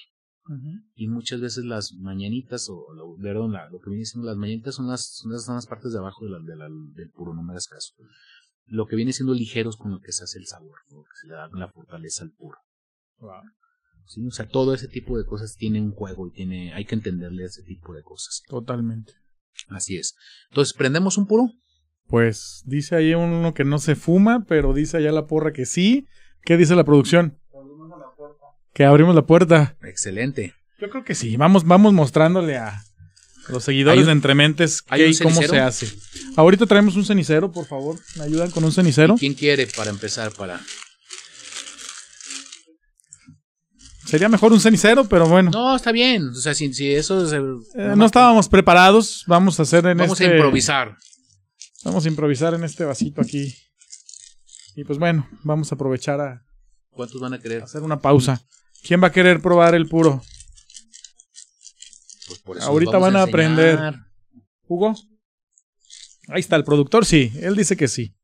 Y 0.94 1.06
muchas 1.08 1.40
veces 1.40 1.64
las 1.64 1.92
mañanitas, 1.92 2.68
o 2.70 2.92
lo, 2.94 3.14
perdón, 3.22 3.52
la- 3.52 3.68
lo 3.70 3.78
que 3.78 3.90
viene 3.90 4.04
siendo 4.04 4.26
las 4.26 4.36
mañanitas 4.36 4.74
son 4.74 4.88
las, 4.88 5.06
son 5.16 5.30
las, 5.32 5.44
son 5.44 5.54
las 5.54 5.66
partes 5.66 5.92
de 5.92 5.98
abajo 5.98 6.24
de 6.24 6.30
la, 6.32 6.38
de 6.40 6.56
la- 6.56 6.68
del 6.94 7.10
puro, 7.10 7.34
no 7.34 7.42
me 7.44 7.52
hagas 7.52 7.68
caso. 7.68 7.92
Lo 8.66 8.86
que 8.86 8.96
viene 8.96 9.12
siendo 9.12 9.32
ligeros 9.34 9.76
con 9.76 9.92
lo 9.92 10.00
que 10.00 10.10
se 10.12 10.24
hace 10.24 10.38
el 10.38 10.46
sabor, 10.46 10.78
lo 10.90 11.02
que 11.02 11.10
se 11.20 11.28
le 11.28 11.34
da 11.34 11.48
la 11.52 11.68
fortaleza 11.70 12.24
al 12.24 12.32
puro. 12.32 12.58
Wow. 13.18 13.42
¿Sí? 14.06 14.26
O 14.26 14.30
sea, 14.30 14.46
todo 14.48 14.74
ese 14.74 14.88
tipo 14.88 15.16
de 15.18 15.24
cosas 15.24 15.56
tiene 15.56 15.80
un 15.80 15.92
juego 15.92 16.26
y 16.28 16.32
tiene, 16.32 16.72
hay 16.74 16.84
que 16.84 16.94
entenderle 16.94 17.44
ese 17.44 17.62
tipo 17.62 17.94
de 17.94 18.02
cosas. 18.02 18.42
Totalmente. 18.48 19.12
Así 19.68 19.96
es. 19.96 20.14
Entonces, 20.50 20.74
¿prendemos 20.74 21.18
un 21.18 21.26
puro? 21.26 21.50
Pues 22.06 22.62
dice 22.66 22.96
ahí 22.96 23.14
uno 23.14 23.54
que 23.54 23.64
no 23.64 23.78
se 23.78 23.94
fuma, 23.94 24.44
pero 24.48 24.72
dice 24.72 24.96
allá 24.96 25.12
la 25.12 25.26
porra 25.26 25.52
que 25.52 25.66
sí. 25.66 26.06
¿Qué 26.42 26.56
dice 26.56 26.74
la 26.74 26.84
producción? 26.84 27.38
Que 28.72 28.84
abrimos 28.84 29.14
la 29.14 29.26
puerta. 29.26 29.76
Excelente. 29.82 30.54
Yo 30.80 30.88
creo 30.90 31.04
que 31.04 31.14
sí. 31.14 31.36
Vamos, 31.36 31.64
vamos 31.64 31.92
mostrándole 31.92 32.56
a 32.56 32.82
los 33.48 33.64
seguidores 33.64 33.98
¿Hay 33.98 34.00
un- 34.02 34.06
de 34.06 34.12
Entrementes 34.12 34.80
qué 34.82 35.08
y 35.08 35.18
cómo 35.18 35.42
se 35.42 35.58
hace. 35.58 35.88
Ahorita 36.36 36.66
traemos 36.66 36.96
un 36.96 37.04
cenicero, 37.04 37.50
por 37.52 37.66
favor. 37.66 37.98
¿Me 38.16 38.24
ayudan 38.24 38.50
con 38.50 38.64
un 38.64 38.72
cenicero? 38.72 39.16
¿Quién 39.16 39.34
quiere 39.34 39.66
para 39.66 39.90
empezar? 39.90 40.32
Para... 40.32 40.60
Sería 44.10 44.28
mejor 44.28 44.52
un 44.52 44.60
cenicero, 44.60 45.04
pero 45.04 45.28
bueno. 45.28 45.50
No, 45.52 45.76
está 45.76 45.92
bien. 45.92 46.28
O 46.30 46.34
sea, 46.34 46.52
si, 46.52 46.72
si 46.74 46.92
eso 46.92 47.24
es... 47.24 47.32
Eh, 47.32 47.94
no 47.96 48.06
estábamos 48.06 48.48
preparados. 48.48 49.24
Vamos 49.28 49.58
a 49.60 49.62
hacer 49.62 49.86
en 49.86 49.96
Vamos 49.98 50.20
este. 50.20 50.32
a 50.32 50.36
improvisar. 50.36 50.96
Vamos 51.84 52.04
a 52.04 52.08
improvisar 52.08 52.54
en 52.54 52.64
este 52.64 52.84
vasito 52.84 53.20
aquí. 53.20 53.54
Y 54.74 54.84
pues 54.84 54.98
bueno, 54.98 55.28
vamos 55.44 55.70
a 55.70 55.74
aprovechar 55.76 56.20
a 56.20 56.44
¿Cuántos 56.90 57.20
van 57.20 57.34
a 57.34 57.38
querer? 57.38 57.62
hacer 57.62 57.82
una 57.82 58.00
pausa. 58.00 58.42
¿Quién 58.82 59.02
va 59.02 59.06
a 59.08 59.12
querer 59.12 59.40
probar 59.40 59.74
el 59.74 59.88
puro? 59.88 60.22
Pues 62.26 62.38
por 62.40 62.56
eso 62.58 62.66
Ahorita 62.66 62.92
vamos 62.92 63.12
van 63.12 63.16
a 63.16 63.22
aprender. 63.22 63.70
enseñar. 63.70 64.06
¿Hugo? 64.66 64.94
Ahí 66.28 66.40
está, 66.40 66.56
el 66.56 66.64
productor 66.64 67.04
sí. 67.06 67.32
Él 67.40 67.56
dice 67.56 67.76
que 67.76 67.88
sí. 67.88 68.14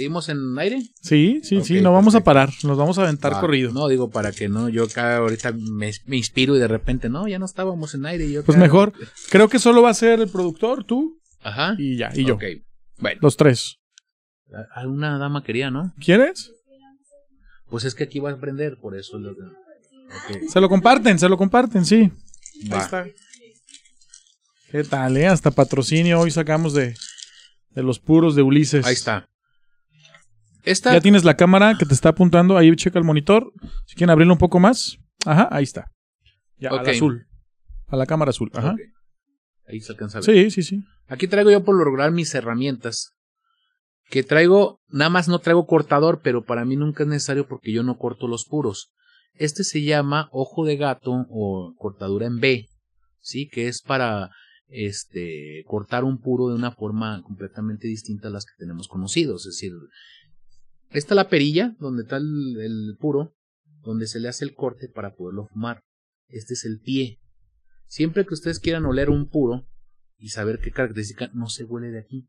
¿Seguimos 0.00 0.30
en 0.30 0.58
aire? 0.58 0.80
Sí, 1.02 1.40
sí, 1.42 1.62
sí. 1.62 1.82
No 1.82 1.92
vamos 1.92 2.14
a 2.14 2.24
parar. 2.24 2.48
Nos 2.64 2.78
vamos 2.78 2.96
a 2.98 3.02
aventar 3.02 3.38
corrido. 3.38 3.70
No, 3.70 3.86
digo 3.86 4.08
para 4.08 4.32
que 4.32 4.48
no, 4.48 4.70
yo 4.70 4.84
acá 4.84 5.18
ahorita 5.18 5.52
me, 5.52 5.92
me 6.06 6.16
inspiro 6.16 6.56
y 6.56 6.58
de 6.58 6.68
repente, 6.68 7.10
no, 7.10 7.28
ya 7.28 7.38
no 7.38 7.44
estábamos 7.44 7.94
en 7.94 8.06
aire. 8.06 8.30
yo 8.32 8.42
Pues 8.42 8.56
acá- 8.56 8.64
mejor. 8.64 8.94
Creo 9.28 9.50
que 9.50 9.58
solo 9.58 9.82
va 9.82 9.90
a 9.90 9.94
ser 9.94 10.20
el 10.20 10.30
productor, 10.30 10.84
tú 10.84 11.20
Ajá. 11.42 11.74
y 11.76 11.98
ya. 11.98 12.10
Y 12.14 12.24
yo. 12.24 12.36
Ok. 12.36 12.44
Bueno, 12.96 13.18
Los 13.20 13.36
tres. 13.36 13.76
alguna 14.74 15.18
dama 15.18 15.44
quería, 15.44 15.70
¿no? 15.70 15.92
¿Quieres? 16.02 16.50
Pues 17.68 17.84
es 17.84 17.94
que 17.94 18.04
aquí 18.04 18.20
va 18.20 18.30
a 18.30 18.32
aprender, 18.32 18.78
por 18.80 18.96
eso. 18.96 19.18
Lo... 19.18 19.34
Se 20.48 20.60
lo 20.62 20.70
comparten, 20.70 21.18
se 21.18 21.28
lo 21.28 21.36
comparten, 21.36 21.84
sí. 21.84 22.10
va. 22.72 22.78
Ahí 22.78 22.82
está. 22.82 23.06
¿Qué 24.70 24.82
tal, 24.82 25.18
eh? 25.18 25.26
Hasta 25.26 25.50
patrocinio 25.50 26.18
hoy 26.20 26.30
sacamos 26.30 26.72
de, 26.72 26.94
de 27.72 27.82
los 27.82 27.98
puros 27.98 28.34
de 28.34 28.40
Ulises. 28.40 28.86
Ahí 28.86 28.94
está. 28.94 29.26
Esta, 30.64 30.92
Ya 30.92 31.00
tienes 31.00 31.24
la 31.24 31.36
cámara 31.36 31.76
que 31.78 31.86
te 31.86 31.94
está 31.94 32.10
apuntando. 32.10 32.56
Ahí 32.56 32.74
checa 32.76 32.98
el 32.98 33.04
monitor. 33.04 33.52
Si 33.86 33.94
quieren 33.96 34.10
abrirlo 34.10 34.34
un 34.34 34.38
poco 34.38 34.58
más. 34.60 34.98
Ajá, 35.26 35.48
ahí 35.50 35.64
está. 35.64 35.90
Ya, 36.58 36.72
Ok. 36.72 36.80
al 36.80 36.90
azul. 36.90 37.26
A 37.88 37.96
la 37.96 38.06
cámara 38.06 38.30
azul. 38.30 38.50
Ajá. 38.54 38.74
Ahí 39.66 39.80
se 39.80 39.92
alcanza 39.92 40.18
a 40.18 40.20
ver. 40.20 40.50
Sí, 40.50 40.50
sí, 40.50 40.62
sí. 40.62 40.84
Aquí 41.08 41.26
traigo 41.28 41.50
yo 41.50 41.64
por 41.64 41.76
lo 41.76 41.84
regular 41.84 42.10
mis 42.12 42.34
herramientas. 42.34 43.12
Que 44.10 44.22
traigo, 44.22 44.80
nada 44.88 45.08
más 45.10 45.28
no 45.28 45.38
traigo 45.38 45.66
cortador, 45.66 46.20
pero 46.22 46.44
para 46.44 46.64
mí 46.64 46.76
nunca 46.76 47.04
es 47.04 47.08
necesario 47.08 47.46
porque 47.46 47.72
yo 47.72 47.82
no 47.82 47.96
corto 47.96 48.26
los 48.26 48.44
puros. 48.44 48.92
Este 49.34 49.62
se 49.64 49.82
llama 49.82 50.28
ojo 50.32 50.64
de 50.64 50.76
gato 50.76 51.26
o 51.30 51.74
cortadura 51.78 52.26
en 52.26 52.40
B, 52.40 52.68
¿sí? 53.20 53.48
Que 53.48 53.68
es 53.68 53.82
para 53.82 54.30
este 54.66 55.62
cortar 55.66 56.04
un 56.04 56.20
puro 56.20 56.48
de 56.48 56.54
una 56.54 56.72
forma 56.72 57.22
completamente 57.22 57.88
distinta 57.88 58.28
a 58.28 58.30
las 58.30 58.44
que 58.44 58.52
tenemos 58.58 58.88
conocidos. 58.88 59.46
Es 59.46 59.54
decir, 59.56 59.72
esta 60.90 61.14
es 61.14 61.16
la 61.16 61.28
perilla 61.28 61.76
donde 61.78 62.02
está 62.02 62.16
el, 62.16 62.96
puro, 62.98 63.34
donde 63.82 64.06
se 64.06 64.20
le 64.20 64.28
hace 64.28 64.44
el 64.44 64.54
corte 64.54 64.88
para 64.88 65.14
poderlo 65.14 65.46
fumar. 65.46 65.82
Este 66.28 66.54
es 66.54 66.64
el 66.64 66.80
pie. 66.80 67.20
Siempre 67.86 68.26
que 68.26 68.34
ustedes 68.34 68.60
quieran 68.60 68.86
oler 68.86 69.10
un 69.10 69.28
puro, 69.28 69.66
y 70.20 70.28
saber 70.28 70.60
qué 70.60 70.70
característica 70.70 71.30
no 71.32 71.48
se 71.48 71.64
huele 71.64 71.90
de 71.90 71.98
aquí. 71.98 72.28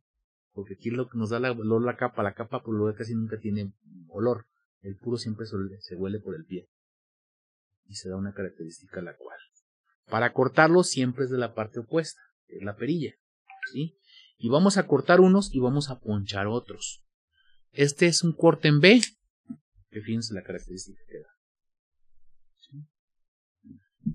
Porque 0.53 0.75
aquí 0.75 0.89
lo 0.89 1.09
que 1.09 1.17
nos 1.17 1.29
da 1.29 1.39
la, 1.39 1.53
la 1.53 1.97
capa, 1.97 2.23
la 2.23 2.33
capa 2.33 2.63
por 2.63 2.75
lo 2.75 2.93
casi 2.95 3.13
nunca 3.13 3.37
tiene 3.37 3.73
olor. 4.07 4.47
El 4.81 4.97
puro 4.97 5.17
siempre 5.17 5.45
se 5.45 5.95
huele, 5.95 6.19
por 6.19 6.35
el 6.35 6.45
pie. 6.45 6.69
Y 7.85 7.95
se 7.95 8.09
da 8.09 8.15
una 8.15 8.33
característica 8.33 9.01
la 9.01 9.15
cual. 9.15 9.37
Para 10.09 10.33
cortarlo 10.33 10.83
siempre 10.83 11.25
es 11.25 11.29
de 11.29 11.37
la 11.37 11.53
parte 11.53 11.79
opuesta, 11.79 12.21
que 12.47 12.57
es 12.57 12.63
la 12.63 12.75
perilla. 12.75 13.13
¿sí? 13.71 13.97
Y 14.37 14.49
vamos 14.49 14.77
a 14.77 14.87
cortar 14.87 15.19
unos 15.19 15.53
y 15.53 15.59
vamos 15.59 15.89
a 15.89 15.99
ponchar 15.99 16.47
otros. 16.47 17.05
Este 17.71 18.07
es 18.07 18.23
un 18.23 18.33
corte 18.33 18.67
en 18.67 18.79
B, 18.79 19.01
que 19.89 20.01
fíjense 20.01 20.33
la 20.33 20.43
característica 20.43 21.01
que 21.07 21.19
da. 21.19 21.31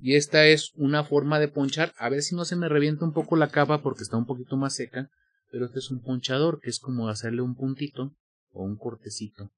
Y 0.00 0.16
esta 0.16 0.46
es 0.46 0.72
una 0.74 1.04
forma 1.04 1.38
de 1.38 1.48
ponchar. 1.48 1.92
A 1.98 2.09
ver 2.09 2.22
si 2.22 2.34
no 2.34 2.44
se 2.44 2.57
me 2.57 2.68
revienta 2.68 3.04
un 3.04 3.12
poco 3.12 3.36
la 3.36 3.50
capa 3.50 3.82
porque 3.82 4.02
está 4.02 4.16
un 4.16 4.26
poquito 4.26 4.57
más 4.57 4.74
seca. 4.74 5.11
Pero 5.50 5.66
este 5.66 5.78
es 5.78 5.90
un 5.90 6.02
ponchador 6.02 6.61
que 6.61 6.70
es 6.70 6.80
como 6.80 7.09
hacerle 7.09 7.42
un 7.42 7.54
puntito 7.54 8.14
o 8.50 8.64
un 8.64 8.76
cortecito. 8.76 9.52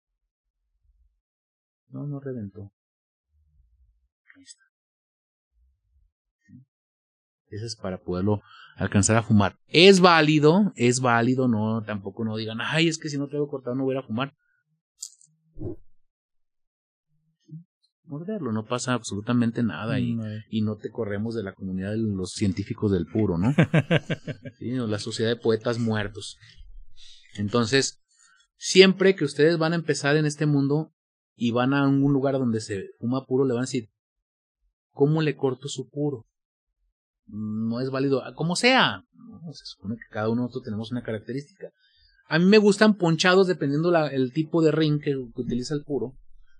No, 1.88 2.07
no 2.07 2.20
reventó. 2.20 2.72
Ahí 4.36 4.42
está. 4.42 4.62
Ese 7.51 7.66
es 7.66 7.76
para 7.76 7.99
poderlo 7.99 8.42
alcanzar 8.76 9.16
a 9.16 9.22
fumar. 9.22 9.57
Es 9.68 10.01
válido, 10.01 10.72
es 10.76 11.01
válido, 11.01 11.49
no, 11.49 11.82
tampoco 11.82 12.24
no 12.24 12.36
digan, 12.36 12.59
ay, 12.61 12.88
es 12.88 12.99
que 12.99 13.09
si 13.09 13.18
no 13.18 13.26
traigo 13.26 13.49
cortado 13.49 13.74
no 13.74 13.84
voy 13.84 13.94
a 13.94 13.99
ir 13.99 14.05
a 14.05 14.07
fumar. 14.07 14.34
Morderlo, 18.05 18.53
no 18.53 18.64
pasa 18.64 18.94
absolutamente 18.94 19.62
nada 19.62 20.01
y, 20.01 20.18
eh. 20.18 20.44
y 20.49 20.62
no 20.62 20.76
te 20.76 20.90
corremos 20.90 21.34
de 21.34 21.42
la 21.42 21.53
comunidad 21.53 21.90
de 21.90 21.99
los 21.99 22.32
científicos 22.32 22.90
del 22.90 23.07
puro, 23.07 23.36
¿no? 23.36 23.55
Sí, 24.59 24.70
la 24.70 24.99
sociedad 24.99 25.30
de 25.30 25.36
poetas 25.36 25.78
muertos. 25.78 26.38
Entonces, 27.36 28.01
siempre 28.57 29.14
que 29.14 29.24
ustedes 29.24 29.59
van 29.59 29.72
a 29.72 29.76
empezar 29.76 30.16
en 30.16 30.24
este 30.24 30.46
mundo 30.46 30.92
y 31.34 31.51
van 31.51 31.74
a 31.74 31.86
un 31.86 32.12
lugar 32.12 32.34
donde 32.34 32.61
se 32.61 32.86
fuma 32.99 33.26
puro, 33.26 33.44
le 33.44 33.53
van 33.53 33.62
a 33.62 33.66
decir, 33.66 33.90
¿cómo 34.92 35.20
le 35.20 35.36
corto 35.36 35.68
su 35.68 35.88
puro? 35.88 36.28
No 37.29 37.81
es 37.81 37.91
válido, 37.91 38.22
como 38.35 38.57
sea. 38.57 39.05
¿no? 39.14 39.53
Se 39.53 39.64
supone 39.64 39.97
que 39.97 40.09
cada 40.11 40.29
uno 40.29 40.43
de 40.43 40.47
nosotros 40.47 40.64
tenemos 40.64 40.91
una 40.91 41.03
característica. 41.03 41.70
A 42.29 42.39
mí 42.39 42.45
me 42.45 42.59
gustan 42.59 42.95
ponchados 42.95 43.47
dependiendo 43.47 43.91
la, 43.91 44.09
el 44.09 44.33
tipo 44.33 44.62
de 44.62 44.72
ring 44.72 45.01
que, 45.01 45.12
que 45.12 45.41
utiliza 45.41 45.74
el 45.74 45.85
puro. 45.85 46.14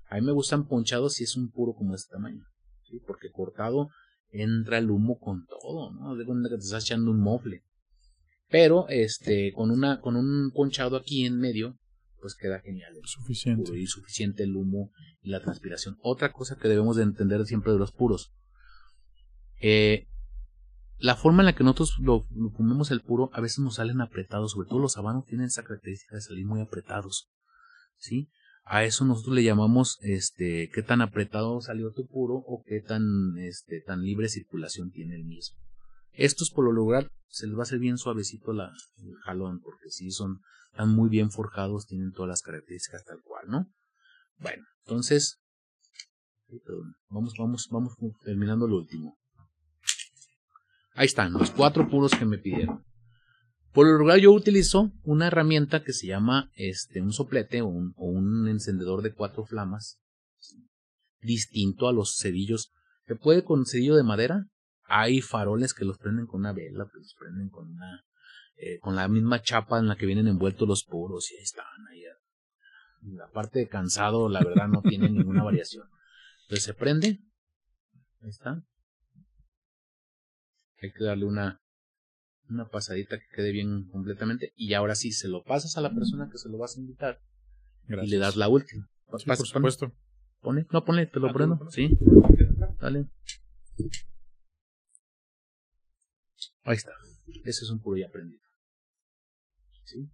A 0.09 0.17
mí 0.17 0.23
me 0.23 0.33
gustan 0.33 0.67
ponchados 0.67 1.15
si 1.15 1.25
es 1.25 1.37
un 1.37 1.51
puro 1.51 1.75
como 1.75 1.95
este 1.95 2.13
tamaño. 2.13 2.43
¿sí? 2.85 3.01
Porque 3.07 3.31
cortado 3.31 3.89
entra 4.31 4.79
el 4.79 4.91
humo 4.91 5.19
con 5.19 5.47
todo, 5.47 5.93
¿no? 5.93 6.17
De 6.17 6.25
cuenta 6.25 6.49
que 6.49 6.57
te 6.57 6.65
estás 6.65 6.85
echando 6.85 7.11
un 7.11 7.21
mofle. 7.21 7.63
Pero, 8.49 8.89
este, 8.89 9.53
con 9.53 9.71
una, 9.71 10.01
con 10.01 10.17
un 10.17 10.51
ponchado 10.53 10.97
aquí 10.97 11.27
en 11.27 11.39
medio, 11.39 11.77
pues 12.21 12.35
queda 12.35 12.61
genial. 12.61 12.95
el 12.97 13.07
Suficiente. 13.07 13.65
puro 13.65 13.77
y 13.77 13.87
suficiente 13.87 14.43
el 14.43 14.57
humo 14.57 14.91
y 15.21 15.31
la 15.31 15.41
transpiración. 15.41 15.97
Otra 16.01 16.33
cosa 16.33 16.57
que 16.57 16.69
debemos 16.69 16.97
de 16.97 17.03
entender 17.03 17.45
siempre 17.45 17.73
de 17.73 17.79
los 17.79 17.93
puros. 17.93 18.33
Eh, 19.61 20.07
la 20.99 21.15
forma 21.15 21.43
en 21.43 21.47
la 21.47 21.55
que 21.55 21.65
nosotros 21.65 21.97
lo, 22.01 22.27
fumemos 22.57 22.91
el 22.91 23.01
puro 23.01 23.31
a 23.33 23.41
veces 23.41 23.61
nos 23.61 23.77
salen 23.77 24.01
apretados, 24.01 24.53
sobre 24.53 24.69
todo 24.69 24.81
los 24.81 24.97
habanos 24.97 25.25
tienen 25.27 25.47
esa 25.47 25.63
característica 25.63 26.17
de 26.17 26.23
salir 26.23 26.45
muy 26.45 26.61
apretados. 26.61 27.29
¿Sí? 27.97 28.29
A 28.65 28.85
eso 28.85 29.05
nosotros 29.05 29.35
le 29.35 29.45
llamamos 29.45 29.99
este 30.03 30.71
qué 30.75 30.83
tan 30.83 31.01
apretado 31.01 31.61
salió 31.61 31.93
tu 31.93 32.07
puro 32.07 32.35
o 32.35 32.63
qué 32.67 32.81
tan 32.81 33.39
este 33.39 33.81
tan 33.81 34.03
libre 34.03 34.29
circulación 34.29 34.91
tiene 34.91 35.15
el 35.15 35.25
mismo. 35.25 35.57
Estos 36.13 36.51
por 36.51 36.65
lo 36.65 36.73
lograr 36.73 37.09
se 37.29 37.47
les 37.47 37.57
va 37.57 37.61
a 37.61 37.63
hacer 37.63 37.79
bien 37.79 37.97
suavecito 37.97 38.53
la, 38.53 38.73
el 38.99 39.17
jalón 39.25 39.61
porque 39.61 39.91
si 39.91 40.11
son 40.11 40.41
están 40.73 40.95
muy 40.95 41.09
bien 41.09 41.31
forjados, 41.31 41.87
tienen 41.87 42.13
todas 42.13 42.29
las 42.29 42.43
características 42.43 43.05
tal 43.05 43.21
cual, 43.23 43.47
¿no? 43.49 43.67
Bueno, 44.39 44.65
entonces 44.85 45.41
vamos 47.09 47.35
vamos 47.39 47.69
vamos 47.71 47.95
terminando 48.23 48.69
lo 48.69 48.77
último. 48.77 49.18
Ahí 50.99 51.07
están 51.07 51.33
los 51.33 51.53
cuatro 51.53 51.89
puros 51.89 52.11
que 52.11 52.25
me 52.25 52.39
pidieron. 52.39 52.85
Por 53.73 53.87
lo 53.87 53.93
regular 53.93 54.19
yo 54.19 54.33
utilizo 54.33 54.91
una 55.05 55.29
herramienta 55.29 55.85
que 55.85 55.93
se 55.93 56.09
llama 56.09 56.51
este 56.57 57.01
un 57.01 57.13
soplete 57.13 57.63
o 57.63 57.69
un, 57.69 58.49
encendedor 58.49 59.03
de 59.03 59.15
cuatro 59.15 59.45
flamas 59.45 60.01
distinto 61.21 61.87
a 61.87 61.93
los 61.93 62.17
cedillos. 62.21 62.73
Se 63.07 63.15
puede 63.15 63.45
con 63.45 63.65
cedillo 63.65 63.95
de 63.95 64.03
madera. 64.03 64.49
Hay 64.89 65.21
faroles 65.21 65.73
que 65.73 65.85
los 65.85 65.99
prenden 65.99 66.27
con 66.27 66.41
una 66.41 66.53
vela, 66.53 66.89
que 66.93 66.99
los 66.99 67.15
prenden 67.17 67.49
con 67.49 67.71
una 67.71 68.05
eh, 68.57 68.81
con 68.81 68.97
la 68.97 69.07
misma 69.07 69.41
chapa 69.41 69.79
en 69.79 69.87
la 69.87 69.95
que 69.95 70.07
vienen 70.07 70.27
envueltos 70.27 70.67
los 70.67 70.83
puros 70.83 71.31
y 71.31 71.37
ahí 71.37 71.45
están. 71.45 71.65
Ahí. 71.93 72.03
La 73.15 73.31
parte 73.31 73.61
de 73.61 73.69
cansado, 73.69 74.29
la 74.29 74.41
verdad, 74.41 74.67
no 74.67 74.83
tiene 74.83 75.09
ninguna 75.09 75.45
variación. 75.45 75.87
Entonces 76.43 76.65
se 76.65 76.75
prende. 76.75 77.21
Ahí 78.21 78.31
está. 78.31 78.65
Hay 80.81 80.93
que 80.93 81.05
darle 81.05 81.25
una 81.25 81.61
una 82.51 82.67
pasadita 82.67 83.19
que 83.19 83.27
quede 83.35 83.53
bien 83.53 83.89
completamente 83.91 84.53
y 84.57 84.73
ahora 84.73 84.95
sí 84.95 85.13
se 85.13 85.29
lo 85.29 85.45
pasas 85.45 85.77
a 85.77 85.83
la 85.83 85.93
persona 85.95 86.31
que 86.33 86.39
se 86.39 86.49
lo 86.49 86.57
vas 86.57 86.77
a 86.77 86.81
invitar 86.81 87.21
Gracias. 87.87 88.09
y 88.09 88.11
le 88.11 88.19
das 88.19 88.37
la 88.37 88.49
última. 88.49 88.87
Sí, 89.19 89.27
por 89.27 89.37
pone- 89.37 89.37
supuesto. 89.47 89.93
Pone, 90.41 90.67
no 90.71 90.83
te 90.83 90.93
lo 91.21 91.27
Ah, 91.27 91.31
¿tú 91.33 91.35
prendo, 91.37 91.55
lo 91.57 91.59
pones? 91.59 91.75
sí. 91.75 91.99
Dale. 92.81 93.07
Ahí 96.65 96.77
está. 96.77 96.93
Ese 97.45 97.65
es 97.65 97.71
un 97.71 97.81
puro 97.81 97.99
ya 97.99 98.09
prendido. 98.11 98.41
Sí. 99.85 100.09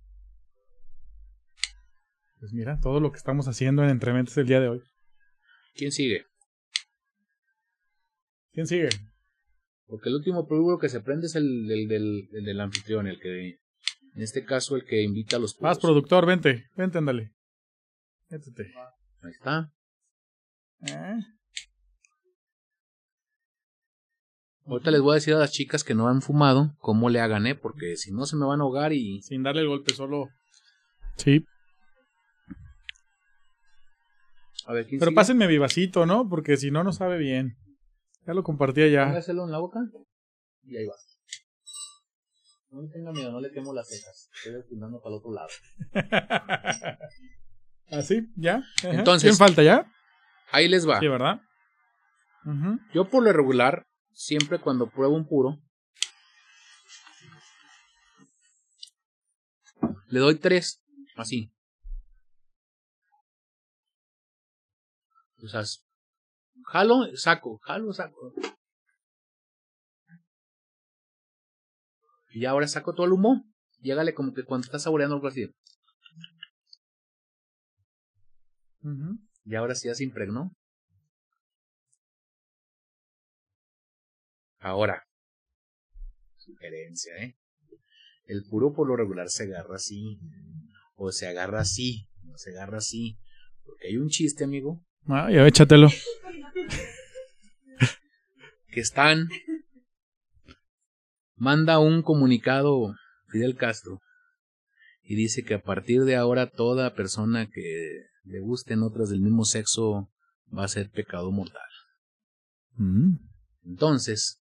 Pues 2.40 2.52
mira, 2.52 2.78
todo 2.80 3.00
lo 3.00 3.10
que 3.12 3.18
estamos 3.18 3.46
haciendo 3.48 3.82
en 3.84 3.90
Entrementes 3.90 4.36
el 4.38 4.46
día 4.46 4.60
de 4.60 4.68
hoy. 4.68 4.82
¿Quién 5.74 5.92
sigue? 5.92 6.26
¿Quién 8.52 8.66
sigue? 8.66 8.88
Porque 9.86 10.08
el 10.08 10.16
último 10.16 10.46
puro 10.48 10.78
que 10.78 10.88
se 10.88 11.00
prende 11.00 11.26
es 11.26 11.34
el, 11.34 11.66
del- 11.66 11.88
del, 11.88 12.28
el 12.32 12.44
del 12.44 12.60
anfitrión, 12.60 13.06
el 13.06 13.20
que, 13.20 13.48
en 14.14 14.22
este 14.22 14.44
caso, 14.44 14.76
el 14.76 14.84
que 14.84 15.02
invita 15.02 15.36
a 15.36 15.38
los 15.40 15.54
puros. 15.54 15.70
Vas, 15.76 15.78
productor, 15.78 16.26
vente. 16.26 16.66
Vente, 16.76 16.98
ándale. 16.98 17.32
Métete. 18.30 18.72
Ahí 19.22 19.30
está. 19.30 19.72
¿Eh? 20.86 21.16
Ahorita 24.66 24.90
les 24.90 25.00
voy 25.02 25.12
a 25.12 25.14
decir 25.16 25.34
a 25.34 25.38
las 25.38 25.52
chicas 25.52 25.84
que 25.84 25.94
no 25.94 26.08
han 26.08 26.22
fumado 26.22 26.74
cómo 26.78 27.10
le 27.10 27.20
hagan, 27.20 27.46
¿eh? 27.46 27.54
Porque 27.54 27.96
si 27.96 28.12
no 28.12 28.24
se 28.24 28.36
me 28.36 28.46
van 28.46 28.60
a 28.60 28.62
ahogar 28.64 28.94
y... 28.94 29.20
Sin 29.20 29.42
darle 29.42 29.60
el 29.60 29.68
golpe, 29.68 29.92
solo. 29.92 30.30
Sí. 31.18 31.44
A 34.66 34.72
ver, 34.72 34.86
¿quién 34.86 34.98
Pero 34.98 35.10
sigue? 35.10 35.16
pásenme 35.16 35.46
mi 35.48 35.58
vasito, 35.58 36.06
¿no? 36.06 36.26
Porque 36.30 36.56
si 36.56 36.70
no, 36.70 36.82
no 36.82 36.92
sabe 36.92 37.18
bien. 37.18 37.56
Ya 38.26 38.34
lo 38.34 38.42
compartía 38.42 38.88
ya. 38.88 39.04
Póngaselo 39.06 39.44
en 39.44 39.50
la 39.52 39.58
boca 39.58 39.80
y 40.62 40.76
ahí 40.76 40.86
va. 40.86 40.94
No 42.70 42.88
tenga 42.90 43.12
miedo, 43.12 43.30
no 43.30 43.40
le 43.40 43.52
quemo 43.52 43.72
las 43.72 43.88
cejas. 43.88 44.30
Estoy 44.36 44.60
apuntando 44.60 45.00
para 45.00 45.14
el 45.14 45.18
otro 45.20 45.32
lado. 45.32 45.48
¿Así? 47.90 48.28
¿Ya? 48.36 48.62
Ajá. 48.78 48.90
Entonces- 48.90 49.30
¿Quién 49.30 49.36
falta 49.36 49.62
ya? 49.62 49.90
Ahí 50.50 50.68
les 50.68 50.88
va. 50.88 50.98
Sí, 51.00 51.06
¿verdad? 51.08 51.40
Yo 52.92 53.08
por 53.08 53.22
lo 53.22 53.32
regular, 53.32 53.86
siempre 54.12 54.58
cuando 54.60 54.90
pruebo 54.90 55.14
un 55.14 55.26
puro, 55.26 55.58
le 60.08 60.20
doy 60.20 60.36
tres, 60.38 60.82
así. 61.16 61.52
O 65.42 65.48
sea, 65.48 65.62
jalo, 66.64 67.16
saco, 67.16 67.58
jalo, 67.62 67.92
saco. 67.92 68.32
Y 72.30 72.46
ahora 72.46 72.66
saco 72.66 72.94
todo 72.94 73.06
el 73.06 73.12
humo. 73.12 73.44
Llégale 73.80 74.14
como 74.14 74.32
que 74.32 74.44
cuando 74.44 74.64
estás 74.64 74.82
saboreando 74.82 75.14
algo 75.16 75.28
así. 75.28 75.46
Y 79.44 79.54
ahora 79.54 79.74
sí 79.74 79.88
ya 79.88 79.94
se 79.94 80.04
impregnó. 80.04 80.50
Ahora, 84.58 85.02
sugerencia, 86.36 87.14
¿eh? 87.18 87.36
El 88.24 88.44
puro 88.48 88.72
por 88.72 88.88
lo 88.88 88.96
regular 88.96 89.28
se 89.28 89.44
agarra 89.44 89.76
así, 89.76 90.18
o 90.94 91.12
se 91.12 91.28
agarra 91.28 91.60
así, 91.60 92.08
no 92.22 92.38
se 92.38 92.50
agarra 92.50 92.78
así. 92.78 93.18
Porque 93.62 93.88
hay 93.88 93.98
un 93.98 94.08
chiste, 94.08 94.44
amigo, 94.44 94.82
Ah, 95.06 95.30
ya 95.30 95.46
échatelo. 95.46 95.88
Que 98.74 98.80
están. 98.80 99.28
Manda 101.36 101.78
un 101.78 102.02
comunicado 102.02 102.94
Fidel 103.28 103.56
Castro 103.56 104.00
y 105.02 105.16
dice 105.16 105.42
que 105.44 105.54
a 105.54 105.62
partir 105.62 106.02
de 106.02 106.16
ahora 106.16 106.50
toda 106.50 106.94
persona 106.94 107.48
que 107.50 108.06
le 108.24 108.40
gusten 108.40 108.82
otras 108.82 109.10
del 109.10 109.20
mismo 109.20 109.44
sexo 109.44 110.10
va 110.56 110.64
a 110.64 110.68
ser 110.68 110.90
pecado 110.90 111.30
mortal. 111.32 111.68
Mm. 112.76 113.16
Entonces, 113.64 114.42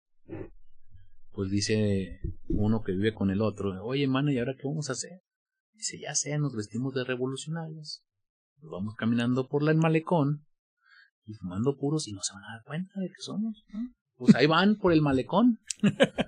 pues 1.33 1.51
dice 1.51 2.21
uno 2.49 2.83
que 2.83 2.93
vive 2.93 3.15
con 3.15 3.31
el 3.31 3.41
otro, 3.41 3.85
oye, 3.85 4.07
mano, 4.07 4.31
¿y 4.31 4.39
ahora 4.39 4.55
qué 4.57 4.67
vamos 4.67 4.89
a 4.91 4.93
hacer? 4.93 5.21
Dice, 5.75 5.99
ya 6.01 6.15
sé, 6.15 6.37
nos 6.39 6.55
vestimos 6.55 6.93
de 6.95 7.05
revolucionarios, 7.05 8.05
nos 8.61 8.71
vamos 8.71 8.95
caminando 8.97 9.49
por 9.49 9.63
la- 9.63 9.71
el 9.71 9.79
malecón 9.79 10.45
y 11.25 11.35
fumando 11.35 11.77
puros 11.79 12.09
y 12.09 12.13
no 12.13 12.21
se 12.23 12.35
van 12.35 12.45
a 12.45 12.55
dar 12.57 12.65
cuenta 12.65 13.01
de 13.01 13.09
que 13.09 13.21
somos. 13.21 13.65
¿no? 13.73 13.95
Pues 14.21 14.35
ahí 14.35 14.47
van 14.47 14.77
por 14.77 14.93
el 14.93 15.01
malecón, 15.01 15.61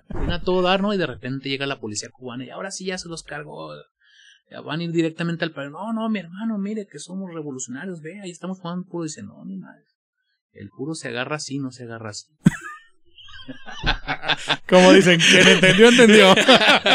van 0.09 0.31
a 0.31 0.41
todo 0.41 0.63
dar, 0.63 0.81
¿no? 0.81 0.95
Y 0.95 0.97
de 0.97 1.07
repente 1.07 1.51
llega 1.51 1.67
la 1.67 1.79
policía 1.79 2.09
cubana 2.11 2.43
y 2.43 2.49
ahora 2.49 2.71
sí 2.71 2.87
ya 2.87 2.97
se 2.97 3.07
los 3.11 3.23
cargó. 3.23 3.75
Ya 4.51 4.63
van 4.63 4.81
a 4.81 4.85
ir 4.85 4.93
directamente 4.93 5.45
al 5.45 5.53
país. 5.53 5.71
No, 5.71 5.93
no, 5.93 6.09
mi 6.09 6.19
hermano, 6.21 6.57
mire 6.57 6.87
que 6.91 6.99
somos 6.99 7.31
revolucionarios, 7.35 8.01
ve, 8.01 8.19
ahí 8.23 8.31
estamos 8.31 8.61
fumando 8.63 8.89
puro. 8.89 9.05
Dice, 9.05 9.23
no, 9.23 9.45
mi 9.45 9.59
madre. 9.59 9.85
El 10.53 10.71
puro 10.71 10.95
se 10.95 11.09
agarra 11.09 11.37
así, 11.37 11.59
no 11.59 11.71
se 11.71 11.83
agarra 11.83 12.09
así. 12.11 12.29
Como 14.69 14.93
dicen, 14.95 15.21
quien 15.21 15.47
entendió, 15.49 15.89
entendió. 15.89 16.35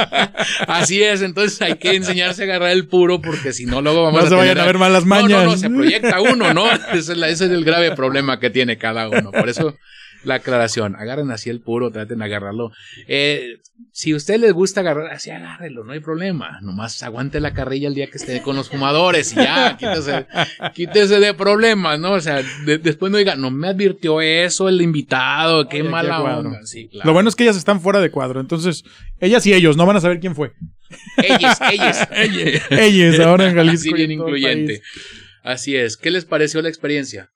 Así 0.68 1.04
es, 1.04 1.22
entonces 1.22 1.62
hay 1.62 1.76
que 1.76 1.96
enseñarse 1.96 2.44
a 2.44 2.46
agarrar 2.46 2.72
el 2.72 2.88
puro 2.88 3.22
porque 3.22 3.52
si 3.54 3.66
no 3.66 3.82
luego 3.82 4.04
vamos 4.04 4.22
No 4.22 4.28
a 4.28 4.30
se 4.30 4.36
vayan 4.36 4.58
a 4.58 4.66
ver 4.66 4.78
malas 4.78 5.04
No, 5.04 5.10
mañas. 5.10 5.30
no, 5.44 5.52
no, 5.52 5.58
se 5.58 5.70
proyecta 5.70 6.22
uno, 6.22 6.54
¿no? 6.54 6.72
Ese 6.94 7.14
es 7.14 7.42
el 7.42 7.66
grave 7.66 7.96
problema 7.96 8.40
que 8.40 8.50
tiene 8.50 8.78
cada 8.78 9.10
uno. 9.10 9.32
Por 9.32 9.50
eso 9.50 9.78
la 10.24 10.36
aclaración, 10.36 10.96
agarren 10.96 11.32
así 11.32 11.50
el 11.50 11.62
puro, 11.62 11.92
traten 11.92 12.20
de 12.20 12.26
agarrarlo. 12.26 12.72
Eh, 13.08 13.58
si 13.92 14.12
a 14.12 14.16
usted 14.16 14.40
les 14.40 14.54
gusta 14.54 14.82
agarrar 14.82 15.12
así, 15.14 15.30
agárrelo, 15.32 15.84
no 15.84 15.94
hay 15.94 16.00
problema. 16.00 16.60
Nomás 16.62 17.02
aguante 17.04 17.40
la 17.40 17.54
carrilla 17.54 17.88
el 17.88 17.94
día 17.94 18.08
que 18.08 18.18
esté 18.18 18.42
con 18.42 18.56
los 18.56 18.70
fumadores 18.70 19.32
y 19.34 19.36
ya, 19.36 19.78
quítese, 19.78 20.26
quítese 20.74 21.20
de 21.20 21.34
problemas, 21.34 22.00
¿no? 22.00 22.14
O 22.14 22.20
sea, 22.22 22.42
de- 22.66 22.78
después 22.80 23.12
no 23.12 23.18
diga, 23.18 23.36
no 23.36 23.52
me 23.52 23.68
advirtió 23.70 24.22
eso 24.22 24.68
el 24.70 24.82
invitado, 24.82 25.68
qué 25.70 25.82
Oye, 25.82 25.90
mala 25.90 26.20
onda. 26.22 26.60
Sí, 26.64 26.90
claro. 26.90 27.08
Lo 27.08 27.14
bueno 27.14 27.30
es 27.30 27.36
que 27.36 27.44
ellas 27.44 27.58
están 27.58 27.80
fuera 27.82 28.00
de 28.00 28.12
cuadro. 28.12 28.40
Entonces, 28.42 28.84
ellas 29.20 29.46
y 29.46 29.54
ellos 29.54 29.78
no 29.78 29.86
van 29.86 29.98
a 29.98 30.02
saber 30.02 30.20
quién 30.20 30.36
fue. 30.36 30.54
Ellos, 31.18 31.58
ellos. 31.72 31.98
Ellos, 32.72 33.20
ahora 33.20 33.50
en 33.50 33.56
Jalisco. 33.56 33.90
Así 33.90 33.94
bien 33.94 34.12
incluyente. 34.12 34.82
Así 35.44 35.76
es. 35.76 35.98
¿Qué 35.98 36.12
les 36.12 36.26
pareció 36.26 36.62
la 36.62 36.70
experiencia? 36.70 37.30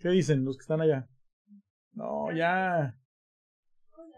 ¿Qué 0.00 0.08
dicen 0.10 0.44
los 0.44 0.56
que 0.56 0.62
están 0.62 0.80
allá? 0.80 1.06
No, 1.92 2.32
ya. 2.32 2.96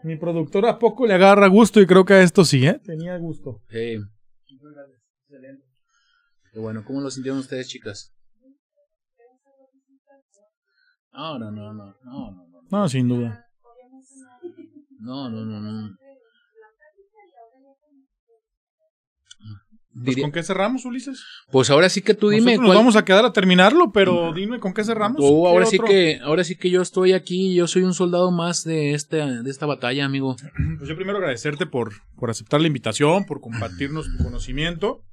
Mi 0.03 0.17
productora 0.17 0.71
a 0.71 0.79
poco 0.79 1.05
le 1.05 1.13
agarra 1.13 1.47
gusto 1.47 1.81
y 1.81 1.87
creo 1.87 2.05
que 2.05 2.13
a 2.13 2.21
esto 2.21 2.45
sí, 2.45 2.65
¿eh? 2.65 2.79
Tenía 2.83 3.17
gusto. 3.17 3.61
Sí. 3.69 3.97
Qué 6.51 6.59
bueno, 6.59 6.83
¿cómo 6.85 7.01
lo 7.01 7.09
sintieron 7.09 7.39
ustedes, 7.39 7.67
chicas? 7.67 8.13
No, 11.11 11.39
no, 11.39 11.51
no, 11.51 11.73
no, 11.73 11.85
no, 12.03 12.31
no, 12.31 12.47
no. 12.47 12.61
No, 12.69 12.89
sin 12.89 13.07
duda. 13.07 13.45
No, 14.99 15.29
no, 15.29 15.45
no, 15.45 15.59
no. 15.59 15.97
Pues, 19.95 20.07
Diría- 20.07 20.23
¿Con 20.25 20.31
qué 20.33 20.43
cerramos, 20.43 20.83
Ulises? 20.83 21.23
Pues 21.51 21.69
ahora 21.69 21.87
sí 21.87 22.01
que 22.01 22.13
tú 22.13 22.27
dime 22.27 22.51
Nosotros 22.57 22.67
nos 22.67 22.75
vamos 22.75 22.95
a 22.97 23.05
quedar 23.05 23.23
a 23.23 23.31
terminarlo, 23.31 23.93
pero 23.93 24.33
dime 24.33 24.59
con 24.59 24.73
qué 24.73 24.83
cerramos. 24.83 25.21
Oh, 25.23 25.43
¿Qué 25.45 25.49
ahora 25.49 25.65
sí 25.65 25.77
otro? 25.77 25.87
que 25.87 26.19
ahora 26.21 26.43
sí 26.43 26.57
que 26.57 26.69
yo 26.69 26.81
estoy 26.81 27.13
aquí, 27.13 27.55
yo 27.55 27.65
soy 27.65 27.83
un 27.83 27.93
soldado 27.93 28.29
más 28.31 28.65
de 28.65 28.93
este 28.93 29.17
de 29.17 29.49
esta 29.49 29.65
batalla, 29.65 30.03
amigo. 30.03 30.35
Pues 30.77 30.89
yo 30.89 30.97
primero 30.97 31.17
agradecerte 31.19 31.65
por, 31.65 31.93
por 32.17 32.29
aceptar 32.29 32.59
la 32.59 32.67
invitación, 32.67 33.23
por 33.25 33.39
compartirnos 33.39 34.05
tu 34.17 34.23
conocimiento 34.23 35.05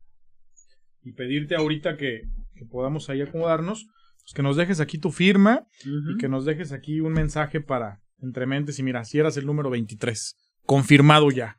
y 1.05 1.13
pedirte 1.13 1.55
ahorita 1.55 1.97
que, 1.97 2.23
que 2.57 2.65
podamos 2.65 3.09
ahí 3.09 3.23
acomodarnos, 3.23 3.87
pues 4.25 4.35
que 4.35 4.43
nos 4.43 4.57
dejes 4.57 4.81
aquí 4.81 4.99
tu 4.99 5.13
firma 5.13 5.65
y 5.85 6.17
que 6.19 6.29
nos 6.29 6.45
dejes 6.45 6.73
aquí 6.73 7.01
un 7.01 7.13
mensaje 7.13 7.61
para 7.61 8.01
Entre 8.21 8.47
Mentes 8.47 8.79
y 8.81 8.83
mira, 8.83 9.05
si 9.05 9.19
eras 9.21 9.37
el 9.37 9.47
número 9.47 9.71
23, 9.71 10.37
confirmado 10.67 11.31
ya. 11.31 11.59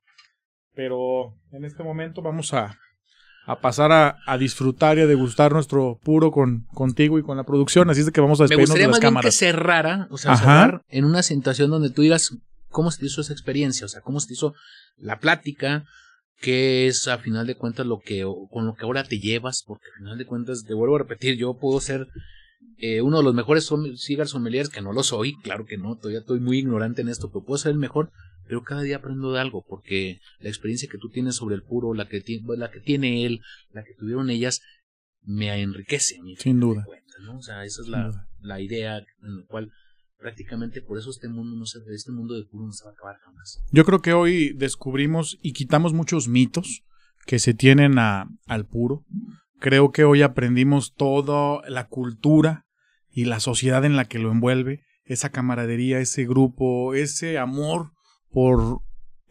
Pero 0.75 1.35
en 1.51 1.65
este 1.65 1.83
momento 1.83 2.21
vamos 2.21 2.53
a, 2.53 2.77
a 3.45 3.59
pasar 3.59 3.91
a, 3.91 4.17
a 4.25 4.37
disfrutar 4.37 4.97
y 4.97 5.01
a 5.01 5.07
degustar 5.07 5.51
nuestro 5.51 5.99
puro 6.03 6.31
con, 6.31 6.65
contigo 6.73 7.19
y 7.19 7.23
con 7.23 7.35
la 7.37 7.43
producción, 7.43 7.89
así 7.89 7.99
es 7.99 8.05
de 8.05 8.11
que 8.11 8.21
vamos 8.21 8.39
a 8.39 8.43
Me 8.43 8.47
despedirnos 8.49 8.69
gustaría 8.69 8.87
de 8.87 8.91
las 8.91 8.91
más 8.93 8.99
bien 9.01 9.09
que 9.09 9.15
cámaras. 9.15 9.35
cerrara, 9.35 10.07
o 10.11 10.17
sea, 10.17 10.31
Ajá. 10.33 10.43
cerrar 10.43 10.81
en 10.89 11.05
una 11.05 11.23
situación 11.23 11.69
donde 11.69 11.89
tú 11.89 12.01
digas 12.01 12.37
cómo 12.69 12.89
se 12.91 12.99
te 12.99 13.05
hizo 13.07 13.21
esa 13.21 13.33
experiencia, 13.33 13.85
o 13.85 13.89
sea, 13.89 14.01
cómo 14.01 14.19
se 14.19 14.27
te 14.27 14.33
hizo 14.33 14.53
la 14.97 15.19
plática, 15.19 15.83
qué 16.41 16.87
es 16.87 17.07
a 17.07 17.17
final 17.17 17.45
de 17.45 17.55
cuentas 17.55 17.85
lo 17.85 17.99
que 17.99 18.25
con 18.49 18.65
lo 18.65 18.75
que 18.75 18.85
ahora 18.85 19.03
te 19.03 19.19
llevas, 19.19 19.63
porque 19.67 19.85
a 19.93 19.97
final 19.99 20.17
de 20.17 20.25
cuentas 20.25 20.63
te 20.65 20.73
vuelvo 20.73 20.95
a 20.95 20.99
repetir, 20.99 21.37
yo 21.37 21.53
puedo 21.55 21.79
ser 21.81 22.07
eh, 22.77 23.01
uno 23.01 23.17
de 23.17 23.23
los 23.23 23.33
mejores 23.33 23.69
cigar 23.97 24.27
sommeliers, 24.27 24.69
que 24.69 24.81
no 24.81 24.93
lo 24.93 25.03
soy, 25.03 25.35
claro 25.41 25.65
que 25.65 25.77
no, 25.77 25.95
todavía 25.95 26.19
estoy 26.19 26.39
muy 26.39 26.59
ignorante 26.59 27.01
en 27.01 27.09
esto, 27.09 27.29
pero 27.29 27.43
puedo 27.45 27.57
ser 27.57 27.73
el 27.73 27.77
mejor, 27.77 28.09
pero 28.47 28.63
cada 28.63 28.81
día 28.81 28.97
aprendo 28.97 29.31
de 29.31 29.39
algo, 29.39 29.63
porque 29.67 30.19
la 30.39 30.49
experiencia 30.49 30.89
que 30.91 30.97
tú 30.97 31.09
tienes 31.09 31.35
sobre 31.35 31.55
el 31.55 31.63
puro, 31.63 31.93
la 31.93 32.07
que, 32.07 32.21
ti- 32.21 32.41
la 32.57 32.69
que 32.71 32.79
tiene 32.79 33.25
él, 33.25 33.41
la 33.71 33.83
que 33.83 33.93
tuvieron 33.95 34.29
ellas, 34.29 34.61
me 35.21 35.49
enriquece. 35.61 36.21
mí, 36.21 36.35
Sin 36.37 36.59
duda. 36.59 36.83
cuenta, 36.85 37.13
¿no? 37.25 37.37
O 37.37 37.41
sea, 37.41 37.63
esa 37.63 37.81
es 37.81 37.87
la, 37.87 38.11
la 38.41 38.59
idea 38.61 38.97
en 38.97 39.37
la 39.37 39.45
cual 39.47 39.71
prácticamente 40.17 40.81
por 40.81 40.97
eso 40.97 41.09
este 41.09 41.27
mundo 41.27 41.55
no 41.57 41.65
se, 41.65 41.79
este 41.93 42.11
mundo 42.11 42.33
de 42.35 42.45
puro 42.45 42.65
no 42.65 42.71
se 42.73 42.83
va 42.85 42.91
a 42.91 42.93
acabar 42.93 43.17
jamás. 43.23 43.61
Yo 43.71 43.83
creo 43.85 44.01
que 44.01 44.13
hoy 44.13 44.53
descubrimos 44.53 45.37
y 45.41 45.53
quitamos 45.53 45.93
muchos 45.93 46.27
mitos 46.27 46.83
que 47.25 47.39
se 47.39 47.53
tienen 47.53 47.99
a- 47.99 48.27
al 48.47 48.65
puro. 48.65 49.05
Creo 49.59 49.91
que 49.91 50.03
hoy 50.03 50.21
aprendimos 50.21 50.93
toda 50.93 51.61
la 51.69 51.87
cultura 51.87 52.65
y 53.09 53.25
la 53.25 53.39
sociedad 53.39 53.85
en 53.85 53.95
la 53.95 54.05
que 54.05 54.19
lo 54.19 54.31
envuelve, 54.31 54.83
esa 55.05 55.29
camaradería, 55.29 55.99
ese 55.99 56.25
grupo, 56.25 56.93
ese 56.93 57.37
amor 57.37 57.91
por 58.33 58.81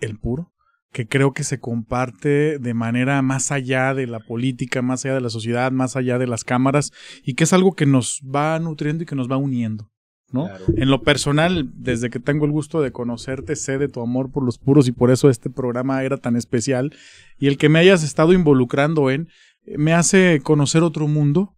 el 0.00 0.18
puro, 0.18 0.52
que 0.92 1.08
creo 1.08 1.32
que 1.32 1.44
se 1.44 1.58
comparte 1.58 2.58
de 2.58 2.74
manera 2.74 3.20
más 3.22 3.50
allá 3.50 3.94
de 3.94 4.06
la 4.06 4.20
política, 4.20 4.82
más 4.82 5.04
allá 5.04 5.14
de 5.14 5.20
la 5.20 5.30
sociedad, 5.30 5.72
más 5.72 5.96
allá 5.96 6.18
de 6.18 6.26
las 6.26 6.44
cámaras, 6.44 6.92
y 7.24 7.34
que 7.34 7.44
es 7.44 7.52
algo 7.52 7.74
que 7.74 7.86
nos 7.86 8.20
va 8.22 8.58
nutriendo 8.58 9.02
y 9.02 9.06
que 9.06 9.16
nos 9.16 9.30
va 9.30 9.36
uniendo. 9.36 9.90
¿no? 10.30 10.46
Claro. 10.46 10.64
En 10.76 10.90
lo 10.90 11.02
personal, 11.02 11.70
desde 11.74 12.08
que 12.08 12.18
tengo 12.18 12.46
el 12.46 12.52
gusto 12.52 12.80
de 12.80 12.90
conocerte, 12.90 13.56
sé 13.56 13.78
de 13.78 13.88
tu 13.88 14.00
amor 14.00 14.30
por 14.30 14.44
los 14.44 14.58
puros 14.58 14.88
y 14.88 14.92
por 14.92 15.10
eso 15.10 15.28
este 15.28 15.50
programa 15.50 16.02
era 16.02 16.16
tan 16.16 16.36
especial. 16.36 16.94
Y 17.38 17.48
el 17.48 17.58
que 17.58 17.68
me 17.68 17.78
hayas 17.78 18.02
estado 18.02 18.32
involucrando 18.32 19.10
en, 19.10 19.28
eh, 19.66 19.76
me 19.76 19.92
hace 19.92 20.40
conocer 20.42 20.82
otro 20.82 21.06
mundo 21.06 21.54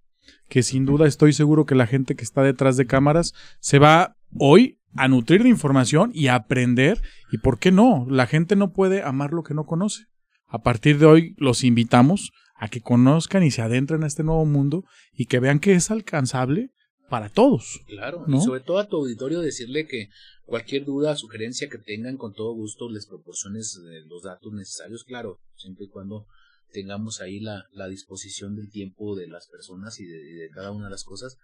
que 0.49 0.63
sin 0.63 0.87
duda 0.87 1.07
estoy 1.07 1.33
seguro 1.33 1.67
que 1.67 1.75
la 1.75 1.87
gente 1.87 2.17
que 2.17 2.25
está 2.25 2.43
detrás 2.43 2.77
de 2.77 2.87
cámaras 2.87 3.33
se 3.61 3.79
va 3.79 4.17
hoy 4.37 4.79
a 4.97 5.09
nutrir 5.09 5.43
de 5.43 5.49
información 5.49 6.11
y 6.15 6.29
a 6.29 6.35
aprender. 6.35 7.01
Y 7.33 7.39
por 7.39 7.59
qué 7.59 7.73
no, 7.73 8.07
la 8.09 8.27
gente 8.27 8.57
no 8.57 8.73
puede 8.73 9.03
amar 9.03 9.33
lo 9.33 9.43
que 9.43 9.55
no 9.55 9.65
conoce. 9.65 10.07
A 10.47 10.63
partir 10.63 10.99
de 10.99 11.07
hoy 11.07 11.35
los 11.39 11.65
invitamos 11.65 12.33
a 12.57 12.69
que 12.69 12.81
conozcan 12.81 13.43
y 13.43 13.51
se 13.51 13.63
adentren 13.63 14.05
a 14.05 14.07
este 14.07 14.23
nuevo 14.23 14.45
mundo 14.45 14.85
y 15.13 15.27
que 15.27 15.41
vean 15.41 15.59
que 15.59 15.75
es 15.75 15.91
alcanzable 15.91 16.71
para 17.09 17.29
todos. 17.29 17.81
Claro, 17.87 18.25
¿No? 18.27 18.39
y 18.39 18.41
sobre 18.41 18.61
todo 18.61 18.79
a 18.79 18.89
tu 18.89 18.97
auditorio 18.97 19.41
decirle 19.41 19.87
que 19.87 20.09
cualquier 20.47 20.85
duda, 20.85 21.17
sugerencia 21.17 21.69
que 21.69 21.79
tengan, 21.79 22.17
con 22.17 22.33
todo 22.33 22.55
gusto 22.55 22.89
les 22.89 23.07
proporciones 23.07 23.81
eh, 23.91 24.05
los 24.07 24.23
datos 24.23 24.53
necesarios, 24.53 25.05
claro, 25.05 25.41
siempre 25.57 25.87
y 25.87 25.89
cuando 25.89 26.27
tengamos 26.73 27.21
ahí 27.21 27.41
la, 27.41 27.67
la 27.73 27.89
disposición 27.89 28.57
del 28.57 28.71
tiempo 28.71 29.17
de 29.17 29.29
las 29.29 29.49
personas 29.49 30.01
y 30.01 30.07
de, 30.07 30.31
y 30.31 30.35
de 30.35 30.51
cada 30.51 30.73
una 30.73 30.87
de 30.87 30.91
las 30.91 31.05
cosas, 31.05 31.39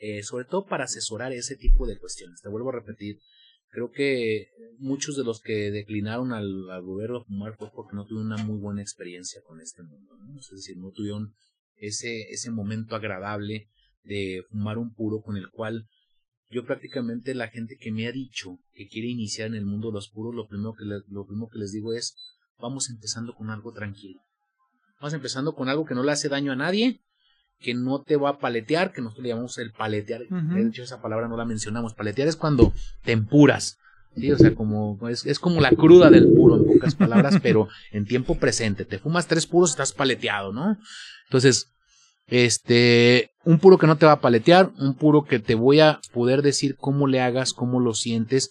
eh, 0.00 0.22
sobre 0.22 0.44
todo 0.44 0.66
para 0.66 0.84
asesorar 0.84 1.32
ese 1.32 1.56
tipo 1.56 1.86
de 1.86 1.98
cuestiones. 1.98 2.40
Te 2.40 2.48
vuelvo 2.48 2.70
a 2.70 2.80
repetir, 2.80 3.20
creo 3.70 3.90
que 3.90 4.48
muchos 4.78 5.16
de 5.16 5.24
los 5.24 5.40
que 5.40 5.70
declinaron 5.70 6.32
al, 6.32 6.70
al 6.70 6.82
gobierno 6.82 7.18
a 7.18 7.24
fumar 7.24 7.56
fue 7.56 7.70
porque 7.72 7.96
no 7.96 8.04
tuvieron 8.04 8.32
una 8.32 8.42
muy 8.42 8.58
buena 8.58 8.82
experiencia 8.82 9.42
con 9.42 9.60
este 9.60 9.82
mundo, 9.82 10.16
¿no? 10.16 10.38
es 10.38 10.48
decir, 10.50 10.76
no 10.76 10.90
tuvieron 10.90 11.34
ese, 11.76 12.22
ese 12.30 12.50
momento 12.50 12.96
agradable 12.96 13.68
de 14.04 14.42
fumar 14.50 14.78
un 14.78 14.94
puro 14.94 15.20
con 15.20 15.36
el 15.36 15.50
cual 15.50 15.86
yo 16.50 16.64
prácticamente 16.64 17.34
la 17.34 17.48
gente 17.48 17.76
que 17.76 17.92
me 17.92 18.06
ha 18.06 18.12
dicho 18.12 18.58
que 18.72 18.88
quiere 18.88 19.08
iniciar 19.08 19.48
en 19.48 19.54
el 19.54 19.66
mundo 19.66 19.88
de 19.88 19.94
los 19.94 20.08
puros, 20.08 20.34
lo 20.34 20.48
primero 20.48 20.74
que, 20.74 20.84
lo 20.84 21.26
primero 21.26 21.48
que 21.52 21.58
les 21.58 21.72
digo 21.72 21.92
es, 21.92 22.16
vamos 22.58 22.88
empezando 22.88 23.34
con 23.34 23.50
algo 23.50 23.72
tranquilo. 23.72 24.20
Vamos 25.00 25.12
empezando 25.12 25.54
con 25.54 25.68
algo 25.68 25.84
que 25.84 25.94
no 25.94 26.02
le 26.02 26.12
hace 26.12 26.28
daño 26.28 26.52
a 26.52 26.56
nadie, 26.56 27.02
que 27.60 27.74
no 27.74 28.02
te 28.02 28.16
va 28.16 28.30
a 28.30 28.38
paletear, 28.38 28.92
que 28.92 29.00
nosotros 29.00 29.22
le 29.22 29.30
llamamos 29.30 29.58
el 29.58 29.72
paletear. 29.72 30.22
De 30.28 30.62
hecho, 30.62 30.82
esa 30.82 31.02
palabra 31.02 31.28
no 31.28 31.36
la 31.36 31.44
mencionamos. 31.44 31.94
Paletear 31.94 32.28
es 32.28 32.36
cuando 32.36 32.72
te 33.02 33.12
empuras. 33.12 33.78
Sí, 34.16 34.32
o 34.32 34.38
sea, 34.38 34.54
como 34.54 34.98
es, 35.08 35.26
es 35.26 35.38
como 35.38 35.60
la 35.60 35.70
cruda 35.70 36.10
del 36.10 36.28
puro, 36.32 36.56
en 36.56 36.64
pocas 36.64 36.94
palabras, 36.94 37.36
pero 37.42 37.68
en 37.92 38.04
tiempo 38.04 38.36
presente. 38.36 38.84
Te 38.84 38.98
fumas 38.98 39.26
tres 39.26 39.46
puros, 39.46 39.70
estás 39.70 39.92
paleteado, 39.92 40.52
¿no? 40.52 40.76
Entonces, 41.26 41.68
este, 42.26 43.30
un 43.44 43.58
puro 43.58 43.78
que 43.78 43.86
no 43.86 43.96
te 43.96 44.06
va 44.06 44.12
a 44.12 44.20
paletear, 44.20 44.70
un 44.78 44.94
puro 44.94 45.24
que 45.24 45.38
te 45.38 45.54
voy 45.54 45.80
a 45.80 46.00
poder 46.12 46.42
decir 46.42 46.76
cómo 46.76 47.06
le 47.06 47.20
hagas, 47.20 47.52
cómo 47.52 47.80
lo 47.80 47.94
sientes, 47.94 48.50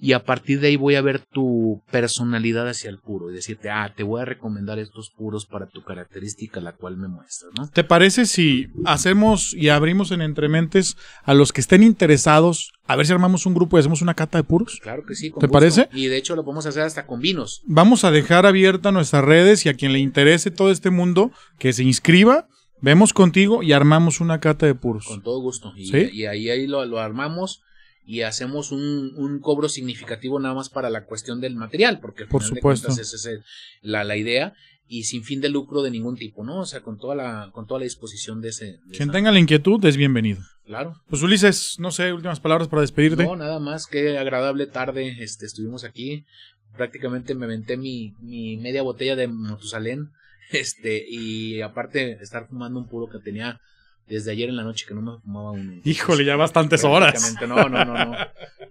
y 0.00 0.12
a 0.12 0.24
partir 0.24 0.60
de 0.60 0.68
ahí 0.68 0.76
voy 0.76 0.96
a 0.96 1.02
ver 1.02 1.20
tu 1.20 1.82
personalidad 1.90 2.68
hacia 2.68 2.90
el 2.90 2.98
puro 2.98 3.30
y 3.30 3.34
decirte, 3.34 3.70
ah, 3.70 3.92
te 3.96 4.02
voy 4.02 4.20
a 4.20 4.24
recomendar 4.24 4.78
estos 4.78 5.10
puros 5.10 5.46
para 5.46 5.66
tu 5.66 5.82
característica, 5.82 6.60
la 6.60 6.72
cual 6.72 6.96
me 6.96 7.08
muestras, 7.08 7.52
¿no? 7.56 7.68
¿Te 7.70 7.84
parece 7.84 8.26
si 8.26 8.68
hacemos 8.84 9.54
y 9.54 9.68
abrimos 9.68 10.10
en 10.10 10.20
Entrementes 10.20 10.96
a 11.22 11.34
los 11.34 11.52
que 11.52 11.60
estén 11.60 11.82
interesados, 11.82 12.72
a 12.86 12.96
ver 12.96 13.06
si 13.06 13.12
armamos 13.12 13.46
un 13.46 13.54
grupo 13.54 13.76
y 13.76 13.80
hacemos 13.80 14.02
una 14.02 14.14
cata 14.14 14.38
de 14.38 14.44
puros? 14.44 14.78
Claro 14.82 15.04
que 15.06 15.14
sí. 15.14 15.30
con 15.30 15.40
¿Te 15.40 15.46
gusto. 15.46 15.58
parece? 15.58 15.88
Y 15.92 16.06
de 16.06 16.16
hecho 16.16 16.36
lo 16.36 16.44
podemos 16.44 16.66
hacer 16.66 16.82
hasta 16.82 17.06
con 17.06 17.20
vinos. 17.20 17.62
Vamos 17.64 18.04
a 18.04 18.10
dejar 18.10 18.46
abierta 18.46 18.92
nuestras 18.92 19.24
redes 19.24 19.64
y 19.64 19.68
a 19.68 19.74
quien 19.74 19.92
le 19.92 20.00
interese 20.00 20.50
todo 20.50 20.70
este 20.70 20.90
mundo, 20.90 21.30
que 21.58 21.72
se 21.72 21.82
inscriba, 21.84 22.48
vemos 22.80 23.12
contigo 23.14 23.62
y 23.62 23.72
armamos 23.72 24.20
una 24.20 24.40
cata 24.40 24.66
de 24.66 24.74
puros. 24.74 25.06
Con 25.06 25.22
todo 25.22 25.40
gusto. 25.40 25.72
Y, 25.76 25.86
¿Sí? 25.86 26.10
y 26.12 26.26
ahí, 26.26 26.50
ahí 26.50 26.66
lo, 26.66 26.84
lo 26.84 26.98
armamos 27.00 27.62
y 28.06 28.20
hacemos 28.22 28.70
un, 28.72 29.12
un 29.16 29.40
cobro 29.40 29.68
significativo 29.68 30.38
nada 30.38 30.54
más 30.54 30.68
para 30.68 30.90
la 30.90 31.04
cuestión 31.04 31.40
del 31.40 31.56
material, 31.56 32.00
porque 32.00 32.24
al 32.24 32.28
Por 32.28 32.42
final 32.42 32.54
de 32.54 32.60
supuesto. 32.60 32.86
cuentas 32.88 33.06
esa 33.06 33.16
es 33.16 33.26
el- 33.26 33.44
la, 33.82 34.04
la 34.04 34.16
idea 34.16 34.54
y 34.86 35.04
sin 35.04 35.24
fin 35.24 35.40
de 35.40 35.48
lucro 35.48 35.82
de 35.82 35.90
ningún 35.90 36.16
tipo, 36.16 36.44
¿no? 36.44 36.60
O 36.60 36.66
sea, 36.66 36.82
con 36.82 36.98
toda 36.98 37.14
la, 37.14 37.50
con 37.52 37.66
toda 37.66 37.80
la 37.80 37.84
disposición 37.84 38.42
de 38.42 38.50
ese. 38.50 38.64
de 38.84 38.96
Quien 38.96 39.10
tenga 39.10 39.32
la 39.32 39.38
inquietud 39.38 39.82
es 39.86 39.96
bienvenido. 39.96 40.42
Claro. 40.66 41.00
Pues 41.08 41.22
Ulises, 41.22 41.76
no 41.78 41.90
sé, 41.90 42.12
últimas 42.12 42.40
palabras 42.40 42.68
para 42.68 42.82
despedirte. 42.82 43.24
No, 43.24 43.36
nada 43.36 43.58
más, 43.60 43.86
qué 43.86 44.18
agradable 44.18 44.66
tarde, 44.66 45.16
este, 45.22 45.46
estuvimos 45.46 45.84
aquí. 45.84 46.24
Prácticamente 46.76 47.34
me 47.34 47.44
aventé 47.46 47.76
mi, 47.76 48.14
mi 48.20 48.56
media 48.58 48.82
botella 48.82 49.16
de 49.16 49.28
Matusalén, 49.28 50.10
este, 50.52 51.04
y 51.08 51.60
aparte 51.62 52.18
estar 52.22 52.48
fumando 52.48 52.78
un 52.80 52.88
puro 52.88 53.08
que 53.10 53.18
tenía 53.24 53.60
desde 54.06 54.32
ayer 54.32 54.48
en 54.48 54.56
la 54.56 54.62
noche 54.62 54.84
que 54.86 54.94
no 54.94 55.00
me 55.02 55.18
fumaba 55.20 55.50
un. 55.52 55.80
Híjole, 55.84 56.24
ya 56.24 56.36
bastantes 56.36 56.84
horas. 56.84 57.36
No, 57.46 57.68
no, 57.68 57.84
no, 57.84 57.84
no. 57.84 58.16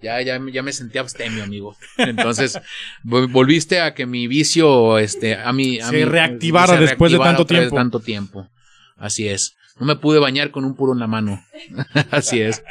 Ya, 0.02 0.22
ya, 0.22 0.40
ya 0.52 0.64
me 0.64 0.74
sentí 0.74 0.98
abstemio, 0.98 1.44
amigo. 1.44 1.76
Entonces, 1.98 2.60
vol- 3.04 3.32
volviste 3.32 3.80
a 3.80 3.94
que 3.94 4.06
mi 4.06 4.28
vicio, 4.28 4.98
este, 5.00 5.36
a 5.36 5.54
mi, 5.54 5.80
a 5.80 5.88
Se 5.90 5.96
mi- 5.98 6.06
reactivara 6.06 6.76
después 6.78 7.12
de 7.12 7.18
tanto 7.20 7.46
tiempo. 7.46 7.76
tanto 7.76 8.00
tiempo. 8.00 8.50
Así 8.98 9.28
es. 9.28 9.56
No 9.84 9.88
me 9.88 9.98
pude 9.98 10.18
bañar 10.18 10.52
con 10.52 10.64
un 10.64 10.76
puro 10.76 10.94
en 10.94 11.00
la 11.00 11.08
mano. 11.08 11.44
Así 12.12 12.40
es. 12.40 12.64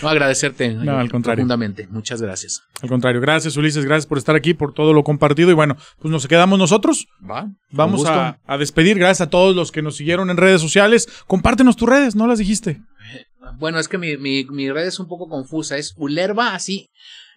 No, 0.00 0.08
agradecerte. 0.08 0.72
No, 0.72 0.98
al 0.98 1.10
contrario. 1.10 1.42
Profundamente. 1.42 1.86
Muchas 1.90 2.22
gracias. 2.22 2.62
Al 2.80 2.88
contrario, 2.88 3.20
gracias 3.20 3.54
Ulises, 3.58 3.84
gracias 3.84 4.06
por 4.06 4.16
estar 4.16 4.34
aquí, 4.34 4.54
por 4.54 4.72
todo 4.72 4.94
lo 4.94 5.04
compartido 5.04 5.50
y 5.50 5.52
bueno, 5.52 5.76
pues 5.98 6.10
nos 6.10 6.26
quedamos 6.26 6.58
nosotros. 6.58 7.06
Va. 7.30 7.50
Vamos 7.70 8.06
a, 8.06 8.38
a 8.46 8.56
despedir, 8.56 8.98
gracias 8.98 9.26
a 9.26 9.30
todos 9.30 9.54
los 9.54 9.70
que 9.70 9.82
nos 9.82 9.96
siguieron 9.96 10.30
en 10.30 10.38
redes 10.38 10.62
sociales. 10.62 11.06
Compártenos 11.26 11.76
tus 11.76 11.86
redes, 11.86 12.16
no 12.16 12.26
las 12.26 12.38
dijiste. 12.38 12.80
Bueno, 13.58 13.78
es 13.78 13.86
que 13.86 13.98
mi, 13.98 14.16
mi, 14.16 14.44
mi 14.44 14.70
red 14.70 14.86
es 14.86 14.98
un 14.98 15.06
poco 15.06 15.28
confusa. 15.28 15.76
Es 15.76 15.92
Ulerva, 15.98 16.54
así. 16.54 16.88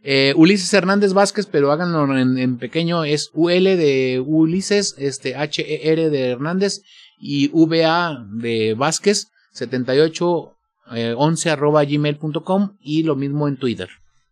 Eh, 0.04 0.34
Ulises 0.38 0.74
Hernández 0.74 1.12
Vázquez, 1.12 1.48
pero 1.48 1.70
háganlo 1.70 2.18
en, 2.18 2.38
en, 2.38 2.58
pequeño, 2.58 3.04
es 3.04 3.30
UL 3.34 3.66
de 3.66 4.24
Ulises, 4.26 4.96
este 4.98 5.36
H-E-R 5.36 6.10
de 6.10 6.30
Hernández 6.30 6.82
y 7.22 7.49
VA 7.53 8.26
de 8.31 8.73
Vázquez, 8.73 9.27
78 9.53 10.53
eh, 10.93 11.14
11 11.15 11.49
arroba 11.52 11.84
gmail.com 11.85 12.77
y 12.81 13.03
lo 13.03 13.15
mismo 13.15 13.48
en 13.48 13.57
Twitter. 13.57 13.88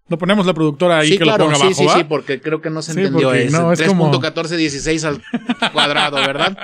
Lo 0.08 0.18
ponemos 0.18 0.48
la 0.48 0.56
productora 0.56 0.98
ahí 0.98 1.10
sí, 1.10 1.18
que 1.20 1.24
claro, 1.24 1.46
lo 1.46 1.52
ponga 1.52 1.58
sí, 1.58 1.62
abajo, 1.62 1.80
sí, 1.82 1.86
¿va? 1.86 1.98
sí, 1.98 2.04
porque 2.10 2.42
creo 2.42 2.62
que 2.62 2.72
no 2.72 2.82
se 2.82 2.94
Sí, 2.94 3.00
entendió 3.00 3.32
eso. 3.32 3.62
no, 3.62 3.72
es 3.72 3.82
como- 3.84 4.12
3.1416 4.12 5.04
al 5.04 5.72
cuadrado, 5.72 6.18
¿verdad? 6.18 6.58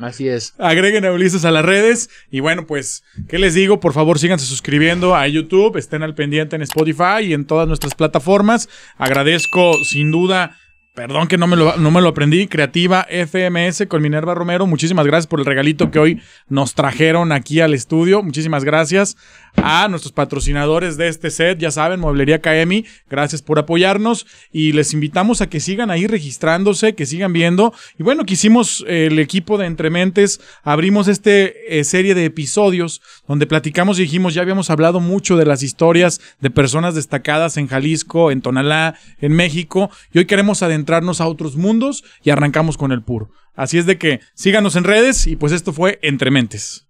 Así 0.00 0.26
es. 0.26 0.54
Agreguen 0.58 1.04
a 1.04 1.12
Ulises 1.12 1.44
a 1.44 1.50
las 1.50 1.66
redes. 1.66 2.08
Y 2.30 2.40
bueno, 2.40 2.66
pues, 2.66 3.02
¿qué 3.28 3.38
les 3.38 3.52
digo? 3.52 3.78
Por 3.78 3.92
favor, 3.92 4.18
síganse 4.18 4.46
suscribiendo 4.46 5.14
a 5.14 5.28
YouTube. 5.28 5.76
Estén 5.76 6.02
al 6.02 6.14
pendiente 6.14 6.56
en 6.56 6.62
Spotify 6.62 7.20
y 7.24 7.34
en 7.34 7.44
todas 7.46 7.68
nuestras 7.68 7.94
plataformas. 7.94 8.70
Agradezco, 8.96 9.84
sin 9.84 10.10
duda. 10.10 10.56
Perdón 10.94 11.26
que 11.26 11.38
no 11.38 11.46
me, 11.46 11.56
lo, 11.56 11.76
no 11.78 11.90
me 11.90 12.02
lo 12.02 12.08
aprendí. 12.08 12.48
Creativa 12.48 13.06
FMS 13.08 13.86
con 13.88 14.02
Minerva 14.02 14.34
Romero. 14.34 14.66
Muchísimas 14.66 15.06
gracias 15.06 15.26
por 15.26 15.40
el 15.40 15.46
regalito 15.46 15.90
que 15.90 15.98
hoy 15.98 16.20
nos 16.48 16.74
trajeron 16.74 17.32
aquí 17.32 17.60
al 17.60 17.72
estudio. 17.72 18.22
Muchísimas 18.22 18.62
gracias 18.62 19.16
a 19.56 19.88
nuestros 19.88 20.12
patrocinadores 20.12 20.96
de 20.96 21.08
este 21.08 21.30
set. 21.30 21.58
Ya 21.58 21.70
saben, 21.70 22.00
Mueblería 22.00 22.40
KM. 22.40 22.84
Gracias 23.08 23.42
por 23.42 23.58
apoyarnos. 23.58 24.26
Y 24.52 24.72
les 24.72 24.92
invitamos 24.92 25.40
a 25.40 25.48
que 25.48 25.60
sigan 25.60 25.90
ahí 25.90 26.06
registrándose, 26.06 26.94
que 26.94 27.06
sigan 27.06 27.32
viendo. 27.32 27.72
Y 27.98 28.02
bueno, 28.02 28.24
que 28.24 28.34
hicimos 28.34 28.84
eh, 28.86 29.06
el 29.06 29.18
equipo 29.18 29.58
de 29.58 29.66
Entrementes. 29.66 30.40
Abrimos 30.62 31.08
este 31.08 31.78
eh, 31.78 31.84
serie 31.84 32.14
de 32.14 32.24
episodios 32.24 33.02
donde 33.26 33.46
platicamos 33.46 33.98
y 33.98 34.02
dijimos, 34.02 34.34
ya 34.34 34.42
habíamos 34.42 34.70
hablado 34.70 35.00
mucho 35.00 35.36
de 35.36 35.46
las 35.46 35.62
historias 35.62 36.20
de 36.40 36.50
personas 36.50 36.94
destacadas 36.94 37.56
en 37.56 37.68
Jalisco, 37.68 38.30
en 38.30 38.42
Tonalá, 38.42 38.94
en 39.20 39.32
México. 39.32 39.90
Y 40.12 40.18
hoy 40.18 40.26
queremos 40.26 40.62
adentrarnos 40.62 41.20
a 41.20 41.26
otros 41.26 41.56
mundos 41.56 42.04
y 42.22 42.30
arrancamos 42.30 42.76
con 42.76 42.92
el 42.92 43.02
puro. 43.02 43.30
Así 43.54 43.78
es 43.78 43.86
de 43.86 43.98
que 43.98 44.20
síganos 44.34 44.76
en 44.76 44.84
redes 44.84 45.26
y 45.26 45.36
pues 45.36 45.52
esto 45.52 45.72
fue 45.72 45.98
Entrementes. 46.02 46.86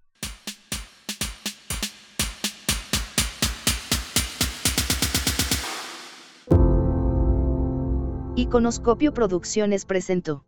Iconoscopio 8.43 9.13
Producciones 9.13 9.85
presentó. 9.85 10.45